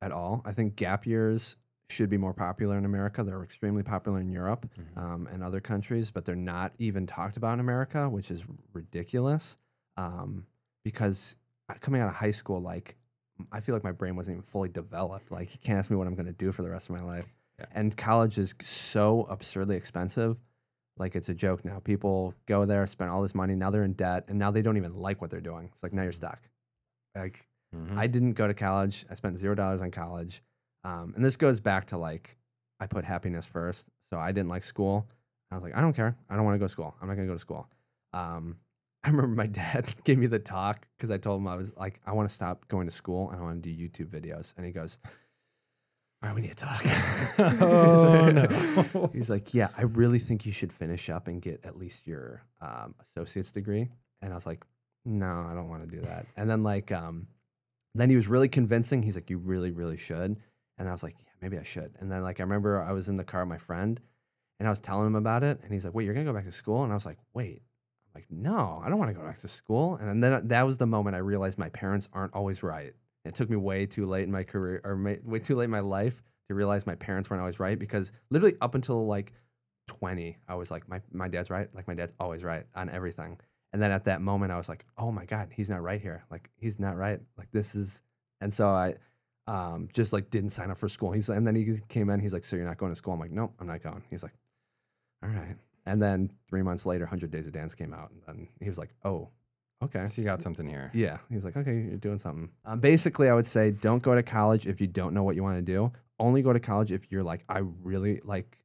at 0.04 0.12
all. 0.12 0.42
I 0.44 0.52
think 0.52 0.76
gap 0.76 1.06
years 1.06 1.56
should 1.88 2.08
be 2.10 2.16
more 2.16 2.32
popular 2.34 2.76
in 2.78 2.84
America. 2.84 3.22
They're 3.22 3.42
extremely 3.42 3.82
popular 3.82 4.20
in 4.20 4.30
Europe 4.30 4.66
Mhm. 4.76 4.96
um, 5.02 5.26
and 5.28 5.42
other 5.42 5.60
countries, 5.60 6.10
but 6.10 6.24
they're 6.24 6.36
not 6.36 6.72
even 6.78 7.06
talked 7.06 7.36
about 7.36 7.54
in 7.54 7.60
America, 7.60 8.08
which 8.08 8.30
is 8.30 8.42
ridiculous. 8.72 9.56
Um, 9.96 10.46
because 10.82 11.36
coming 11.80 12.00
out 12.00 12.08
of 12.08 12.14
high 12.14 12.30
school, 12.30 12.60
like 12.60 12.96
I 13.50 13.60
feel 13.60 13.74
like 13.74 13.84
my 13.84 13.92
brain 13.92 14.14
wasn't 14.16 14.34
even 14.36 14.42
fully 14.42 14.68
developed. 14.68 15.30
Like 15.30 15.52
you 15.54 15.58
can't 15.62 15.78
ask 15.78 15.90
me 15.90 15.96
what 15.96 16.06
I'm 16.06 16.14
going 16.14 16.26
to 16.26 16.32
do 16.32 16.52
for 16.52 16.62
the 16.62 16.70
rest 16.70 16.88
of 16.88 16.94
my 16.96 17.02
life. 17.02 17.26
Yeah. 17.58 17.66
And 17.72 17.96
college 17.96 18.38
is 18.38 18.54
so 18.62 19.24
absurdly 19.30 19.76
expensive. 19.76 20.36
Like 20.96 21.16
it's 21.16 21.28
a 21.28 21.34
joke 21.34 21.64
now. 21.64 21.80
People 21.80 22.34
go 22.46 22.64
there, 22.66 22.86
spend 22.86 23.10
all 23.10 23.22
this 23.22 23.34
money, 23.34 23.54
now 23.56 23.70
they're 23.70 23.84
in 23.84 23.94
debt, 23.94 24.24
and 24.28 24.38
now 24.38 24.50
they 24.50 24.62
don't 24.62 24.76
even 24.76 24.94
like 24.94 25.20
what 25.20 25.30
they're 25.30 25.40
doing. 25.40 25.68
It's 25.72 25.82
like 25.82 25.92
now 25.92 26.02
you're 26.02 26.12
stuck. 26.12 26.40
Like 27.14 27.46
Mhm. 27.74 27.96
I 27.98 28.06
didn't 28.06 28.32
go 28.34 28.46
to 28.46 28.54
college. 28.54 29.04
I 29.10 29.14
spent 29.14 29.38
zero 29.38 29.54
dollars 29.54 29.80
on 29.80 29.90
college. 29.90 30.42
Um, 30.84 31.12
and 31.16 31.24
this 31.24 31.36
goes 31.36 31.60
back 31.60 31.86
to 31.88 31.98
like, 31.98 32.36
I 32.80 32.86
put 32.86 33.04
happiness 33.04 33.46
first. 33.46 33.86
So 34.10 34.18
I 34.18 34.32
didn't 34.32 34.48
like 34.50 34.64
school. 34.64 35.06
I 35.50 35.54
was 35.54 35.62
like, 35.64 35.74
I 35.76 35.80
don't 35.80 35.94
care. 35.94 36.16
I 36.28 36.36
don't 36.36 36.44
want 36.44 36.54
to 36.54 36.58
go 36.58 36.66
to 36.66 36.68
school. 36.68 36.94
I'm 37.00 37.08
not 37.08 37.14
going 37.14 37.26
to 37.26 37.32
go 37.32 37.36
to 37.36 37.40
school. 37.40 37.68
Um, 38.12 38.56
I 39.04 39.08
remember 39.08 39.34
my 39.34 39.46
dad 39.46 39.86
gave 40.04 40.18
me 40.18 40.26
the 40.26 40.38
talk 40.38 40.86
because 40.96 41.10
I 41.10 41.18
told 41.18 41.40
him 41.40 41.46
I 41.48 41.56
was 41.56 41.72
like, 41.76 42.00
I 42.06 42.12
want 42.12 42.28
to 42.28 42.34
stop 42.34 42.66
going 42.68 42.86
to 42.86 42.92
school 42.92 43.30
and 43.30 43.38
I 43.40 43.42
want 43.42 43.62
to 43.62 43.72
do 43.72 43.88
YouTube 43.88 44.08
videos. 44.08 44.54
And 44.56 44.64
he 44.64 44.72
goes, 44.72 44.98
All 46.22 46.28
right, 46.30 46.34
we 46.34 46.40
need 46.42 46.56
to 46.56 46.64
talk. 46.64 46.84
Oh, 47.38 48.30
no. 48.30 49.10
He's 49.12 49.28
like, 49.28 49.52
Yeah, 49.54 49.68
I 49.76 49.82
really 49.82 50.18
think 50.18 50.46
you 50.46 50.52
should 50.52 50.72
finish 50.72 51.10
up 51.10 51.28
and 51.28 51.42
get 51.42 51.60
at 51.64 51.76
least 51.78 52.06
your 52.06 52.42
um, 52.62 52.94
associate's 53.00 53.50
degree. 53.50 53.88
And 54.22 54.32
I 54.32 54.34
was 54.34 54.46
like, 54.46 54.64
No, 55.04 55.46
I 55.50 55.54
don't 55.54 55.68
want 55.68 55.88
to 55.88 55.96
do 55.96 56.02
that. 56.02 56.26
And 56.36 56.48
then, 56.48 56.62
like, 56.62 56.90
um, 56.92 57.26
then 58.00 58.10
he 58.10 58.16
was 58.16 58.28
really 58.28 58.48
convincing. 58.48 59.02
He's 59.02 59.14
like, 59.14 59.30
You 59.30 59.38
really, 59.38 59.70
really 59.70 59.96
should. 59.96 60.36
And 60.78 60.88
I 60.88 60.92
was 60.92 61.02
like, 61.02 61.16
Yeah, 61.18 61.32
maybe 61.40 61.58
I 61.58 61.62
should. 61.62 61.94
And 62.00 62.10
then, 62.10 62.22
like, 62.22 62.40
I 62.40 62.42
remember 62.42 62.82
I 62.82 62.92
was 62.92 63.08
in 63.08 63.16
the 63.16 63.24
car 63.24 63.42
with 63.42 63.48
my 63.48 63.58
friend 63.58 64.00
and 64.58 64.66
I 64.66 64.70
was 64.70 64.80
telling 64.80 65.06
him 65.06 65.16
about 65.16 65.42
it. 65.42 65.60
And 65.62 65.72
he's 65.72 65.84
like, 65.84 65.94
Wait, 65.94 66.04
you're 66.04 66.14
to 66.14 66.24
go 66.24 66.32
back 66.32 66.44
to 66.44 66.52
school? 66.52 66.82
And 66.82 66.92
I 66.92 66.94
was 66.94 67.06
like, 67.06 67.18
Wait. 67.34 67.62
I'm 68.06 68.20
like, 68.20 68.26
No, 68.30 68.82
I 68.84 68.88
don't 68.88 68.98
want 68.98 69.10
to 69.10 69.18
go 69.18 69.24
back 69.24 69.40
to 69.40 69.48
school. 69.48 69.96
And 69.96 70.22
then 70.22 70.32
uh, 70.32 70.40
that 70.44 70.62
was 70.62 70.76
the 70.76 70.86
moment 70.86 71.16
I 71.16 71.20
realized 71.20 71.58
my 71.58 71.68
parents 71.70 72.08
aren't 72.12 72.34
always 72.34 72.62
right. 72.62 72.94
It 73.24 73.34
took 73.34 73.48
me 73.48 73.56
way 73.56 73.86
too 73.86 74.06
late 74.06 74.24
in 74.24 74.32
my 74.32 74.42
career 74.42 74.80
or 74.84 74.96
way 75.24 75.38
too 75.38 75.56
late 75.56 75.64
in 75.64 75.70
my 75.70 75.80
life 75.80 76.22
to 76.48 76.54
realize 76.54 76.86
my 76.86 76.94
parents 76.94 77.30
weren't 77.30 77.40
always 77.40 77.58
right 77.58 77.78
because 77.78 78.12
literally 78.30 78.56
up 78.60 78.74
until 78.74 79.06
like 79.06 79.32
20, 79.86 80.36
I 80.46 80.54
was 80.54 80.70
like, 80.70 80.86
my, 80.88 81.00
my 81.12 81.28
dad's 81.28 81.48
right. 81.48 81.68
Like, 81.74 81.88
my 81.88 81.94
dad's 81.94 82.12
always 82.20 82.42
right 82.42 82.64
on 82.74 82.90
everything. 82.90 83.38
And 83.74 83.82
then 83.82 83.90
at 83.90 84.04
that 84.04 84.22
moment, 84.22 84.52
I 84.52 84.56
was 84.56 84.68
like, 84.68 84.84
oh 84.96 85.10
my 85.10 85.24
God, 85.24 85.48
he's 85.50 85.68
not 85.68 85.82
right 85.82 86.00
here. 86.00 86.24
Like, 86.30 86.48
he's 86.60 86.78
not 86.78 86.96
right. 86.96 87.18
Like, 87.36 87.48
this 87.50 87.74
is, 87.74 88.02
and 88.40 88.54
so 88.54 88.68
I 88.68 88.94
um, 89.48 89.88
just 89.92 90.12
like 90.12 90.30
didn't 90.30 90.50
sign 90.50 90.70
up 90.70 90.78
for 90.78 90.88
school. 90.88 91.10
He's, 91.10 91.28
and 91.28 91.44
then 91.44 91.56
he 91.56 91.80
came 91.88 92.08
in, 92.08 92.20
he's 92.20 92.32
like, 92.32 92.44
so 92.44 92.54
you're 92.54 92.64
not 92.64 92.78
going 92.78 92.92
to 92.92 92.96
school? 92.96 93.14
I'm 93.14 93.18
like, 93.18 93.32
nope, 93.32 93.52
I'm 93.58 93.66
not 93.66 93.82
going. 93.82 94.04
He's 94.10 94.22
like, 94.22 94.34
all 95.24 95.28
right. 95.30 95.56
And 95.86 96.00
then 96.00 96.30
three 96.48 96.62
months 96.62 96.86
later, 96.86 97.02
100 97.02 97.32
Days 97.32 97.48
of 97.48 97.52
Dance 97.52 97.74
came 97.74 97.92
out. 97.92 98.12
And 98.12 98.22
then 98.28 98.48
he 98.62 98.68
was 98.68 98.78
like, 98.78 98.90
oh, 99.04 99.28
okay. 99.82 100.06
So 100.06 100.22
you 100.22 100.24
got 100.24 100.40
something 100.40 100.68
here. 100.68 100.92
Yeah. 100.94 101.18
He's 101.28 101.44
like, 101.44 101.56
okay, 101.56 101.72
you're 101.72 101.96
doing 101.96 102.20
something. 102.20 102.50
Um, 102.64 102.78
basically, 102.78 103.28
I 103.28 103.34
would 103.34 103.44
say 103.44 103.72
don't 103.72 104.04
go 104.04 104.14
to 104.14 104.22
college 104.22 104.68
if 104.68 104.80
you 104.80 104.86
don't 104.86 105.14
know 105.14 105.24
what 105.24 105.34
you 105.34 105.42
want 105.42 105.56
to 105.56 105.62
do. 105.62 105.90
Only 106.20 106.42
go 106.42 106.52
to 106.52 106.60
college 106.60 106.92
if 106.92 107.10
you're 107.10 107.24
like, 107.24 107.42
I 107.48 107.62
really, 107.82 108.20
like, 108.22 108.56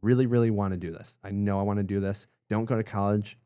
really, 0.00 0.26
really 0.26 0.52
want 0.52 0.74
to 0.74 0.78
do 0.78 0.92
this. 0.92 1.18
I 1.24 1.32
know 1.32 1.58
I 1.58 1.64
want 1.64 1.80
to 1.80 1.82
do 1.82 1.98
this. 1.98 2.28
Don't 2.48 2.66
go 2.66 2.76
to 2.76 2.84
college 2.84 3.36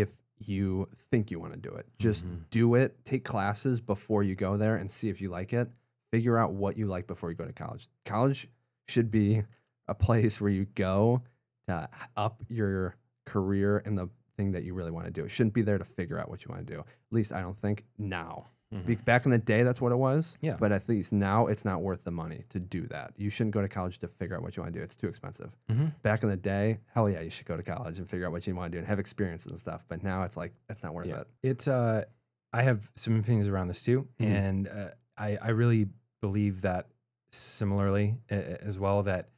if 0.00 0.08
you 0.38 0.88
think 1.10 1.30
you 1.30 1.40
want 1.40 1.52
to 1.52 1.58
do 1.58 1.74
it. 1.74 1.86
Just 1.98 2.24
Mhm. 2.24 2.48
do 2.50 2.74
it. 2.76 3.04
Take 3.04 3.24
classes 3.24 3.80
before 3.80 4.22
you 4.22 4.34
go 4.36 4.56
there 4.56 4.76
and 4.76 4.90
see 4.90 5.08
if 5.08 5.20
you 5.20 5.28
like 5.30 5.52
it. 5.52 5.68
Figure 6.12 6.38
out 6.38 6.52
what 6.54 6.76
you 6.76 6.86
like 6.86 7.06
before 7.06 7.30
you 7.30 7.36
go 7.36 7.44
to 7.44 7.52
college. 7.52 7.88
College 8.04 8.48
should 8.86 9.10
be 9.10 9.42
a 9.88 9.94
place 9.94 10.40
where 10.40 10.50
you 10.50 10.64
go 10.74 11.22
to 11.66 11.88
up 12.16 12.42
your 12.48 12.94
career 13.26 13.78
in 13.78 13.94
the 13.96 14.08
thing 14.36 14.52
that 14.52 14.62
you 14.62 14.72
really 14.74 14.90
want 14.92 15.06
to 15.06 15.10
do. 15.10 15.24
It 15.24 15.30
shouldn't 15.30 15.54
be 15.54 15.62
there 15.62 15.78
to 15.78 15.84
figure 15.84 16.18
out 16.18 16.28
what 16.30 16.44
you 16.44 16.50
want 16.50 16.66
to 16.66 16.72
do. 16.74 16.80
At 16.80 16.86
least 17.10 17.32
I 17.32 17.40
don't 17.40 17.58
think 17.58 17.84
now. 17.98 18.46
Mhm. 18.74 19.04
back 19.04 19.24
in 19.24 19.30
the 19.30 19.38
day, 19.38 19.62
that's 19.62 19.80
what 19.80 19.92
it 19.92 19.96
was. 19.96 20.36
Yeah. 20.40 20.56
But 20.60 20.72
at 20.72 20.88
least 20.88 21.12
now, 21.12 21.46
it's 21.46 21.64
not 21.64 21.80
worth 21.82 22.04
the 22.04 22.10
money 22.10 22.44
to 22.50 22.58
do 22.60 22.86
that. 22.88 23.14
You 23.16 23.30
shouldn't 23.30 23.54
go 23.54 23.62
to 23.62 23.68
college 23.68 23.98
to 24.00 24.08
figure 24.08 24.36
out 24.36 24.42
what 24.42 24.56
you 24.56 24.62
want 24.62 24.74
to 24.74 24.78
do. 24.78 24.84
It's 24.84 24.94
too 24.96 25.08
expensive. 25.08 25.50
Mhm. 25.70 25.92
Back 26.02 26.22
in 26.22 26.28
the 26.28 26.36
day, 26.36 26.78
hell 26.94 27.08
yeah, 27.08 27.20
you 27.20 27.30
should 27.30 27.46
go 27.46 27.56
to 27.56 27.62
college 27.62 27.98
and 27.98 28.08
figure 28.08 28.26
out 28.26 28.32
what 28.32 28.46
you 28.46 28.54
want 28.54 28.70
to 28.72 28.76
do 28.76 28.78
and 28.78 28.86
have 28.86 28.98
experiences 28.98 29.50
and 29.52 29.58
stuff. 29.60 29.84
But 29.88 30.02
now 30.02 30.22
it's 30.24 30.36
like 30.36 30.52
that's 30.66 30.82
not 30.82 30.92
worth 30.94 31.06
Yeah. 31.06 31.20
it. 31.20 31.28
It's 31.42 31.66
uh, 31.68 32.04
I 32.52 32.62
have 32.62 32.90
some 32.96 33.18
opinions 33.18 33.46
around 33.48 33.68
this 33.68 33.82
too, 33.82 34.06
Mhm. 34.20 34.26
and 34.26 34.68
uh, 34.68 34.90
I 35.16 35.36
I 35.40 35.48
really 35.50 35.88
believe 36.20 36.60
that 36.62 36.88
similarly 37.32 38.16
uh, 38.30 38.34
as 38.34 38.78
well 38.78 39.02
that 39.04 39.28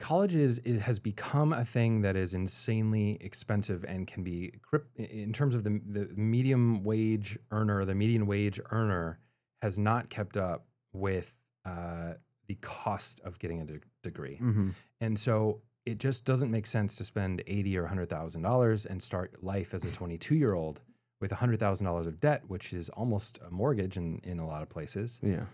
college 0.00 0.34
is 0.34 0.60
it 0.64 0.80
has 0.80 0.98
become 0.98 1.52
a 1.52 1.64
thing 1.64 2.02
that 2.02 2.16
is 2.16 2.34
insanely 2.34 3.16
expensive 3.20 3.84
and 3.84 4.06
can 4.06 4.22
be 4.24 4.52
in 4.96 5.32
terms 5.32 5.54
of 5.54 5.64
the 5.64 5.80
the 5.86 6.08
medium 6.16 6.82
wage 6.84 7.38
earner, 7.50 7.84
the 7.84 7.94
median 7.94 8.26
wage 8.26 8.60
earner 8.70 9.18
has 9.62 9.78
not 9.78 10.10
kept 10.10 10.36
up 10.36 10.66
with 10.92 11.38
uh, 11.64 12.14
the 12.48 12.56
cost 12.60 13.20
of 13.24 13.38
getting 13.38 13.60
a 13.62 13.64
de- 13.64 13.80
degree. 14.02 14.38
Mm-hmm. 14.42 14.70
And 15.00 15.18
so 15.18 15.62
it 15.86 15.98
just 15.98 16.24
doesn't 16.24 16.50
make 16.50 16.66
sense 16.66 16.96
to 16.96 17.04
spend 17.04 17.42
eighty 17.46 17.76
or 17.76 17.86
hundred 17.86 18.08
thousand 18.10 18.42
dollars 18.42 18.84
and 18.86 19.02
start 19.02 19.42
life 19.42 19.74
as 19.74 19.84
a 19.84 19.90
twenty-two 19.90 20.34
year 20.34 20.54
old 20.54 20.80
with 21.20 21.30
hundred 21.32 21.58
thousand 21.60 21.86
dollars 21.86 22.06
of 22.06 22.20
debt, 22.20 22.42
which 22.48 22.72
is 22.72 22.88
almost 22.90 23.38
a 23.46 23.50
mortgage 23.50 23.96
in, 23.96 24.20
in 24.24 24.38
a 24.40 24.46
lot 24.46 24.60
of 24.60 24.68
places, 24.68 25.20
Yeah. 25.22 25.44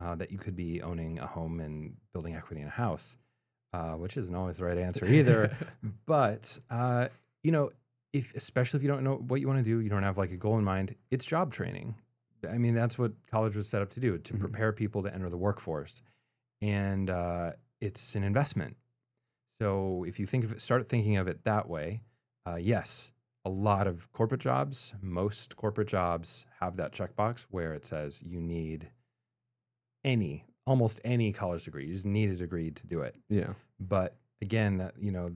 uh, 0.00 0.14
that 0.14 0.30
you 0.30 0.38
could 0.38 0.56
be 0.56 0.80
owning 0.80 1.18
a 1.18 1.26
home 1.26 1.60
and 1.60 1.96
building 2.12 2.34
equity 2.36 2.62
in 2.62 2.68
a 2.68 2.70
house, 2.70 3.16
uh, 3.72 3.92
which 3.92 4.16
isn't 4.16 4.34
always 4.34 4.56
the 4.58 4.64
right 4.64 4.78
answer 4.78 5.06
either. 5.18 5.50
but 6.06 6.58
uh, 6.70 7.08
you 7.42 7.52
know, 7.52 7.70
if 8.12 8.34
especially 8.34 8.78
if 8.78 8.82
you 8.82 8.88
don't 8.88 9.04
know 9.04 9.16
what 9.16 9.40
you 9.40 9.46
want 9.46 9.58
to 9.58 9.64
do, 9.64 9.80
you 9.80 9.90
don't 9.90 10.02
have 10.02 10.18
like 10.18 10.32
a 10.32 10.36
goal 10.36 10.58
in 10.58 10.64
mind, 10.64 10.94
it's 11.10 11.24
job 11.24 11.52
training. 11.52 11.94
I 12.48 12.56
mean, 12.58 12.74
that's 12.74 12.98
what 12.98 13.12
college 13.30 13.56
was 13.56 13.68
set 13.68 13.82
up 13.82 13.90
to 13.90 14.00
do 14.00 14.16
to 14.18 14.34
Mhm. 14.34 14.40
prepare 14.40 14.72
people 14.72 15.02
to 15.02 15.12
enter 15.12 15.28
the 15.28 15.36
workforce, 15.36 16.02
and 16.62 17.10
uh, 17.10 17.52
it's 17.80 18.14
an 18.14 18.22
investment. 18.22 18.76
So 19.60 20.04
if 20.04 20.20
you 20.20 20.26
think 20.26 20.44
of 20.44 20.52
it, 20.52 20.60
start 20.60 20.88
thinking 20.88 21.16
of 21.16 21.26
it 21.26 21.42
that 21.44 21.68
way, 21.68 22.02
uh, 22.46 22.56
yes, 22.56 23.10
a 23.44 23.50
lot 23.50 23.86
of 23.88 24.10
corporate 24.12 24.40
jobs, 24.40 24.94
most 25.02 25.56
corporate 25.56 25.88
jobs 25.88 26.46
have 26.60 26.76
that 26.76 26.92
checkbox 26.92 27.46
where 27.50 27.72
it 27.74 27.84
says 27.84 28.22
you 28.22 28.40
need 28.40 28.90
any, 30.04 30.44
almost 30.68 31.00
any 31.04 31.32
college 31.32 31.64
degree. 31.64 31.86
You 31.86 31.94
just 31.94 32.06
need 32.06 32.30
a 32.30 32.36
degree 32.36 32.70
to 32.70 32.86
do 32.86 33.00
it. 33.00 33.14
yeah. 33.28 33.52
But 33.80 34.16
again, 34.42 34.78
that 34.78 34.94
you 35.00 35.12
know, 35.12 35.30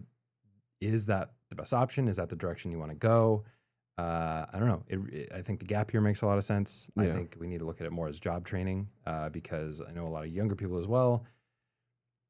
is 0.80 1.06
that 1.06 1.32
the 1.48 1.54
best 1.56 1.72
option? 1.72 2.08
Is 2.08 2.16
that 2.16 2.28
the 2.28 2.36
direction 2.36 2.70
you 2.72 2.78
want 2.78 2.90
to 2.90 2.96
go? 2.96 3.44
Uh, 3.98 4.46
I 4.52 4.58
don't 4.58 4.68
know. 4.68 4.82
It, 4.88 4.98
it- 5.14 5.32
I 5.32 5.42
think 5.42 5.60
the 5.60 5.66
gap 5.66 5.92
year 5.92 6.00
makes 6.00 6.22
a 6.22 6.26
lot 6.26 6.38
of 6.38 6.44
sense. 6.44 6.88
I 6.98 7.04
think 7.14 7.36
we 7.38 7.46
need 7.46 7.58
to 7.58 7.64
look 7.64 7.80
at 7.80 7.86
it 7.86 7.92
more 7.92 8.08
as 8.08 8.18
job 8.18 8.44
training 8.46 8.88
uh, 9.06 9.28
because 9.28 9.80
I 9.80 9.92
know 9.92 10.06
a 10.06 10.12
lot 10.16 10.24
of 10.24 10.30
younger 10.30 10.54
people 10.56 10.78
as 10.78 10.86
well 10.88 11.24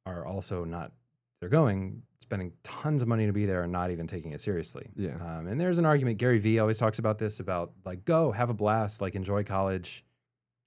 are 0.06 0.26
also 0.26 0.64
not. 0.64 0.92
They're 1.40 1.48
going 1.48 2.02
spending 2.20 2.52
tons 2.62 3.02
of 3.02 3.08
money 3.08 3.26
to 3.26 3.32
be 3.32 3.46
there 3.46 3.62
and 3.64 3.72
not 3.72 3.90
even 3.90 4.06
taking 4.06 4.32
it 4.32 4.40
seriously. 4.40 4.88
Yeah. 4.96 5.14
Um, 5.16 5.48
and 5.48 5.60
there's 5.60 5.78
an 5.78 5.84
argument. 5.86 6.18
Gary 6.18 6.38
Vee 6.38 6.58
always 6.60 6.78
talks 6.78 6.98
about 6.98 7.18
this 7.18 7.40
about 7.40 7.72
like 7.84 8.04
go 8.04 8.30
have 8.32 8.48
a 8.50 8.54
blast, 8.54 9.00
like 9.00 9.14
enjoy 9.14 9.42
college, 9.44 10.04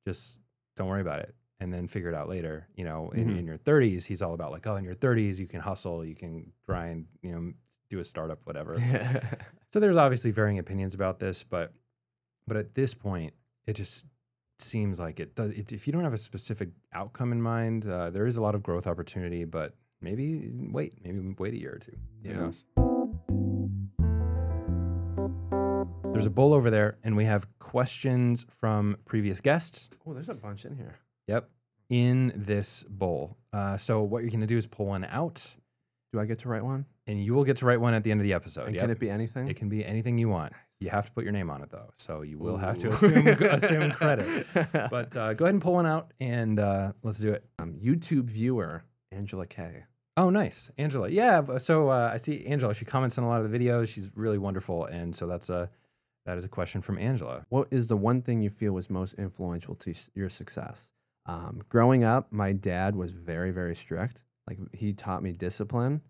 just 0.08 0.40
don't 0.78 0.88
worry 0.90 1.02
about 1.02 1.20
it, 1.20 1.34
and 1.60 1.74
then 1.74 1.88
figure 1.88 2.10
it 2.10 2.16
out 2.16 2.28
later. 2.30 2.68
You 2.76 2.84
know, 2.86 3.12
in, 3.12 3.28
Mhm. 3.30 3.40
in 3.40 3.46
your 3.48 3.58
30s, 3.58 4.06
he's 4.06 4.22
all 4.22 4.34
about 4.34 4.52
like 4.52 4.66
oh, 4.68 4.76
in 4.76 4.84
your 4.84 4.96
30s 4.96 5.38
you 5.40 5.48
can 5.48 5.62
hustle, 5.62 6.04
you 6.06 6.16
can 6.16 6.52
grind, 6.66 7.08
you 7.22 7.32
know, 7.32 7.54
do 7.90 8.00
a 8.00 8.04
startup, 8.04 8.40
whatever. 8.46 8.78
so 9.74 9.80
there's 9.80 9.98
obviously 9.98 10.32
varying 10.32 10.60
opinions 10.60 10.94
about 10.96 11.20
this, 11.20 11.44
but 11.44 11.74
but 12.48 12.58
at 12.58 12.76
this 12.76 12.94
point, 12.94 13.34
it 13.66 13.74
just 13.74 14.06
seems 14.60 15.00
like 15.00 15.20
it 15.20 15.36
does. 15.36 15.52
It, 15.52 15.72
if 15.74 15.88
you 15.88 15.94
don't 15.94 16.04
have 16.04 16.14
a 16.14 16.18
specific 16.18 16.70
outcome 16.94 17.32
in 17.32 17.42
mind, 17.42 17.88
uh, 17.88 18.10
there 18.10 18.26
is 18.28 18.38
a 18.38 18.42
lot 18.42 18.56
of 18.56 18.62
growth 18.64 18.88
opportunity, 18.88 19.44
but 19.46 19.76
maybe 20.02 20.50
wait, 20.72 20.94
maybe 21.04 21.36
wait 21.40 21.54
a 21.54 21.58
year 21.58 21.74
or 21.76 21.80
two. 21.80 21.98
Who 22.24 22.30
Yeah. 22.30 22.36
knows? 22.38 22.64
There's 26.14 26.26
a 26.28 26.30
bowl 26.30 26.54
over 26.54 26.70
there, 26.70 26.98
and 27.04 27.18
we 27.18 27.26
have 27.26 27.46
questions 27.60 28.46
from 28.50 28.96
previous 29.06 29.42
guests. 29.42 29.90
oh, 30.08 30.14
there's 30.14 30.30
a 30.30 30.34
bunch 30.34 30.64
in 30.64 30.78
here. 30.78 30.96
Yep, 31.28 31.50
in 31.90 32.34
this 32.36 32.84
bowl. 32.90 33.38
Uh, 33.54 33.78
so 33.78 34.02
what 34.02 34.22
you're 34.22 34.30
going 34.32 34.42
to 34.42 34.48
do 34.48 34.58
is 34.58 34.66
pull 34.68 34.88
one 34.88 35.06
out, 35.06 35.56
Do 36.14 36.20
I 36.20 36.26
get 36.26 36.40
to 36.40 36.50
write 36.50 36.64
one? 36.64 36.86
and 37.08 37.24
you 37.24 37.34
will 37.36 37.44
get 37.44 37.58
to 37.58 37.66
write 37.66 37.80
one 37.80 37.94
at 37.94 38.04
the 38.04 38.10
end 38.12 38.20
of 38.20 38.24
the 38.24 38.34
episode. 38.34 38.66
and 38.68 38.76
Yep. 38.76 38.82
can 38.84 38.90
it 38.90 39.00
be 39.00 39.10
anything? 39.10 39.48
It 39.48 39.56
can 39.58 39.70
be 39.70 39.86
anything 39.86 40.18
you 40.18 40.28
want. 40.30 40.54
You 40.80 40.90
have 40.90 41.06
to 41.06 41.12
put 41.12 41.24
your 41.24 41.32
name 41.34 41.50
on 41.52 41.62
it 41.62 41.70
though, 41.72 41.92
so 41.96 42.22
you 42.24 42.38
will 42.38 42.58
have 42.58 42.80
to 42.80 42.88
Ooh. 42.88 42.92
assume 42.92 43.28
assume 43.28 43.92
credit. 43.92 44.46
But 44.54 45.16
uh, 45.16 45.34
go 45.36 45.46
ahead 45.46 45.54
and 45.56 45.62
pull 45.62 45.74
one 45.74 45.86
out, 45.86 46.12
and 46.20 46.60
uh, 46.60 46.92
let's 47.04 47.18
do 47.20 47.32
it. 47.32 47.46
um, 47.60 47.74
YouTube 47.82 48.26
viewer 48.26 48.84
Angela 49.12 49.46
K. 49.48 49.84
Oh, 50.18 50.30
nice, 50.30 50.70
Angela. 50.78 51.08
Yeah. 51.10 51.42
b- 51.42 51.60
So 51.60 51.90
uh, 51.90 52.10
I 52.14 52.18
see 52.18 52.46
Angela. 52.46 52.74
She 52.74 52.86
comments 52.86 53.18
on 53.18 53.24
a 53.24 53.28
lot 53.28 53.42
of 53.42 53.50
the 53.52 53.58
videos. 53.58 53.88
She's 53.88 54.10
really 54.16 54.38
wonderful, 54.38 54.86
and 54.86 55.16
so 55.16 55.28
that's 55.28 55.50
a 55.50 55.70
that 56.26 56.38
is 56.38 56.44
a 56.44 56.50
question 56.50 56.82
from 56.82 56.98
Angela. 56.98 57.46
What 57.50 57.68
is 57.72 57.88
the 57.88 57.98
one 57.98 58.22
thing 58.22 58.42
you 58.42 58.50
feel 58.50 58.74
was 58.74 58.90
most 58.90 59.14
influential 59.14 59.76
to 59.76 59.92
s- 59.92 60.10
your 60.16 60.30
success? 60.30 60.90
Um, 61.28 61.62
growing 61.70 62.04
up, 62.04 62.32
my 62.32 62.52
dad 62.54 62.96
was 62.96 63.12
very, 63.12 63.52
very 63.52 63.76
strict. 63.76 64.24
Like 64.48 64.60
he 64.74 64.94
taught 64.94 65.24
me 65.24 65.32
discipline. 65.32 66.02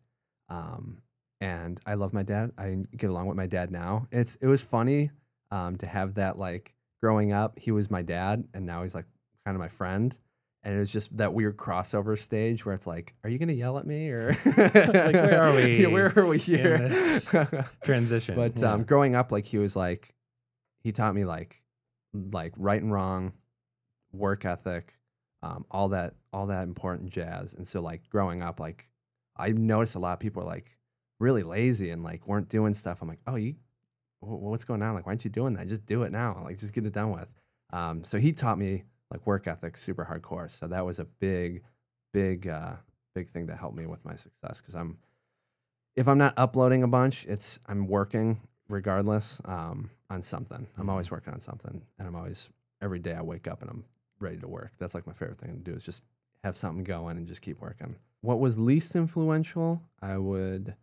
Um, 0.49 0.97
and 1.41 1.79
I 1.85 1.93
love 1.95 2.13
my 2.13 2.23
dad. 2.23 2.51
I 2.57 2.77
get 2.95 3.09
along 3.09 3.27
with 3.27 3.37
my 3.37 3.47
dad 3.47 3.71
now. 3.71 4.07
It's 4.11 4.35
it 4.41 4.47
was 4.47 4.61
funny 4.61 5.11
um, 5.51 5.77
to 5.77 5.85
have 5.87 6.15
that 6.15 6.37
like 6.37 6.73
growing 7.01 7.31
up. 7.33 7.57
He 7.59 7.71
was 7.71 7.89
my 7.89 8.01
dad, 8.01 8.45
and 8.53 8.65
now 8.65 8.83
he's 8.83 8.95
like 8.95 9.05
kind 9.45 9.55
of 9.55 9.59
my 9.59 9.67
friend. 9.69 10.15
And 10.63 10.73
it 10.75 10.79
was 10.79 10.89
just 10.91 11.15
that 11.17 11.31
weird 11.33 11.57
crossover 11.57 12.17
stage 12.17 12.65
where 12.65 12.73
it's 12.73 12.87
like, 12.87 13.13
are 13.23 13.29
you 13.29 13.37
gonna 13.37 13.53
yell 13.53 13.77
at 13.77 13.85
me 13.85 14.09
or 14.09 14.35
like 14.45 14.73
where 14.73 15.43
are 15.43 15.55
we? 15.55 15.81
Yeah, 15.81 15.87
where 15.89 16.11
are 16.17 16.25
we 16.25 16.39
here? 16.39 16.89
transition. 17.83 18.35
But 18.35 18.57
Yeah. 18.59 18.73
um, 18.73 18.83
growing 18.83 19.15
up, 19.15 19.31
like 19.31 19.45
he 19.45 19.59
was 19.59 19.75
like, 19.75 20.15
he 20.83 20.91
taught 20.91 21.13
me 21.13 21.23
like, 21.23 21.61
like 22.13 22.53
right 22.57 22.81
and 22.81 22.91
wrong, 22.91 23.33
work 24.11 24.43
ethic, 24.45 24.95
um, 25.45 25.65
all 25.69 25.89
that, 25.89 26.15
all 26.33 26.47
that 26.47 26.63
important 26.63 27.09
jazz. 27.09 27.53
And 27.53 27.67
so 27.67 27.81
like 27.81 28.09
growing 28.09 28.41
up, 28.41 28.59
like 28.59 28.87
I 29.37 29.49
noticed 29.49 29.95
a 29.95 29.99
lot 29.99 30.13
of 30.13 30.19
people 30.19 30.43
are 30.43 30.47
like 30.47 30.77
really 31.19 31.43
lazy 31.43 31.91
and 31.91 32.03
like 32.03 32.27
weren't 32.27 32.49
doing 32.49 32.73
stuff. 32.73 32.99
I'm 33.01 33.07
like, 33.07 33.19
oh, 33.27 33.35
you, 33.35 33.55
what's 34.19 34.63
going 34.63 34.81
on? 34.81 34.95
Like, 34.95 35.05
why 35.05 35.11
aren't 35.11 35.23
you 35.23 35.29
doing 35.31 35.53
that? 35.53 35.67
Just 35.67 35.85
do 35.85 36.03
it 36.03 36.11
now. 36.11 36.41
Like, 36.43 36.57
just 36.57 36.73
get 36.73 36.85
it 36.85 36.93
done 36.93 37.11
with. 37.11 37.27
Um, 37.71 38.03
so 38.03 38.17
he 38.17 38.31
taught 38.31 38.57
me 38.57 38.83
like 39.11 39.25
work 39.27 39.47
ethic 39.47 39.77
super 39.77 40.05
hardcore. 40.05 40.49
So 40.51 40.67
that 40.67 40.85
was 40.85 40.99
a 40.99 41.05
big, 41.05 41.63
big, 42.11 42.47
uh, 42.47 42.73
big 43.13 43.31
thing 43.31 43.45
that 43.45 43.57
helped 43.57 43.77
me 43.77 43.85
with 43.85 44.03
my 44.03 44.15
success 44.15 44.59
because 44.61 44.75
I'm 44.75 44.97
if 45.95 46.07
I'm 46.07 46.17
not 46.17 46.33
uploading 46.37 46.83
a 46.83 46.87
bunch, 46.87 47.25
it's 47.25 47.59
I'm 47.67 47.87
working 47.87 48.41
regardless 48.67 49.41
um, 49.45 49.89
on 50.09 50.21
something. 50.21 50.67
I'm 50.77 50.89
always 50.89 51.09
working 51.09 51.33
on 51.33 51.39
something, 51.39 51.81
and 51.97 52.07
I'm 52.07 52.15
always 52.15 52.49
every 52.81 52.99
day 52.99 53.13
I 53.13 53.21
wake 53.21 53.47
up 53.47 53.61
and 53.61 53.71
I'm 53.71 53.85
ready 54.19 54.37
to 54.37 54.47
work. 54.47 54.71
That's 54.77 54.93
like 54.95 55.05
my 55.07 55.13
favorite 55.13 55.39
thing 55.39 55.51
to 55.51 55.71
do 55.71 55.75
is 55.75 55.83
just 55.83 56.03
have 56.43 56.55
something 56.57 56.83
going 56.83 57.17
and 57.17 57.27
just 57.27 57.41
keep 57.41 57.59
working. 57.61 57.95
What 58.21 58.39
was 58.39 58.57
least 58.57 58.95
influential? 58.95 59.81
I 60.01 60.17
would 60.17 60.75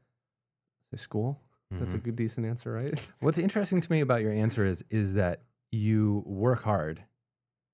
say 0.91 0.97
school. 0.97 1.41
That's 1.71 1.95
a 1.95 1.99
Mhm. 1.99 2.03
good 2.03 2.17
decent 2.17 2.47
answer, 2.47 2.71
right? 2.73 2.99
What's 3.21 3.39
interesting 3.39 3.81
to 3.81 3.91
me 3.93 4.01
about 4.01 4.21
your 4.21 4.33
answer 4.33 4.67
is 4.67 4.85
is 4.91 5.15
that 5.15 5.43
you 5.71 6.23
work 6.27 6.63
hard. 6.63 7.03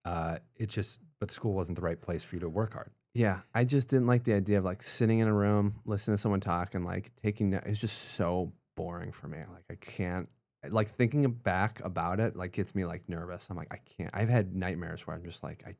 Uh, 0.04 0.38
it 0.56 0.68
just, 0.68 1.00
but 1.18 1.30
school 1.30 1.52
wasn't 1.52 1.76
the 1.76 1.82
right 1.82 2.00
place 2.00 2.22
for 2.22 2.36
you 2.36 2.40
to 2.40 2.48
work 2.48 2.74
hard. 2.74 2.90
Yeah, 3.14 3.40
I 3.52 3.64
just 3.64 3.88
didn't 3.88 4.06
like 4.06 4.22
the 4.24 4.34
idea 4.34 4.58
of 4.58 4.64
like 4.64 4.82
sitting 4.82 5.18
in 5.18 5.26
a 5.26 5.34
room, 5.34 5.80
listening 5.84 6.16
to 6.16 6.20
someone 6.22 6.40
talk, 6.40 6.74
and 6.74 6.84
like 6.84 7.10
taking. 7.20 7.50
no- 7.50 7.60
It's 7.66 7.80
just 7.80 8.12
so 8.14 8.52
boring 8.76 9.10
for 9.10 9.26
me. 9.26 9.38
Like 9.52 9.64
I 9.68 9.74
can't. 9.74 10.28
Like 10.68 10.94
thinking 10.96 11.28
back 11.30 11.80
about 11.84 12.20
it, 12.20 12.36
like 12.36 12.52
gets 12.52 12.74
me 12.74 12.84
like 12.84 13.08
nervous. 13.08 13.46
I'm 13.50 13.56
like 13.56 13.72
I 13.72 13.78
can't. 13.78 14.10
I've 14.12 14.28
had 14.28 14.54
nightmares 14.54 15.06
where 15.06 15.16
I'm 15.16 15.24
just 15.24 15.42
like 15.42 15.62
I 15.66 15.74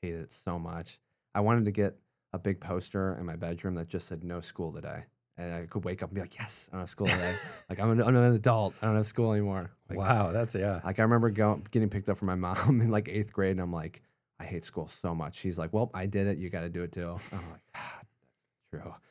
hate 0.00 0.14
it 0.14 0.34
so 0.44 0.58
much. 0.58 1.00
I 1.34 1.40
wanted 1.40 1.64
to 1.66 1.70
get 1.70 1.96
a 2.32 2.38
big 2.38 2.60
poster 2.60 3.16
in 3.18 3.26
my 3.26 3.36
bedroom 3.36 3.74
that 3.74 3.88
just 3.88 4.08
said 4.08 4.24
"No 4.24 4.40
school 4.40 4.72
today," 4.72 5.04
and 5.36 5.54
I 5.54 5.66
could 5.66 5.84
wake 5.84 6.02
up 6.02 6.08
and 6.10 6.14
be 6.14 6.22
like, 6.22 6.38
"Yes, 6.38 6.68
I 6.70 6.76
don't 6.76 6.80
have 6.82 6.90
school 6.90 7.06
today." 7.06 7.36
like 7.68 7.78
I'm 7.78 7.90
an, 7.90 8.02
I'm 8.02 8.16
an 8.16 8.34
adult. 8.34 8.74
I 8.80 8.86
don't 8.86 8.96
have 8.96 9.06
school 9.06 9.32
anymore. 9.32 9.70
Like, 9.90 9.98
wow, 9.98 10.32
that's 10.32 10.54
yeah. 10.54 10.80
like 10.84 10.98
I 10.98 11.02
remember 11.02 11.28
going 11.30 11.66
getting 11.70 11.90
picked 11.90 12.08
up 12.08 12.16
from 12.16 12.26
my 12.26 12.34
mom 12.54 12.80
in 12.80 12.90
like 12.90 13.08
eighth 13.08 13.32
grade, 13.32 13.52
and 13.52 13.60
I'm 13.60 13.72
like, 13.72 14.02
I 14.42 14.44
hate 14.44 14.64
school 14.64 14.90
so 15.00 15.14
much. 15.14 15.38
She's 15.38 15.56
like, 15.56 15.72
Well, 15.72 15.90
I 15.94 16.06
did 16.06 16.26
it. 16.26 16.38
You 16.38 16.50
got 16.50 16.62
to 16.62 16.68
do 16.68 16.82
it 16.82 16.92
too. 16.92 17.16
I'm 17.30 17.50
like, 17.50 17.60
God, 17.74 18.06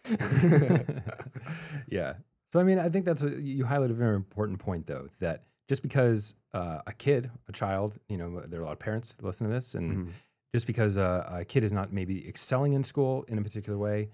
that's 0.10 0.18
true. 0.18 1.14
yeah. 1.90 2.16
So 2.52 2.60
I 2.60 2.64
mean, 2.64 2.80
I 2.80 2.90
think 2.90 3.06
that's 3.06 3.24
a 3.24 3.30
you 3.42 3.66
highlight 3.66 3.92
a 3.92 3.94
very 3.94 4.16
important 4.16 4.60
point 4.60 4.86
though 4.88 5.08
that 5.20 5.44
just 5.70 5.82
because 5.82 6.36
uh, 6.54 6.80
a 6.86 6.92
kid, 6.94 7.32
a 7.48 7.52
child, 7.54 7.98
you 8.10 8.18
know, 8.18 8.42
there 8.42 8.60
are 8.60 8.64
a 8.64 8.66
lot 8.66 8.74
of 8.74 8.80
parents 8.80 9.16
that 9.16 9.24
listen 9.26 9.48
to 9.48 9.54
this, 9.54 9.74
and 9.76 9.98
Mhm. 10.08 10.12
just 10.54 10.68
because 10.68 10.98
uh, 10.98 11.26
a 11.32 11.46
kid 11.46 11.64
is 11.64 11.72
not 11.72 11.94
maybe 11.94 12.28
excelling 12.28 12.74
in 12.74 12.84
school 12.84 13.24
in 13.30 13.38
a 13.38 13.42
particular 13.42 13.78
way, 13.78 14.10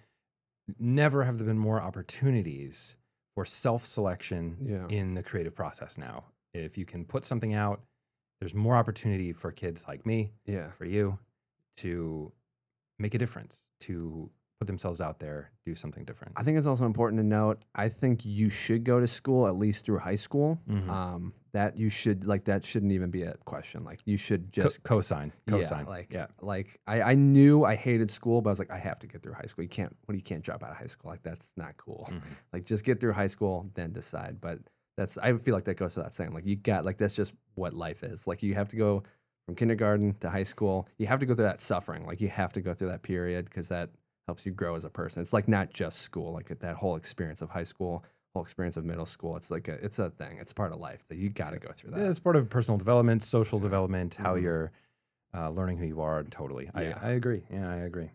never 0.77 1.23
have 1.23 1.38
there 1.39 1.47
been 1.47 1.57
more 1.57 1.81
opportunities 1.81 2.95
for 3.33 3.43
self-selection 3.45 4.57
Yeah. 4.61 4.88
in 4.89 5.15
the 5.15 5.23
creative 5.23 5.55
process 5.55 5.97
now. 5.97 6.25
If 6.53 6.77
you 6.77 6.85
can 6.85 7.05
put 7.05 7.25
something 7.25 7.53
out, 7.55 7.81
there's 8.39 8.53
more 8.53 8.75
opportunity 8.75 9.33
for 9.33 9.51
kids 9.51 9.88
like 9.88 10.05
me, 10.05 10.31
Yeah. 10.45 10.69
for 10.71 10.85
you, 10.85 11.17
to 11.77 12.31
make 12.99 13.15
a 13.15 13.17
difference, 13.17 13.67
to 13.81 14.29
put 14.60 14.66
themselves 14.68 15.01
out 15.01 15.20
there, 15.20 15.51
do 15.66 15.76
something 15.76 16.03
different. 16.03 16.34
I 16.36 16.43
think 16.43 16.58
it's 16.58 16.66
also 16.68 16.86
important 16.86 17.20
to 17.20 17.26
note. 17.26 17.62
I 17.76 17.89
think 17.89 18.26
you 18.26 18.49
should 18.49 18.84
go 18.84 18.99
to 18.99 19.08
school 19.08 19.47
at 19.47 19.55
least 19.55 19.86
through 19.86 19.99
high 19.99 20.16
school. 20.16 20.60
Mhm. 20.68 20.89
Um, 20.89 21.34
that 21.53 21.78
you 21.78 21.89
should 21.89 22.26
like 22.28 22.43
that 22.45 22.64
shouldn't 22.64 22.91
even 22.91 23.10
be 23.10 23.24
a 23.24 23.34
question. 23.45 23.84
Like 23.84 23.99
you 24.05 24.18
should 24.18 24.51
just 24.51 24.84
Co- 24.84 24.99
just 25.01 25.10
cosign, 25.14 25.32
yeah, 25.47 25.53
cosign. 25.55 25.88
like 25.88 26.12
yeah, 26.12 26.28
like 26.41 26.80
I, 26.86 27.01
I 27.01 27.16
knew 27.16 27.64
I 27.64 27.76
hated 27.76 28.12
school, 28.12 28.41
but 28.41 28.49
I 28.49 28.51
was 28.51 28.60
like, 28.60 28.70
I 28.72 28.78
have 28.78 28.99
to 28.99 29.08
get 29.08 29.24
through 29.24 29.34
high 29.34 29.45
school. 29.47 29.64
You 29.64 29.70
can't 29.70 29.95
what 30.05 30.16
you 30.16 30.22
can't 30.22 30.43
drop 30.43 30.64
out 30.64 30.72
of 30.72 30.78
high 30.78 30.86
school. 30.88 31.10
Like 31.12 31.24
that's 31.24 31.51
not 31.55 31.76
cool. 31.78 32.10
Mhm. 32.12 32.22
Like 32.53 32.66
just 32.66 32.84
get 32.84 32.99
through 32.99 33.14
high 33.14 33.28
school, 33.28 33.70
then 33.76 33.91
decide. 33.91 34.39
But 34.41 34.60
that's 34.97 35.18
I 35.18 35.36
feel 35.38 35.53
like 35.55 35.66
that 35.66 35.78
goes 35.78 35.95
without 35.95 36.14
saying. 36.14 36.34
Like 36.34 36.45
you 36.45 36.55
got 36.55 36.86
like 36.86 36.97
that's 36.97 37.14
just 37.16 37.34
what 37.55 37.74
life 37.74 38.03
is. 38.03 38.28
Like 38.28 38.43
you 38.43 38.53
have 38.55 38.70
to 38.70 38.76
go 38.76 39.03
from 39.47 39.55
kindergarten 39.55 40.14
to 40.22 40.30
high 40.30 40.43
school. 40.43 40.88
You 40.97 41.08
have 41.08 41.20
to 41.20 41.26
go 41.26 41.34
through 41.34 41.45
that 41.45 41.62
suffering. 41.62 42.05
Like 42.05 42.22
you 42.22 42.28
have 42.30 42.53
to 42.53 42.62
go 42.62 42.74
through 42.76 42.89
that 42.89 43.01
period 43.03 43.45
because 43.45 43.68
that 43.70 43.89
helps 44.28 44.45
you 44.45 44.51
grow 44.51 44.75
as 44.75 44.84
a 44.86 44.89
person. 44.89 45.21
It's 45.21 45.34
like 45.34 45.47
not 45.47 45.73
just 45.73 46.01
school. 46.01 46.34
Like 46.34 46.47
that 46.59 46.75
whole 46.75 46.95
experience 46.95 47.41
of 47.41 47.49
high 47.49 47.63
school, 47.63 48.03
whole 48.36 48.43
experience 48.43 48.78
of 48.78 48.86
middle 48.86 49.05
school. 49.05 49.36
It's 49.38 49.49
like 49.49 49.67
a 49.67 49.73
it's 49.84 49.99
a 49.99 50.09
thing. 50.11 50.38
It's 50.39 50.53
part 50.53 50.71
of 50.73 50.80
life 50.80 51.03
that 51.09 51.17
you 51.17 51.30
got 51.30 51.51
to 51.51 51.59
go 51.59 51.69
through 51.75 51.91
that. 51.91 52.05
it's 52.07 52.19
part 52.19 52.36
of 52.36 52.49
personal 52.49 52.78
development, 52.78 53.23
social 53.23 53.57
development, 53.59 54.15
how 54.15 54.36
Mhm. 54.36 54.41
you're 54.41 54.71
uh, 55.34 55.49
learning 55.49 55.78
who 55.78 55.86
you 55.86 56.01
are. 56.01 56.23
Totally, 56.23 56.69
Yeah. 56.75 56.97
I, 57.01 57.09
I 57.09 57.11
agree. 57.11 57.43
Yeah, 57.51 57.69
I 57.69 57.78
agree. 57.78 58.11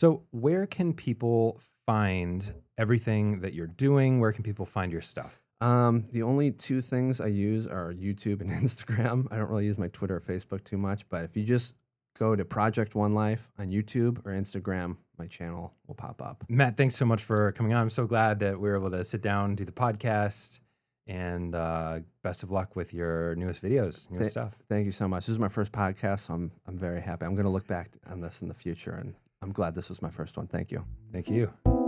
So, 0.00 0.22
where 0.30 0.66
can 0.66 0.92
people 0.94 1.60
find 1.86 2.52
everything 2.78 3.40
that 3.40 3.54
you're 3.54 3.66
doing? 3.66 4.18
Where 4.20 4.32
can 4.32 4.42
people 4.42 4.66
find 4.66 4.90
your 4.92 5.00
stuff? 5.00 5.40
Um, 5.60 6.06
the 6.12 6.22
only 6.22 6.50
two 6.52 6.80
things 6.80 7.20
I 7.20 7.26
use 7.26 7.66
are 7.66 7.92
YouTube 7.92 8.40
and 8.40 8.50
Instagram. 8.64 9.26
I 9.30 9.36
don't 9.36 9.48
really 9.50 9.66
use 9.66 9.78
my 9.78 9.88
Twitter 9.88 10.16
or 10.16 10.20
Facebook 10.20 10.64
too 10.64 10.76
much, 10.78 11.08
but 11.08 11.24
if 11.24 11.36
you 11.36 11.44
just 11.44 11.74
go 12.20 12.36
to 12.36 12.44
Project 12.44 12.94
One 12.94 13.14
Life 13.14 13.50
on 13.58 13.68
YouTube 13.68 14.18
or 14.26 14.32
Instagram, 14.32 14.98
my 15.18 15.26
channel 15.26 15.72
will 15.88 15.94
pop 15.94 16.22
up. 16.22 16.44
Matt, 16.48 16.76
thanks 16.76 16.94
so 16.94 17.06
much 17.06 17.24
for 17.24 17.50
coming 17.52 17.72
on. 17.72 17.80
I'm 17.80 17.90
so 17.90 18.06
glad 18.06 18.38
that 18.40 18.60
we 18.60 18.68
were 18.68 18.76
able 18.76 18.90
to 18.90 19.02
sit 19.02 19.22
down, 19.22 19.54
do 19.54 19.64
the 19.64 19.72
podcast, 19.72 20.60
and 21.06 21.54
uh, 21.54 22.00
best 22.22 22.42
of 22.42 22.50
luck 22.50 22.76
with 22.76 22.92
your 22.94 23.34
newest 23.34 23.62
videos, 23.62 24.08
newest 24.10 24.18
Th- 24.18 24.30
stuff. 24.30 24.52
Thank 24.68 24.86
you 24.86 24.92
so 24.92 25.08
much. 25.08 25.26
This 25.26 25.32
is 25.32 25.38
my 25.38 25.48
first 25.48 25.72
podcast, 25.72 26.26
so 26.26 26.34
I'm 26.34 26.52
I'm 26.68 26.78
very 26.78 27.00
happy. 27.00 27.24
I'm 27.24 27.34
going 27.34 27.46
to 27.46 27.50
look 27.50 27.66
back 27.66 27.90
on 28.08 28.20
this 28.20 28.42
in 28.42 28.48
the 28.48 28.54
future, 28.54 28.92
and 28.92 29.14
I'm 29.42 29.52
glad 29.52 29.74
this 29.74 29.88
was 29.88 30.02
my 30.02 30.10
first 30.10 30.36
one. 30.36 30.46
Thank 30.46 30.70
you. 30.70 30.84
Thank 31.12 31.28
you. 31.28 31.79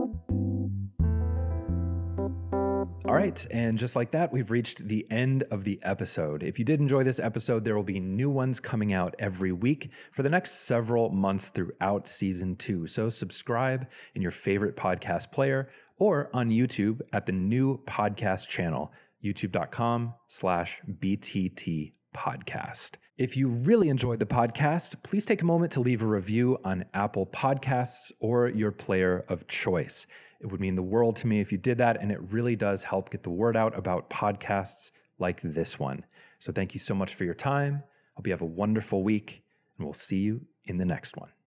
All 3.04 3.14
right, 3.14 3.44
and 3.50 3.76
just 3.76 3.96
like 3.96 4.12
that, 4.12 4.32
we've 4.32 4.52
reached 4.52 4.86
the 4.86 5.04
end 5.10 5.42
of 5.50 5.64
the 5.64 5.80
episode. 5.82 6.44
If 6.44 6.60
you 6.60 6.64
did 6.64 6.78
enjoy 6.78 7.02
this 7.02 7.18
episode, 7.18 7.64
there 7.64 7.74
will 7.74 7.82
be 7.82 7.98
new 7.98 8.30
ones 8.30 8.60
coming 8.60 8.92
out 8.92 9.16
every 9.18 9.50
week 9.50 9.90
for 10.12 10.22
the 10.22 10.28
next 10.28 10.66
several 10.66 11.10
months 11.10 11.50
throughout 11.50 12.06
season 12.06 12.54
two. 12.54 12.86
So 12.86 13.08
subscribe 13.08 13.88
in 14.14 14.22
your 14.22 14.30
favorite 14.30 14.76
podcast 14.76 15.32
player 15.32 15.68
or 15.98 16.30
on 16.32 16.50
YouTube 16.50 17.00
at 17.12 17.26
the 17.26 17.32
new 17.32 17.82
podcast 17.88 18.46
channel, 18.46 18.92
youtube.com 19.24 20.14
slash 20.28 20.80
BTT 21.00 21.94
podcast. 22.14 22.92
If 23.18 23.36
you 23.36 23.48
really 23.48 23.88
enjoyed 23.88 24.20
the 24.20 24.26
podcast, 24.26 25.02
please 25.02 25.24
take 25.24 25.42
a 25.42 25.44
moment 25.44 25.72
to 25.72 25.80
leave 25.80 26.02
a 26.02 26.06
review 26.06 26.58
on 26.64 26.84
Apple 26.94 27.26
Podcasts 27.26 28.10
or 28.20 28.48
your 28.48 28.70
player 28.70 29.24
of 29.28 29.46
choice. 29.48 30.06
It 30.42 30.50
would 30.50 30.60
mean 30.60 30.74
the 30.74 30.82
world 30.82 31.16
to 31.16 31.28
me 31.28 31.40
if 31.40 31.52
you 31.52 31.58
did 31.58 31.78
that, 31.78 32.02
and 32.02 32.10
it 32.10 32.20
really 32.32 32.56
does 32.56 32.82
help 32.82 33.10
get 33.10 33.22
the 33.22 33.30
word 33.30 33.56
out 33.56 33.78
about 33.78 34.10
podcasts 34.10 34.90
like 35.18 35.40
this 35.42 35.78
one. 35.78 36.04
So 36.40 36.52
thank 36.52 36.74
you 36.74 36.80
so 36.80 36.94
much 36.94 37.14
for 37.14 37.24
your 37.24 37.34
time. 37.34 37.82
Hope 38.14 38.26
you 38.26 38.32
have 38.32 38.42
a 38.42 38.46
wonderful 38.46 39.04
week, 39.04 39.44
and 39.78 39.86
we'll 39.86 39.94
see 39.94 40.18
you 40.18 40.40
in 40.64 40.78
the 40.78 40.84
next 40.84 41.16
one. 41.16 41.32